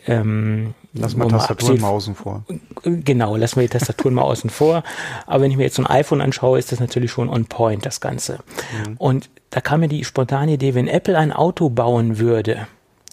ähm, 0.06 0.74
Lass 0.92 1.16
mal 1.16 1.28
Tastaturen 1.28 1.80
mal 1.80 1.88
außen 1.88 2.14
vor. 2.14 2.44
Genau, 2.84 3.36
lassen 3.36 3.56
wir 3.56 3.62
die 3.62 3.72
Tastaturen 3.72 4.14
mal 4.14 4.22
außen 4.22 4.50
vor. 4.50 4.82
Aber 5.26 5.42
wenn 5.42 5.50
ich 5.50 5.56
mir 5.56 5.64
jetzt 5.64 5.76
so 5.76 5.82
ein 5.82 5.86
iPhone 5.86 6.20
anschaue, 6.20 6.58
ist 6.58 6.72
das 6.72 6.80
natürlich 6.80 7.10
schon 7.10 7.28
on 7.28 7.46
point, 7.46 7.84
das 7.84 8.00
Ganze. 8.00 8.38
Mhm. 8.86 8.96
Und 8.96 9.30
da 9.50 9.60
kam 9.60 9.80
mir 9.80 9.88
die 9.88 10.04
spontane 10.04 10.52
Idee, 10.52 10.74
wenn 10.74 10.88
Apple 10.88 11.18
ein 11.18 11.32
Auto 11.32 11.70
bauen 11.70 12.18
würde, 12.18 12.66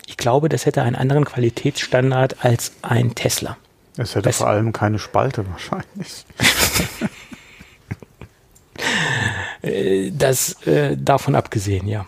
ich 0.05 0.17
glaube, 0.17 0.49
das 0.49 0.65
hätte 0.65 0.81
einen 0.83 0.95
anderen 0.95 1.25
Qualitätsstandard 1.25 2.43
als 2.43 2.73
ein 2.81 3.15
Tesla. 3.15 3.57
Es 3.97 4.11
hätte 4.11 4.23
das 4.23 4.37
vor 4.37 4.47
allem 4.47 4.73
keine 4.73 4.99
Spalte 4.99 5.45
wahrscheinlich. 5.49 6.25
Äh, 9.61 10.11
das 10.11 10.61
äh, 10.67 10.97
davon 10.97 11.35
abgesehen, 11.35 11.87
ja. 11.87 12.05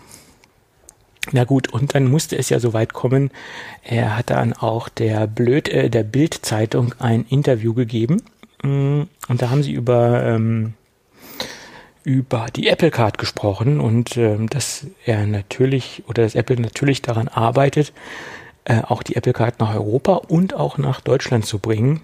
Na 1.31 1.43
gut, 1.43 1.73
und 1.73 1.95
dann 1.95 2.05
musste 2.05 2.37
es 2.37 2.49
ja 2.49 2.59
so 2.59 2.73
weit 2.73 2.93
kommen. 2.93 3.31
Er 3.83 4.17
hat 4.17 4.29
dann 4.29 4.53
auch 4.53 4.89
der 4.89 5.25
Blöd, 5.25 5.69
äh, 5.69 5.89
der 5.89 6.03
Bild-Zeitung 6.03 6.93
ein 6.99 7.25
Interview 7.29 7.73
gegeben. 7.73 8.21
Mm, 8.61 9.03
und 9.27 9.41
da 9.41 9.49
haben 9.49 9.63
sie 9.63 9.73
über, 9.73 10.23
ähm, 10.23 10.73
über 12.03 12.47
die 12.55 12.67
Apple 12.67 12.91
Card 12.91 13.17
gesprochen 13.17 13.79
und 13.79 14.17
ähm, 14.17 14.47
dass 14.49 14.85
er 15.05 15.25
natürlich 15.25 16.03
oder 16.07 16.21
dass 16.21 16.35
Apple 16.35 16.59
natürlich 16.59 17.01
daran 17.01 17.27
arbeitet, 17.27 17.91
äh, 18.67 18.81
auch 18.81 19.03
die 19.03 19.15
Apple 19.15 19.33
Card 19.33 19.59
nach 19.59 19.75
Europa 19.75 20.15
und 20.15 20.55
auch 20.55 20.79
nach 20.79 20.99
Deutschland 20.99 21.45
zu 21.45 21.59
bringen. 21.59 22.01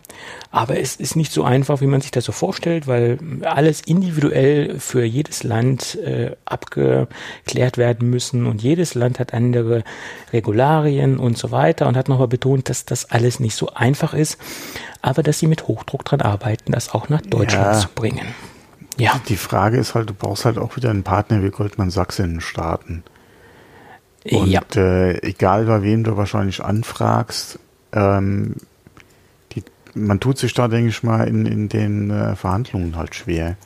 Aber 0.51 0.79
es 0.79 0.95
ist 0.95 1.15
nicht 1.15 1.31
so 1.31 1.43
einfach, 1.43 1.81
wie 1.81 1.87
man 1.87 2.01
sich 2.01 2.11
das 2.11 2.25
so 2.25 2.31
vorstellt, 2.31 2.85
weil 2.85 3.17
alles 3.41 3.81
individuell 3.81 4.79
für 4.79 5.03
jedes 5.03 5.43
Land 5.43 5.95
äh, 5.95 6.35
abgeklärt 6.45 7.77
werden 7.77 8.11
müssen 8.11 8.45
und 8.45 8.61
jedes 8.61 8.93
Land 8.93 9.19
hat 9.19 9.33
andere 9.33 9.83
Regularien 10.31 11.17
und 11.17 11.35
so 11.35 11.49
weiter 11.49 11.87
und 11.87 11.97
hat 11.97 12.09
nochmal 12.09 12.27
betont, 12.27 12.69
dass 12.69 12.85
das 12.85 13.09
alles 13.09 13.39
nicht 13.39 13.55
so 13.55 13.73
einfach 13.73 14.13
ist, 14.13 14.37
aber 15.01 15.23
dass 15.23 15.39
sie 15.39 15.47
mit 15.47 15.67
Hochdruck 15.67 16.05
dran 16.05 16.21
arbeiten, 16.21 16.73
das 16.73 16.93
auch 16.93 17.09
nach 17.09 17.21
Deutschland 17.21 17.73
ja. 17.73 17.79
zu 17.79 17.87
bringen. 17.89 18.27
Ja. 18.97 19.19
Die 19.27 19.37
Frage 19.37 19.77
ist 19.77 19.95
halt, 19.95 20.11
du 20.11 20.13
brauchst 20.13 20.45
halt 20.45 20.59
auch 20.59 20.75
wieder 20.75 20.91
einen 20.91 21.01
Partner 21.01 21.41
wie 21.41 21.49
Goldman 21.49 21.89
Sachs 21.89 22.19
in 22.19 22.33
den 22.33 22.41
Staaten. 22.41 23.03
Und 24.29 24.47
ja. 24.47 24.61
äh, 24.75 25.21
egal 25.27 25.65
bei 25.65 25.81
wem 25.81 26.03
du 26.03 26.15
wahrscheinlich 26.15 26.63
anfragst, 26.63 27.59
ähm, 27.91 28.55
die, 29.53 29.63
man 29.95 30.19
tut 30.19 30.37
sich 30.37 30.53
da, 30.53 30.67
denke 30.67 30.89
ich 30.89 31.03
mal, 31.03 31.27
in, 31.27 31.45
in 31.45 31.69
den 31.69 32.11
äh, 32.11 32.35
Verhandlungen 32.35 32.95
halt 32.95 33.15
schwer. 33.15 33.57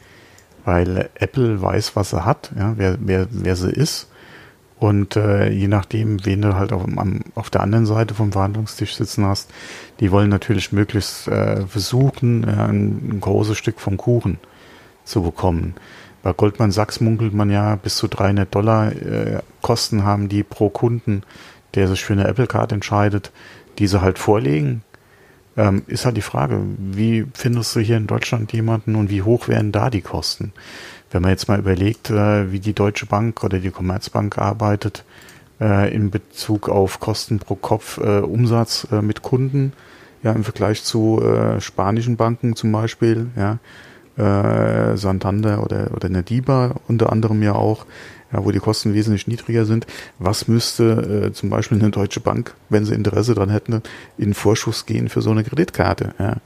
Weil 0.63 1.09
Apple 1.15 1.61
weiß, 1.61 1.95
was 1.95 2.13
er 2.13 2.25
hat, 2.25 2.51
ja, 2.57 2.73
wer, 2.77 2.97
wer, 2.99 3.27
wer 3.29 3.55
sie 3.55 3.69
ist. 3.69 4.09
Und 4.77 5.15
äh, 5.15 5.49
je 5.49 5.67
nachdem, 5.67 6.25
wen 6.25 6.41
du 6.41 6.55
halt 6.55 6.73
auf, 6.73 6.83
am, 6.83 7.21
auf 7.35 7.49
der 7.49 7.61
anderen 7.61 7.85
Seite 7.85 8.13
vom 8.13 8.31
Verhandlungstisch 8.31 8.95
sitzen 8.95 9.25
hast, 9.25 9.49
die 9.99 10.11
wollen 10.11 10.29
natürlich 10.29 10.71
möglichst 10.71 11.27
äh, 11.27 11.65
versuchen, 11.65 12.43
äh, 12.43 12.47
ein, 12.47 13.09
ein 13.09 13.19
großes 13.21 13.57
Stück 13.57 13.79
vom 13.79 13.97
Kuchen 13.97 14.37
zu 15.05 15.21
bekommen. 15.21 15.75
Bei 16.25 16.33
Goldman 16.33 16.71
Sachs 16.71 17.01
munkelt 17.01 17.35
man 17.35 17.51
ja, 17.51 17.75
bis 17.75 17.97
zu 17.97 18.07
300 18.07 18.53
Dollar 18.55 18.91
äh, 18.91 19.43
Kosten 19.61 20.05
haben 20.05 20.27
die 20.27 20.41
pro 20.41 20.71
Kunden, 20.71 21.21
der 21.75 21.87
sich 21.87 22.03
für 22.03 22.13
eine 22.13 22.27
Apple 22.27 22.47
Card 22.47 22.71
entscheidet, 22.71 23.31
diese 23.77 24.01
halt 24.01 24.17
vorlegen. 24.17 24.81
Ähm, 25.55 25.83
ist 25.85 26.03
halt 26.03 26.17
die 26.17 26.23
Frage, 26.23 26.61
wie 26.79 27.27
findest 27.35 27.75
du 27.75 27.79
hier 27.79 27.97
in 27.97 28.07
Deutschland 28.07 28.53
jemanden 28.53 28.95
und 28.95 29.11
wie 29.11 29.21
hoch 29.21 29.47
werden 29.47 29.71
da 29.71 29.91
die 29.91 30.01
Kosten? 30.01 30.51
Wenn 31.11 31.21
man 31.21 31.29
jetzt 31.29 31.47
mal 31.47 31.59
überlegt, 31.59 32.09
äh, 32.09 32.51
wie 32.51 32.59
die 32.59 32.73
Deutsche 32.73 33.05
Bank 33.05 33.43
oder 33.43 33.59
die 33.59 33.69
Commerzbank 33.69 34.39
arbeitet 34.39 35.03
äh, 35.61 35.93
in 35.93 36.09
Bezug 36.09 36.69
auf 36.69 36.99
Kosten 36.99 37.37
pro 37.37 37.53
Kopf 37.53 37.99
äh, 37.99 38.21
Umsatz 38.21 38.87
äh, 38.91 39.03
mit 39.03 39.21
Kunden, 39.21 39.73
ja, 40.23 40.31
im 40.31 40.43
Vergleich 40.43 40.83
zu 40.83 41.21
äh, 41.21 41.61
spanischen 41.61 42.17
Banken 42.17 42.55
zum 42.55 42.71
Beispiel, 42.71 43.27
ja, 43.35 43.59
äh, 44.17 44.95
Santander 44.97 45.63
oder, 45.63 45.91
oder 45.93 46.09
Nadiba 46.09 46.75
unter 46.87 47.11
anderem 47.11 47.41
ja 47.43 47.53
auch, 47.53 47.85
ja, 48.31 48.43
wo 48.43 48.51
die 48.51 48.59
Kosten 48.59 48.93
wesentlich 48.93 49.27
niedriger 49.27 49.65
sind. 49.65 49.87
Was 50.19 50.47
müsste 50.47 51.27
äh, 51.27 51.33
zum 51.33 51.49
Beispiel 51.49 51.79
eine 51.79 51.91
deutsche 51.91 52.19
Bank, 52.19 52.55
wenn 52.69 52.85
sie 52.85 52.93
Interesse 52.93 53.35
dran 53.35 53.49
hätten, 53.49 53.81
in 54.17 54.33
Vorschuss 54.33 54.85
gehen 54.85 55.09
für 55.09 55.21
so 55.21 55.31
eine 55.31 55.43
Kreditkarte? 55.43 56.13
Ja? 56.19 56.37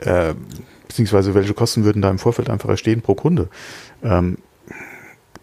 Äh, 0.00 0.34
beziehungsweise 0.88 1.34
welche 1.34 1.54
Kosten 1.54 1.84
würden 1.84 2.02
da 2.02 2.10
im 2.10 2.18
Vorfeld 2.18 2.50
einfach 2.50 2.68
erstehen 2.68 3.02
pro 3.02 3.14
Kunde? 3.14 3.48
Ähm, 4.02 4.38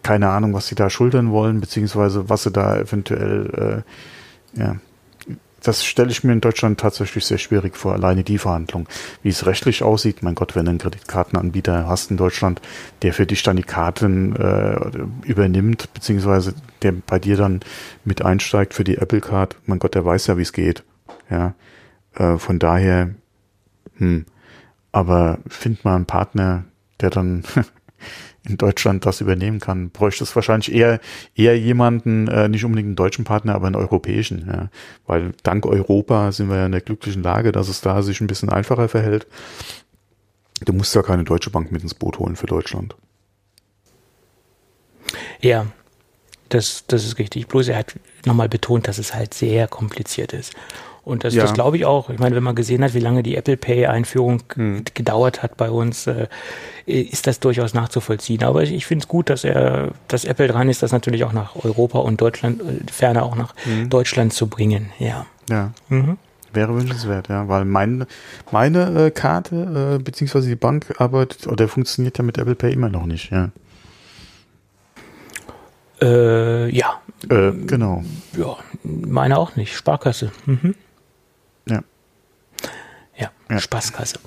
keine 0.02 0.30
Ahnung, 0.30 0.52
was 0.52 0.66
sie 0.66 0.74
da 0.74 0.90
schultern 0.90 1.30
wollen, 1.30 1.60
beziehungsweise 1.60 2.28
was 2.28 2.42
sie 2.42 2.50
da 2.50 2.76
eventuell 2.78 3.84
äh, 4.56 4.60
ja, 4.60 4.76
das 5.62 5.84
stelle 5.84 6.10
ich 6.10 6.24
mir 6.24 6.32
in 6.32 6.40
Deutschland 6.40 6.80
tatsächlich 6.80 7.24
sehr 7.24 7.38
schwierig 7.38 7.76
vor, 7.76 7.92
alleine 7.92 8.24
die 8.24 8.38
Verhandlung. 8.38 8.88
Wie 9.22 9.28
es 9.28 9.46
rechtlich 9.46 9.82
aussieht, 9.82 10.22
mein 10.22 10.34
Gott, 10.34 10.56
wenn 10.56 10.64
du 10.64 10.70
einen 10.70 10.78
Kreditkartenanbieter 10.78 11.86
hast 11.86 12.10
in 12.10 12.16
Deutschland, 12.16 12.60
der 13.02 13.12
für 13.12 13.26
dich 13.26 13.42
dann 13.42 13.56
die 13.56 13.62
Karten 13.62 14.34
äh, 14.36 15.28
übernimmt, 15.28 15.92
beziehungsweise 15.94 16.54
der 16.82 16.92
bei 16.92 17.18
dir 17.18 17.36
dann 17.36 17.60
mit 18.04 18.22
einsteigt 18.22 18.74
für 18.74 18.84
die 18.84 18.98
Apple 18.98 19.20
Card, 19.20 19.56
mein 19.66 19.78
Gott, 19.78 19.94
der 19.94 20.04
weiß 20.04 20.26
ja, 20.26 20.36
wie 20.36 20.42
es 20.42 20.52
geht. 20.52 20.82
Ja, 21.30 21.54
äh, 22.14 22.38
von 22.38 22.58
daher, 22.58 23.10
hm, 23.96 24.26
aber 24.90 25.38
find 25.48 25.84
mal 25.84 25.96
einen 25.96 26.06
Partner, 26.06 26.64
der 27.00 27.10
dann 27.10 27.44
in 28.48 28.56
Deutschland 28.56 29.06
das 29.06 29.20
übernehmen 29.20 29.60
kann, 29.60 29.90
bräuchte 29.90 30.24
es 30.24 30.34
wahrscheinlich 30.34 30.72
eher 30.72 31.00
eher 31.34 31.58
jemanden, 31.58 32.28
äh, 32.28 32.48
nicht 32.48 32.64
unbedingt 32.64 32.86
einen 32.86 32.96
deutschen 32.96 33.24
Partner, 33.24 33.54
aber 33.54 33.66
einen 33.66 33.76
europäischen, 33.76 34.46
ja. 34.46 34.68
Weil 35.06 35.32
dank 35.42 35.66
Europa 35.66 36.32
sind 36.32 36.48
wir 36.48 36.56
ja 36.56 36.66
in 36.66 36.72
der 36.72 36.80
glücklichen 36.80 37.22
Lage, 37.22 37.52
dass 37.52 37.68
es 37.68 37.80
da 37.80 38.02
sich 38.02 38.20
ein 38.20 38.26
bisschen 38.26 38.48
einfacher 38.48 38.88
verhält. 38.88 39.26
Du 40.64 40.72
musst 40.72 40.94
ja 40.94 41.02
keine 41.02 41.24
deutsche 41.24 41.50
Bank 41.50 41.72
mit 41.72 41.82
ins 41.82 41.94
Boot 41.94 42.18
holen 42.18 42.36
für 42.36 42.46
Deutschland. 42.46 42.96
Ja, 45.40 45.66
das, 46.48 46.84
das 46.86 47.04
ist 47.04 47.18
richtig. 47.18 47.48
Bloß 47.48 47.68
er 47.68 47.78
hat 47.78 47.94
nochmal 48.24 48.48
betont, 48.48 48.88
dass 48.88 48.98
es 48.98 49.14
halt 49.14 49.34
sehr 49.34 49.68
kompliziert 49.68 50.32
ist. 50.32 50.54
Und 51.04 51.24
das, 51.24 51.34
ja. 51.34 51.42
das 51.42 51.52
glaube 51.52 51.76
ich 51.76 51.84
auch. 51.84 52.10
Ich 52.10 52.18
meine, 52.20 52.36
wenn 52.36 52.44
man 52.44 52.54
gesehen 52.54 52.84
hat, 52.84 52.94
wie 52.94 53.00
lange 53.00 53.24
die 53.24 53.36
Apple 53.36 53.56
Pay-Einführung 53.56 54.42
hm. 54.54 54.84
gedauert 54.94 55.42
hat 55.42 55.56
bei 55.56 55.68
uns, 55.68 56.06
äh, 56.06 56.28
ist 56.86 57.26
das 57.26 57.40
durchaus 57.40 57.74
nachzuvollziehen. 57.74 58.44
Aber 58.44 58.62
ich, 58.62 58.72
ich 58.72 58.86
finde 58.86 59.02
es 59.02 59.08
gut, 59.08 59.28
dass 59.28 59.42
er, 59.42 59.90
dass 60.06 60.24
Apple 60.24 60.46
dran 60.46 60.68
ist, 60.68 60.82
das 60.82 60.92
natürlich 60.92 61.24
auch 61.24 61.32
nach 61.32 61.56
Europa 61.56 61.98
und 61.98 62.20
Deutschland, 62.20 62.60
äh, 62.60 62.90
ferner 62.90 63.24
auch 63.24 63.34
nach 63.34 63.54
hm. 63.64 63.90
Deutschland 63.90 64.32
zu 64.32 64.46
bringen. 64.46 64.90
Ja. 64.98 65.26
Ja. 65.50 65.72
Mhm. 65.88 66.18
Wäre 66.52 66.74
wünschenswert, 66.74 67.28
ja, 67.28 67.48
weil 67.48 67.64
mein, 67.64 68.04
meine 68.50 69.06
äh, 69.06 69.10
Karte 69.10 69.96
äh, 69.96 70.02
beziehungsweise 70.02 70.48
die 70.48 70.54
Bank 70.54 70.94
arbeitet 70.98 71.46
oder 71.46 71.66
funktioniert 71.66 72.18
ja 72.18 72.24
mit 72.24 72.36
Apple 72.36 72.54
Pay 72.54 72.74
immer 72.74 72.90
noch 72.90 73.06
nicht, 73.06 73.30
ja. 73.30 73.50
Äh, 76.00 76.68
ja. 76.68 77.00
Äh, 77.30 77.52
genau. 77.66 78.04
Ja, 78.36 78.56
meine 78.82 79.38
auch 79.38 79.56
nicht. 79.56 79.74
Sparkasse. 79.74 80.30
Mhm. 80.46 80.74
Ja. 81.68 81.82
Ja, 83.16 83.30
ja. 83.50 83.58
Spaßkasse. 83.58 84.18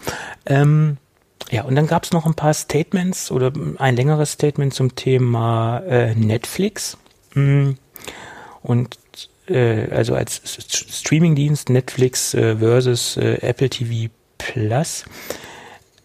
Ähm, 0.46 0.98
ja, 1.52 1.64
und 1.64 1.76
dann 1.76 1.88
gab 1.88 2.04
es 2.04 2.12
noch 2.12 2.26
ein 2.26 2.34
paar 2.34 2.54
Statements 2.54 3.32
oder 3.32 3.52
ein 3.78 3.96
längeres 3.96 4.34
Statement 4.34 4.74
zum 4.74 4.96
Thema 4.96 5.80
äh, 5.88 6.16
Netflix. 6.16 6.98
Mm. 7.34 7.72
Und 8.62 8.98
äh, 9.48 9.90
also 9.92 10.16
als 10.16 10.42
Streamingdienst 10.70 11.70
Netflix 11.70 12.34
äh, 12.34 12.58
versus 12.58 13.18
äh, 13.18 13.38
Apple 13.42 13.70
TV 13.70 14.12
Plus. 14.38 15.06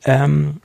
Ähm, 0.04 0.60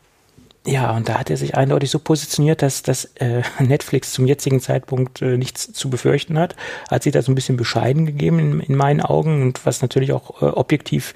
ja, 0.65 0.95
und 0.95 1.07
da 1.09 1.19
hat 1.19 1.29
er 1.29 1.37
sich 1.37 1.55
eindeutig 1.55 1.91
so 1.91 1.99
positioniert, 1.99 2.61
dass, 2.61 2.81
dass 2.81 3.05
äh, 3.15 3.43
Netflix 3.59 4.11
zum 4.11 4.25
jetzigen 4.25 4.59
Zeitpunkt 4.59 5.21
äh, 5.21 5.37
nichts 5.37 5.71
zu 5.71 5.89
befürchten 5.89 6.39
hat. 6.39 6.55
Hat 6.89 7.03
sich 7.03 7.13
da 7.13 7.21
so 7.21 7.31
ein 7.31 7.35
bisschen 7.35 7.57
bescheiden 7.57 8.05
gegeben 8.05 8.39
in, 8.39 8.59
in 8.61 8.75
meinen 8.75 9.01
Augen 9.01 9.41
und 9.43 9.65
was 9.65 9.81
natürlich 9.81 10.11
auch 10.11 10.41
äh, 10.41 10.45
objektiv 10.45 11.13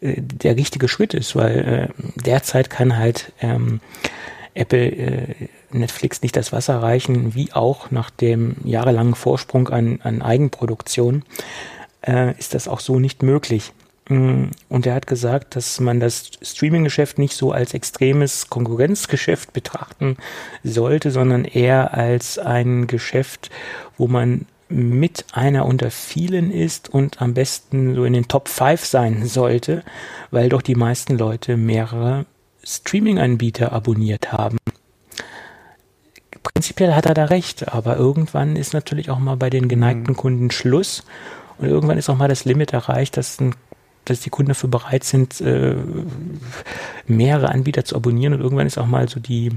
äh, 0.00 0.14
der 0.20 0.56
richtige 0.56 0.88
Schritt 0.88 1.12
ist, 1.12 1.34
weil 1.34 1.90
äh, 1.96 2.04
derzeit 2.24 2.70
kann 2.70 2.96
halt 2.96 3.32
ähm, 3.40 3.80
Apple 4.54 4.86
äh, 4.86 5.34
Netflix 5.72 6.22
nicht 6.22 6.36
das 6.36 6.52
Wasser 6.52 6.80
reichen, 6.80 7.34
wie 7.34 7.52
auch 7.52 7.90
nach 7.90 8.10
dem 8.10 8.56
jahrelangen 8.64 9.16
Vorsprung 9.16 9.68
an, 9.68 9.98
an 10.02 10.22
Eigenproduktion 10.22 11.24
äh, 12.06 12.38
ist 12.38 12.54
das 12.54 12.68
auch 12.68 12.80
so 12.80 13.00
nicht 13.00 13.24
möglich. 13.24 13.72
Mm, 14.08 14.46
und 14.68 14.86
er 14.86 14.94
hat 14.94 15.06
gesagt, 15.06 15.56
dass 15.56 15.80
man 15.80 16.00
das 16.00 16.32
Streaming-Geschäft 16.42 17.18
nicht 17.18 17.34
so 17.34 17.52
als 17.52 17.72
extremes 17.74 18.50
Konkurrenzgeschäft 18.50 19.52
betrachten 19.52 20.16
sollte, 20.62 21.10
sondern 21.10 21.44
eher 21.44 21.94
als 21.94 22.38
ein 22.38 22.86
Geschäft, 22.86 23.50
wo 23.96 24.06
man 24.06 24.46
mit 24.68 25.26
einer 25.32 25.66
unter 25.66 25.90
vielen 25.90 26.50
ist 26.50 26.88
und 26.88 27.22
am 27.22 27.34
besten 27.34 27.94
so 27.94 28.04
in 28.04 28.12
den 28.12 28.28
Top 28.28 28.48
5 28.48 28.84
sein 28.84 29.26
sollte, 29.26 29.84
weil 30.30 30.48
doch 30.48 30.62
die 30.62 30.74
meisten 30.74 31.16
Leute 31.16 31.56
mehrere 31.56 32.26
Streaming-Anbieter 32.64 33.72
abonniert 33.72 34.32
haben. 34.32 34.58
Prinzipiell 36.42 36.94
hat 36.94 37.06
er 37.06 37.14
da 37.14 37.26
recht, 37.26 37.68
aber 37.68 37.96
irgendwann 37.96 38.56
ist 38.56 38.74
natürlich 38.74 39.10
auch 39.10 39.18
mal 39.18 39.36
bei 39.36 39.48
den 39.48 39.68
geneigten 39.68 40.12
mhm. 40.12 40.16
Kunden 40.16 40.50
Schluss 40.50 41.04
und 41.58 41.68
irgendwann 41.68 41.98
ist 41.98 42.10
auch 42.10 42.16
mal 42.16 42.28
das 42.28 42.44
Limit 42.44 42.72
erreicht, 42.72 43.16
dass 43.16 43.40
ein 43.40 43.54
dass 44.04 44.20
die 44.20 44.30
Kunden 44.30 44.50
dafür 44.50 44.70
bereit 44.70 45.04
sind, 45.04 45.40
äh, 45.40 45.76
mehrere 47.06 47.48
Anbieter 47.48 47.84
zu 47.84 47.96
abonnieren 47.96 48.34
und 48.34 48.40
irgendwann 48.40 48.66
ist 48.66 48.78
auch 48.78 48.86
mal 48.86 49.08
so 49.08 49.20
die, 49.20 49.50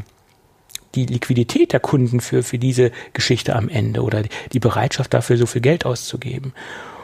die 0.96 1.06
Liquidität 1.06 1.74
der 1.74 1.80
Kunden 1.80 2.22
für, 2.22 2.44
für 2.44 2.58
diese 2.58 2.92
Geschichte 3.14 3.56
am 3.56 3.70
Ende 3.70 4.02
oder 4.02 4.24
die 4.54 4.60
Bereitschaft 4.60 5.14
dafür, 5.14 5.38
so 5.38 5.46
viel 5.46 5.62
Geld 5.62 5.86
auszugeben. 5.86 6.54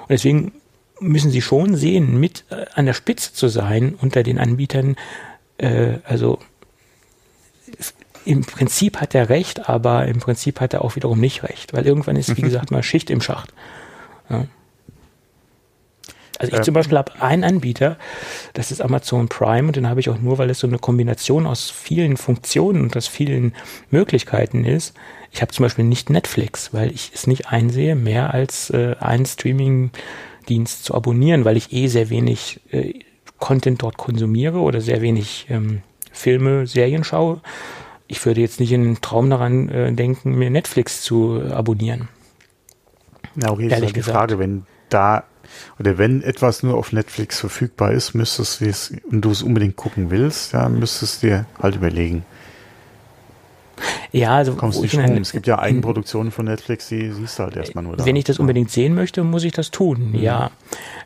Und 0.01 0.09
deswegen 0.09 0.53
müssen 0.99 1.31
sie 1.31 1.41
schon 1.41 1.75
sehen, 1.75 2.19
mit 2.19 2.45
äh, 2.49 2.65
an 2.75 2.85
der 2.85 2.93
Spitze 2.93 3.33
zu 3.33 3.47
sein 3.47 3.95
unter 3.99 4.23
den 4.23 4.39
Anbietern. 4.39 4.95
Äh, 5.57 5.99
also 6.05 6.39
im 8.25 8.41
Prinzip 8.41 9.01
hat 9.01 9.15
er 9.15 9.29
recht, 9.29 9.67
aber 9.67 10.05
im 10.05 10.19
Prinzip 10.19 10.61
hat 10.61 10.73
er 10.73 10.83
auch 10.83 10.95
wiederum 10.95 11.19
nicht 11.19 11.43
recht, 11.43 11.73
weil 11.73 11.85
irgendwann 11.85 12.15
ist, 12.15 12.35
wie 12.37 12.41
gesagt, 12.41 12.71
mal 12.71 12.83
Schicht 12.83 13.09
im 13.09 13.21
Schacht. 13.21 13.53
Ja. 14.29 14.45
Also 16.39 16.57
ich 16.57 16.63
zum 16.63 16.73
Beispiel 16.73 16.97
habe 16.97 17.21
einen 17.21 17.43
Anbieter, 17.43 17.97
das 18.53 18.71
ist 18.71 18.81
Amazon 18.81 19.29
Prime 19.29 19.67
und 19.67 19.75
den 19.75 19.87
habe 19.87 19.99
ich 19.99 20.09
auch 20.09 20.19
nur, 20.19 20.39
weil 20.39 20.49
es 20.49 20.59
so 20.59 20.67
eine 20.67 20.79
Kombination 20.79 21.45
aus 21.45 21.69
vielen 21.69 22.17
Funktionen 22.17 22.81
und 22.81 22.97
aus 22.97 23.07
vielen 23.07 23.53
Möglichkeiten 23.91 24.65
ist. 24.65 24.95
Ich 25.31 25.41
habe 25.41 25.51
zum 25.51 25.63
Beispiel 25.63 25.85
nicht 25.85 26.09
Netflix, 26.09 26.73
weil 26.73 26.91
ich 26.91 27.11
es 27.13 27.27
nicht 27.27 27.49
einsehe, 27.49 27.95
mehr 27.95 28.33
als 28.33 28.71
äh, 28.71 28.95
einen 28.99 29.25
Streaming-Dienst 29.25 30.83
zu 30.83 30.95
abonnieren, 30.95 31.45
weil 31.45 31.55
ich 31.55 31.71
eh 31.71 31.87
sehr 31.87 32.09
wenig 32.09 32.61
äh, 32.71 32.93
Content 33.37 33.83
dort 33.83 33.97
konsumiere 33.97 34.59
oder 34.59 34.81
sehr 34.81 35.01
wenig 35.01 35.47
ähm, 35.49 35.81
Filme, 36.11 36.65
Serien 36.65 37.03
schaue. 37.03 37.41
Ich 38.07 38.25
würde 38.25 38.41
jetzt 38.41 38.59
nicht 38.59 38.71
in 38.71 38.83
den 38.83 39.01
Traum 39.01 39.29
daran 39.29 39.69
äh, 39.69 39.93
denken, 39.93 40.35
mir 40.35 40.49
Netflix 40.49 41.01
zu 41.01 41.41
abonnieren. 41.51 42.09
Ja, 43.35 43.51
okay, 43.51 43.67
ist 43.67 43.73
halt 43.73 43.95
die 43.95 44.01
Frage, 44.01 44.39
wenn 44.39 44.65
da 44.89 45.23
oder 45.79 45.97
wenn 45.97 46.21
etwas 46.21 46.63
nur 46.63 46.75
auf 46.75 46.91
Netflix 46.91 47.39
verfügbar 47.39 47.91
ist, 47.91 48.13
müsstest 48.13 48.61
du 48.61 48.65
es, 48.65 48.93
und 49.09 49.21
du 49.21 49.31
es 49.31 49.41
unbedingt 49.41 49.75
gucken 49.75 50.11
willst, 50.11 50.53
ja, 50.53 50.69
müsstest 50.69 51.23
du 51.23 51.27
dir 51.27 51.45
halt 51.61 51.75
überlegen. 51.75 52.25
Ja, 54.11 54.35
also 54.35 54.53
kommst 54.55 54.81
nicht 54.81 54.95
rum. 54.95 55.17
Es 55.17 55.31
gibt 55.31 55.47
ja 55.47 55.59
Eigenproduktionen 55.59 56.31
von 56.31 56.45
Netflix, 56.45 56.87
die 56.87 57.11
siehst 57.11 57.39
du 57.39 57.43
halt 57.43 57.55
erstmal 57.55 57.83
nur 57.83 57.97
da. 57.97 58.05
Wenn 58.05 58.15
ich 58.15 58.23
das 58.23 58.39
unbedingt 58.39 58.69
sehen 58.69 58.93
möchte, 58.93 59.23
muss 59.23 59.43
ich 59.43 59.51
das 59.51 59.71
tun. 59.71 60.11
Mhm. 60.11 60.15
Ja, 60.15 60.51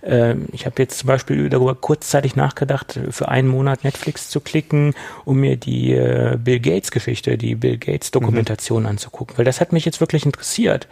ähm, 0.04 0.48
ich 0.52 0.66
habe 0.66 0.76
jetzt 0.82 1.00
zum 1.00 1.08
Beispiel 1.08 1.50
darüber 1.50 1.76
kurzzeitig 1.76 2.36
nachgedacht, 2.36 3.00
für 3.10 3.30
einen 3.30 3.48
Monat 3.48 3.84
Netflix 3.84 4.30
zu 4.30 4.42
klicken, 4.42 4.94
um 5.26 5.40
mir 5.40 5.56
die 5.56 5.94
äh, 5.94 6.38
Bill 6.38 6.60
Gates 6.60 6.92
Geschichte, 6.92 7.38
die 7.38 7.56
Bill 7.56 7.78
Gates 7.78 8.12
Dokumentation 8.12 8.84
mhm. 8.84 8.90
anzugucken, 8.90 9.38
weil 9.38 9.46
das 9.46 9.62
hat 9.62 9.72
mich 9.72 9.86
jetzt 9.86 10.02
wirklich 10.02 10.26
interessiert. 10.26 10.88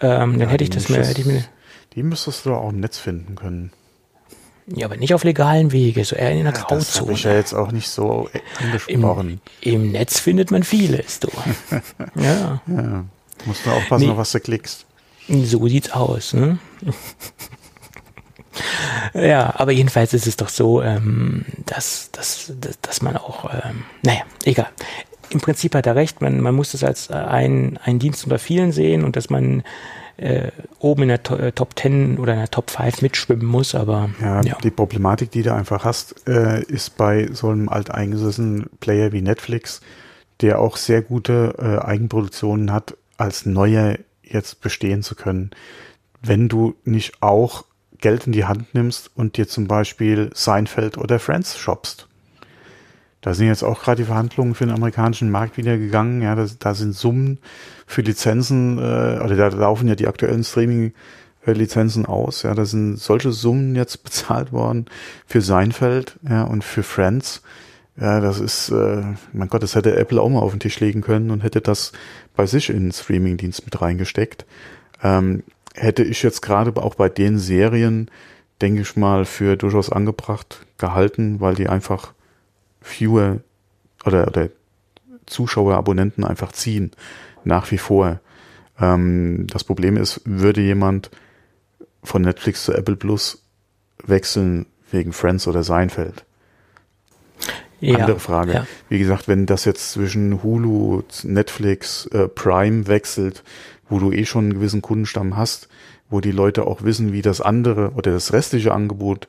Ähm, 0.00 0.32
dann 0.32 0.40
ja, 0.40 0.48
hätte 0.48 0.64
ich 0.64 0.70
das 0.70 0.88
mir, 0.88 1.04
hätte 1.04 1.20
ich 1.20 1.26
mir 1.26 1.44
die 1.94 2.02
müsstest 2.02 2.46
du 2.46 2.54
auch 2.54 2.70
im 2.70 2.80
Netz 2.80 2.98
finden 2.98 3.34
können. 3.34 3.72
Ja, 4.66 4.86
aber 4.86 4.96
nicht 4.96 5.14
auf 5.14 5.24
legalen 5.24 5.72
Wege, 5.72 6.04
so 6.04 6.14
eher 6.14 6.30
in 6.30 6.44
der 6.44 6.52
ja, 6.52 6.60
Grauzone. 6.60 6.80
Das 6.80 7.00
habe 7.00 7.12
ich 7.12 7.24
ja 7.24 7.34
jetzt 7.34 7.54
auch 7.54 7.72
nicht 7.72 7.88
so 7.88 8.28
angesprochen. 8.60 9.40
Im, 9.60 9.74
Im, 9.74 9.92
Netz 9.92 10.20
findet 10.20 10.50
man 10.50 10.62
vieles, 10.62 11.20
du. 11.20 11.28
ja. 12.14 12.60
ja. 12.66 13.04
Musst 13.46 13.66
du 13.66 13.70
aufpassen, 13.70 14.04
nee. 14.04 14.10
auf 14.12 14.18
was 14.18 14.32
du 14.32 14.40
klickst. 14.40 14.86
So 15.28 15.66
sieht's 15.66 15.90
aus, 15.90 16.34
ne? 16.34 16.58
ja, 19.14 19.54
aber 19.56 19.72
jedenfalls 19.72 20.12
ist 20.14 20.26
es 20.26 20.36
doch 20.36 20.48
so, 20.48 20.82
ähm, 20.82 21.44
dass, 21.66 22.10
dass, 22.12 22.52
dass, 22.60 22.80
dass 22.80 23.02
man 23.02 23.16
auch, 23.16 23.50
ähm, 23.52 23.84
naja, 24.02 24.22
egal. 24.44 24.68
Im 25.30 25.40
Prinzip 25.40 25.74
hat 25.74 25.86
er 25.86 25.94
recht, 25.94 26.20
man, 26.20 26.40
man 26.40 26.54
muss 26.54 26.74
es 26.74 26.82
als 26.82 27.10
ein, 27.10 27.78
ein 27.84 27.98
Dienst 28.00 28.24
unter 28.24 28.38
vielen 28.38 28.72
sehen 28.72 29.04
und 29.04 29.14
dass 29.16 29.30
man 29.30 29.62
äh, 30.20 30.50
oben 30.78 31.02
in 31.02 31.08
der 31.08 31.22
to 31.22 31.36
äh, 31.36 31.52
Top 31.52 31.78
10 31.78 32.18
oder 32.18 32.34
in 32.34 32.38
der 32.40 32.50
Top 32.50 32.70
5 32.70 33.02
mitschwimmen 33.02 33.46
muss, 33.46 33.74
aber 33.74 34.10
ja, 34.20 34.42
ja. 34.42 34.58
die 34.62 34.70
Problematik, 34.70 35.30
die 35.30 35.42
du 35.42 35.54
einfach 35.54 35.84
hast, 35.84 36.28
äh, 36.28 36.62
ist 36.62 36.96
bei 36.96 37.28
so 37.32 37.48
einem 37.48 37.68
alteingesessenen 37.68 38.66
Player 38.80 39.12
wie 39.12 39.22
Netflix, 39.22 39.80
der 40.40 40.58
auch 40.58 40.76
sehr 40.76 41.02
gute 41.02 41.54
äh, 41.58 41.84
Eigenproduktionen 41.84 42.72
hat, 42.72 42.96
als 43.16 43.46
neuer 43.46 43.96
jetzt 44.22 44.60
bestehen 44.60 45.02
zu 45.02 45.14
können. 45.14 45.50
Wenn 46.22 46.48
du 46.48 46.74
nicht 46.84 47.22
auch 47.22 47.64
Geld 47.98 48.26
in 48.26 48.32
die 48.32 48.44
Hand 48.44 48.74
nimmst 48.74 49.10
und 49.14 49.36
dir 49.36 49.48
zum 49.48 49.66
Beispiel 49.66 50.30
Seinfeld 50.34 50.98
oder 50.98 51.18
Friends 51.18 51.58
shoppst. 51.58 52.08
Da 53.20 53.34
sind 53.34 53.48
jetzt 53.48 53.62
auch 53.62 53.82
gerade 53.82 54.02
die 54.02 54.06
Verhandlungen 54.06 54.54
für 54.54 54.64
den 54.64 54.74
amerikanischen 54.74 55.30
Markt 55.30 55.56
wieder 55.56 55.76
gegangen. 55.76 56.22
Ja, 56.22 56.34
da, 56.34 56.46
da 56.58 56.74
sind 56.74 56.94
Summen 56.94 57.38
für 57.86 58.00
Lizenzen, 58.02 58.78
äh, 58.78 59.20
oder 59.22 59.36
da 59.36 59.48
laufen 59.48 59.88
ja 59.88 59.94
die 59.94 60.08
aktuellen 60.08 60.42
Streaming-Lizenzen 60.42 62.06
aus. 62.06 62.42
Ja, 62.42 62.54
da 62.54 62.64
sind 62.64 62.96
solche 62.98 63.32
Summen 63.32 63.76
jetzt 63.76 64.02
bezahlt 64.04 64.52
worden 64.52 64.86
für 65.26 65.42
Seinfeld, 65.42 66.16
ja, 66.28 66.44
und 66.44 66.64
für 66.64 66.82
Friends. 66.82 67.42
Ja, 68.00 68.20
das 68.20 68.40
ist, 68.40 68.70
äh, 68.70 69.02
mein 69.32 69.48
Gott, 69.48 69.62
das 69.62 69.74
hätte 69.74 69.96
Apple 69.96 70.20
auch 70.20 70.30
mal 70.30 70.40
auf 70.40 70.52
den 70.52 70.60
Tisch 70.60 70.80
legen 70.80 71.02
können 71.02 71.30
und 71.30 71.42
hätte 71.42 71.60
das 71.60 71.92
bei 72.34 72.46
sich 72.46 72.70
in 72.70 72.84
den 72.84 72.92
Streaming-Dienst 72.92 73.66
mit 73.66 73.82
reingesteckt. 73.82 74.46
Ähm, 75.02 75.42
hätte 75.74 76.02
ich 76.04 76.22
jetzt 76.22 76.40
gerade 76.40 76.74
auch 76.82 76.94
bei 76.94 77.10
den 77.10 77.38
Serien, 77.38 78.10
denke 78.62 78.80
ich 78.82 78.96
mal, 78.96 79.26
für 79.26 79.56
durchaus 79.56 79.90
angebracht 79.90 80.64
gehalten, 80.78 81.40
weil 81.40 81.54
die 81.54 81.68
einfach 81.68 82.14
fewer 82.80 83.40
oder, 84.04 84.26
oder 84.26 84.48
Zuschauer, 85.26 85.76
Abonnenten 85.76 86.24
einfach 86.24 86.52
ziehen, 86.52 86.90
nach 87.44 87.70
wie 87.70 87.78
vor. 87.78 88.20
Ähm, 88.80 89.46
das 89.48 89.64
Problem 89.64 89.96
ist, 89.96 90.20
würde 90.24 90.60
jemand 90.60 91.10
von 92.02 92.22
Netflix 92.22 92.64
zu 92.64 92.72
Apple 92.72 92.96
Plus 92.96 93.42
wechseln 94.04 94.66
wegen 94.90 95.12
Friends 95.12 95.46
oder 95.46 95.62
Seinfeld? 95.62 96.24
Ja, 97.80 97.98
Andere 97.98 98.20
Frage. 98.20 98.52
Ja. 98.52 98.66
Wie 98.88 98.98
gesagt, 98.98 99.26
wenn 99.26 99.46
das 99.46 99.64
jetzt 99.64 99.92
zwischen 99.92 100.42
Hulu, 100.42 101.02
Netflix, 101.22 102.06
äh, 102.06 102.28
Prime 102.28 102.86
wechselt, 102.86 103.42
wo 103.88 103.98
du 103.98 104.12
eh 104.12 104.26
schon 104.26 104.44
einen 104.44 104.54
gewissen 104.54 104.82
Kundenstamm 104.82 105.36
hast, 105.36 105.68
wo 106.10 106.20
die 106.20 106.32
Leute 106.32 106.66
auch 106.66 106.82
wissen, 106.82 107.12
wie 107.12 107.22
das 107.22 107.40
andere 107.40 107.92
oder 107.92 108.12
das 108.12 108.32
restliche 108.32 108.72
Angebot 108.72 109.28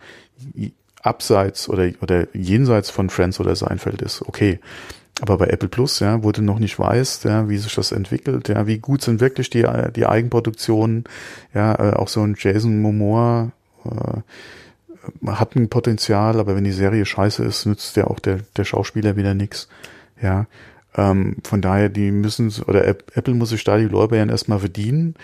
abseits 1.01 1.67
oder, 1.69 1.91
oder 2.01 2.27
jenseits 2.35 2.89
von 2.89 3.09
Friends 3.09 3.39
oder 3.39 3.55
Seinfeld 3.55 4.01
ist, 4.01 4.21
okay. 4.21 4.59
Aber 5.19 5.37
bei 5.37 5.47
Apple 5.47 5.67
Plus, 5.67 5.99
ja, 5.99 6.23
wo 6.23 6.31
du 6.31 6.41
noch 6.41 6.57
nicht 6.57 6.79
weißt, 6.79 7.25
ja, 7.25 7.49
wie 7.49 7.57
sich 7.57 7.75
das 7.75 7.91
entwickelt, 7.91 8.49
ja, 8.49 8.65
wie 8.65 8.79
gut 8.79 9.01
sind 9.01 9.19
wirklich 9.19 9.49
die, 9.49 9.67
die 9.95 10.05
Eigenproduktionen, 10.05 11.03
ja, 11.53 11.75
äh, 11.75 11.93
auch 11.93 12.07
so 12.07 12.21
ein 12.21 12.35
Jason 12.37 12.81
Momoa 12.81 13.51
äh, 13.85 15.27
hat 15.27 15.55
ein 15.55 15.69
Potenzial, 15.69 16.39
aber 16.39 16.55
wenn 16.55 16.63
die 16.63 16.71
Serie 16.71 17.05
scheiße 17.05 17.43
ist, 17.43 17.65
nützt 17.65 17.95
ja 17.97 18.07
auch 18.07 18.19
der, 18.19 18.39
der 18.55 18.63
Schauspieler 18.63 19.15
wieder 19.15 19.33
nix, 19.33 19.67
ja. 20.21 20.47
Ähm, 20.95 21.37
von 21.43 21.61
daher, 21.61 21.89
die 21.89 22.11
müssen, 22.11 22.51
oder 22.67 22.85
Apple 22.85 23.33
muss 23.33 23.49
sich 23.49 23.63
da 23.63 23.77
die 23.77 23.85
Lorbeeren 23.85 24.29
erstmal 24.29 24.59
verdienen, 24.59 25.15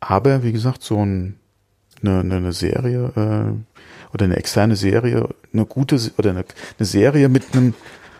aber 0.00 0.42
wie 0.42 0.52
gesagt, 0.52 0.82
so 0.82 1.04
ein, 1.04 1.36
eine, 2.02 2.20
eine 2.20 2.52
Serie, 2.52 3.10
äh, 3.16 3.73
oder 4.14 4.24
eine 4.24 4.36
externe 4.36 4.76
Serie, 4.76 5.28
eine 5.52 5.66
gute 5.66 5.98
oder 6.16 6.30
eine, 6.30 6.44
eine 6.78 6.86
Serie 6.86 7.28
mit 7.28 7.44
einem 7.52 7.74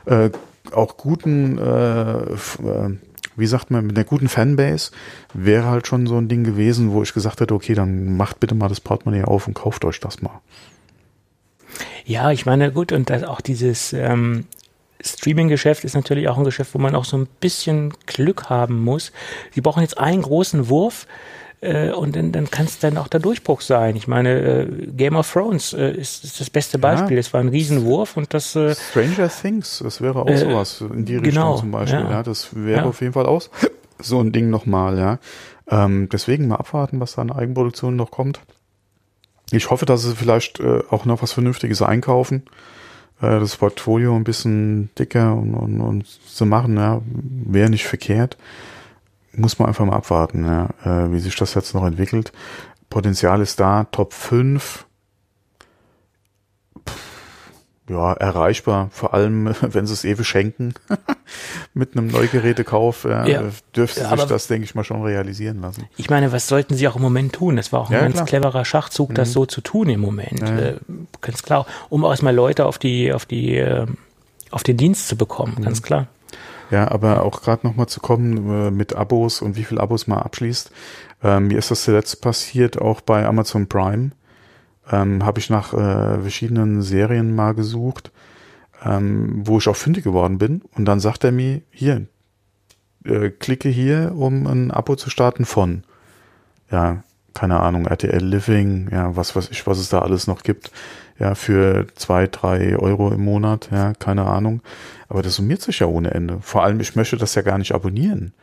äh, 0.07 0.31
auch 0.73 0.97
guten 0.97 1.59
äh, 1.59 2.33
äh 2.33 2.99
wie 3.37 3.47
sagt 3.47 3.71
man, 3.73 3.87
mit 3.87 3.97
einer 3.97 4.05
guten 4.05 4.29
Fanbase 4.29 4.93
wäre 5.33 5.67
halt 5.67 5.89
schon 5.89 6.07
so 6.07 6.17
ein 6.17 6.29
Ding 6.29 6.45
gewesen, 6.45 6.93
wo 6.93 7.03
ich 7.03 7.13
gesagt 7.13 7.41
hätte, 7.41 7.55
okay, 7.55 7.75
dann 7.75 8.17
macht 8.17 8.39
bitte 8.39 8.55
mal 8.55 8.69
das 8.69 8.81
Portemonnaie 8.81 9.25
auf 9.25 9.49
und 9.49 9.55
kauft 9.55 9.85
euch 9.85 9.99
das 9.99 10.23
mal. 10.23 10.41
Ja, 12.05 12.31
ich 12.31 12.47
meine, 12.47 12.71
gut, 12.71 12.93
und 12.93 13.11
auch 13.25 13.41
dieses 13.41 13.93
ähm, 13.93 14.47
Streaming-Geschäft 15.01 15.85
ist 15.85 15.95
natürlich 15.95 16.29
auch 16.29 16.39
ein 16.39 16.45
Geschäft, 16.45 16.75
wo 16.75 16.79
man 16.79 16.95
auch 16.95 17.05
so 17.05 17.17
ein 17.17 17.27
bisschen 17.41 17.93
Glück 18.07 18.51
haben 18.51 18.83
muss. 18.85 19.13
Sie 19.53 19.61
brauchen 19.61 19.83
jetzt 19.83 19.99
einen 19.99 20.23
großen 20.23 20.69
Wurf 20.69 21.07
äh, 21.65 21.93
und 21.93 22.15
dann, 22.17 22.31
dann 22.33 22.51
kann 22.51 22.67
es 22.67 22.79
dann 22.79 22.97
auch 22.99 23.09
der 23.09 23.21
Durchbruch 23.21 23.61
sein. 23.61 23.97
Ich 23.97 24.07
meine, 24.07 24.31
äh, 24.41 24.87
Game 24.97 25.17
of 25.17 25.33
Thrones 25.33 25.73
äh, 25.73 25.91
ist, 25.93 26.25
ist 26.25 26.41
das 26.41 26.51
beste 26.51 26.79
Beispiel. 26.79 27.19
Es 27.19 27.33
war 27.33 27.41
ein 27.41 27.49
Riesenwurf 27.49 28.17
und 28.17 28.33
das 28.35 28.55
äh, 28.55 28.75
Stranger 28.75 29.29
Things, 29.29 29.81
das 29.83 30.01
wäre 30.01 30.23
auch 30.23 30.37
sowas 30.37 30.81
in 30.83 31.05
die 31.05 31.15
Richtung 31.17 31.33
genau, 31.33 31.57
zum 31.57 31.71
Beispiel. 31.71 32.01
ja. 32.01 32.11
Ja. 32.11 32.23
das 32.23 32.55
wäre 32.55 32.83
Ja. 32.83 32.85
auf 32.87 33.01
jeden 33.01 33.13
Fall 33.15 33.27
aus 33.27 33.51
so 34.01 34.21
ein 34.21 34.33
Ding 34.33 34.51
nochmal, 34.51 34.99
ja. 34.99 35.19
Ähm, 35.69 36.09
deswegen 36.13 36.49
mal 36.49 36.57
abwarten, 36.57 37.01
was 37.01 37.15
da 37.15 37.23
an 37.23 37.33
Eigenproduktion 37.33 37.97
noch 37.97 38.11
kommt. 38.11 38.41
Ich 39.51 39.71
hoffe, 39.71 39.87
dass 39.87 40.03
sie 40.03 40.15
vielleicht 40.15 40.61
äh, 40.61 40.81
auch 40.91 41.05
noch 41.07 41.23
was 41.23 41.33
Vernünftiges 41.33 41.81
einkaufen. 41.83 42.43
Äh, 43.21 43.41
das 43.41 43.57
Portfolio 43.57 44.15
ein 44.17 44.25
bisschen 44.25 44.91
dicker 44.99 45.35
und, 45.35 45.55
und, 45.55 45.81
und 45.81 46.07
zu 46.07 46.45
machen, 46.47 46.77
ja, 46.77 47.01
wäre 47.47 47.71
nicht 47.71 47.87
verkehrt. 47.87 48.37
Muss 49.37 49.59
man 49.59 49.69
einfach 49.69 49.85
mal 49.85 49.97
abwarten, 49.97 50.45
ja, 50.45 50.69
äh, 51.07 51.13
wie 51.13 51.19
sich 51.21 51.35
das 51.37 51.55
jetzt 51.55 51.75
noch 51.75 51.85
entwickelt. 51.85 52.33
Potenzial 52.91 53.41
ist 53.41 53.59
da, 53.61 53.85
Top 53.91 54.13
5. 54.13 54.87
Ja, 57.89 58.15
erreichbar, 58.15 58.89
vor 58.93 59.13
allem 59.13 59.55
wenn 59.61 59.87
sie 59.87 59.93
es 59.93 60.05
ewig 60.05 60.27
schenken. 60.27 60.73
Mit 61.75 61.97
einem 61.97 62.07
Neugerätekauf 62.07 63.05
äh, 63.05 63.31
Ja. 63.31 63.43
dürfte 63.77 64.01
Ja, 64.01 64.17
sich 64.17 64.25
das, 64.25 64.47
denke 64.47 64.65
ich 64.65 64.75
mal, 64.75 64.85
schon 64.85 65.03
realisieren 65.03 65.61
lassen. 65.61 65.85
Ich 65.99 66.09
meine, 66.09 66.33
was 66.33 66.49
sollten 66.49 66.75
sie 66.77 66.89
auch 66.89 66.97
im 66.97 67.03
Moment 67.03 67.35
tun? 67.35 67.57
Das 67.57 67.73
war 67.73 67.81
auch 67.81 67.91
ein 67.91 67.93
Ja, 67.95 68.01
ganz 68.01 68.15
klar. 68.15 68.25
Mhm. 68.25 68.29
cleverer 68.29 68.65
Schachzug, 68.65 69.15
das 69.15 69.33
so 69.33 69.45
zu 69.45 69.61
tun 69.61 69.91
im 69.91 70.01
Moment. 70.01 70.41
Äh, 70.43 70.77
ganz 71.21 71.43
klar, 71.43 71.67
um 71.91 72.05
erstmal 72.05 72.35
Leute 72.35 72.65
auf 72.65 72.79
die, 72.79 73.13
auf 73.13 73.27
die, 73.27 73.57
äh, 73.57 73.87
auf 74.51 74.63
den 74.63 74.77
Dienst 74.79 75.09
zu 75.09 75.17
bekommen, 75.17 75.61
ganz 75.61 75.81
Mhm. 75.81 75.85
klar. 75.85 76.07
Ja, 76.71 76.91
aber 76.91 77.23
auch 77.23 77.43
gerade 77.43 77.67
nochmal 77.67 77.87
zu 77.87 78.01
kommen 78.01 78.51
äh, 78.51 78.71
mit 78.71 78.95
Abos 78.95 79.43
und 79.43 79.57
wie 79.57 79.65
viel 79.65 79.79
Abos 79.79 80.07
man 80.07 80.19
abschließt. 80.19 80.71
Ähm, 81.23 81.49
mir 81.49 81.59
ist 81.59 81.71
das 81.71 81.85
zuletzt 81.85 82.21
passiert, 82.21 82.81
auch 82.81 83.01
bei 83.01 83.27
Amazon 83.27 83.69
Prime. 83.69 84.11
Ähm, 84.91 85.25
Habe 85.25 85.41
ich 85.41 85.51
nach 85.51 85.73
äh, 85.73 86.21
verschiedenen 86.21 86.83
Serien 86.83 87.35
mal 87.35 87.55
gesucht, 87.55 88.13
ähm, 88.85 89.43
wo 89.45 89.59
ich 89.59 89.69
auch 89.69 89.77
fündig 89.77 90.05
geworden 90.05 90.39
bin. 90.39 90.63
Und 90.77 90.85
dann 90.87 91.01
sagt 91.01 91.25
er 91.25 91.33
mir, 91.33 91.63
hier, 91.71 92.07
äh, 93.05 93.31
klicke 93.31 93.69
hier, 93.69 94.13
um 94.17 94.47
ein 94.47 94.71
Abo 94.71 94.97
zu 94.97 95.11
starten 95.11 95.45
von, 95.45 95.85
ja, 96.71 97.03
keine 97.35 97.61
Ahnung, 97.61 97.87
RTL 97.87 98.25
Living, 98.25 98.89
ja, 98.93 99.17
was 99.17 99.35
weiß 99.35 99.51
ich, 99.51 99.67
was 99.67 99.79
es 99.79 99.89
da 99.89 100.01
alles 100.01 100.27
noch 100.27 100.43
gibt. 100.43 100.71
Ja, 101.19 101.35
für 101.35 101.87
zwei, 101.95 102.27
drei 102.27 102.77
Euro 102.77 103.11
im 103.13 103.25
Monat, 103.25 103.69
ja, 103.73 103.93
keine 103.95 104.27
Ahnung. 104.27 104.63
Aber 105.15 105.23
das 105.23 105.37
summiert 105.37 105.63
sich 105.63 105.79
ja 105.79 105.87
ohne 105.87 106.11
Ende. 106.11 106.39
Vor 106.41 106.65
allem, 106.65 106.81
ich 106.81 106.97
möchte 106.97 107.17
das 107.17 107.37
ja 107.37 107.43
gar 107.43 107.57
nicht 107.57 107.73
abonnieren. 107.73 108.35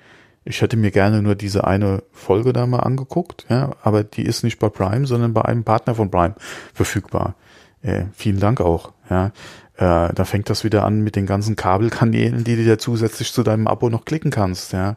Ich 0.45 0.61
hätte 0.61 0.77
mir 0.77 0.89
gerne 0.89 1.21
nur 1.21 1.35
diese 1.35 1.65
eine 1.65 2.01
Folge 2.13 2.53
da 2.53 2.65
mal 2.65 2.79
angeguckt, 2.79 3.45
ja, 3.49 3.71
aber 3.83 4.05
die 4.05 4.23
ist 4.23 4.45
nicht 4.45 4.57
bei 4.57 4.69
Prime, 4.69 5.05
sondern 5.05 5.33
bei 5.33 5.41
einem 5.41 5.65
Partner 5.65 5.95
von 5.95 6.09
Prime 6.09 6.33
verfügbar. 6.73 7.35
Äh, 7.81 8.05
vielen 8.13 8.39
Dank 8.39 8.61
auch, 8.61 8.93
ja. 9.09 9.33
Äh, 9.75 10.13
da 10.13 10.23
fängt 10.23 10.49
das 10.49 10.63
wieder 10.63 10.85
an 10.85 11.01
mit 11.01 11.17
den 11.17 11.25
ganzen 11.25 11.57
Kabelkanälen, 11.57 12.45
die 12.45 12.55
du 12.55 12.63
dir 12.63 12.79
zusätzlich 12.79 13.33
zu 13.33 13.43
deinem 13.43 13.67
Abo 13.67 13.89
noch 13.89 14.05
klicken 14.05 14.31
kannst, 14.31 14.71
ja. 14.71 14.95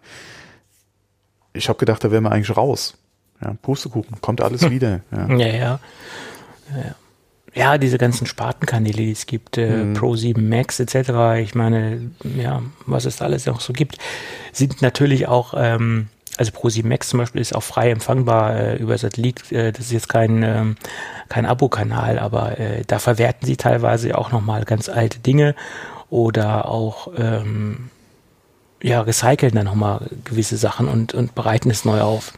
Ich 1.55 1.69
habe 1.69 1.81
gedacht, 1.81 2.05
da 2.05 2.13
wären 2.13 2.23
wir 2.23 2.31
eigentlich 2.31 2.57
raus. 2.57 2.95
Ja, 3.43 3.57
Pustekuchen, 3.63 4.21
kommt 4.21 4.41
alles 4.43 4.71
wieder. 4.71 5.01
Ja. 5.11 5.27
Ja, 5.27 5.47
ja. 5.49 5.81
Ja, 6.71 6.79
ja 6.79 6.95
diese 7.79 7.99
ganzen 7.99 8.27
Spartenkanäle, 8.27 8.97
die 8.97 9.13
es 9.13 9.27
gibt, 9.27 9.59
äh, 9.59 9.85
Mhm. 9.85 9.95
Pro 9.95 10.17
7 10.17 10.49
Max 10.49 10.81
etc., 10.81 11.41
ich 11.41 11.55
meine, 11.55 12.11
ja, 12.37 12.63
was 12.87 13.05
es 13.05 13.17
da 13.17 13.27
alles 13.27 13.47
noch 13.47 13.61
so 13.61 13.73
gibt, 13.73 13.99
sind 14.53 14.83
natürlich 14.83 15.29
auch, 15.29 15.55
ähm, 15.57 16.09
also 16.37 16.51
Pro 16.51 16.69
7 16.69 16.89
Max 16.89 17.09
zum 17.09 17.19
Beispiel 17.21 17.41
ist 17.41 17.55
auch 17.55 17.63
frei 17.63 17.91
empfangbar 17.91 18.57
äh, 18.57 18.77
über 18.77 18.99
Satellit. 18.99 19.53
Äh, 19.53 19.71
das 19.73 19.87
ist 19.87 19.93
jetzt 19.93 20.09
kein, 20.09 20.43
ähm, 20.43 20.77
kein 21.29 21.47
Abo-Kanal, 21.47 22.19
aber 22.19 22.59
äh, 22.59 22.83
da 22.87 22.99
verwerten 22.99 23.47
sie 23.47 23.57
teilweise 23.57 24.19
auch 24.19 24.33
nochmal 24.33 24.65
ganz 24.65 24.89
alte 24.89 25.21
Dinge 25.21 25.55
oder 26.11 26.69
auch 26.69 27.09
ähm, 27.17 27.91
ja, 28.83 29.01
recyceln 29.01 29.55
dann 29.55 29.65
nochmal 29.65 30.11
gewisse 30.25 30.57
Sachen 30.57 30.89
und, 30.89 31.15
und 31.15 31.35
bereiten 31.35 31.71
es 31.71 31.85
neu 31.85 32.01
auf. 32.01 32.33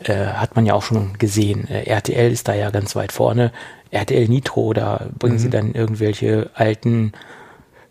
Äh, 0.00 0.26
hat 0.26 0.56
man 0.56 0.66
ja 0.66 0.74
auch 0.74 0.82
schon 0.82 1.16
gesehen. 1.18 1.68
Äh, 1.68 1.84
RTL 1.84 2.30
ist 2.32 2.48
da 2.48 2.54
ja 2.54 2.70
ganz 2.70 2.96
weit 2.96 3.12
vorne. 3.12 3.52
RTL 3.92 4.26
Nitro, 4.28 4.72
da 4.72 5.06
bringen 5.18 5.38
sie 5.38 5.50
dann 5.50 5.72
irgendwelche 5.74 6.50
alten 6.54 7.12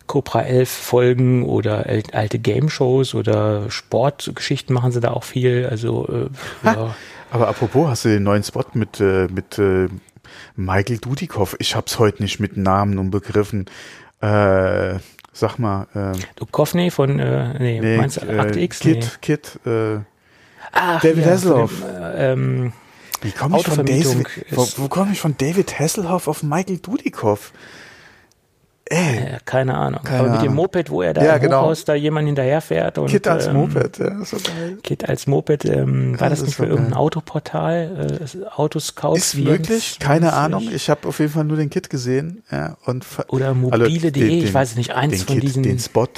Cobra 0.06 0.42
11 0.42 0.68
Folgen 0.68 1.44
oder 1.44 1.86
al- 1.86 2.02
alte 2.12 2.38
Game 2.38 2.68
Shows 2.68 3.14
oder 3.14 3.70
Sportgeschichten 3.70 4.74
machen 4.74 4.92
sie 4.92 5.00
da 5.00 5.12
auch 5.12 5.24
viel. 5.24 5.66
Also 5.70 6.06
äh, 6.08 6.66
ja. 6.66 6.94
Aber 7.30 7.48
apropos, 7.48 7.88
hast 7.88 8.04
du 8.04 8.10
den 8.10 8.24
neuen 8.24 8.42
Spot 8.42 8.64
mit, 8.74 9.00
äh, 9.00 9.26
mit 9.28 9.58
äh, 9.58 9.88
Michael 10.56 10.98
Dudikoff? 10.98 11.56
Ich 11.60 11.74
hab's 11.74 11.98
heute 11.98 12.22
nicht 12.22 12.40
mit 12.40 12.56
Namen 12.58 12.98
und 12.98 13.10
Begriffen. 13.10 13.66
Äh, 14.20 14.98
sag 15.32 15.58
mal, 15.58 15.86
äh, 15.94 16.18
Duchovny 16.36 16.90
von, 16.90 17.18
äh, 17.18 17.54
nee, 17.58 17.80
nee, 17.80 17.96
meinst 17.96 18.20
du 18.20 18.26
äh, 18.26 18.62
X? 18.64 18.80
Kid, 18.80 18.96
Nee. 18.98 19.08
Kid, 19.22 19.58
äh, 19.64 19.98
Ach, 20.72 21.00
David 21.00 21.24
ja, 21.24 21.30
Hasselhoff. 21.32 21.72
dem, 21.80 22.02
äh, 22.02 22.32
ähm, 22.32 22.72
wie 23.22 23.30
komme 23.32 23.58
ich 23.58 23.66
von 23.66 23.84
David, 23.86 24.26
wo, 24.50 24.66
wo 24.76 24.88
komme 24.88 25.12
ich 25.12 25.20
von 25.20 25.36
David 25.38 25.78
Hasselhoff 25.78 26.28
auf 26.28 26.42
Michael 26.42 26.78
Dudikoff? 26.78 27.52
Ey, 28.84 29.38
keine 29.46 29.74
Ahnung. 29.74 30.02
Keine 30.02 30.20
Aber 30.24 30.30
mit 30.32 30.42
dem. 30.42 30.54
Moped, 30.54 30.90
wo 30.90 31.00
er 31.02 31.14
da 31.14 31.24
Ja, 31.24 31.36
im 31.36 31.42
genau. 31.42 31.62
Hochhaus 31.62 31.84
da 31.84 31.94
jemand 31.94 32.26
hinterherfährt. 32.26 32.98
Und, 32.98 33.06
Kid 33.08 33.26
als 33.26 33.46
ähm, 33.46 33.54
Moped, 33.54 33.98
ja, 33.98 34.24
so 34.24 34.36
geil. 34.36 34.78
Kit 34.82 35.08
als 35.08 35.26
Moped, 35.26 35.64
ähm, 35.64 36.20
war 36.20 36.28
das 36.28 36.40
das 36.40 36.48
nicht 36.48 36.56
so 36.56 36.64
für 36.64 36.68
irgendein 36.68 36.90
geil. 36.92 37.00
Autoportal? 37.00 38.20
Äh, 38.20 38.44
Autoscout? 38.54 39.14
Ist 39.14 39.34
24? 39.34 39.46
möglich, 39.70 39.98
keine 39.98 40.32
Ahnung. 40.34 40.68
Ich 40.70 40.90
habe 40.90 41.08
auf 41.08 41.20
jeden 41.20 41.32
Fall 41.32 41.44
nur 41.44 41.56
den 41.56 41.70
Kit 41.70 41.88
gesehen. 41.88 42.42
Ja, 42.50 42.76
und 42.84 43.06
Oder 43.28 43.54
mobile.de, 43.54 44.10
den- 44.10 44.28
ich 44.44 44.52
weiß 44.52 44.70
es 44.72 44.76
nicht, 44.76 44.90
eins 44.90 45.18
den 45.18 45.26
von 45.26 45.34
Kit, 45.36 45.42
diesen. 45.44 45.62
Den 45.62 45.78
Spot. 45.78 46.08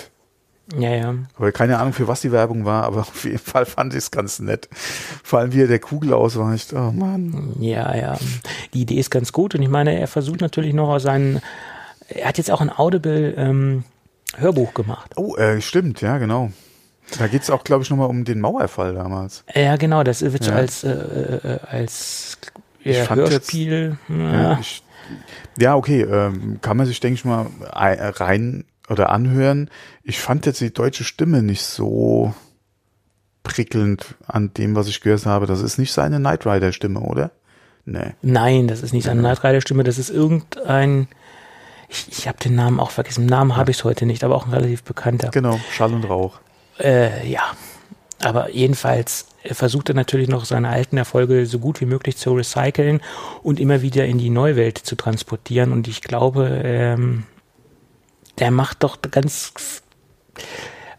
Ja, 0.79 0.91
ja. 0.95 1.15
Aber 1.37 1.53
keine 1.53 1.79
Ahnung, 1.79 1.93
für 1.93 2.09
was 2.09 2.21
die 2.23 2.33
Werbung 2.33 2.65
war, 2.65 2.85
aber 2.85 2.99
auf 3.01 3.25
jeden 3.25 3.39
Fall 3.39 3.67
fand 3.67 3.93
ich 3.95 3.99
es 3.99 4.11
ganz 4.11 4.39
nett. 4.41 4.69
Vor 5.23 5.39
allem, 5.41 5.53
wie 5.53 5.63
er 5.63 5.69
der 5.69 5.79
Kugel 5.79 6.13
ausweicht. 6.15 6.73
Oh 6.73 6.91
Mann. 6.93 7.53
Ja, 7.61 7.95
ja. 7.95 8.19
Die 8.73 8.83
Idee 8.83 8.97
ist 8.99 9.11
ganz 9.11 9.33
gut 9.33 9.55
und 9.55 9.63
ich 9.63 9.69
meine, 9.69 9.99
er 9.99 10.07
versucht 10.09 10.41
natürlich 10.41 10.75
noch 10.75 10.89
aus 10.89 11.03
seinen. 11.03 11.41
Er 12.09 12.29
hat 12.29 12.39
jetzt 12.39 12.51
auch 12.51 12.61
ein 12.61 12.71
Audible 12.77 13.35
ähm, 13.37 13.85
Hörbuch 14.37 14.75
gemacht. 14.75 15.13
Oh, 15.17 15.37
äh, 15.37 15.61
stimmt, 15.61 16.01
ja, 16.01 16.19
genau. 16.19 16.51
Da 17.19 17.27
geht's 17.29 17.51
auch, 17.51 17.65
glaube 17.65 17.83
ich, 17.83 17.91
nochmal 17.91 18.09
um 18.09 18.25
den 18.25 18.41
Mauerfall 18.41 18.95
damals. 18.95 19.45
Ja, 19.55 19.77
genau, 19.77 20.03
das 20.03 20.23
wird 20.23 20.43
so 20.45 20.51
Ja. 20.51 20.57
als, 20.57 20.85
äh, 20.85 20.91
äh, 20.91 21.59
als 21.69 22.39
Ich 22.81 22.97
ja, 22.97 23.05
fand 23.05 23.21
jetzt- 23.21 23.31
Hörspiel. 23.33 23.99
Ja, 24.09 24.33
ja. 24.43 24.59
ich, 24.61 24.83
ja 25.59 25.75
okay, 25.77 26.01
ähm, 26.03 26.59
kann 26.63 26.77
man 26.79 26.87
sich, 26.87 27.01
denke 27.01 27.15
ich 27.15 27.25
mal, 27.25 27.47
ei- 27.73 27.95
rein 28.09 28.65
oder 28.89 29.11
anhören. 29.11 29.71
Ich 30.03 30.21
fand 30.21 30.47
jetzt 30.47 30.61
die 30.61 30.73
deutsche 30.73 31.05
Stimme 31.05 31.43
nicht 31.43 31.63
so 31.63 32.35
prickelnd 33.43 34.17
an 34.27 34.53
dem, 34.55 34.75
was 34.75 34.89
ich 34.89 35.01
gehört 35.01 35.27
habe. 35.27 35.47
Das 35.47 35.63
ist 35.63 35.79
nicht 35.79 35.93
seine 35.93 36.19
Knight 36.19 36.47
Rider 36.47 36.73
Stimme, 36.73 37.01
oder? 37.01 37.31
Nee. 37.85 38.15
Nein, 38.23 38.67
das 38.67 38.83
ist 38.83 38.93
nicht 38.93 39.05
seine 39.05 39.21
Knight 39.21 39.45
Rider 39.45 39.61
Stimme, 39.61 39.85
das 39.85 39.99
ist 39.99 40.11
irgendein. 40.11 41.09
Ich, 41.89 42.09
ich 42.11 42.29
habe 42.29 42.39
den 42.39 42.55
Namen 42.55 42.81
auch 42.81 42.91
vergessen. 42.91 43.27
Namen 43.27 43.57
habe 43.57 43.71
ich 43.71 43.85
heute 43.85 44.07
nicht, 44.07 44.25
aber 44.25 44.35
auch 44.35 44.47
ein 44.47 44.53
relativ 44.53 44.83
bekannter. 44.83 45.31
Genau, 45.31 45.61
Schall 45.71 45.93
und 45.93 46.05
Rauch. 46.05 46.41
Äh, 46.79 47.29
ja, 47.29 47.43
aber 48.21 48.51
jedenfalls 48.51 49.27
versucht 49.45 49.91
er 49.91 49.95
natürlich 49.95 50.29
noch 50.29 50.47
seine 50.47 50.71
alten 50.71 50.97
Erfolge 50.97 51.45
so 51.45 51.59
gut 51.59 51.81
wie 51.83 51.87
möglich 51.87 52.17
zu 52.17 52.33
recyceln 52.33 53.01
und 53.43 53.61
immer 53.61 53.83
wieder 53.83 54.07
in 54.07 54.17
die 54.17 54.31
Neuwelt 54.31 54.79
zu 54.79 54.97
transportieren. 54.97 55.73
Und 55.73 55.87
ich 55.87 56.01
glaube, 56.01 56.63
ähm, 56.65 57.25
der 58.39 58.51
macht 58.51 58.83
doch 58.83 58.99
ganz 59.11 59.53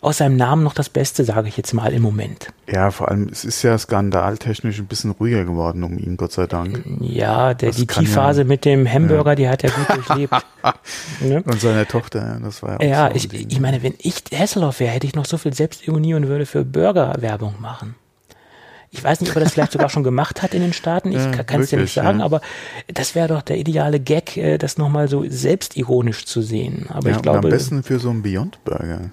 aus 0.02 0.18
seinem 0.18 0.36
Namen 0.38 0.64
noch 0.64 0.76
das 0.76 0.90
Beste, 0.90 1.24
sage 1.26 1.48
ich 1.48 1.58
jetzt 1.58 1.74
mal 1.74 1.92
im 1.92 2.04
Moment. 2.04 2.50
Ja, 2.72 2.92
vor 2.92 3.10
allem, 3.10 3.28
es 3.32 3.44
ist 3.44 3.64
ja 3.64 3.76
skandaltechnisch 3.76 4.78
ein 4.78 4.86
bisschen 4.86 5.10
ruhiger 5.12 5.46
geworden 5.46 5.84
um 5.84 5.98
ihn, 5.98 6.16
Gott 6.16 6.32
sei 6.32 6.46
Dank. 6.46 6.84
Ja, 7.00 7.56
der, 7.56 7.70
Das 7.70 7.78
die 7.78 7.88
Tiefphase 7.88 8.42
ja- 8.42 8.48
mit 8.48 8.66
dem 8.66 8.88
Hamburger, 8.92 9.34
die 9.36 9.50
hat 9.50 9.64
er 9.64 9.72
gut 9.72 9.90
durchlebt. 10.08 10.34
ne? 11.22 11.42
Und 11.44 11.60
seine 11.60 11.88
Tochter, 11.88 12.20
ja, 12.22 12.40
das 12.40 12.62
war 12.62 12.74
ja 12.74 12.78
auch 12.78 12.84
Ja, 12.84 13.10
so 13.10 13.16
ich, 13.16 13.34
ich 13.52 13.60
meine, 13.60 13.82
wenn 13.82 13.96
ich 13.98 14.24
Hasselhoff 14.32 14.80
wäre, 14.80 14.92
hätte 14.92 15.08
ich 15.08 15.16
noch 15.16 15.26
so 15.26 15.40
viel 15.40 15.54
Selbstironie 15.56 16.14
und 16.14 16.28
würde 16.28 16.46
für 16.46 16.64
Burger 16.64 17.16
Werbung 17.20 17.56
machen. 17.60 17.96
Ich 18.98 19.04
weiß 19.04 19.20
nicht, 19.20 19.30
ob 19.30 19.36
er 19.36 19.42
das 19.42 19.52
vielleicht 19.52 19.74
sogar 19.74 19.90
schon 19.90 20.04
gemacht 20.04 20.42
hat 20.42 20.54
in 20.54 20.62
den 20.62 20.72
Staaten. 20.72 21.12
Ich 21.12 21.18
Ja, 21.18 21.44
kann 21.44 21.62
es 21.62 21.70
dir 21.70 21.80
nicht 21.80 21.94
sagen, 21.94 22.20
ja. 22.20 22.26
aber 22.26 22.40
das 22.88 23.14
wäre 23.14 23.28
doch 23.28 23.42
der 23.42 23.58
ideale 23.58 24.00
Gag, 24.00 24.38
äh, 24.38 24.58
das 24.58 24.78
nochmal 24.78 25.10
so 25.10 25.26
selbstironisch 25.28 26.26
zu 26.26 26.42
sehen. 26.42 26.86
Aber 26.90 27.10
ja, 27.10 27.18
ich 27.18 27.22
glaube, 27.22 27.40
am 27.40 27.50
besten 27.50 27.84
für 27.84 28.00
so 28.00 28.10
einen 28.10 28.22
Beyond 28.22 28.64
Burger. 28.64 29.12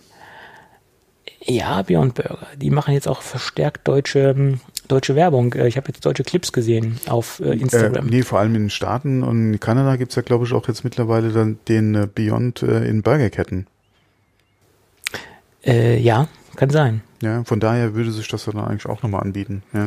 Ja, 1.45 1.83
Beyond 1.83 2.15
Burger. 2.15 2.47
Die 2.57 2.71
machen 2.71 2.95
jetzt 2.95 3.09
auch 3.09 3.23
verstärkt 3.23 3.89
deutsche, 3.89 4.31
ähm, 4.37 4.61
deutsche 4.87 5.17
Werbung. 5.17 5.53
Äh, 5.55 5.67
ich 5.67 5.77
habe 5.77 5.89
jetzt 5.89 6.07
deutsche 6.07 6.23
Clips 6.23 6.53
gesehen 6.53 7.01
auf 7.09 7.41
äh, 7.41 7.55
Instagram. 7.55 8.07
Äh, 8.07 8.11
nee, 8.11 8.23
vor 8.23 8.39
allem 8.39 8.55
in 8.55 8.65
den 8.65 8.71
Staaten 8.71 9.25
und 9.25 9.55
in 9.55 9.61
Kanada 9.61 9.97
gibt's 9.97 10.15
ja, 10.15 10.23
glaube 10.23 10.45
ich, 10.45 10.53
auch 10.53 10.69
jetzt 10.69 10.85
mittlerweile 10.85 11.31
dann 11.31 11.59
den 11.67 12.09
Beyond 12.15 12.63
in 12.63 13.03
Burgerketten. 13.03 13.67
Äh, 15.65 15.99
ja, 15.99 16.29
kann 16.55 16.71
sein. 16.71 17.03
Ja, 17.23 17.44
von 17.44 17.61
daher 17.61 17.94
würde 17.94 18.11
sich 18.11 18.28
das 18.28 18.44
dann 18.44 18.59
eigentlich 18.59 18.86
auch 18.86 19.03
nochmal 19.03 19.23
anbieten. 19.23 19.62
Ja. 19.73 19.86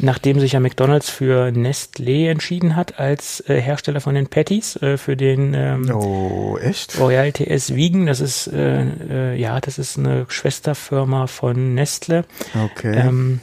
Nachdem 0.00 0.38
sich 0.38 0.52
ja 0.52 0.60
McDonalds 0.60 1.08
für 1.08 1.48
Nestlé 1.48 2.28
entschieden 2.28 2.76
hat 2.76 2.98
als 2.98 3.40
äh, 3.48 3.60
Hersteller 3.60 4.00
von 4.00 4.14
den 4.14 4.26
Patties 4.26 4.76
äh, 4.76 4.98
für 4.98 5.16
den 5.16 5.54
ähm, 5.54 5.90
Oh, 5.90 6.58
echt? 6.58 6.98
Royal 7.00 7.32
TS 7.32 7.74
Wiegen, 7.74 8.06
das 8.06 8.20
ist 8.20 8.48
äh, 8.48 8.82
äh, 8.82 9.34
ja, 9.36 9.60
das 9.60 9.78
ist 9.78 9.98
eine 9.98 10.26
Schwesterfirma 10.28 11.26
von 11.26 11.74
Nestle. 11.74 12.24
Okay. 12.54 12.94
Ähm, 12.96 13.40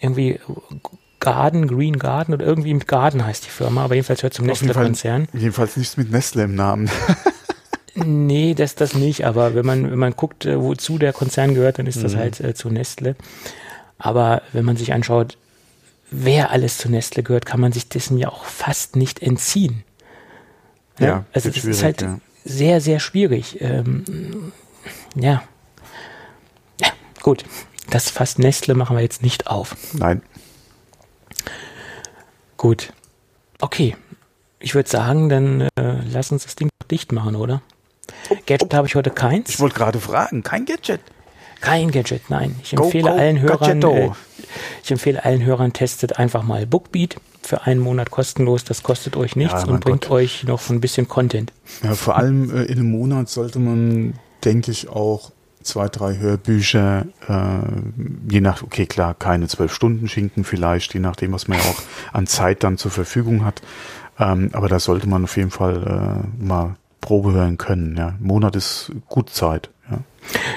irgendwie 0.00 0.38
Garden, 1.20 1.66
Green 1.66 1.98
Garden 1.98 2.32
oder 2.34 2.46
irgendwie 2.46 2.74
mit 2.74 2.86
Garden 2.86 3.26
heißt 3.26 3.44
die 3.46 3.50
Firma, 3.50 3.84
aber 3.84 3.94
jedenfalls 3.94 4.22
hört 4.22 4.34
zum 4.34 4.46
Nestle-Konzern. 4.46 5.26
Jedenfalls 5.32 5.76
nichts 5.76 5.96
mit 5.96 6.12
Nestle 6.12 6.44
im 6.44 6.54
Namen. 6.54 6.88
Nee, 8.04 8.54
das 8.54 8.74
das 8.74 8.94
nicht, 8.94 9.26
aber 9.26 9.54
wenn 9.54 9.66
man 9.66 9.90
wenn 9.90 9.98
man 9.98 10.14
guckt, 10.14 10.46
äh, 10.46 10.60
wozu 10.60 10.98
der 10.98 11.12
Konzern 11.12 11.54
gehört, 11.54 11.78
dann 11.78 11.86
ist 11.86 12.02
das 12.02 12.14
halt 12.16 12.40
äh, 12.40 12.54
zu 12.54 12.70
Nestle. 12.70 13.16
Aber 13.98 14.42
wenn 14.52 14.64
man 14.64 14.76
sich 14.76 14.92
anschaut, 14.92 15.36
wer 16.10 16.50
alles 16.50 16.78
zu 16.78 16.88
Nestle 16.88 17.22
gehört, 17.22 17.46
kann 17.46 17.60
man 17.60 17.72
sich 17.72 17.88
dessen 17.88 18.18
ja 18.18 18.28
auch 18.28 18.44
fast 18.44 18.94
nicht 18.94 19.20
entziehen. 19.20 19.82
Ja, 20.98 21.24
also 21.32 21.46
wird 21.46 21.56
das 21.56 21.64
ist 21.64 21.82
halt 21.82 22.02
ja. 22.02 22.20
sehr 22.44 22.80
sehr 22.80 23.00
schwierig. 23.00 23.60
Ähm, 23.60 24.52
ja. 25.14 25.42
ja, 26.80 26.88
gut. 27.22 27.44
Das 27.90 28.10
fast 28.10 28.38
Nestle 28.38 28.74
machen 28.74 28.96
wir 28.96 29.02
jetzt 29.02 29.22
nicht 29.22 29.46
auf. 29.46 29.76
Nein. 29.92 30.22
Gut. 32.56 32.92
Okay. 33.60 33.96
Ich 34.60 34.74
würde 34.74 34.88
sagen, 34.88 35.28
dann 35.28 35.60
äh, 35.76 36.02
lass 36.10 36.30
uns 36.30 36.44
das 36.44 36.56
Ding 36.56 36.68
dicht 36.90 37.12
machen, 37.12 37.36
oder? 37.36 37.62
Gadget 38.46 38.74
habe 38.74 38.86
ich 38.86 38.94
heute 38.94 39.10
keins. 39.10 39.50
Ich 39.50 39.60
wollte 39.60 39.76
gerade 39.76 40.00
fragen, 40.00 40.42
kein 40.42 40.64
Gadget. 40.64 41.00
Kein 41.60 41.90
Gadget, 41.90 42.30
nein. 42.30 42.54
Ich 42.62 42.74
Go, 42.76 42.84
empfehle 42.84 43.10
go, 43.10 43.16
allen 43.16 43.40
Hörern, 43.40 43.82
äh, 43.82 44.10
ich 44.82 44.90
empfehle 44.90 45.24
allen 45.24 45.44
Hörern, 45.44 45.72
testet 45.72 46.18
einfach 46.18 46.42
mal 46.42 46.66
Bookbeat 46.66 47.16
für 47.42 47.62
einen 47.62 47.80
Monat 47.80 48.10
kostenlos. 48.10 48.64
Das 48.64 48.82
kostet 48.82 49.16
euch 49.16 49.34
nichts 49.34 49.62
Ja, 49.62 49.68
und 49.68 49.80
bringt 49.80 50.02
Gott. 50.02 50.10
euch 50.10 50.44
noch 50.44 50.68
ein 50.70 50.80
bisschen 50.80 51.08
Content. 51.08 51.52
Ja, 51.82 51.94
vor 51.94 52.16
allem 52.16 52.50
äh, 52.54 52.64
in 52.64 52.78
einem 52.78 52.90
Monat 52.90 53.28
sollte 53.28 53.58
man, 53.58 54.14
denke 54.44 54.70
ich, 54.70 54.88
auch 54.88 55.32
zwei, 55.62 55.88
drei 55.88 56.16
Hörbücher, 56.18 57.06
äh, 57.28 58.32
je 58.32 58.40
nach, 58.40 58.62
okay, 58.62 58.86
klar, 58.86 59.14
keine 59.14 59.48
zwölf 59.48 59.74
Stunden 59.74 60.08
Schinken 60.08 60.44
vielleicht, 60.44 60.94
je 60.94 61.00
nachdem, 61.00 61.32
was 61.32 61.48
man 61.48 61.58
ja 61.58 61.64
auch 61.64 61.82
an 62.12 62.26
Zeit 62.26 62.62
dann 62.62 62.78
zur 62.78 62.90
Verfügung 62.90 63.44
hat. 63.44 63.62
Ähm, 64.18 64.50
aber 64.52 64.68
da 64.68 64.78
sollte 64.78 65.08
man 65.08 65.24
auf 65.24 65.36
jeden 65.36 65.50
Fall 65.50 66.22
äh, 66.40 66.44
mal 66.44 66.76
Probe 67.00 67.32
hören 67.32 67.58
können. 67.58 67.96
Ja. 67.96 68.08
Ein 68.08 68.16
Monat 68.20 68.56
ist 68.56 68.92
gut 69.08 69.30
Zeit. 69.30 69.70
Ja. 69.90 69.98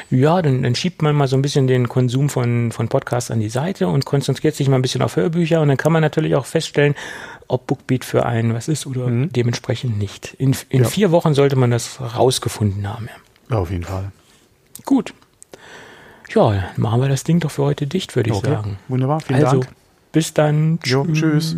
Ja, 0.10 0.42
dann, 0.42 0.64
dann 0.64 0.76
schiebt 0.76 1.02
man 1.02 1.16
mal 1.16 1.28
so 1.28 1.38
ein 1.38 1.42
bisschen 1.42 1.68
den 1.68 1.88
Konsum 1.88 2.28
von, 2.30 2.72
von 2.74 2.90
Podcasts 2.90 3.32
an 3.32 3.40
die 3.40 3.48
Seite 3.50 3.88
und 3.88 4.04
konzentriert 4.06 4.56
sich 4.56 4.68
mal 4.68 4.76
ein 4.76 4.82
bisschen 4.82 5.02
auf 5.02 5.16
Hörbücher 5.16 5.62
und 5.62 5.70
dann 5.70 5.78
kann 5.78 5.94
man 5.94 6.02
natürlich 6.02 6.36
auch 6.36 6.46
feststellen, 6.46 6.96
ob 7.48 7.68
Bookbeat 7.68 8.04
für 8.04 8.26
einen 8.26 8.54
was 8.54 8.68
ist 8.68 8.86
oder 8.86 9.08
dementsprechend 9.10 9.98
nicht. 9.98 10.34
In, 10.38 10.56
in 10.70 10.80
Mhm. 10.80 10.84
Ja. 10.84 10.90
vier 10.90 11.12
Wochen 11.12 11.34
sollte 11.34 11.56
man 11.56 11.72
das 11.72 12.00
rausgefunden 12.02 12.88
haben. 12.90 13.08
Ja. 13.50 13.58
auf 13.58 13.72
jeden 13.72 13.84
Fall. 13.86 14.12
Gut. 14.86 15.14
Ja, 16.34 16.52
dann 16.52 16.64
machen 16.78 17.02
wir 17.02 17.10
das 17.10 17.24
Ding 17.24 17.40
doch 17.40 17.52
für 17.52 17.64
heute 17.64 17.88
dicht, 17.88 18.16
würde 18.16 18.30
ich 18.32 18.36
Okay, 18.36 18.50
sagen. 18.52 18.78
wunderbar, 18.88 19.20
vielen 19.22 19.44
also, 19.46 19.60
Dank. 19.62 19.74
bis 20.12 20.34
dann. 20.34 20.80
Jo, 20.84 21.06
tschüss. 21.14 21.56